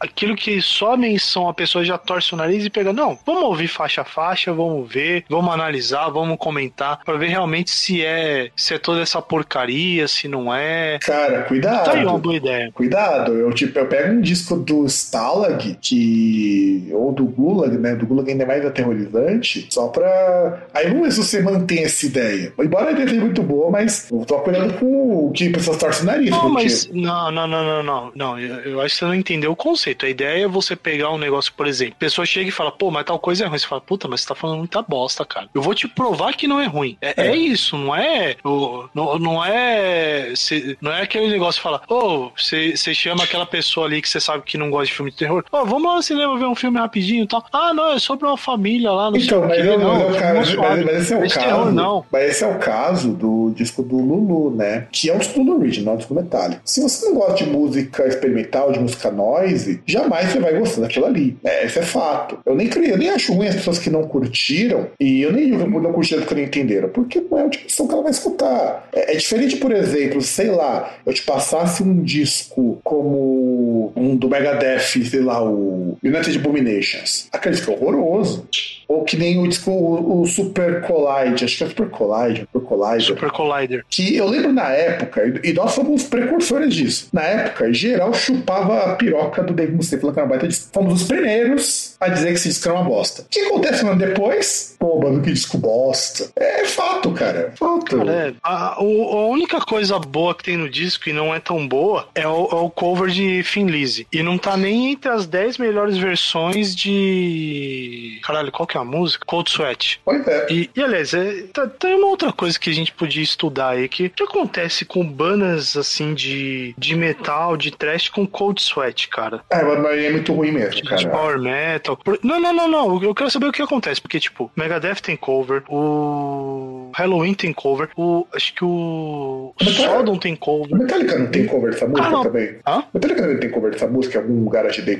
aquilo 0.00 0.34
que 0.36 0.60
só 0.60 0.92
a 0.94 0.96
menção 0.96 1.48
a 1.48 1.54
pessoa 1.54 1.84
já 1.84 1.98
torna 1.98 2.13
torce 2.14 2.32
o 2.34 2.36
nariz 2.36 2.64
e 2.64 2.70
pega, 2.70 2.92
não, 2.92 3.18
vamos 3.26 3.42
ouvir 3.42 3.66
faixa 3.66 4.02
a 4.02 4.04
faixa, 4.04 4.52
vamos 4.52 4.88
ver, 4.92 5.24
vamos 5.28 5.52
analisar, 5.52 6.08
vamos 6.10 6.36
comentar, 6.38 7.00
para 7.04 7.16
ver 7.18 7.28
realmente 7.28 7.70
se 7.70 8.04
é, 8.04 8.50
se 8.56 8.74
é 8.74 8.78
toda 8.78 9.00
essa 9.02 9.20
porcaria, 9.20 10.06
se 10.06 10.28
não 10.28 10.54
é. 10.54 10.98
Cara, 11.00 11.42
cuidado. 11.42 11.84
Tá 11.84 11.92
aí 11.94 12.04
uma 12.04 12.18
boa 12.18 12.36
ideia. 12.36 12.70
Cuidado, 12.72 13.32
eu 13.32 13.52
tipo, 13.52 13.78
eu 13.78 13.86
pego 13.86 14.12
um 14.14 14.20
disco 14.20 14.56
do 14.56 14.84
Stalag, 14.86 15.76
que. 15.80 16.88
ou 16.92 17.12
do 17.12 17.24
Gulag, 17.24 17.76
né? 17.78 17.94
Do 17.96 18.06
Gulag 18.06 18.30
ainda 18.30 18.44
é 18.44 18.46
mais 18.46 18.64
aterrorizante, 18.64 19.66
só 19.70 19.88
pra. 19.88 20.62
Aí 20.72 20.88
vamos 20.88 21.02
ver 21.04 21.12
se 21.12 21.18
você 21.18 21.42
mantém 21.42 21.84
essa 21.84 22.06
ideia. 22.06 22.52
Embora 22.58 22.88
a 22.90 22.92
ideia 22.92 23.08
seja 23.08 23.20
muito 23.20 23.42
boa, 23.42 23.70
mas 23.70 24.10
eu 24.10 24.24
tô 24.24 24.38
cuidando 24.40 24.74
com 24.74 25.26
o 25.26 25.32
que 25.32 25.50
pessoas 25.50 25.76
torcem 25.78 26.02
o 26.04 26.06
nariz. 26.06 26.30
Não, 26.30 26.40
porque- 26.40 26.54
mas. 26.62 26.88
Não, 26.92 27.30
não, 27.32 27.46
não, 27.46 27.64
não, 27.64 27.82
não. 27.82 28.12
Não, 28.14 28.38
eu, 28.38 28.54
eu 28.60 28.80
acho 28.80 28.94
que 28.94 28.98
você 29.00 29.04
não 29.04 29.14
entendeu 29.14 29.50
o 29.52 29.56
conceito. 29.56 30.06
A 30.06 30.08
ideia 30.08 30.44
é 30.44 30.48
você 30.48 30.76
pegar 30.76 31.10
um 31.10 31.18
negócio, 31.18 31.52
por 31.56 31.66
exemplo, 31.66 31.94
pessoa 32.04 32.26
chega 32.26 32.48
e 32.48 32.52
fala, 32.52 32.70
pô, 32.72 32.90
mas 32.90 33.04
tal 33.04 33.18
coisa 33.18 33.44
é 33.44 33.46
ruim. 33.48 33.58
Você 33.58 33.66
fala, 33.66 33.80
puta, 33.80 34.06
mas 34.08 34.20
você 34.20 34.28
tá 34.28 34.34
falando 34.34 34.58
muita 34.58 34.82
bosta, 34.82 35.24
cara. 35.24 35.48
Eu 35.54 35.62
vou 35.62 35.74
te 35.74 35.88
provar 35.88 36.34
que 36.34 36.46
não 36.46 36.60
é 36.60 36.66
ruim. 36.66 36.96
É, 37.00 37.14
é 37.22 37.26
É. 37.28 37.36
isso, 37.36 37.76
não 37.76 37.94
é. 37.94 38.36
o- 38.44 38.84
Não, 38.94 39.18
não 39.18 39.44
é. 39.44 40.32
cê- 40.36 40.76
não 40.80 40.92
é 40.92 41.02
aquele 41.02 41.28
negócio 41.28 41.58
que 41.60 41.62
fala, 41.62 41.80
ô, 41.88 42.30
você 42.36 42.76
você 42.76 42.94
chama 42.94 43.24
aquela 43.24 43.46
pessoa 43.46 43.86
ali 43.86 44.00
que 44.02 44.08
você 44.08 44.20
sabe 44.20 44.42
que 44.44 44.56
não 44.58 44.70
gosta 44.70 44.86
de 44.86 44.92
filme 44.92 45.10
de 45.10 45.16
terror. 45.16 45.44
Ô, 45.50 45.64
vamos 45.64 45.84
lá 45.84 45.96
no 45.96 46.02
cinema 46.02 46.38
ver 46.38 46.46
um 46.46 46.54
filme 46.54 46.78
rapidinho 46.78 47.24
e 47.24 47.26
tal. 47.28 47.44
Ah, 47.52 47.72
não, 47.74 47.92
é 47.92 47.98
sobre 47.98 48.26
uma 48.26 48.36
família 48.36 48.90
lá 48.90 49.10
no 49.10 49.16
Então, 49.16 49.46
mas, 49.46 49.64
eu, 49.64 49.78
não, 49.78 50.10
mas, 50.10 50.16
é 50.22 50.32
mas, 50.34 50.84
mas 50.84 50.96
esse 51.02 51.14
é 51.14 51.16
o 51.18 51.24
Esse 51.24 51.34
caso. 51.36 51.46
terror, 51.46 51.72
não. 51.72 52.04
Mas 52.12 52.30
esse 52.30 52.44
é 52.44 52.48
o 52.48 52.58
caso 52.58 53.12
do 53.12 53.52
disco 53.56 53.82
do 53.82 53.96
Lulu, 53.96 54.54
né? 54.56 54.86
Que 54.92 55.10
é 55.10 55.14
um 55.14 55.18
disco 55.18 55.42
do 55.44 55.56
original, 55.58 55.94
um 55.94 55.98
disco 55.98 56.14
metálico. 56.14 56.60
Se 56.64 56.80
você 56.82 57.06
não 57.06 57.14
gosta 57.14 57.44
de 57.44 57.50
música 57.50 58.06
experimental, 58.06 58.72
de 58.72 58.78
música 58.80 59.10
noise, 59.10 59.82
jamais 59.86 60.30
você 60.30 60.40
vai 60.40 60.58
gostar 60.58 60.82
daquilo 60.82 61.06
ali. 61.06 61.36
É, 61.44 61.64
esse 61.66 61.78
é 61.78 61.82
fato. 61.94 62.38
Eu 62.44 62.56
nem 62.56 62.66
creio, 62.66 62.94
eu 62.94 62.98
nem 62.98 63.10
acho 63.10 63.32
ruim 63.32 63.46
as 63.46 63.54
pessoas 63.54 63.78
que 63.78 63.88
não 63.88 64.02
curtiram, 64.02 64.88
e 64.98 65.22
eu 65.22 65.32
nem 65.32 65.46
digo 65.46 65.58
que 65.58 65.70
não 65.70 65.92
curtiram 65.92 66.22
porque 66.22 66.34
não 66.34 66.42
entenderam, 66.42 66.88
porque 66.88 67.22
não 67.30 67.38
é 67.38 67.44
o 67.44 67.50
tipo 67.50 67.66
de 67.66 67.72
som 67.72 67.86
que 67.86 67.94
ela 67.94 68.02
vai 68.02 68.10
escutar. 68.10 68.88
É, 68.92 69.14
é 69.14 69.16
diferente, 69.16 69.56
por 69.56 69.70
exemplo, 69.70 70.20
sei 70.20 70.50
lá, 70.50 70.92
eu 71.06 71.14
te 71.14 71.22
passasse 71.22 71.82
um 71.84 72.02
disco 72.02 72.80
como 72.82 73.92
um 73.94 74.16
do 74.16 74.28
Megadeth, 74.28 75.04
sei 75.04 75.20
lá, 75.20 75.42
o 75.42 75.96
United 76.02 76.36
Abominations. 76.36 77.28
Aquele 77.32 77.54
disco 77.54 77.70
é 77.70 77.74
horroroso. 77.74 78.48
Ou 78.86 79.02
que 79.02 79.16
nem 79.16 79.38
o 79.38 79.48
disco, 79.48 79.70
o, 79.70 80.22
o 80.22 80.26
Super 80.26 80.82
Collide, 80.82 81.44
acho 81.44 81.56
que 81.56 81.64
é 81.64 81.68
Super 81.68 81.88
Collide, 81.88 82.46
Super 82.52 82.66
Collide. 82.66 83.04
Super 83.04 83.30
Collider. 83.30 83.84
Que 83.88 84.16
eu 84.16 84.28
lembro 84.28 84.52
na 84.52 84.68
época, 84.70 85.40
e 85.42 85.52
nós 85.52 85.74
fomos 85.74 86.02
os 86.02 86.08
precursores 86.08 86.74
disso. 86.74 87.08
Na 87.12 87.22
época, 87.22 87.72
geral 87.72 88.12
chupava 88.12 88.92
a 88.92 88.96
piroca 88.96 89.42
do 89.42 89.54
Dave 89.54 89.72
Mustaine, 89.72 90.00
falando 90.00 90.14
que 90.14 90.20
era 90.20 90.28
uma 90.28 90.36
baita. 90.36 90.56
Fomos 90.72 91.02
os 91.02 91.08
primeiros 91.08 91.83
a 92.00 92.08
dizer 92.08 92.28
que 92.28 92.32
esse 92.34 92.48
disco 92.48 92.68
era 92.68 92.78
uma 92.78 92.84
bosta. 92.88 93.22
O 93.22 93.24
que 93.26 93.40
acontece 93.40 93.84
um 93.84 93.88
ano 93.90 93.98
depois? 93.98 94.76
Pô, 94.78 95.00
mano, 95.00 95.22
que 95.22 95.32
disco 95.32 95.58
bosta. 95.58 96.30
É 96.36 96.64
fato, 96.66 97.10
cara. 97.12 97.52
É 97.52 97.56
fato. 97.56 97.96
Cara, 97.98 98.12
é, 98.12 98.34
a, 98.42 98.82
o- 98.82 99.08
a 99.18 99.26
única 99.28 99.60
coisa 99.60 99.98
boa 99.98 100.34
que 100.34 100.44
tem 100.44 100.56
no 100.56 100.68
disco 100.68 101.08
e 101.08 101.12
não 101.12 101.34
é 101.34 101.40
tão 101.40 101.66
boa 101.66 102.08
é 102.14 102.26
o, 102.26 102.48
é 102.50 102.54
o 102.56 102.70
cover 102.70 103.08
de 103.10 103.42
Finlise. 103.42 104.06
E 104.12 104.22
não 104.22 104.36
tá 104.38 104.56
nem 104.56 104.92
entre 104.92 105.10
as 105.10 105.26
10 105.26 105.58
melhores 105.58 105.96
versões 105.96 106.74
de. 106.74 108.20
Caralho, 108.22 108.50
qual 108.52 108.66
que 108.66 108.76
é 108.76 108.80
a 108.80 108.84
música? 108.84 109.24
Cold 109.26 109.50
Sweat. 109.50 110.00
Pois 110.04 110.26
é. 110.26 110.46
E, 110.50 110.70
e, 110.74 110.82
aliás, 110.82 111.12
é, 111.14 111.44
tá- 111.52 111.66
tem 111.66 111.94
uma 111.94 112.08
outra 112.08 112.32
coisa 112.32 112.58
que 112.58 112.70
a 112.70 112.74
gente 112.74 112.92
podia 112.92 113.22
estudar 113.22 113.70
aí, 113.70 113.88
que 113.88 114.06
o 114.06 114.10
que 114.10 114.22
acontece 114.22 114.84
com 114.84 115.04
bandas 115.06 115.76
assim 115.76 116.14
de, 116.14 116.74
de 116.76 116.94
metal, 116.94 117.56
de 117.56 117.70
trash 117.70 118.08
com 118.08 118.26
Cold 118.26 118.60
Sweat, 118.60 119.08
cara? 119.08 119.40
É, 119.50 119.62
mas 119.62 119.98
é 119.98 120.10
muito 120.10 120.32
ruim 120.32 120.52
mesmo, 120.52 120.70
De 120.76 120.82
cara. 120.82 121.08
power 121.08 121.38
metal. 121.74 121.98
Não, 122.22 122.40
não, 122.40 122.52
não, 122.52 122.68
não. 122.68 123.02
Eu 123.02 123.14
quero 123.14 123.30
saber 123.30 123.46
o 123.46 123.52
que 123.52 123.62
acontece. 123.62 124.00
Porque, 124.00 124.18
tipo, 124.20 124.50
Megadeth 124.56 125.00
tem 125.02 125.16
cover, 125.16 125.62
o 125.68 126.90
Halloween 126.94 127.34
tem 127.34 127.52
cover, 127.52 127.88
o. 127.96 128.26
Acho 128.34 128.54
que 128.54 128.64
o. 128.64 129.54
cara, 129.58 129.72
Sodom 129.72 130.18
tem 130.18 130.36
cover. 130.36 130.76
Metallica 130.76 131.18
não 131.18 131.26
tem 131.26 131.46
cover 131.46 131.70
dessa 131.72 131.86
música 131.86 132.08
Ah, 132.08 132.22
também? 132.22 132.56
Hã? 132.66 132.84
Metallica 132.94 133.22
também 133.22 133.38
tem 133.38 133.50
cover 133.50 133.70
dessa 133.72 133.86
música 133.86 134.18
em 134.18 134.22
algum 134.22 134.44
garage 134.48 134.82
day 134.82 134.94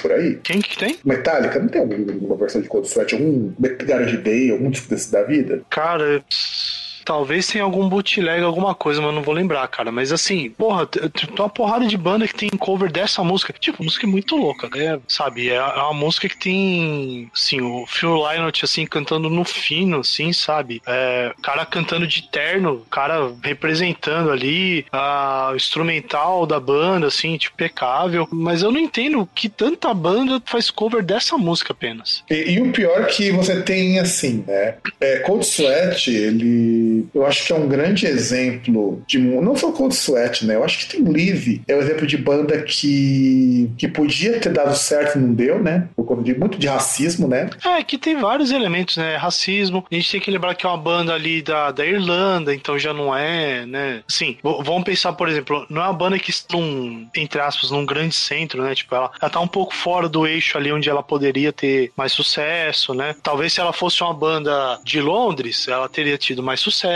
por 0.00 0.12
aí? 0.12 0.38
Quem 0.42 0.60
que 0.60 0.76
tem? 0.78 0.96
Metallica 1.04 1.58
não 1.58 1.68
tem 1.68 1.80
alguma 1.80 2.36
versão 2.36 2.60
de 2.60 2.68
Cold 2.68 2.86
Sweat, 2.88 3.14
algum 3.14 3.52
garage 3.84 4.16
day, 4.18 4.50
algum 4.50 4.70
disco 4.70 4.88
desse 4.88 5.10
da 5.12 5.22
vida? 5.22 5.62
Cara. 5.70 6.22
pss, 6.28 6.69
Talvez 7.10 7.48
tenha 7.48 7.64
algum 7.64 7.88
bootleg, 7.88 8.40
alguma 8.44 8.72
coisa, 8.72 9.02
mas 9.02 9.12
não 9.12 9.20
vou 9.20 9.34
lembrar, 9.34 9.66
cara. 9.66 9.90
Mas 9.90 10.12
assim, 10.12 10.48
porra, 10.50 10.86
tem 10.86 11.10
uma 11.36 11.48
porrada 11.48 11.84
de 11.84 11.96
banda 11.96 12.28
que 12.28 12.36
tem 12.36 12.48
cover 12.50 12.88
dessa 12.88 13.24
música. 13.24 13.52
Tipo, 13.52 13.82
música 13.82 14.06
é 14.06 14.08
muito 14.08 14.36
louca, 14.36 14.68
né? 14.72 15.00
Sabe? 15.08 15.50
É, 15.50 15.56
é 15.56 15.82
uma 15.82 15.92
música 15.92 16.28
que 16.28 16.38
tem, 16.38 17.28
assim, 17.34 17.60
o 17.60 17.84
Phil 17.88 18.14
Lynott, 18.14 18.64
assim, 18.64 18.86
cantando 18.86 19.28
no 19.28 19.44
fino, 19.44 19.98
assim, 19.98 20.32
sabe? 20.32 20.80
É, 20.86 21.34
cara 21.42 21.66
cantando 21.66 22.06
de 22.06 22.30
terno, 22.30 22.86
cara 22.88 23.32
representando 23.42 24.30
ali 24.30 24.86
a, 24.92 25.52
instrumental 25.56 26.46
da 26.46 26.60
banda, 26.60 27.08
assim, 27.08 27.36
tipo, 27.36 27.56
impecável. 27.56 28.28
Mas 28.30 28.62
eu 28.62 28.70
não 28.70 28.78
entendo 28.78 29.28
que 29.34 29.48
tanta 29.48 29.92
banda 29.92 30.40
faz 30.46 30.70
cover 30.70 31.02
dessa 31.02 31.36
música 31.36 31.72
apenas. 31.72 32.22
E, 32.30 32.52
e 32.52 32.60
o 32.60 32.70
pior 32.70 33.04
que 33.08 33.32
você 33.32 33.60
tem, 33.62 33.98
assim, 33.98 34.44
né? 34.46 34.76
É, 35.00 35.18
Cold 35.20 35.44
Sweat, 35.44 36.08
ele. 36.08 36.99
Eu 37.14 37.26
acho 37.26 37.46
que 37.46 37.52
é 37.52 37.56
um 37.56 37.68
grande 37.68 38.06
exemplo 38.06 39.02
de. 39.06 39.18
Não 39.18 39.56
só 39.56 39.72
Cold 39.72 39.94
Sweat, 39.94 40.46
né? 40.46 40.54
Eu 40.56 40.64
acho 40.64 40.78
que 40.78 40.96
tem 40.96 41.04
Live. 41.04 41.62
É 41.66 41.74
um 41.74 41.80
exemplo 41.80 42.06
de 42.06 42.16
banda 42.16 42.60
que. 42.62 43.70
que 43.76 43.88
podia 43.88 44.38
ter 44.38 44.52
dado 44.52 44.74
certo 44.76 45.18
e 45.18 45.20
não 45.20 45.32
deu, 45.32 45.62
né? 45.62 45.88
Por 45.96 46.04
conta 46.04 46.22
de 46.22 46.38
muito 46.38 46.58
de 46.58 46.66
racismo, 46.66 47.28
né? 47.28 47.50
É, 47.64 47.82
que 47.82 47.98
tem 47.98 48.16
vários 48.16 48.50
elementos, 48.50 48.96
né? 48.96 49.16
Racismo. 49.16 49.84
A 49.90 49.94
gente 49.94 50.10
tem 50.10 50.20
que 50.20 50.30
lembrar 50.30 50.54
que 50.54 50.66
é 50.66 50.68
uma 50.68 50.78
banda 50.78 51.14
ali 51.14 51.42
da, 51.42 51.70
da 51.70 51.84
Irlanda, 51.84 52.54
então 52.54 52.78
já 52.78 52.92
não 52.92 53.16
é, 53.16 53.66
né? 53.66 54.02
Sim, 54.08 54.36
vamos 54.42 54.84
pensar, 54.84 55.12
por 55.12 55.28
exemplo, 55.28 55.66
não 55.68 55.82
é 55.82 55.84
uma 55.84 55.92
banda 55.92 56.18
que 56.18 56.30
está 56.30 56.56
num, 56.56 57.08
entre 57.16 57.40
aspas, 57.40 57.70
num 57.70 57.84
grande 57.84 58.14
centro, 58.14 58.62
né? 58.62 58.74
Tipo, 58.74 58.94
ela, 58.94 59.10
ela 59.20 59.30
tá 59.30 59.40
um 59.40 59.48
pouco 59.48 59.74
fora 59.74 60.08
do 60.08 60.26
eixo 60.26 60.56
ali 60.56 60.72
onde 60.72 60.88
ela 60.88 61.02
poderia 61.02 61.52
ter 61.52 61.92
mais 61.96 62.12
sucesso, 62.12 62.94
né? 62.94 63.14
Talvez 63.22 63.52
se 63.52 63.60
ela 63.60 63.72
fosse 63.72 64.02
uma 64.02 64.14
banda 64.14 64.78
de 64.84 65.00
Londres, 65.00 65.68
ela 65.68 65.88
teria 65.88 66.18
tido 66.18 66.42
mais 66.42 66.60
sucesso, 66.60 66.89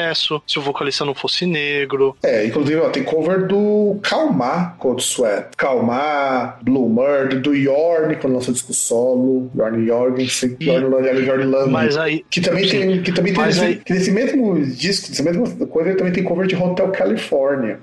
se 0.47 0.59
o 0.59 0.63
vocalista 0.63 1.05
não 1.05 1.15
fosse 1.15 1.47
negro. 1.47 2.17
É, 2.23 2.47
inclusive, 2.47 2.81
ó, 2.81 2.89
tem 2.91 3.03
cover 3.05 3.47
do 3.47 3.99
Calmar 4.03 4.77
Cold 4.79 5.03
Sweat. 5.03 5.49
Calmar, 5.57 6.59
Blue 6.63 6.89
Murder, 6.89 7.41
do 7.41 7.55
Yorn, 7.55 8.17
quando 8.17 8.35
lançou 8.35 8.53
disco 8.55 8.73
solo. 8.73 9.51
Yorn 9.57 9.87
Jorgensen, 9.87 10.57
Yorn 10.61 10.85
Yorn 11.27 11.27
Yorn. 11.27 11.71
Mas 11.71 11.97
aí. 11.97 12.25
Que 12.31 12.41
também 12.41 12.69
Sim. 12.69 12.79
tem, 12.81 13.03
que 13.03 13.13
também 13.13 13.33
tem 13.33 13.43
Mas 13.43 13.57
esse, 13.57 13.65
aí- 13.67 13.77
que 13.77 13.93
nesse 13.93 14.11
mesmo 14.11 14.61
disco, 14.65 15.09
nessa 15.11 15.23
mesma 15.23 15.67
coisa, 15.67 15.91
ele 15.91 15.99
também 15.99 16.13
tem 16.13 16.23
cover 16.25 16.47
de 16.47 16.57
Hotel 16.57 16.89
California. 16.93 17.79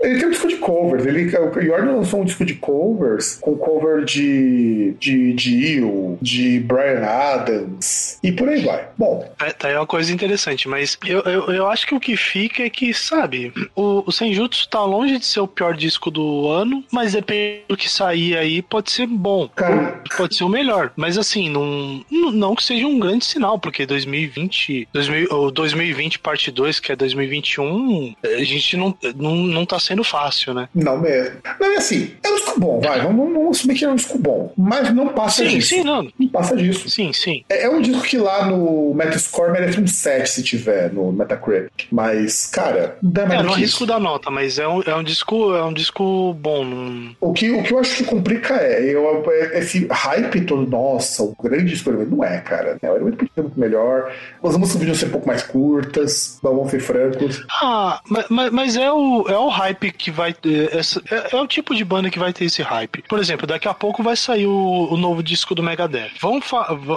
Ele 0.00 0.18
tem 0.18 0.28
um 0.28 0.30
disco 0.30 0.48
de 0.48 0.56
covers. 0.56 1.06
Ele, 1.06 1.26
o 1.26 1.62
Jordan 1.62 1.92
lançou 1.96 2.20
um 2.20 2.24
disco 2.24 2.44
de 2.44 2.54
covers 2.54 3.38
com 3.40 3.56
cover 3.56 4.04
de, 4.04 4.94
de, 4.98 5.32
de 5.32 5.76
Eel, 5.78 6.18
de 6.20 6.60
Brian 6.60 7.04
Adams 7.04 8.18
e 8.22 8.32
por 8.32 8.48
aí 8.48 8.60
vai. 8.64 8.88
Bom, 8.96 9.28
É, 9.40 9.50
tá 9.52 9.68
aí 9.68 9.74
uma 9.76 9.86
coisa 9.86 10.12
interessante, 10.12 10.68
mas 10.68 10.98
eu, 11.06 11.20
eu, 11.20 11.39
eu 11.48 11.66
acho 11.68 11.86
que 11.86 11.94
o 11.94 12.00
que 12.00 12.16
fica 12.16 12.62
é 12.62 12.70
que, 12.70 12.92
sabe, 12.92 13.52
o, 13.74 14.02
o 14.06 14.12
Senjutsu 14.12 14.68
tá 14.68 14.84
longe 14.84 15.18
de 15.18 15.26
ser 15.26 15.40
o 15.40 15.48
pior 15.48 15.74
disco 15.74 16.10
do 16.10 16.48
ano, 16.48 16.84
mas 16.90 17.12
depende 17.12 17.62
do 17.68 17.76
que 17.76 17.88
sair 17.88 18.36
aí, 18.36 18.62
pode 18.62 18.90
ser 18.90 19.06
bom. 19.06 19.48
cara, 19.48 20.02
Pode 20.16 20.36
ser 20.36 20.44
o 20.44 20.48
melhor, 20.48 20.92
mas 20.96 21.16
assim, 21.18 21.48
não, 21.48 22.04
não 22.10 22.54
que 22.54 22.62
seja 22.64 22.86
um 22.86 22.98
grande 22.98 23.24
sinal, 23.24 23.58
porque 23.58 23.86
2020, 23.86 24.88
2000, 24.92 25.28
ou 25.30 25.50
2020 25.50 26.18
parte 26.18 26.50
2, 26.50 26.80
que 26.80 26.92
é 26.92 26.96
2021, 26.96 28.14
a 28.24 28.44
gente 28.44 28.76
não, 28.76 28.96
não, 29.16 29.36
não 29.36 29.66
tá 29.66 29.78
sendo 29.78 30.02
fácil, 30.04 30.54
né? 30.54 30.68
não 30.74 30.98
mesmo. 31.00 31.36
Não 31.60 31.72
é 31.72 31.76
assim, 31.76 32.14
é 32.22 32.28
um 32.28 32.34
disco 32.34 32.60
bom, 32.60 32.80
vai, 32.80 33.00
vamos, 33.00 33.32
vamos 33.32 33.58
assumir 33.58 33.74
que 33.76 33.84
é 33.84 33.88
um 33.88 33.94
disco 33.94 34.18
bom, 34.18 34.52
mas 34.56 34.92
não 34.92 35.08
passa 35.08 35.44
Sim, 35.44 35.58
disso. 35.58 35.68
sim, 35.68 35.84
não. 35.84 36.08
Não 36.18 36.28
passa 36.28 36.56
disso. 36.56 36.88
Sim, 36.88 37.12
sim. 37.12 37.44
É, 37.48 37.64
é 37.64 37.70
um 37.70 37.80
disco 37.80 38.02
que 38.02 38.16
lá 38.18 38.46
no 38.46 38.92
Metascore 38.94 39.52
merece 39.52 39.80
um 39.80 39.86
7 39.86 40.28
se 40.28 40.42
tiver 40.42 40.92
no 40.92 41.12
Metacritic. 41.30 41.88
Mas, 41.90 42.46
cara, 42.46 42.96
não 43.02 43.10
dá 43.10 43.26
mais 43.26 43.40
É, 43.40 43.42
não 43.42 43.52
arrisco 43.52 43.86
dar 43.86 44.00
nota, 44.00 44.30
mas 44.30 44.58
é 44.58 44.66
um, 44.66 44.82
é 44.82 44.94
um 44.94 45.02
disco, 45.02 45.54
é 45.54 45.64
um 45.64 45.72
disco 45.72 46.34
bom. 46.34 46.64
Não... 46.64 47.16
O 47.20 47.32
que, 47.32 47.50
o 47.50 47.62
que 47.62 47.72
eu 47.72 47.78
acho 47.78 47.96
que 47.96 48.04
complica 48.04 48.54
é, 48.54 48.82
eu, 48.82 49.22
é 49.30 49.58
esse 49.58 49.86
hype 49.90 50.40
todo, 50.42 50.68
nossa, 50.68 51.22
o 51.22 51.34
grande 51.40 51.70
disco 51.70 51.90
não 51.92 52.24
é, 52.24 52.38
cara. 52.40 52.78
Né? 52.82 52.90
Ser 53.34 53.42
muito 53.42 53.58
melhor. 53.58 54.12
As 54.42 54.56
músicas 54.56 54.78
podiam 54.80 54.94
ser 54.94 55.06
um 55.06 55.10
pouco 55.10 55.26
mais 55.26 55.42
curtas, 55.42 56.38
vamos 56.42 56.70
ser 56.70 56.80
francos. 56.80 57.44
Ah, 57.62 58.00
ma- 58.08 58.24
ma- 58.28 58.50
mas, 58.50 58.76
é, 58.76 58.90
o, 58.90 59.26
é 59.28 59.38
o 59.38 59.48
hype 59.48 59.92
que 59.92 60.10
vai. 60.10 60.30
é, 60.30 61.36
é 61.36 61.40
o 61.40 61.46
tipo 61.46 61.74
de 61.74 61.84
banda 61.84 62.10
que 62.10 62.18
vai 62.18 62.32
ter 62.32 62.44
esse 62.44 62.62
hype. 62.62 63.04
Por 63.08 63.18
exemplo, 63.18 63.46
daqui 63.46 63.68
a 63.68 63.74
pouco 63.74 64.02
vai 64.02 64.16
sair 64.16 64.46
o, 64.46 64.88
o 64.90 64.96
novo 64.96 65.22
disco 65.22 65.54
do 65.54 65.62
Megadeth. 65.62 66.10
Vão 66.20 66.40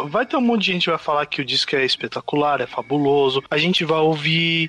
vai 0.08 0.26
ter 0.26 0.38
um 0.38 0.42
monte 0.42 0.62
de 0.62 0.72
gente 0.74 0.84
que 0.86 0.90
vai 0.90 1.00
falar 1.00 1.26
que 1.26 1.42
o 1.42 1.46
disco 1.46 1.76
é 1.76 1.86
espetacular, 1.86 2.62
é 2.62 2.68
fabuloso. 2.68 3.44
A 3.50 3.58
gente 3.58 3.84
vai 3.86 4.00
ouvir. 4.00 4.23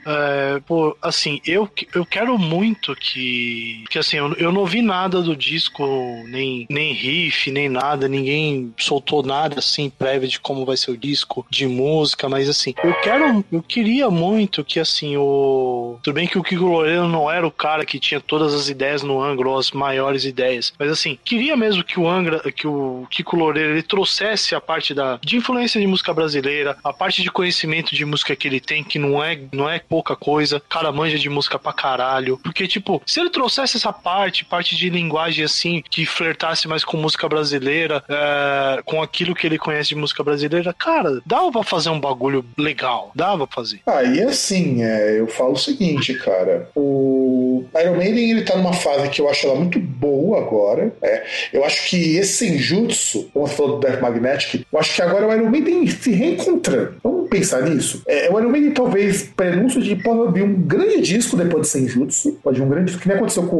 É, 0.07 0.61
pô, 0.67 0.97
assim, 1.03 1.41
eu, 1.47 1.69
eu 1.95 2.05
quero 2.05 2.39
muito 2.39 2.95
que. 2.97 3.85
Que 3.91 3.99
assim, 3.99 4.17
eu, 4.17 4.33
eu 4.35 4.53
não 4.53 4.63
ouvi 4.63 4.83
nada 4.83 5.21
do 5.23 5.37
disco, 5.37 5.85
nem, 6.27 6.67
nem 6.69 6.93
riff, 6.93 7.51
nem 7.51 7.69
nada. 7.69 8.09
Ninguém 8.09 8.73
soltou 8.79 9.23
nada 9.23 9.59
assim 9.59 9.91
prévio 9.91 10.29
de 10.29 10.41
como 10.41 10.65
vai 10.65 10.77
ser 10.77 10.91
o 10.91 10.97
disco, 10.97 11.47
de 11.51 11.67
música, 11.67 12.29
mas 12.29 12.49
assim, 12.49 12.75
eu 12.83 12.95
quero, 13.01 13.45
eu 13.51 13.63
queria 13.63 14.11
muito 14.11 14.65
que 14.65 14.81
assim, 14.81 15.17
o. 15.17 15.99
Tudo 16.03 16.15
bem 16.15 16.27
que 16.27 16.39
o 16.39 16.43
Kiko 16.43 16.65
Loureiro 16.65 17.09
não 17.09 17.31
era 17.31 17.47
o 17.47 17.51
cara 17.51 17.85
que 17.85 17.99
tinha 17.99 18.21
todas 18.21 18.55
as 18.55 18.69
ideias 18.69 19.03
no 19.03 19.23
Angra, 19.23 19.49
ou 19.49 19.59
as 19.59 19.71
maiores 19.71 20.25
ideias, 20.25 20.73
mas 20.79 20.91
assim, 20.91 21.19
queria 21.25 21.57
mesmo 21.57 21.85
que 21.85 21.99
o 21.99 22.09
Angra, 22.09 22.41
que 22.53 22.67
o 22.67 23.07
Kiko 23.11 23.37
Loureiro 23.37 23.73
ele 23.73 23.83
trouxesse 23.83 24.55
a 24.55 24.61
parte 24.61 24.95
da, 24.95 25.19
de 25.23 25.37
influência 25.37 25.81
de 25.81 25.87
música 25.87 26.13
brasileira, 26.13 26.77
a 26.83 26.93
parte 26.93 27.23
de 27.23 27.31
conhecimento 27.31 27.95
de 27.95 28.05
música 28.05 28.37
que 28.37 28.49
ele 28.49 28.61
tem, 28.61 28.85
que 28.85 28.99
não 28.99 29.23
é, 29.23 29.35
não 29.53 29.69
é 29.69 29.79
pouca 29.79 30.15
coisa, 30.17 30.61
cara 30.69 30.93
manja 30.93 31.19
de 31.19 31.29
música 31.29 31.59
pra 31.59 31.73
caralho, 31.73 32.39
porque 32.43 32.67
tipo, 32.67 33.03
se 33.07 33.21
ele 33.21 33.31
trouxesse 33.31 33.77
essa 33.77 33.93
parte, 33.93 34.45
parte 34.45 34.77
de 34.77 34.89
linguagem 34.89 35.45
assim, 35.45 35.83
que 35.91 36.07
flertasse 36.07 36.69
mais 36.69 36.85
com 36.85 36.97
música 36.97 37.29
brasileira, 37.29 38.03
é, 38.09 38.83
com 38.85 39.03
aquilo 39.03 39.35
que 39.35 39.47
ele 39.47 39.59
conhece 39.59 39.91
de 39.91 39.97
música 39.97 40.23
brasileira, 40.23 40.73
cara, 40.73 41.21
dava 41.27 41.51
pra 41.51 41.63
fazer 41.63 41.91
um 41.91 42.01
bagulho 42.01 42.45
legal, 42.57 43.11
dava 43.15 43.47
pra 43.47 43.57
fazer. 43.57 43.81
Ah, 43.87 44.03
e 44.03 44.23
assim, 44.23 44.83
é, 44.83 45.19
eu 45.19 45.27
falo 45.27 45.53
o 45.53 45.59
seguinte, 45.59 46.15
cara, 46.15 46.69
o 46.75 47.65
Iron 47.81 47.97
Maiden 47.97 48.31
ele 48.31 48.43
tá 48.43 48.57
numa 48.57 48.73
fase 48.73 49.09
que 49.09 49.21
eu 49.21 49.29
acho 49.29 49.47
ela 49.47 49.57
muito 49.57 49.79
boa 49.79 50.39
agora, 50.39 50.93
é, 51.03 51.25
eu 51.53 51.65
acho 51.65 51.89
que 51.89 52.17
esse 52.17 52.45
Senjutsu, 52.45 53.31
como 53.33 53.47
você 53.47 53.55
falou 53.55 53.79
do 53.79 53.87
Death 53.87 54.01
Magnetic, 54.01 54.67
eu 54.71 54.79
acho 54.79 54.95
que 54.95 55.03
agora 55.03 55.27
o 55.27 55.33
Iron 55.33 55.51
Maiden 55.51 55.87
se 55.87 56.11
reencontrando. 56.13 56.97
Vamos 57.03 57.29
pensar 57.29 57.63
nisso? 57.63 58.03
É, 58.07 58.31
o 58.31 58.39
Iron 58.39 58.51
Maiden 58.51 58.73
talvez 58.73 59.23
prenúncio 59.37 59.81
de 59.83 59.97
pode 59.97 60.33
vir 60.33 60.43
um 60.45 60.55
grande 60.63 61.01
disco 61.01 61.37
depois 61.37 61.63
de 61.63 61.69
Senjutsu, 61.69 62.33
pode 62.43 62.59
vir 62.59 62.65
um 62.65 62.69
grande 62.69 62.87
disco, 62.87 63.01
que 63.03 63.09
nem 63.09 63.17
aconteceu 63.17 63.47
com 63.47 63.57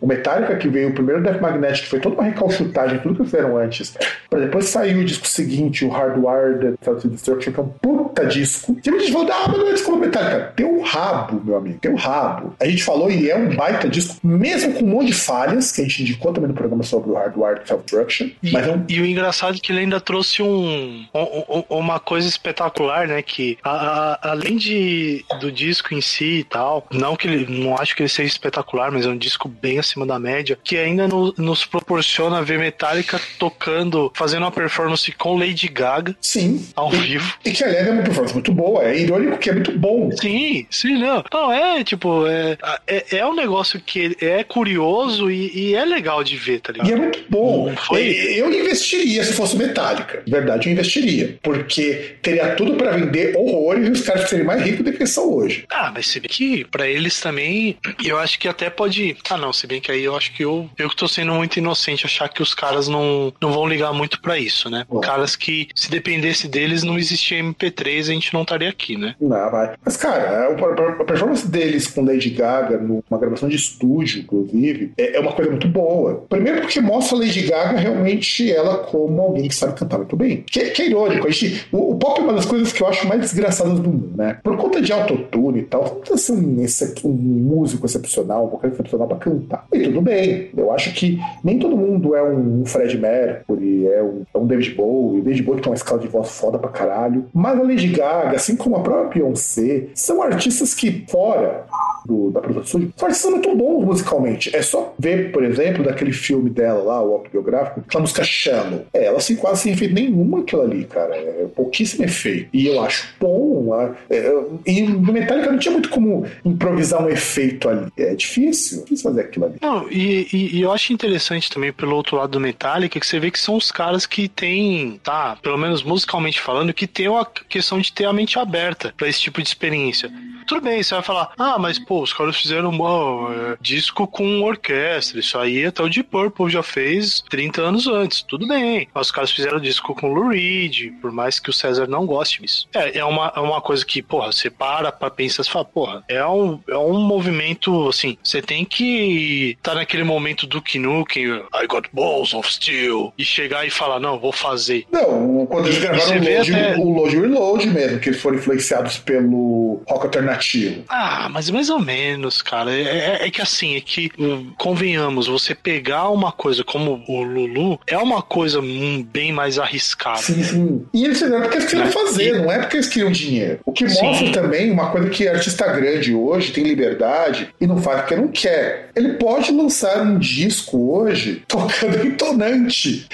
o 0.00 0.06
Metallica, 0.06 0.56
que 0.56 0.68
veio 0.68 0.88
o 0.90 0.92
primeiro 0.92 1.22
Death 1.22 1.40
Magnetic, 1.40 1.82
que 1.84 1.88
foi 1.90 2.00
toda 2.00 2.14
uma 2.16 2.24
recalchutagem, 2.24 2.98
tudo 3.00 3.16
que 3.16 3.24
fizeram 3.24 3.56
antes. 3.56 3.94
Pra 4.28 4.38
depois 4.40 4.66
saiu 4.66 5.00
o 5.00 5.04
disco 5.04 5.26
seguinte, 5.26 5.84
o 5.84 5.88
Hardwired 5.88 6.76
Destruction, 7.04 7.52
que 7.52 7.60
é 7.60 7.62
um 7.62 7.68
puta 7.68 8.26
disco. 8.26 8.76
Tinha 8.82 8.98
gente 8.98 9.12
falou, 9.12 9.28
ah, 9.32 9.44
mas 9.48 9.58
não 9.58 9.68
é 9.68 9.72
disco 9.72 9.90
do 9.92 9.96
Metallica. 9.98 10.52
Tem 10.56 10.66
um 10.66 10.80
rabo, 10.82 11.40
meu 11.44 11.56
amigo, 11.56 11.78
tem 11.78 11.90
um 11.90 11.96
rabo. 11.96 12.54
A 12.60 12.66
gente 12.66 12.82
falou 12.82 13.10
e 13.10 13.30
é 13.30 13.36
um 13.36 13.54
baita 13.54 13.88
disco, 13.88 14.16
mesmo 14.26 14.74
com 14.74 14.84
um 14.84 14.88
monte 14.88 15.06
de 15.08 15.12
falhas, 15.14 15.72
que 15.72 15.80
a 15.80 15.84
gente 15.84 16.02
indicou 16.02 16.32
também 16.32 16.48
no 16.48 16.54
programa 16.54 16.82
sobre 16.82 17.10
o 17.10 17.14
Hardwired 17.14 17.62
Self-Destruction. 17.66 18.30
E, 18.42 18.52
Mas 18.52 18.66
é 18.66 18.72
um... 18.72 18.84
e 18.88 19.00
o 19.00 19.06
engraçado 19.06 19.56
é 19.56 19.58
que 19.60 19.72
ele 19.72 19.80
ainda 19.80 20.00
trouxe 20.00 20.42
um, 20.42 21.04
um- 21.14 21.44
um- 21.58 21.64
uma 21.78 21.98
coisa 21.98 22.28
espetacular, 22.28 23.06
né? 23.08 23.22
Que 23.22 23.58
a- 23.62 24.18
a- 24.22 24.30
além 24.30 24.56
de, 24.56 25.09
do 25.40 25.50
disco 25.50 25.94
em 25.94 26.00
si 26.00 26.40
e 26.40 26.44
tal, 26.44 26.86
não 26.90 27.16
que 27.16 27.26
ele 27.26 27.46
não 27.48 27.76
acho 27.76 27.94
que 27.96 28.02
ele 28.02 28.08
seja 28.08 28.28
espetacular, 28.28 28.90
mas 28.90 29.04
é 29.06 29.08
um 29.08 29.16
disco 29.16 29.48
bem 29.48 29.78
acima 29.78 30.06
da 30.06 30.18
média, 30.18 30.58
que 30.62 30.76
ainda 30.76 31.06
no- 31.08 31.34
nos 31.36 31.64
proporciona 31.64 32.42
ver 32.42 32.58
Metallica 32.58 33.20
tocando, 33.38 34.12
fazendo 34.14 34.42
uma 34.42 34.50
performance 34.52 35.10
com 35.12 35.36
Lady 35.38 35.68
Gaga 35.68 36.14
Sim. 36.20 36.66
ao 36.74 36.92
E- 36.94 36.96
vivo. 36.98 37.34
E 37.44 37.50
que 37.50 37.64
aliás 37.64 37.86
é 37.86 37.90
uma 37.90 38.02
performance 38.02 38.34
muito 38.34 38.52
boa, 38.52 38.84
é 38.84 38.98
irônico 38.98 39.38
que 39.38 39.50
é 39.50 39.52
muito 39.54 39.72
bom. 39.78 40.10
Sim, 40.12 40.66
sim, 40.70 40.98
não. 40.98 41.24
Não, 41.32 41.52
é 41.52 41.82
tipo, 41.84 42.26
é, 42.26 42.56
é, 42.86 43.16
é 43.18 43.26
um 43.26 43.34
negócio 43.34 43.80
que 43.80 44.16
é 44.20 44.44
curioso 44.44 45.30
e, 45.30 45.50
e 45.70 45.74
é 45.74 45.84
legal 45.84 46.22
de 46.22 46.36
ver, 46.36 46.60
tá 46.60 46.70
E 46.72 46.74
ligado? 46.74 46.92
é 46.92 46.96
muito 46.96 47.20
bom. 47.28 47.74
Foi? 47.86 48.02
E- 48.02 48.38
Eu 48.38 48.52
investiria 48.52 49.22
se 49.24 49.32
fosse 49.32 49.56
Metallica. 49.56 50.22
De 50.24 50.30
verdade, 50.30 50.68
eu 50.68 50.72
investiria. 50.72 51.38
Porque 51.42 52.16
teria 52.22 52.54
tudo 52.54 52.74
pra 52.74 52.92
vender 52.92 53.36
horrores 53.36 53.86
e 53.88 53.90
os 53.90 54.00
caras 54.02 54.28
serem 54.28 54.44
mais 54.44 54.62
ricos 54.62 54.84
do 54.84 54.92
que 54.92 54.99
são 55.06 55.32
hoje. 55.32 55.64
Ah, 55.70 55.90
mas 55.94 56.06
se 56.06 56.20
bem 56.20 56.28
que 56.28 56.64
pra 56.64 56.88
eles 56.88 57.20
também, 57.20 57.76
eu 58.04 58.18
acho 58.18 58.38
que 58.38 58.48
até 58.48 58.70
pode. 58.70 59.16
Ah, 59.28 59.36
não, 59.36 59.52
se 59.52 59.66
bem 59.66 59.80
que 59.80 59.90
aí 59.90 60.04
eu 60.04 60.16
acho 60.16 60.32
que 60.32 60.44
eu, 60.44 60.68
eu 60.78 60.88
que 60.88 60.96
tô 60.96 61.08
sendo 61.08 61.32
muito 61.32 61.58
inocente 61.58 62.06
achar 62.06 62.28
que 62.28 62.42
os 62.42 62.54
caras 62.54 62.88
não, 62.88 63.32
não 63.40 63.52
vão 63.52 63.66
ligar 63.66 63.92
muito 63.92 64.20
pra 64.20 64.38
isso, 64.38 64.70
né? 64.70 64.84
Bom. 64.88 65.00
Caras 65.00 65.36
que, 65.36 65.68
se 65.74 65.90
dependesse 65.90 66.48
deles, 66.48 66.82
não 66.82 66.98
existia 66.98 67.42
MP3, 67.42 68.00
a 68.00 68.02
gente 68.12 68.34
não 68.34 68.42
estaria 68.42 68.68
aqui, 68.68 68.96
né? 68.96 69.14
Não, 69.20 69.50
vai. 69.50 69.74
Mas, 69.84 69.96
cara, 69.96 70.48
a, 70.48 71.02
a 71.02 71.04
performance 71.04 71.46
deles 71.46 71.86
com 71.86 72.04
Lady 72.04 72.30
Gaga, 72.30 72.78
numa 72.78 73.18
gravação 73.18 73.48
de 73.48 73.56
estúdio, 73.56 74.20
inclusive, 74.20 74.92
é, 74.96 75.16
é 75.16 75.20
uma 75.20 75.32
coisa 75.32 75.50
muito 75.50 75.68
boa. 75.68 76.24
Primeiro 76.28 76.60
porque 76.60 76.80
mostra 76.80 77.16
a 77.16 77.20
Lady 77.20 77.42
Gaga 77.42 77.78
realmente 77.78 78.50
ela 78.50 78.78
como 78.78 79.20
alguém 79.20 79.48
que 79.48 79.54
sabe 79.54 79.78
cantar 79.78 79.98
muito 79.98 80.16
bem. 80.16 80.44
Que, 80.50 80.70
que 80.70 80.82
é 80.82 80.88
irônico. 80.88 81.26
A 81.26 81.30
gente, 81.30 81.66
o, 81.72 81.92
o 81.92 81.98
pop 81.98 82.20
é 82.20 82.24
uma 82.24 82.34
das 82.34 82.46
coisas 82.46 82.72
que 82.72 82.82
eu 82.82 82.86
acho 82.86 83.06
mais 83.06 83.20
desgraçadas 83.20 83.78
do 83.78 83.88
mundo, 83.88 84.16
né? 84.16 84.38
Por 84.42 84.56
conta 84.56 84.80
de 84.80 84.89
autotune 84.92 85.60
e 85.60 85.62
tal, 85.62 85.84
não 85.84 86.00
precisa 86.00 86.68
ser 86.68 87.06
um, 87.06 87.10
músico 87.10 87.86
excepcional, 87.86 88.46
um 88.46 88.50
vocalista 88.50 88.82
excepcional 88.82 89.08
pra 89.08 89.18
cantar. 89.18 89.66
E 89.72 89.80
tudo 89.80 90.00
bem. 90.00 90.50
Eu 90.56 90.72
acho 90.72 90.92
que 90.94 91.18
nem 91.42 91.58
todo 91.58 91.76
mundo 91.76 92.14
é 92.14 92.22
um 92.22 92.64
Fred 92.64 92.98
Mercury, 92.98 93.86
é 93.86 94.02
um, 94.02 94.22
é 94.32 94.38
um 94.38 94.46
David 94.46 94.74
Bowie. 94.74 95.22
David 95.22 95.42
Bowie 95.42 95.60
tem 95.60 95.70
uma 95.70 95.76
escala 95.76 96.00
de 96.00 96.08
voz 96.08 96.30
foda 96.30 96.58
pra 96.58 96.70
caralho. 96.70 97.26
Mas 97.32 97.58
a 97.58 97.62
Lady 97.62 97.88
Gaga, 97.88 98.36
assim 98.36 98.56
como 98.56 98.76
a 98.76 98.80
própria 98.80 99.10
Beyoncé, 99.10 99.88
são 99.94 100.22
artistas 100.22 100.74
que, 100.74 101.04
fora 101.08 101.66
do- 102.06 102.30
da 102.30 102.40
produção 102.40 102.80
de 102.80 102.86
estúdio, 102.86 103.14
são 103.14 103.30
muito 103.32 103.54
bons 103.56 103.84
musicalmente. 103.84 104.54
É 104.54 104.62
só 104.62 104.94
ver, 104.98 105.32
por 105.32 105.44
exemplo, 105.44 105.84
daquele 105.84 106.12
filme 106.12 106.50
dela 106.50 106.82
lá, 106.82 107.02
o 107.02 107.12
autobiográfico, 107.14 107.80
aquela 107.80 108.02
música 108.02 108.22
Shallow. 108.24 108.86
É, 108.92 109.04
ela 109.06 109.18
assim, 109.18 109.36
quase 109.36 109.62
sem 109.62 109.72
efeito 109.72 109.94
nenhum 109.94 110.36
aquilo 110.36 110.62
ali, 110.62 110.84
cara. 110.84 111.14
É 111.16 111.46
pouquíssimo 111.54 112.04
efeito. 112.04 112.48
E 112.52 112.66
eu 112.66 112.80
acho 112.82 113.08
bom. 113.20 113.72
ah, 113.74 113.94
é, 114.08 114.32
e 114.66 114.82
no 114.82 115.12
Metallica 115.12 115.50
não 115.52 115.58
tinha 115.58 115.72
muito 115.72 115.88
como 115.90 116.24
improvisar 116.44 117.02
um 117.04 117.08
efeito 117.08 117.68
ali. 117.68 117.86
É 117.96 118.14
difícil, 118.14 118.78
é 118.80 118.82
difícil 118.84 119.10
fazer 119.10 119.20
aquilo 119.22 119.46
ali. 119.46 119.54
Não, 119.60 119.90
e, 119.90 120.26
e- 120.32 120.56
e 120.56 120.60
eu 120.62 120.72
acho 120.72 120.92
interessante 120.92 121.50
também 121.50 121.72
pelo 121.72 121.94
outro 121.96 122.16
lado 122.16 122.30
do 122.32 122.40
Metallica 122.40 122.98
que 122.98 123.06
você 123.06 123.18
vê 123.20 123.30
que 123.30 123.38
são 123.38 123.56
os 123.56 123.70
caras 123.70 124.06
que 124.06 124.28
têm, 124.28 125.00
tá, 125.02 125.36
pelo 125.42 125.58
menos 125.58 125.82
musicalmente 125.82 126.40
falando, 126.40 126.72
que 126.74 126.86
tem 126.86 127.08
uma 127.08 127.24
questão 127.48 127.78
de 127.78 127.92
ter 127.92 128.04
a 128.06 128.12
mente 128.12 128.38
aberta 128.38 128.92
pra 128.96 129.08
esse 129.08 129.20
tipo 129.20 129.40
de 129.42 129.48
experiência. 129.48 130.10
Tudo 130.46 130.60
bem, 130.62 130.82
você 130.82 130.94
vai 130.94 131.02
falar, 131.02 131.32
ah, 131.38 131.58
mas 131.58 131.78
pô, 131.78 132.02
os 132.02 132.12
caras 132.12 132.36
fizeram 132.36 132.70
um 132.70 133.32
é, 133.32 133.56
disco 133.60 134.06
com 134.06 134.42
orquestra, 134.42 135.20
isso 135.20 135.38
aí 135.38 135.64
até 135.66 135.82
o 135.82 135.88
Deep 135.88 136.08
Purple 136.10 136.50
já 136.50 136.62
fez 136.62 137.22
30 137.30 137.62
anos 137.62 137.86
antes, 137.86 138.22
tudo 138.22 138.46
bem. 138.48 138.88
Mas 138.94 139.06
os 139.06 139.12
caras 139.12 139.30
fizeram 139.30 139.60
disco 139.60 139.94
com 139.94 140.10
o 140.10 140.14
Lou 140.14 140.28
Reed, 140.28 140.92
por 141.00 141.12
mais 141.12 141.38
que 141.38 141.50
o 141.50 141.52
César 141.52 141.86
não 141.86 142.06
goste 142.06 142.42
disso. 142.42 142.68
É, 142.74 142.98
é 142.98 143.04
uma, 143.04 143.32
é 143.36 143.40
uma 143.40 143.60
coisa 143.60 143.84
que, 143.84 144.02
porra, 144.02 144.32
você 144.32 144.50
para 144.50 144.90
pra 144.92 145.10
pensar 145.10 145.42
e 145.42 145.48
fala, 145.50 145.64
porra, 145.64 146.04
é 146.08 146.24
um, 146.26 146.60
é 146.68 146.76
um 146.76 147.00
movimento, 147.00 147.88
assim, 147.88 148.16
você 148.22 148.40
tem 148.42 148.64
que 148.64 149.54
estar 149.58 149.74
naquele 149.74 150.04
momento 150.04 150.46
do 150.46 150.62
Nukem, 150.76 151.26
I 151.54 151.66
got 151.68 151.88
balls 151.92 152.34
of 152.34 152.52
steel, 152.52 153.12
e 153.18 153.24
chegar 153.24 153.66
e 153.66 153.70
falar, 153.70 153.98
não, 154.00 154.18
vou 154.18 154.32
fazer. 154.32 154.86
Não, 154.90 155.46
quando 155.46 155.66
eles 155.66 155.78
gravaram 155.78 156.04
você 156.04 156.18
o 156.18 156.34
Load, 156.36 156.54
até- 156.54 156.76
o 156.76 156.90
Load 156.92 157.16
Reload 157.20 157.66
mesmo, 157.68 157.98
que 158.00 158.08
eles 158.10 158.20
foram 158.20 158.36
influenciados 158.36 158.98
pelo 158.98 159.82
rock 159.88 160.04
alternativo. 160.06 160.39
Ah, 160.88 161.28
mas 161.30 161.48
mais 161.50 161.70
ou 161.70 161.78
menos, 161.80 162.42
cara. 162.42 162.72
É, 162.72 162.82
é- 163.22 163.26
é 163.26 163.30
que 163.30 163.40
assim, 163.42 163.76
é 163.76 163.80
que, 163.80 164.10
hum, 164.18 164.50
convenhamos, 164.58 165.26
você 165.26 165.54
pegar 165.54 166.08
uma 166.10 166.32
coisa 166.32 166.64
como 166.64 167.02
o 167.08 167.22
Lulu 167.22 167.78
é 167.86 167.96
uma 167.98 168.22
coisa 168.22 168.60
hum, 168.60 169.06
bem 169.12 169.32
mais 169.32 169.58
arriscada. 169.58 170.18
Sim, 170.18 170.42
sim. 170.42 170.86
E 170.94 171.04
eles 171.04 171.18
fizeram 171.18 171.42
porque 171.42 171.56
eles 171.58 171.68
queriam 171.68 171.86
Né? 171.86 171.92
fazer, 171.92 172.32
não 172.42 172.50
é 172.52 172.58
porque 172.58 172.76
eles 172.76 172.88
queriam 172.88 173.10
dinheiro. 173.12 173.60
O 173.64 173.72
que 173.72 173.88
Sim. 173.88 174.02
mostra 174.02 174.32
também 174.32 174.70
uma 174.70 174.90
coisa 174.90 175.08
que 175.10 175.26
artista 175.28 175.66
grande 175.72 176.14
hoje 176.14 176.52
tem 176.52 176.64
liberdade 176.64 177.48
e 177.60 177.66
não 177.66 177.76
faz 177.80 178.00
porque 178.00 178.16
não 178.16 178.28
quer. 178.28 178.90
Ele 178.94 179.14
pode 179.14 179.52
lançar 179.52 180.02
um 180.02 180.18
disco 180.18 180.92
hoje 180.92 181.42
tocando 181.48 182.06
em 182.06 182.10
tonante. 182.12 183.06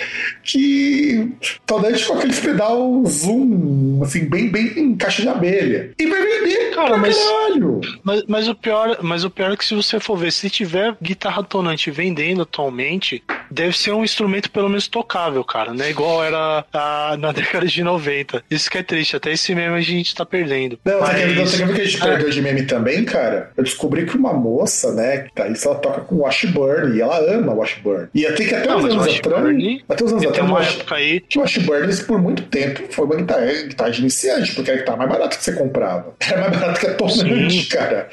Que. 0.42 1.28
Tonante 1.66 2.04
com 2.06 2.14
aqueles 2.14 2.40
pedal 2.40 3.04
zoom, 3.06 4.00
assim, 4.02 4.24
bem, 4.26 4.48
bem 4.48 4.66
em 4.78 4.96
caixa 4.96 5.22
de 5.22 5.28
abelha. 5.28 5.90
E 5.98 6.06
vai 6.06 6.22
vender, 6.22 6.70
Cara, 6.74 6.98
mas- 7.06 7.24
caralho. 7.24 7.80
Mas, 8.02 8.22
mas, 8.28 8.48
o 8.48 8.54
pior, 8.54 8.98
mas 9.02 9.24
o 9.24 9.30
pior 9.30 9.52
é 9.52 9.56
que 9.56 9.64
se 9.64 9.74
você 9.74 9.98
for 10.00 10.16
ver, 10.16 10.32
se 10.32 10.48
tiver 10.50 10.94
guitarra 11.02 11.42
tonante 11.42 11.90
vendendo 11.90 12.42
atualmente, 12.42 13.22
deve 13.50 13.76
ser 13.76 13.92
um 13.92 14.04
instrumento 14.04 14.50
pelo 14.50 14.68
menos 14.68 14.88
tocável, 14.88 15.42
cara, 15.44 15.72
né? 15.72 15.90
Igual 15.90 16.24
era 16.24 16.64
a- 16.72 17.16
na 17.18 17.32
década 17.32 17.66
de 17.66 17.82
90. 17.82 18.42
Isso 18.50 18.70
que 18.70 18.78
é 18.78 18.82
triste, 18.82 19.16
até 19.16 19.32
esse 19.32 19.54
meme 19.54 19.74
a 19.76 19.80
gente 19.80 20.14
tá 20.14 20.24
perdendo. 20.24 20.78
Não, 20.84 21.00
você 21.00 21.14
quer, 21.14 21.26
Mas- 21.36 21.50
você 21.50 21.58
quer 21.58 21.66
ver 21.66 21.74
que 21.74 21.80
a 21.80 21.84
gente 21.84 21.96
É. 22.02 22.06
perdeu 22.06 22.30
de 22.30 22.42
meme 22.42 22.62
também, 22.66 23.04
cara? 23.04 23.50
Eu 23.56 23.64
descobri 23.64 24.06
que 24.06 24.16
uma 24.16 24.32
moça, 24.32 24.92
né, 24.92 25.18
que 25.18 25.32
tá 25.34 25.48
isso, 25.48 25.68
ela 25.68 25.78
toca 25.78 26.00
com 26.02 26.16
Washburn 26.16 26.96
e 26.96 27.00
ela 27.00 27.18
ama 27.34 27.52
Washburn. 27.52 28.08
E 28.14 28.26
até 28.26 28.44
que 28.44 28.54
até 28.54 28.66
Não, 28.66 28.78
uns 28.78 28.84
anos 28.84 28.96
Washburn- 29.06 29.36
atrás. 29.36 29.82
Até 29.88 30.04
uns 30.04 30.12
anos 30.12 30.26
atrás, 30.26 30.50
uma 30.50 30.62
época 30.62 30.94
aí. 30.96 31.20
que 31.20 31.38
o 31.38 31.42
Washburn 31.42 31.96
por 32.06 32.20
muito 32.20 32.42
tempo 32.44 32.82
foi 32.90 33.04
uma 33.04 33.16
guitarra, 33.16 33.46
guitarra 33.68 33.90
de 33.90 34.00
iniciante, 34.00 34.54
porque 34.54 34.70
era 34.70 34.78
a 34.78 34.82
guitarra 34.82 34.98
mais 34.98 35.10
barata 35.10 35.36
que 35.36 35.44
você 35.44 35.52
comprava. 35.52 36.14
Era 36.26 36.40
mais 36.50 36.56
barata 36.60 36.80
que 36.80 36.86
a 36.86 36.94
tonante, 36.96 37.62
Sim. 37.62 37.68
cara. 37.70 38.08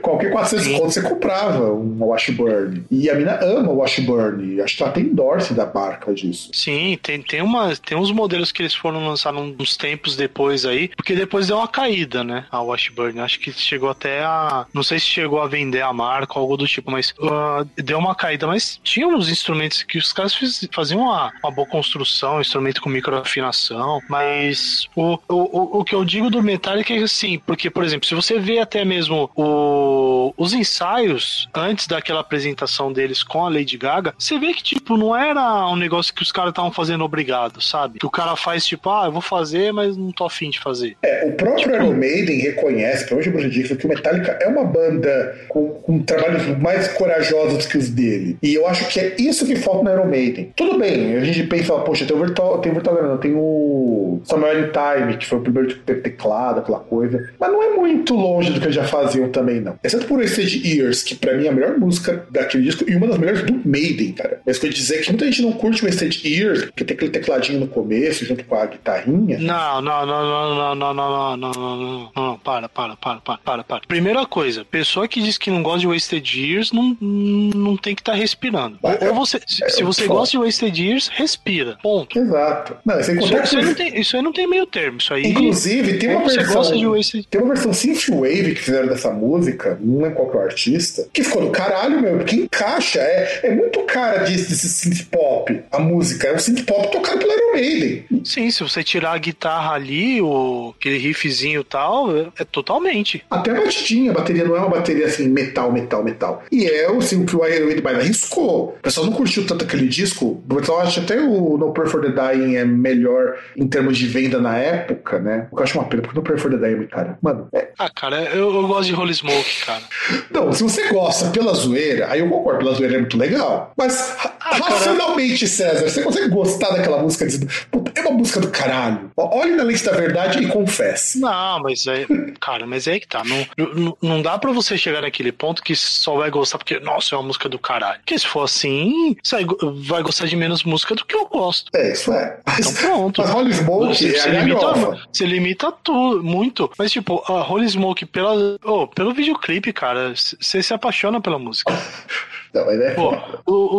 Qualquer 0.00 0.30
400 0.32 0.64
Sim. 0.66 0.78
conto 0.78 0.92
você 0.92 1.02
comprava 1.02 1.72
uma 1.72 2.06
Washburn. 2.06 2.84
E 2.90 3.08
a 3.10 3.14
mina 3.14 3.38
ama 3.42 3.70
o 3.70 3.76
Washburn. 3.78 4.60
Acho 4.60 4.76
que 4.76 4.82
ela 4.82 4.92
tem 4.92 5.04
endorse 5.04 5.54
da 5.54 5.66
marca 5.72 6.12
disso. 6.14 6.50
Sim, 6.52 6.98
tem, 7.02 7.22
tem, 7.22 7.42
uma, 7.42 7.74
tem 7.76 7.96
uns 7.96 8.10
modelos 8.10 8.50
que 8.52 8.62
eles 8.62 8.74
foram 8.74 9.06
lançar 9.06 9.34
uns 9.34 9.76
tempos 9.76 10.16
depois 10.16 10.64
aí, 10.64 10.88
porque 10.88 11.14
depois 11.14 11.46
deu 11.48 11.56
uma 11.58 11.68
caída, 11.68 12.22
né? 12.24 12.44
A 12.50 12.60
Washburn. 12.60 13.20
Acho 13.20 13.38
que 13.38 13.52
chegou 13.52 13.90
até 13.90 14.22
a. 14.24 14.66
Não 14.72 14.82
sei 14.82 14.98
se 14.98 15.06
chegou 15.06 15.40
a 15.40 15.46
vender 15.46 15.82
a 15.82 15.92
marca 15.92 16.34
ou 16.38 16.42
algo 16.42 16.56
do 16.56 16.66
tipo, 16.66 16.90
mas 16.90 17.14
ah, 17.22 17.64
deu 17.76 17.98
uma 17.98 18.14
caída. 18.14 18.46
Mas 18.46 18.80
tinha 18.82 19.06
uns 19.06 19.28
instrumentos 19.28 19.82
que 19.82 19.98
os 19.98 20.12
caras 20.12 20.34
fiz- 20.34 20.68
faziam 20.72 21.00
uma, 21.02 21.32
uma 21.42 21.50
boa 21.52 21.66
construção, 21.66 22.40
instrumento 22.40 22.80
com 22.82 22.88
microafinação. 22.90 24.00
Mas 24.08 24.86
o, 24.96 25.18
o, 25.28 25.34
o, 25.34 25.80
o 25.80 25.84
que 25.84 25.94
eu 25.94 26.04
digo 26.04 26.30
do 26.30 26.42
Metallica 26.42 26.92
é 26.94 26.98
assim, 26.98 27.38
porque, 27.46 27.70
por 27.70 27.84
exemplo, 27.84 28.06
se 28.12 28.14
você 28.14 28.38
vê 28.38 28.58
até 28.58 28.84
mesmo 28.84 29.30
o, 29.34 30.34
os 30.36 30.52
ensaios 30.52 31.48
antes 31.54 31.86
daquela 31.86 32.20
apresentação 32.20 32.92
deles 32.92 33.22
com 33.22 33.46
a 33.46 33.48
Lady 33.48 33.78
Gaga, 33.78 34.12
você 34.18 34.38
vê 34.38 34.52
que, 34.52 34.62
tipo, 34.62 34.98
não 34.98 35.16
era 35.16 35.66
um 35.68 35.76
negócio 35.76 36.12
que 36.12 36.22
os 36.22 36.30
caras 36.30 36.50
estavam 36.50 36.70
fazendo 36.70 37.04
obrigado, 37.04 37.62
sabe? 37.62 37.98
Que 37.98 38.04
o 38.04 38.10
cara 38.10 38.36
faz, 38.36 38.66
tipo, 38.66 38.90
ah, 38.90 39.06
eu 39.06 39.12
vou 39.12 39.22
fazer, 39.22 39.72
mas 39.72 39.96
não 39.96 40.12
tô 40.12 40.26
afim 40.26 40.50
de 40.50 40.60
fazer. 40.60 40.94
É, 41.02 41.24
o 41.26 41.32
próprio 41.32 41.74
Iron 41.74 41.94
Maiden 41.94 42.38
reconhece, 42.40 43.06
provavelmente 43.06 43.28
o 43.28 43.32
Bruce 43.32 43.48
Dixon, 43.48 43.76
que 43.76 43.86
o 43.86 43.88
Metallica 43.88 44.38
é 44.42 44.46
uma 44.46 44.64
banda 44.64 45.46
com, 45.48 45.70
com 45.70 46.02
trabalhos 46.02 46.46
mais 46.58 46.88
corajosos 46.88 47.64
que 47.64 47.78
os 47.78 47.88
dele. 47.88 48.36
E 48.42 48.52
eu 48.52 48.66
acho 48.66 48.88
que 48.88 49.00
é 49.00 49.16
isso 49.18 49.46
que 49.46 49.56
falta 49.56 49.84
no 49.84 49.90
Iron 49.90 50.06
Maiden. 50.06 50.52
Tudo 50.54 50.78
bem, 50.78 51.16
a 51.16 51.24
gente 51.24 51.44
pensa, 51.44 51.72
poxa, 51.78 52.04
tem 52.04 52.14
o 52.14 52.20
Virtual, 52.20 52.58
tem 52.58 52.72
o 52.72 52.74
Virtual 52.74 53.02
não, 53.02 53.16
tem 53.16 53.32
o 53.34 54.20
Samuel 54.24 54.70
Time, 54.70 55.16
que 55.16 55.24
foi 55.24 55.38
o 55.38 55.42
primeiro 55.42 55.74
teve 55.78 56.02
teclado, 56.02 56.60
aquela 56.60 56.80
coisa. 56.80 57.30
Mas 57.40 57.50
não 57.50 57.62
é 57.62 57.70
muito 57.70 58.01
longe 58.10 58.52
do 58.52 58.60
que 58.60 58.66
eles 58.66 58.74
já 58.74 58.84
faziam 58.84 59.28
também, 59.28 59.60
não. 59.60 59.78
Exceto 59.82 60.06
por 60.06 60.20
Wasted 60.20 60.66
Years, 60.66 61.02
que 61.02 61.14
pra 61.14 61.34
mim 61.36 61.46
é 61.46 61.48
a 61.48 61.52
melhor 61.52 61.78
música 61.78 62.26
daquele 62.30 62.64
disco 62.64 62.84
e 62.88 62.94
uma 62.94 63.06
das 63.06 63.18
melhores 63.18 63.42
do 63.42 63.60
Maiden, 63.64 64.12
cara. 64.12 64.40
Mas 64.46 64.58
que 64.58 64.66
eu 64.66 64.70
ia 64.70 64.74
dizer 64.74 65.02
que 65.02 65.10
muita 65.10 65.26
gente 65.26 65.42
não 65.42 65.52
curte 65.52 65.84
Wasted 65.84 66.20
Years, 66.26 66.64
porque 66.66 66.84
tem 66.84 66.94
aquele 66.94 67.10
tecladinho 67.10 67.60
no 67.60 67.66
começo, 67.66 68.24
junto 68.24 68.44
com 68.44 68.54
a 68.54 68.66
guitarrinha. 68.66 69.38
Não, 69.38 69.82
não, 69.82 70.06
não, 70.06 70.24
não, 70.24 70.54
não, 70.54 70.74
não, 70.74 70.94
não, 70.94 70.94
não, 70.94 71.36
não, 71.36 71.56
não, 71.56 71.76
não, 71.76 72.12
não, 72.16 72.38
para, 72.38 72.68
para, 72.68 72.96
para, 72.96 73.20
para, 73.20 73.38
para, 73.38 73.64
para. 73.64 73.80
Primeira 73.86 74.24
coisa, 74.26 74.64
pessoa 74.64 75.06
que 75.08 75.20
diz 75.20 75.38
que 75.38 75.50
não 75.50 75.62
gosta 75.62 75.80
de 75.80 75.86
Wasted 75.86 76.40
Years 76.40 76.72
não, 76.72 76.96
não 77.00 77.76
tem 77.76 77.94
que 77.94 78.00
estar 78.00 78.14
respirando. 78.14 78.78
Ou, 78.82 79.08
ou 79.08 79.14
você, 79.14 79.40
se, 79.46 79.68
se 79.68 79.82
você 79.82 80.02
foda. 80.02 80.20
gosta 80.20 80.38
de 80.38 80.44
Wasted 80.44 80.82
Years, 80.82 81.08
respira. 81.08 81.78
Ponto. 81.82 82.18
Exato. 82.18 82.76
Não, 82.84 83.00
Isso, 83.00 83.14
contar 83.16 83.44
isso 83.44 83.56
aí 83.56 83.64
não 83.64 83.74
tem, 83.74 84.00
isso 84.00 84.16
aí 84.16 84.22
não 84.22 84.32
tem 84.32 84.46
meio 84.48 84.66
termo. 84.66 84.98
Isso 84.98 85.14
aí. 85.14 85.26
Inclusive, 85.26 85.98
tem 85.98 86.10
uma 86.10 86.28
versão. 86.28 86.54
gosta 86.54 86.76
de 86.76 86.86
Wasted 86.86 87.26
Tem 87.28 87.40
uma 87.40 87.54
versão 87.54 87.72
synthwave 87.94 88.54
que 88.54 88.62
fizeram 88.62 88.88
dessa 88.88 89.10
música, 89.10 89.78
não 89.80 90.06
é 90.06 90.12
o 90.12 90.38
artista, 90.38 91.06
que 91.12 91.22
ficou 91.22 91.42
do 91.42 91.50
caralho, 91.50 92.00
meu, 92.00 92.18
porque 92.18 92.36
encaixa, 92.36 93.00
é, 93.00 93.40
é 93.44 93.50
muito 93.54 93.80
cara 93.80 94.24
desse, 94.24 94.48
desse 94.48 94.68
synth 94.68 95.06
pop, 95.10 95.62
a 95.70 95.78
música, 95.78 96.28
é 96.28 96.34
um 96.34 96.38
synth 96.38 96.64
pop 96.64 96.90
tocado 96.90 97.18
pelo 97.18 97.32
Iron 97.32 97.52
Maiden. 97.52 98.04
Sim, 98.24 98.50
se 98.50 98.62
você 98.62 98.82
tirar 98.82 99.12
a 99.12 99.18
guitarra 99.18 99.74
ali, 99.74 100.20
o, 100.20 100.74
aquele 100.78 100.98
riffzinho 100.98 101.60
e 101.60 101.64
tal, 101.64 102.16
é, 102.16 102.28
é 102.38 102.44
totalmente. 102.44 103.24
Até 103.30 103.50
a 103.50 103.54
batidinha, 103.54 104.10
a 104.10 104.14
bateria 104.14 104.44
não 104.44 104.56
é 104.56 104.60
uma 104.60 104.70
bateria 104.70 105.06
assim, 105.06 105.28
metal, 105.28 105.72
metal, 105.72 106.02
metal. 106.02 106.42
E 106.50 106.66
é 106.66 106.86
assim, 106.86 107.22
o 107.22 107.26
que 107.26 107.36
o 107.36 107.46
Iron 107.46 107.66
Maiden 107.66 107.82
mais 107.82 107.98
arriscou. 107.98 108.76
O 108.78 108.82
pessoal 108.82 109.06
não 109.06 109.12
curtiu 109.12 109.46
tanto 109.46 109.64
aquele 109.64 109.88
disco, 109.88 110.42
o 110.48 110.54
pessoal 110.54 110.80
acha 110.80 111.00
até 111.00 111.20
o 111.20 111.56
No 111.58 111.72
Prayer 111.72 111.90
for 111.90 112.00
the 112.00 112.10
Dying 112.10 112.56
é 112.56 112.64
melhor 112.64 113.36
em 113.56 113.66
termos 113.66 113.98
de 113.98 114.06
venda 114.06 114.40
na 114.40 114.56
época, 114.56 115.18
né? 115.18 115.48
O 115.50 115.56
que 115.56 115.62
eu 115.62 115.64
acho 115.64 115.78
uma 115.78 115.88
pena, 115.88 116.02
porque 116.02 116.16
o 116.16 116.20
No 116.20 116.24
Prayer 116.24 116.40
for 116.40 116.50
the 116.50 116.56
Dying, 116.56 116.86
cara, 116.86 117.18
mano, 117.20 117.48
é, 117.52 117.68
Ah, 117.84 117.90
cara, 117.94 118.16
eu, 118.34 118.54
eu 118.54 118.66
gosto 118.68 118.84
de 118.86 118.94
Holy 118.94 119.12
Smoke, 119.14 119.64
cara. 119.66 119.82
Não, 120.30 120.52
se 120.52 120.62
você 120.62 120.88
gosta 120.92 121.30
pela 121.30 121.52
zoeira, 121.54 122.06
aí 122.10 122.20
eu 122.20 122.28
concordo, 122.28 122.60
pela 122.60 122.74
zoeira 122.74 122.94
é 122.94 122.98
muito 122.98 123.16
legal. 123.18 123.72
Mas 123.76 124.14
Ah, 124.24 124.28
cara. 124.28 124.56
racionalmente, 124.74 125.46
César, 125.48 125.88
você 125.88 126.02
consegue 126.02 126.28
gostar 126.28 126.70
daquela 126.70 127.02
música 127.02 127.26
dizendo, 127.26 127.48
"Puta, 127.70 127.92
é 127.94 128.00
uma 128.02 128.12
música 128.12 128.38
do 128.40 128.48
caralho. 128.48 129.10
Olhe 129.16 129.52
na 129.56 129.64
lente 129.64 129.82
da 129.84 129.92
verdade 129.92 130.38
e 130.42 130.46
confesse. 130.48 131.18
Não, 131.18 131.60
mas 131.60 131.86
é. 131.86 132.06
Cara, 132.40 132.66
mas 132.66 132.86
é 132.86 132.92
aí 132.92 133.00
que 133.00 133.08
tá. 133.08 133.22
Não, 133.24 133.46
não, 133.74 133.96
não 134.00 134.22
dá 134.22 134.38
pra 134.38 134.52
você 134.52 134.76
chegar 134.78 135.02
naquele 135.02 135.32
ponto 135.32 135.62
que 135.62 135.74
só 135.74 136.16
vai 136.16 136.30
gostar 136.30 136.58
porque, 136.58 136.78
nossa, 136.80 137.14
é 137.14 137.18
uma 137.18 137.26
música 137.26 137.48
do 137.48 137.58
caralho. 137.58 137.98
Porque 138.00 138.18
se 138.18 138.26
for 138.26 138.42
assim, 138.44 139.16
você 139.22 139.36
vai 139.36 139.44
go- 139.44 139.58
vai 139.86 140.02
gostar 140.02 140.26
de 140.26 140.36
menos 140.36 140.62
música 140.64 140.94
do 140.94 141.04
que 141.04 141.16
eu 141.16 141.26
gosto. 141.26 141.70
É, 141.74 141.92
isso 141.92 142.12
é. 142.12 142.38
Então 142.58 142.72
pronto. 142.74 143.22
mas 143.22 143.34
Holy 143.34 143.52
Smoke 143.54 143.86
Você, 143.96 144.08
é 144.14 144.18
você 144.20 144.28
limita, 144.30 144.98
você 145.12 145.24
limita 145.24 145.72
tudo, 145.82 146.22
muito. 146.22 146.70
Mas, 146.78 146.92
tipo, 146.92 147.22
a 147.26 147.42
Holy 147.50 147.68
Smoke, 147.72 148.06
pela, 148.06 148.58
oh, 148.62 148.86
pelo 148.86 149.12
videoclipe, 149.12 149.72
cara, 149.72 150.14
você 150.14 150.62
se 150.62 150.74
apaixona 150.74 151.20
pela 151.20 151.38
música. 151.38 151.72
Não, 152.52 152.66
mas 152.66 152.80
é 152.80 152.90
Pô, 152.94 153.16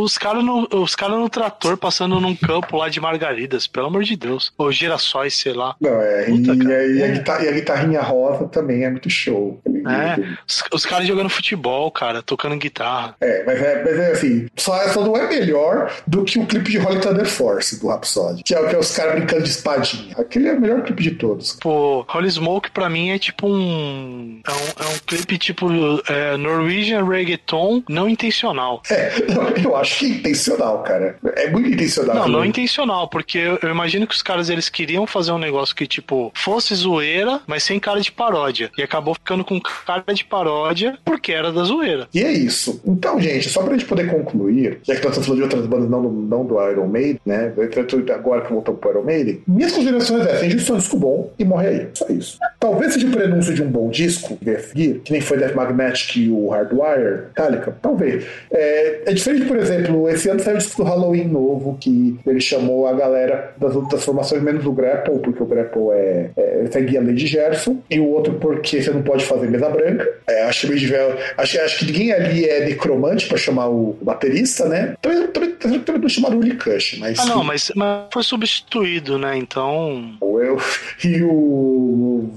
os 0.03 0.17
caras 0.17 0.43
no, 0.43 0.67
os 0.71 0.95
cara 0.95 1.15
no 1.15 1.29
trator 1.29 1.77
passando 1.77 2.19
num 2.19 2.35
campo 2.35 2.77
lá 2.77 2.89
de 2.89 2.99
margaridas, 2.99 3.67
pelo 3.67 3.87
amor 3.87 4.03
de 4.03 4.15
Deus. 4.15 4.51
Ou 4.57 4.71
girassóis, 4.71 5.35
sei 5.35 5.53
lá. 5.53 5.75
Não, 5.79 6.01
é, 6.01 6.23
Puta, 6.25 6.53
e, 6.53 6.57
cara. 6.59 6.85
e 6.87 7.03
a 7.03 7.07
É. 7.07 7.11
guitarra- 7.11 7.43
e 7.45 7.47
a 7.49 7.51
guitarrinha 7.51 8.01
rosa 8.01 8.47
também 8.47 8.83
é 8.83 8.89
muito 8.89 9.09
show. 9.09 9.61
É, 9.65 10.19
os, 10.47 10.63
os 10.73 10.85
caras 10.85 11.07
jogando 11.07 11.29
futebol, 11.29 11.91
cara, 11.91 12.21
tocando 12.21 12.55
guitarra. 12.57 13.15
É, 13.21 13.43
mas 13.45 13.61
é, 13.61 13.83
mas 13.83 13.99
é 13.99 14.11
assim, 14.11 14.47
só, 14.55 14.77
só 14.89 15.01
não 15.03 15.15
é 15.17 15.27
melhor 15.27 15.91
do 16.07 16.23
que 16.23 16.39
o 16.39 16.45
clipe 16.45 16.71
de 16.71 16.79
Holy 16.79 16.99
Thunder 16.99 17.25
Force 17.25 17.79
do 17.79 17.87
Rhapsody, 17.89 18.43
que 18.43 18.55
é 18.55 18.59
o 18.59 18.67
que 18.69 18.75
é 18.75 18.79
os 18.79 18.95
caras 18.95 19.15
brincando 19.15 19.43
de 19.43 19.49
espadinha. 19.49 20.15
Aquele 20.17 20.47
é 20.47 20.53
o 20.53 20.59
melhor 20.61 20.81
clipe 20.83 21.03
de 21.03 21.11
todos. 21.11 21.53
Pô, 21.61 22.05
Holy 22.13 22.29
Smoke 22.31 22.71
pra 22.71 22.89
mim 22.89 23.09
é 23.11 23.19
tipo 23.19 23.47
um. 23.47 24.41
É 24.47 24.51
um, 24.51 24.85
é 24.85 24.95
um 24.95 24.99
clipe 25.05 25.37
tipo 25.37 25.67
é, 26.07 26.37
Norwegian 26.37 27.05
Reggaeton 27.05 27.83
não 27.89 28.07
intencional. 28.09 28.62
É, 28.89 29.11
não, 29.33 29.49
eu 29.49 29.75
acho 29.75 29.99
que 29.99 30.05
é 30.05 30.09
intencional, 30.09 30.83
cara. 30.83 31.17
É 31.35 31.49
muito 31.49 31.69
intencional. 31.69 32.15
Não, 32.15 32.27
não 32.27 32.33
também. 32.35 32.49
intencional, 32.49 33.07
porque 33.07 33.37
eu, 33.37 33.69
imagino 33.69 34.07
que 34.07 34.15
os 34.15 34.21
caras 34.21 34.49
eles 34.49 34.69
queriam 34.69 35.05
fazer 35.05 35.31
um 35.31 35.37
negócio 35.37 35.75
que, 35.75 35.87
tipo, 35.87 36.31
fosse 36.35 36.73
zoeira, 36.75 37.41
mas 37.47 37.63
sem 37.63 37.79
cara 37.79 37.99
de 37.99 38.11
paródia. 38.11 38.71
E 38.77 38.83
acabou 38.83 39.13
ficando 39.13 39.43
com 39.43 39.59
cara 39.59 40.13
de 40.13 40.23
paródia 40.23 40.97
porque 41.03 41.31
era 41.31 41.51
da 41.51 41.63
zoeira. 41.63 42.07
E 42.13 42.23
é 42.23 42.31
isso. 42.31 42.81
Então, 42.85 43.19
gente, 43.19 43.49
só 43.49 43.63
pra 43.63 43.73
gente 43.73 43.85
poder 43.85 44.09
concluir, 44.09 44.79
já 44.83 44.95
que 44.95 45.03
nós 45.03 45.17
estamos 45.17 45.25
falando 45.27 45.37
de 45.37 45.43
outras 45.43 45.65
bandas 45.65 45.89
não 45.89 46.01
do, 46.01 46.09
não 46.09 46.45
do 46.45 46.69
Iron 46.69 46.87
Maiden, 46.87 47.19
né? 47.25 47.53
Agora 48.13 48.41
que 48.41 48.53
voltamos 48.53 48.79
pro 48.79 48.91
Iron 48.91 49.03
Maiden, 49.03 49.41
minhas 49.47 49.71
considerações 49.71 50.25
é: 50.25 50.45
Injustice 50.45 50.71
é 50.71 50.73
um 50.73 50.77
disco 50.77 50.97
bom 50.97 51.31
e 51.37 51.45
morre 51.45 51.67
aí. 51.67 51.87
Só 51.93 52.07
isso. 52.07 52.37
Talvez 52.59 52.93
seja 52.93 53.07
o 53.07 53.11
prenúncio 53.11 53.53
de 53.53 53.61
um 53.61 53.69
bom 53.69 53.89
disco 53.89 54.37
que 54.37 54.49
a 54.49 54.59
seguir, 54.59 55.01
que 55.03 55.11
nem 55.11 55.21
foi 55.21 55.37
Death 55.37 55.55
Magnetic 55.55 56.15
e 56.17 56.29
o 56.29 56.49
Hardwire, 56.49 57.27
Metallica, 57.27 57.75
talvez. 57.81 58.25
É, 58.53 59.01
é 59.07 59.13
diferente, 59.13 59.45
por 59.45 59.57
exemplo, 59.57 60.07
esse 60.07 60.29
ano 60.29 60.39
saiu 60.39 60.55
o 60.55 60.59
disco 60.59 60.83
do 60.83 60.87
Halloween 60.87 61.27
novo, 61.27 61.75
que 61.79 62.19
ele 62.25 62.39
chamou 62.39 62.87
a 62.87 62.93
galera 62.93 63.53
das 63.57 63.75
outras 63.75 64.05
formações, 64.05 64.43
menos 64.43 64.65
o 64.65 64.71
Grapple, 64.71 65.19
porque 65.19 65.41
o 65.41 65.45
Grapple 65.45 65.89
é, 65.91 66.29
é 66.37 66.67
segue 66.71 66.97
a 66.97 67.01
lei 67.01 67.15
de 67.15 67.25
Gerson, 67.25 67.81
e 67.89 67.99
o 67.99 68.07
outro 68.07 68.33
porque 68.35 68.81
você 68.81 68.91
não 68.91 69.01
pode 69.01 69.25
fazer 69.25 69.49
mesa 69.49 69.69
branca. 69.69 70.07
É, 70.27 70.43
acho, 70.43 70.67
meio 70.67 70.79
de 70.79 70.93
acho, 71.37 71.59
acho 71.61 71.79
que 71.79 71.85
ninguém 71.85 72.13
ali 72.13 72.45
é 72.45 72.65
necromante 72.65 73.27
pra 73.27 73.37
chamar 73.37 73.69
o 73.69 73.97
baterista, 74.01 74.67
né? 74.67 74.95
Também, 75.01 75.27
também, 75.27 75.51
também, 75.55 75.79
também 75.79 76.01
não 76.01 76.09
chamaram 76.09 76.37
o 76.37 76.39
Uli 76.39 76.55
Kush, 76.55 76.97
mas. 76.99 77.19
Ah, 77.19 77.25
não, 77.25 77.43
mas, 77.43 77.71
mas 77.75 78.07
foi 78.13 78.23
substituído, 78.23 79.17
né? 79.17 79.35
Então. 79.35 80.13
Eu, 80.21 80.57
e 81.03 81.23
o, 81.23 82.29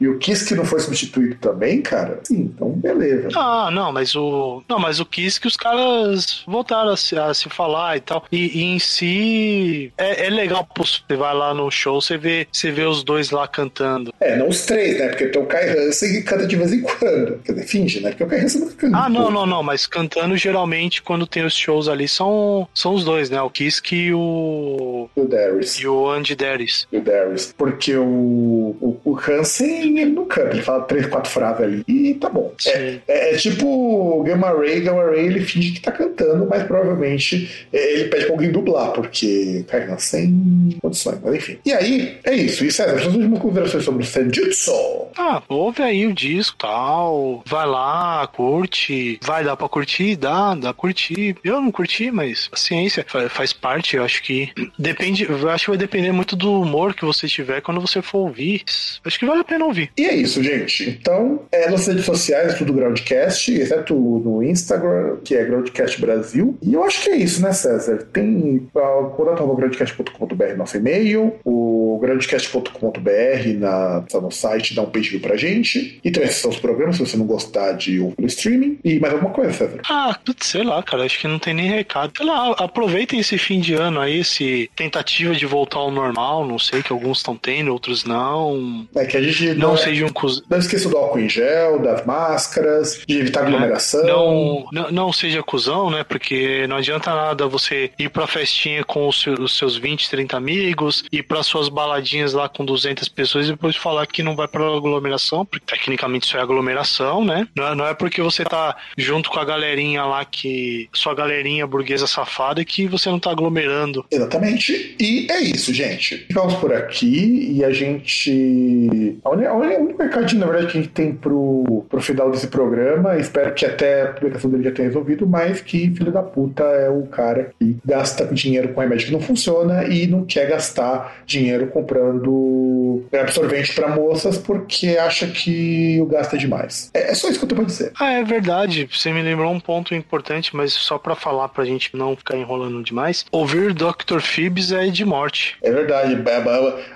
e 0.00 0.08
o 0.08 0.18
Kiss 0.18 0.46
que 0.46 0.54
não 0.54 0.64
foi 0.64 0.80
substituído 0.80 1.36
também, 1.36 1.82
cara? 1.82 2.20
Sim, 2.24 2.52
então 2.54 2.70
beleza. 2.70 3.28
Ah, 3.36 3.70
não, 3.70 3.92
mas 3.92 4.14
o. 4.16 4.62
Não, 4.68 4.78
mas 4.78 5.00
o 5.00 5.06
Kiss 5.06 5.40
que 5.40 5.46
os 5.46 5.57
caras 5.58 6.42
voltaram 6.46 6.90
a 6.90 6.96
se, 6.96 7.18
a 7.18 7.34
se 7.34 7.48
falar 7.50 7.96
e 7.96 8.00
tal. 8.00 8.24
E, 8.30 8.58
e 8.58 8.62
em 8.62 8.78
si 8.78 9.92
é, 9.98 10.26
é 10.26 10.30
legal, 10.30 10.66
você 10.76 11.00
vai 11.16 11.34
lá 11.34 11.52
no 11.52 11.70
show, 11.70 12.00
você 12.00 12.16
vê, 12.16 12.46
você 12.50 12.70
vê 12.70 12.84
os 12.84 13.02
dois 13.02 13.30
lá 13.30 13.46
cantando. 13.46 14.14
É, 14.20 14.36
não 14.36 14.48
os 14.48 14.64
três, 14.64 14.98
né? 14.98 15.08
Porque 15.08 15.26
tem 15.26 15.42
o 15.42 15.46
Kai 15.46 15.68
Hansen 15.68 16.12
que 16.12 16.22
canta 16.22 16.46
de 16.46 16.56
vez 16.56 16.72
em 16.72 16.80
quando. 16.80 17.38
Quer 17.44 17.52
dizer, 17.52 17.66
finge, 17.66 18.00
né? 18.00 18.10
Porque 18.10 18.24
o 18.24 18.26
Kai 18.26 18.40
Hansen 18.40 18.60
nunca 18.62 18.74
canta. 18.74 18.96
Ah, 18.96 19.08
não, 19.08 19.30
não, 19.30 19.44
não, 19.44 19.62
mas 19.62 19.86
cantando 19.86 20.36
geralmente 20.36 21.02
quando 21.02 21.26
tem 21.26 21.44
os 21.44 21.54
shows 21.54 21.88
ali 21.88 22.08
são, 22.08 22.68
são 22.72 22.94
os 22.94 23.04
dois, 23.04 23.28
né? 23.28 23.40
O 23.42 23.50
Kiss 23.50 23.82
e 23.92 24.14
o. 24.14 25.08
E 25.16 25.20
o 25.20 25.26
Darius. 25.26 25.78
E 25.78 25.86
o 25.86 26.08
Andy 26.08 26.36
Darius. 26.36 26.86
E 26.92 26.98
o 26.98 27.00
Darius. 27.00 27.52
Porque 27.56 27.96
o, 27.96 28.04
o, 28.04 29.00
o 29.04 29.18
Hansen, 29.18 29.98
ele 29.98 30.12
não 30.12 30.26
canta. 30.26 30.50
Ele 30.50 30.62
fala 30.62 30.84
três, 30.84 31.06
quatro 31.06 31.30
frases 31.30 31.62
ali 31.62 31.84
e 31.88 32.14
tá 32.14 32.28
bom. 32.28 32.52
É, 32.66 32.98
é, 33.08 33.34
é 33.34 33.36
tipo 33.36 33.66
o 33.66 34.22
Gamma 34.22 34.50
Ray. 34.50 34.80
Gamma 34.80 35.04
Ray, 35.04 35.26
ele 35.26 35.40
finge 35.48 35.72
que 35.72 35.80
tá 35.80 35.90
cantando, 35.92 36.46
mas 36.48 36.62
provavelmente 36.64 37.66
é, 37.72 37.92
ele 37.94 38.04
pede 38.08 38.24
pra 38.26 38.34
alguém 38.34 38.50
dublar, 38.52 38.92
porque 38.92 39.64
Kai 39.68 39.84
Hansen 39.90 40.76
condições. 40.80 41.18
Mas 41.22 41.34
enfim. 41.34 41.58
E 41.64 41.72
aí, 41.72 42.18
é 42.24 42.34
isso. 42.34 42.64
E 42.64 42.70
César, 42.72 42.98
suas 43.00 43.14
últimas 43.14 43.38
considerações 43.40 43.84
sobre 43.84 44.02
o 44.02 44.06
Senjutsu. 44.06 44.72
Ah, 45.16 45.42
ouve 45.48 45.82
aí 45.82 46.06
o 46.06 46.12
disco 46.12 46.56
tal. 46.58 47.42
Vai 47.46 47.66
lá, 47.66 48.26
curte. 48.28 49.18
Vai 49.22 49.44
dar 49.44 49.56
pra 49.56 49.68
curtir? 49.68 50.16
Dá, 50.16 50.54
dá 50.54 50.72
pra 50.72 50.74
curtir. 50.74 51.36
Eu 51.44 51.60
não 51.60 51.70
curti, 51.70 52.10
mas 52.10 52.48
paciência. 52.48 53.04
Fa- 53.08 53.28
Faz 53.28 53.52
parte, 53.52 53.96
eu 53.96 54.04
acho 54.04 54.22
que. 54.22 54.50
Depende. 54.78 55.24
Eu 55.28 55.48
acho 55.50 55.64
que 55.66 55.70
vai 55.70 55.78
depender 55.78 56.12
muito 56.12 56.34
do 56.36 56.60
humor 56.60 56.94
que 56.94 57.04
você 57.04 57.26
tiver 57.28 57.60
quando 57.60 57.80
você 57.80 58.00
for 58.02 58.18
ouvir. 58.18 58.62
Acho 58.66 59.00
acho 59.04 59.18
que 59.18 59.26
vale 59.26 59.40
a 59.40 59.44
pena 59.44 59.64
ouvir. 59.64 59.90
E 59.96 60.04
é 60.06 60.14
isso, 60.14 60.42
gente. 60.42 60.88
Então, 60.88 61.42
é, 61.50 61.68
nas 61.70 61.86
redes 61.86 62.04
sociais, 62.04 62.56
tudo 62.56 62.72
Groundcast, 62.72 63.52
exceto 63.52 63.94
no 63.94 64.42
Instagram, 64.42 65.16
que 65.28 65.36
é 65.36 65.44
Groundcast 65.44 66.00
Brasil. 66.00 66.56
E 66.62 66.72
eu 66.72 66.82
acho 66.82 67.02
que 67.02 67.10
é 67.10 67.16
isso, 67.16 67.42
né, 67.42 67.52
César? 67.52 67.98
Tem 68.14 68.66
o 68.74 69.10
contato.groundcast.com.br 69.10 70.56
nosso 70.56 70.78
e-mail, 70.78 71.34
o 71.44 71.98
groundcast.com.br 72.00 73.58
na, 73.58 74.04
no 74.14 74.30
site, 74.30 74.74
dá 74.74 74.80
um 74.80 74.86
page 74.86 75.18
pra 75.18 75.36
gente. 75.36 76.00
E 76.02 76.10
também 76.10 76.30
são 76.30 76.50
os 76.50 76.58
programas, 76.58 76.96
se 76.96 77.04
você 77.04 77.16
não 77.18 77.26
gostar 77.26 77.72
de 77.72 78.00
ouvir 78.00 78.16
pelo 78.16 78.26
streaming. 78.28 78.78
E 78.82 78.98
mais 78.98 79.12
alguma 79.12 79.30
coisa, 79.30 79.52
César? 79.52 79.82
Ah, 79.90 80.18
sei 80.40 80.64
lá, 80.64 80.82
cara, 80.82 81.04
acho 81.04 81.20
que 81.20 81.28
não 81.28 81.38
tem 81.38 81.52
nem 81.52 81.68
recado. 81.68 82.10
Sei 82.16 82.24
lá, 82.24 82.52
aproveitem 82.52 83.20
esse 83.20 83.36
fim 83.36 83.60
de 83.60 83.74
ano 83.74 84.00
aí, 84.00 84.20
esse 84.20 84.70
tentativa 84.74 85.34
de 85.34 85.44
voltar 85.44 85.80
ao 85.80 85.90
normal, 85.90 86.46
não 86.46 86.58
sei, 86.58 86.82
que 86.82 86.92
alguns 86.92 87.18
estão 87.18 87.36
tendo, 87.36 87.70
outros 87.70 88.04
não. 88.04 88.88
É 88.96 89.04
que 89.04 89.18
a 89.18 89.20
gente 89.20 89.48
não, 89.48 89.68
não 89.68 89.74
é, 89.74 89.76
seja 89.76 90.06
um 90.06 90.08
cuz... 90.08 90.40
Não 90.48 90.58
esqueça 90.58 90.88
do 90.88 90.96
álcool 90.96 91.18
em 91.18 91.28
gel, 91.28 91.80
das 91.80 92.06
máscaras, 92.06 93.02
de 93.06 93.18
evitar 93.18 93.42
aglomeração. 93.42 94.06
Não, 94.06 94.66
não, 94.72 94.90
não 94.90 95.12
seja 95.18 95.42
cuzão, 95.42 95.90
né? 95.90 96.04
Porque 96.04 96.66
não 96.66 96.76
adianta 96.76 97.14
nada 97.14 97.46
você 97.46 97.90
ir 97.98 98.08
pra 98.08 98.26
festinha 98.26 98.84
com 98.84 99.08
os 99.08 99.20
seus, 99.20 99.38
os 99.38 99.58
seus 99.58 99.76
20, 99.76 100.08
30 100.08 100.36
amigos, 100.36 101.04
ir 101.10 101.22
pra 101.22 101.42
suas 101.42 101.68
baladinhas 101.68 102.32
lá 102.32 102.48
com 102.48 102.64
200 102.64 103.08
pessoas 103.08 103.46
e 103.46 103.50
depois 103.50 103.76
falar 103.76 104.06
que 104.06 104.22
não 104.22 104.36
vai 104.36 104.48
pra 104.48 104.64
aglomeração, 104.64 105.44
porque 105.44 105.64
tecnicamente 105.66 106.26
isso 106.26 106.36
é 106.36 106.40
aglomeração, 106.40 107.24
né? 107.24 107.46
Não 107.56 107.66
é, 107.66 107.74
não 107.74 107.86
é 107.86 107.94
porque 107.94 108.22
você 108.22 108.44
tá 108.44 108.76
junto 108.96 109.30
com 109.30 109.38
a 109.38 109.44
galerinha 109.44 110.04
lá 110.04 110.24
que. 110.24 110.88
sua 110.92 111.14
galerinha 111.14 111.66
burguesa 111.66 112.06
safada 112.06 112.64
que 112.64 112.86
você 112.86 113.08
não 113.10 113.18
tá 113.18 113.30
aglomerando. 113.30 114.04
Exatamente. 114.10 114.96
E 115.00 115.26
é 115.30 115.40
isso, 115.40 115.72
gente. 115.72 116.18
Ficamos 116.18 116.54
por 116.54 116.72
aqui 116.72 117.52
e 117.56 117.64
a 117.64 117.70
gente. 117.70 119.18
A 119.24 119.30
única, 119.30 119.50
a 119.50 120.34
na 120.34 120.46
verdade, 120.46 120.72
que 120.72 120.78
a 120.78 120.80
gente 120.80 120.92
tem 120.92 121.12
pro, 121.12 121.86
pro 121.88 122.00
final 122.00 122.30
desse 122.30 122.48
programa, 122.48 123.16
espero 123.18 123.54
que 123.54 123.64
até 123.64 124.02
a 124.02 124.06
publicação 124.08 124.50
dele 124.50 124.64
já 124.64 124.72
tenha 124.72 124.88
resolvido, 124.88 125.07
mas 125.26 125.60
que 125.60 125.90
filho 125.94 126.12
da 126.12 126.22
puta 126.22 126.64
é 126.64 126.88
o 126.88 127.06
cara 127.06 127.50
que 127.58 127.76
gasta 127.84 128.26
dinheiro 128.26 128.72
com 128.72 128.80
remédio 128.80 129.06
que 129.06 129.12
não 129.12 129.20
funciona 129.20 129.84
e 129.84 130.06
não 130.06 130.24
quer 130.24 130.48
gastar 130.48 131.22
dinheiro 131.26 131.68
comprando 131.68 133.04
absorvente 133.12 133.74
para 133.74 133.88
moças 133.88 134.38
porque 134.38 134.96
acha 134.96 135.26
que 135.26 135.98
o 136.00 136.06
gasta 136.06 136.36
demais. 136.36 136.90
É, 136.94 137.10
é 137.10 137.14
só 137.14 137.28
isso 137.28 137.38
que 137.38 137.44
eu 137.44 137.48
tenho 137.48 137.60
pra 137.60 137.66
dizer. 137.66 137.92
Ah, 137.98 138.12
é 138.12 138.24
verdade. 138.24 138.88
Você 138.90 139.12
me 139.12 139.22
lembrou 139.22 139.52
um 139.52 139.60
ponto 139.60 139.94
importante, 139.94 140.54
mas 140.54 140.72
só 140.72 140.98
para 140.98 141.14
falar 141.14 141.48
pra 141.48 141.64
gente 141.64 141.96
não 141.96 142.16
ficar 142.16 142.36
enrolando 142.36 142.82
demais. 142.82 143.24
Ouvir 143.30 143.72
Dr. 143.72 144.20
Phoebs 144.20 144.72
é 144.72 144.86
de 144.88 145.04
morte. 145.04 145.56
É 145.62 145.70
verdade. 145.70 146.16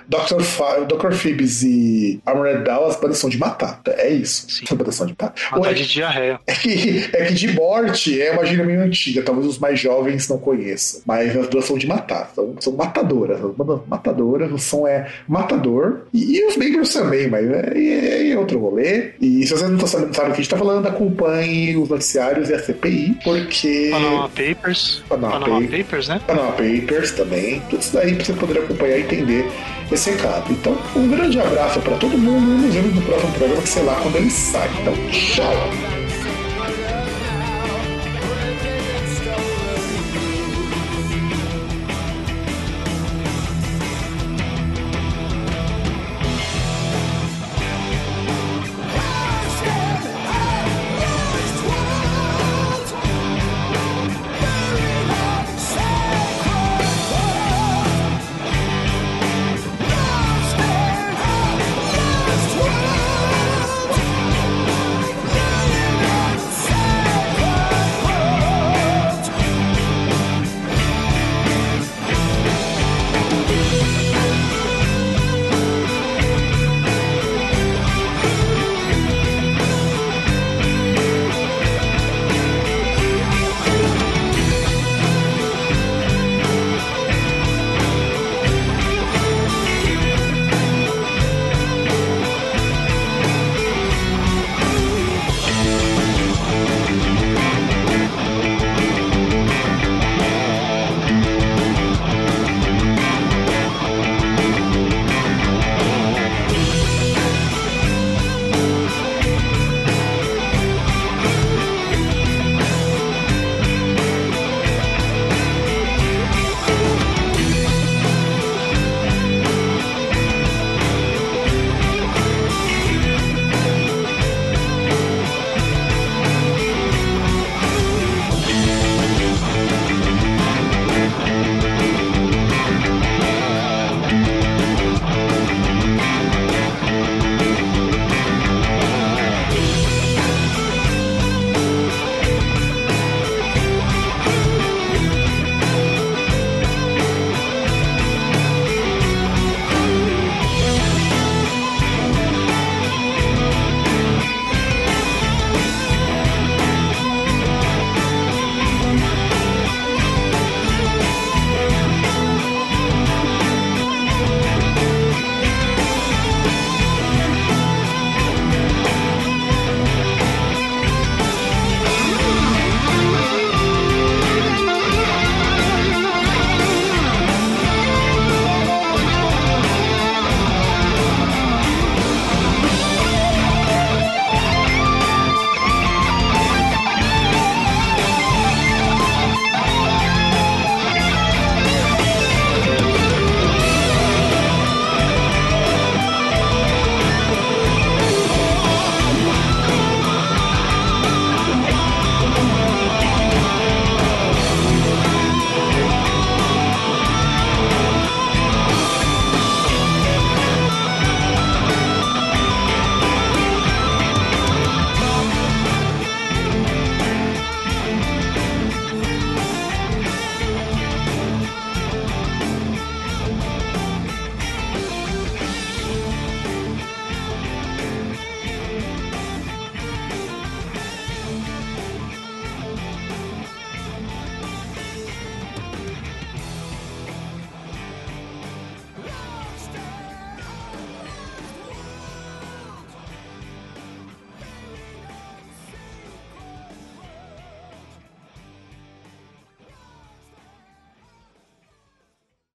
Dr. 0.07 0.41
F 0.41 0.63
Dr. 0.87 1.13
Phoebs 1.13 1.63
e 1.63 2.21
Armored 2.25 2.63
Down, 2.63 2.85
as 2.85 2.95
bandas 2.95 3.17
são 3.17 3.29
de 3.29 3.37
matar. 3.37 3.81
É 3.87 4.09
isso. 4.09 4.49
Sim. 4.49 4.65
São 4.65 4.77
bandas 4.77 4.95
são 4.95 5.05
de 5.05 5.13
matar. 5.13 5.33
Matar 5.51 5.71
é, 5.71 5.73
de 5.73 5.87
diarreia. 5.87 6.39
É 6.47 6.53
que, 6.53 7.09
é 7.13 7.25
que 7.25 7.33
de 7.33 7.53
morte 7.53 8.02
é 8.21 8.31
uma 8.31 8.45
gíria 8.45 8.65
meio 8.65 8.81
antiga, 8.81 9.21
talvez 9.21 9.47
os 9.47 9.59
mais 9.59 9.79
jovens 9.79 10.27
não 10.27 10.37
conheçam. 10.37 11.01
Mas 11.05 11.35
as 11.35 11.47
duas 11.47 11.65
são 11.65 11.77
de 11.77 11.87
matar. 11.87 12.31
São, 12.33 12.55
são 12.59 12.73
matadoras. 12.73 13.39
Matadoras. 13.87 14.51
O 14.51 14.57
som 14.57 14.87
é 14.87 15.07
matador. 15.27 16.01
E, 16.13 16.37
e 16.37 16.45
os 16.45 16.57
membros 16.57 16.93
também, 16.93 17.29
mas 17.29 17.49
é, 17.49 17.73
é, 17.75 18.31
é, 18.31 18.37
outro 18.37 18.59
rolê. 18.59 19.11
E 19.21 19.45
se 19.45 19.53
você 19.53 19.67
não 19.67 19.77
tá 19.77 19.87
sabendo, 19.87 20.15
sabe 20.15 20.29
o 20.29 20.33
que 20.33 20.39
a 20.39 20.43
gente 20.43 20.49
tá 20.49 20.57
falando, 20.57 20.87
acompanhe 20.87 21.75
os 21.77 21.89
noticiários 21.89 22.49
e 22.49 22.53
a 22.53 22.59
CPI, 22.59 23.17
porque. 23.23 23.89
Panama 23.91 24.29
Papers. 24.29 25.03
Panama, 25.07 25.39
Panama 25.39 25.61
Papers. 25.61 25.83
Papers, 25.83 26.07
né? 26.07 26.21
Panama 26.27 26.51
Papers 26.51 27.11
também. 27.11 27.61
Tudo 27.69 27.81
isso 27.81 27.93
daí 27.93 28.15
pra 28.15 28.25
você 28.25 28.33
poder 28.33 28.59
acompanhar 28.59 28.97
e 28.97 29.01
entender 29.01 29.45
esse 29.91 30.11
recado. 30.11 30.51
Então, 30.51 30.77
um 30.95 31.07
grande 31.07 31.39
abraço 31.39 31.79
para 31.81 31.97
todo 31.97 32.17
mundo 32.17 32.63
e 32.63 32.65
nos 32.65 32.73
vemos 32.73 32.95
no 32.95 33.01
próximo 33.01 33.31
programa, 33.33 33.61
que 33.61 33.69
sei 33.69 33.83
lá 33.83 33.95
quando 34.01 34.15
ele 34.15 34.29
sai. 34.29 34.69
Então, 34.81 34.93
tchau! 35.11 36.02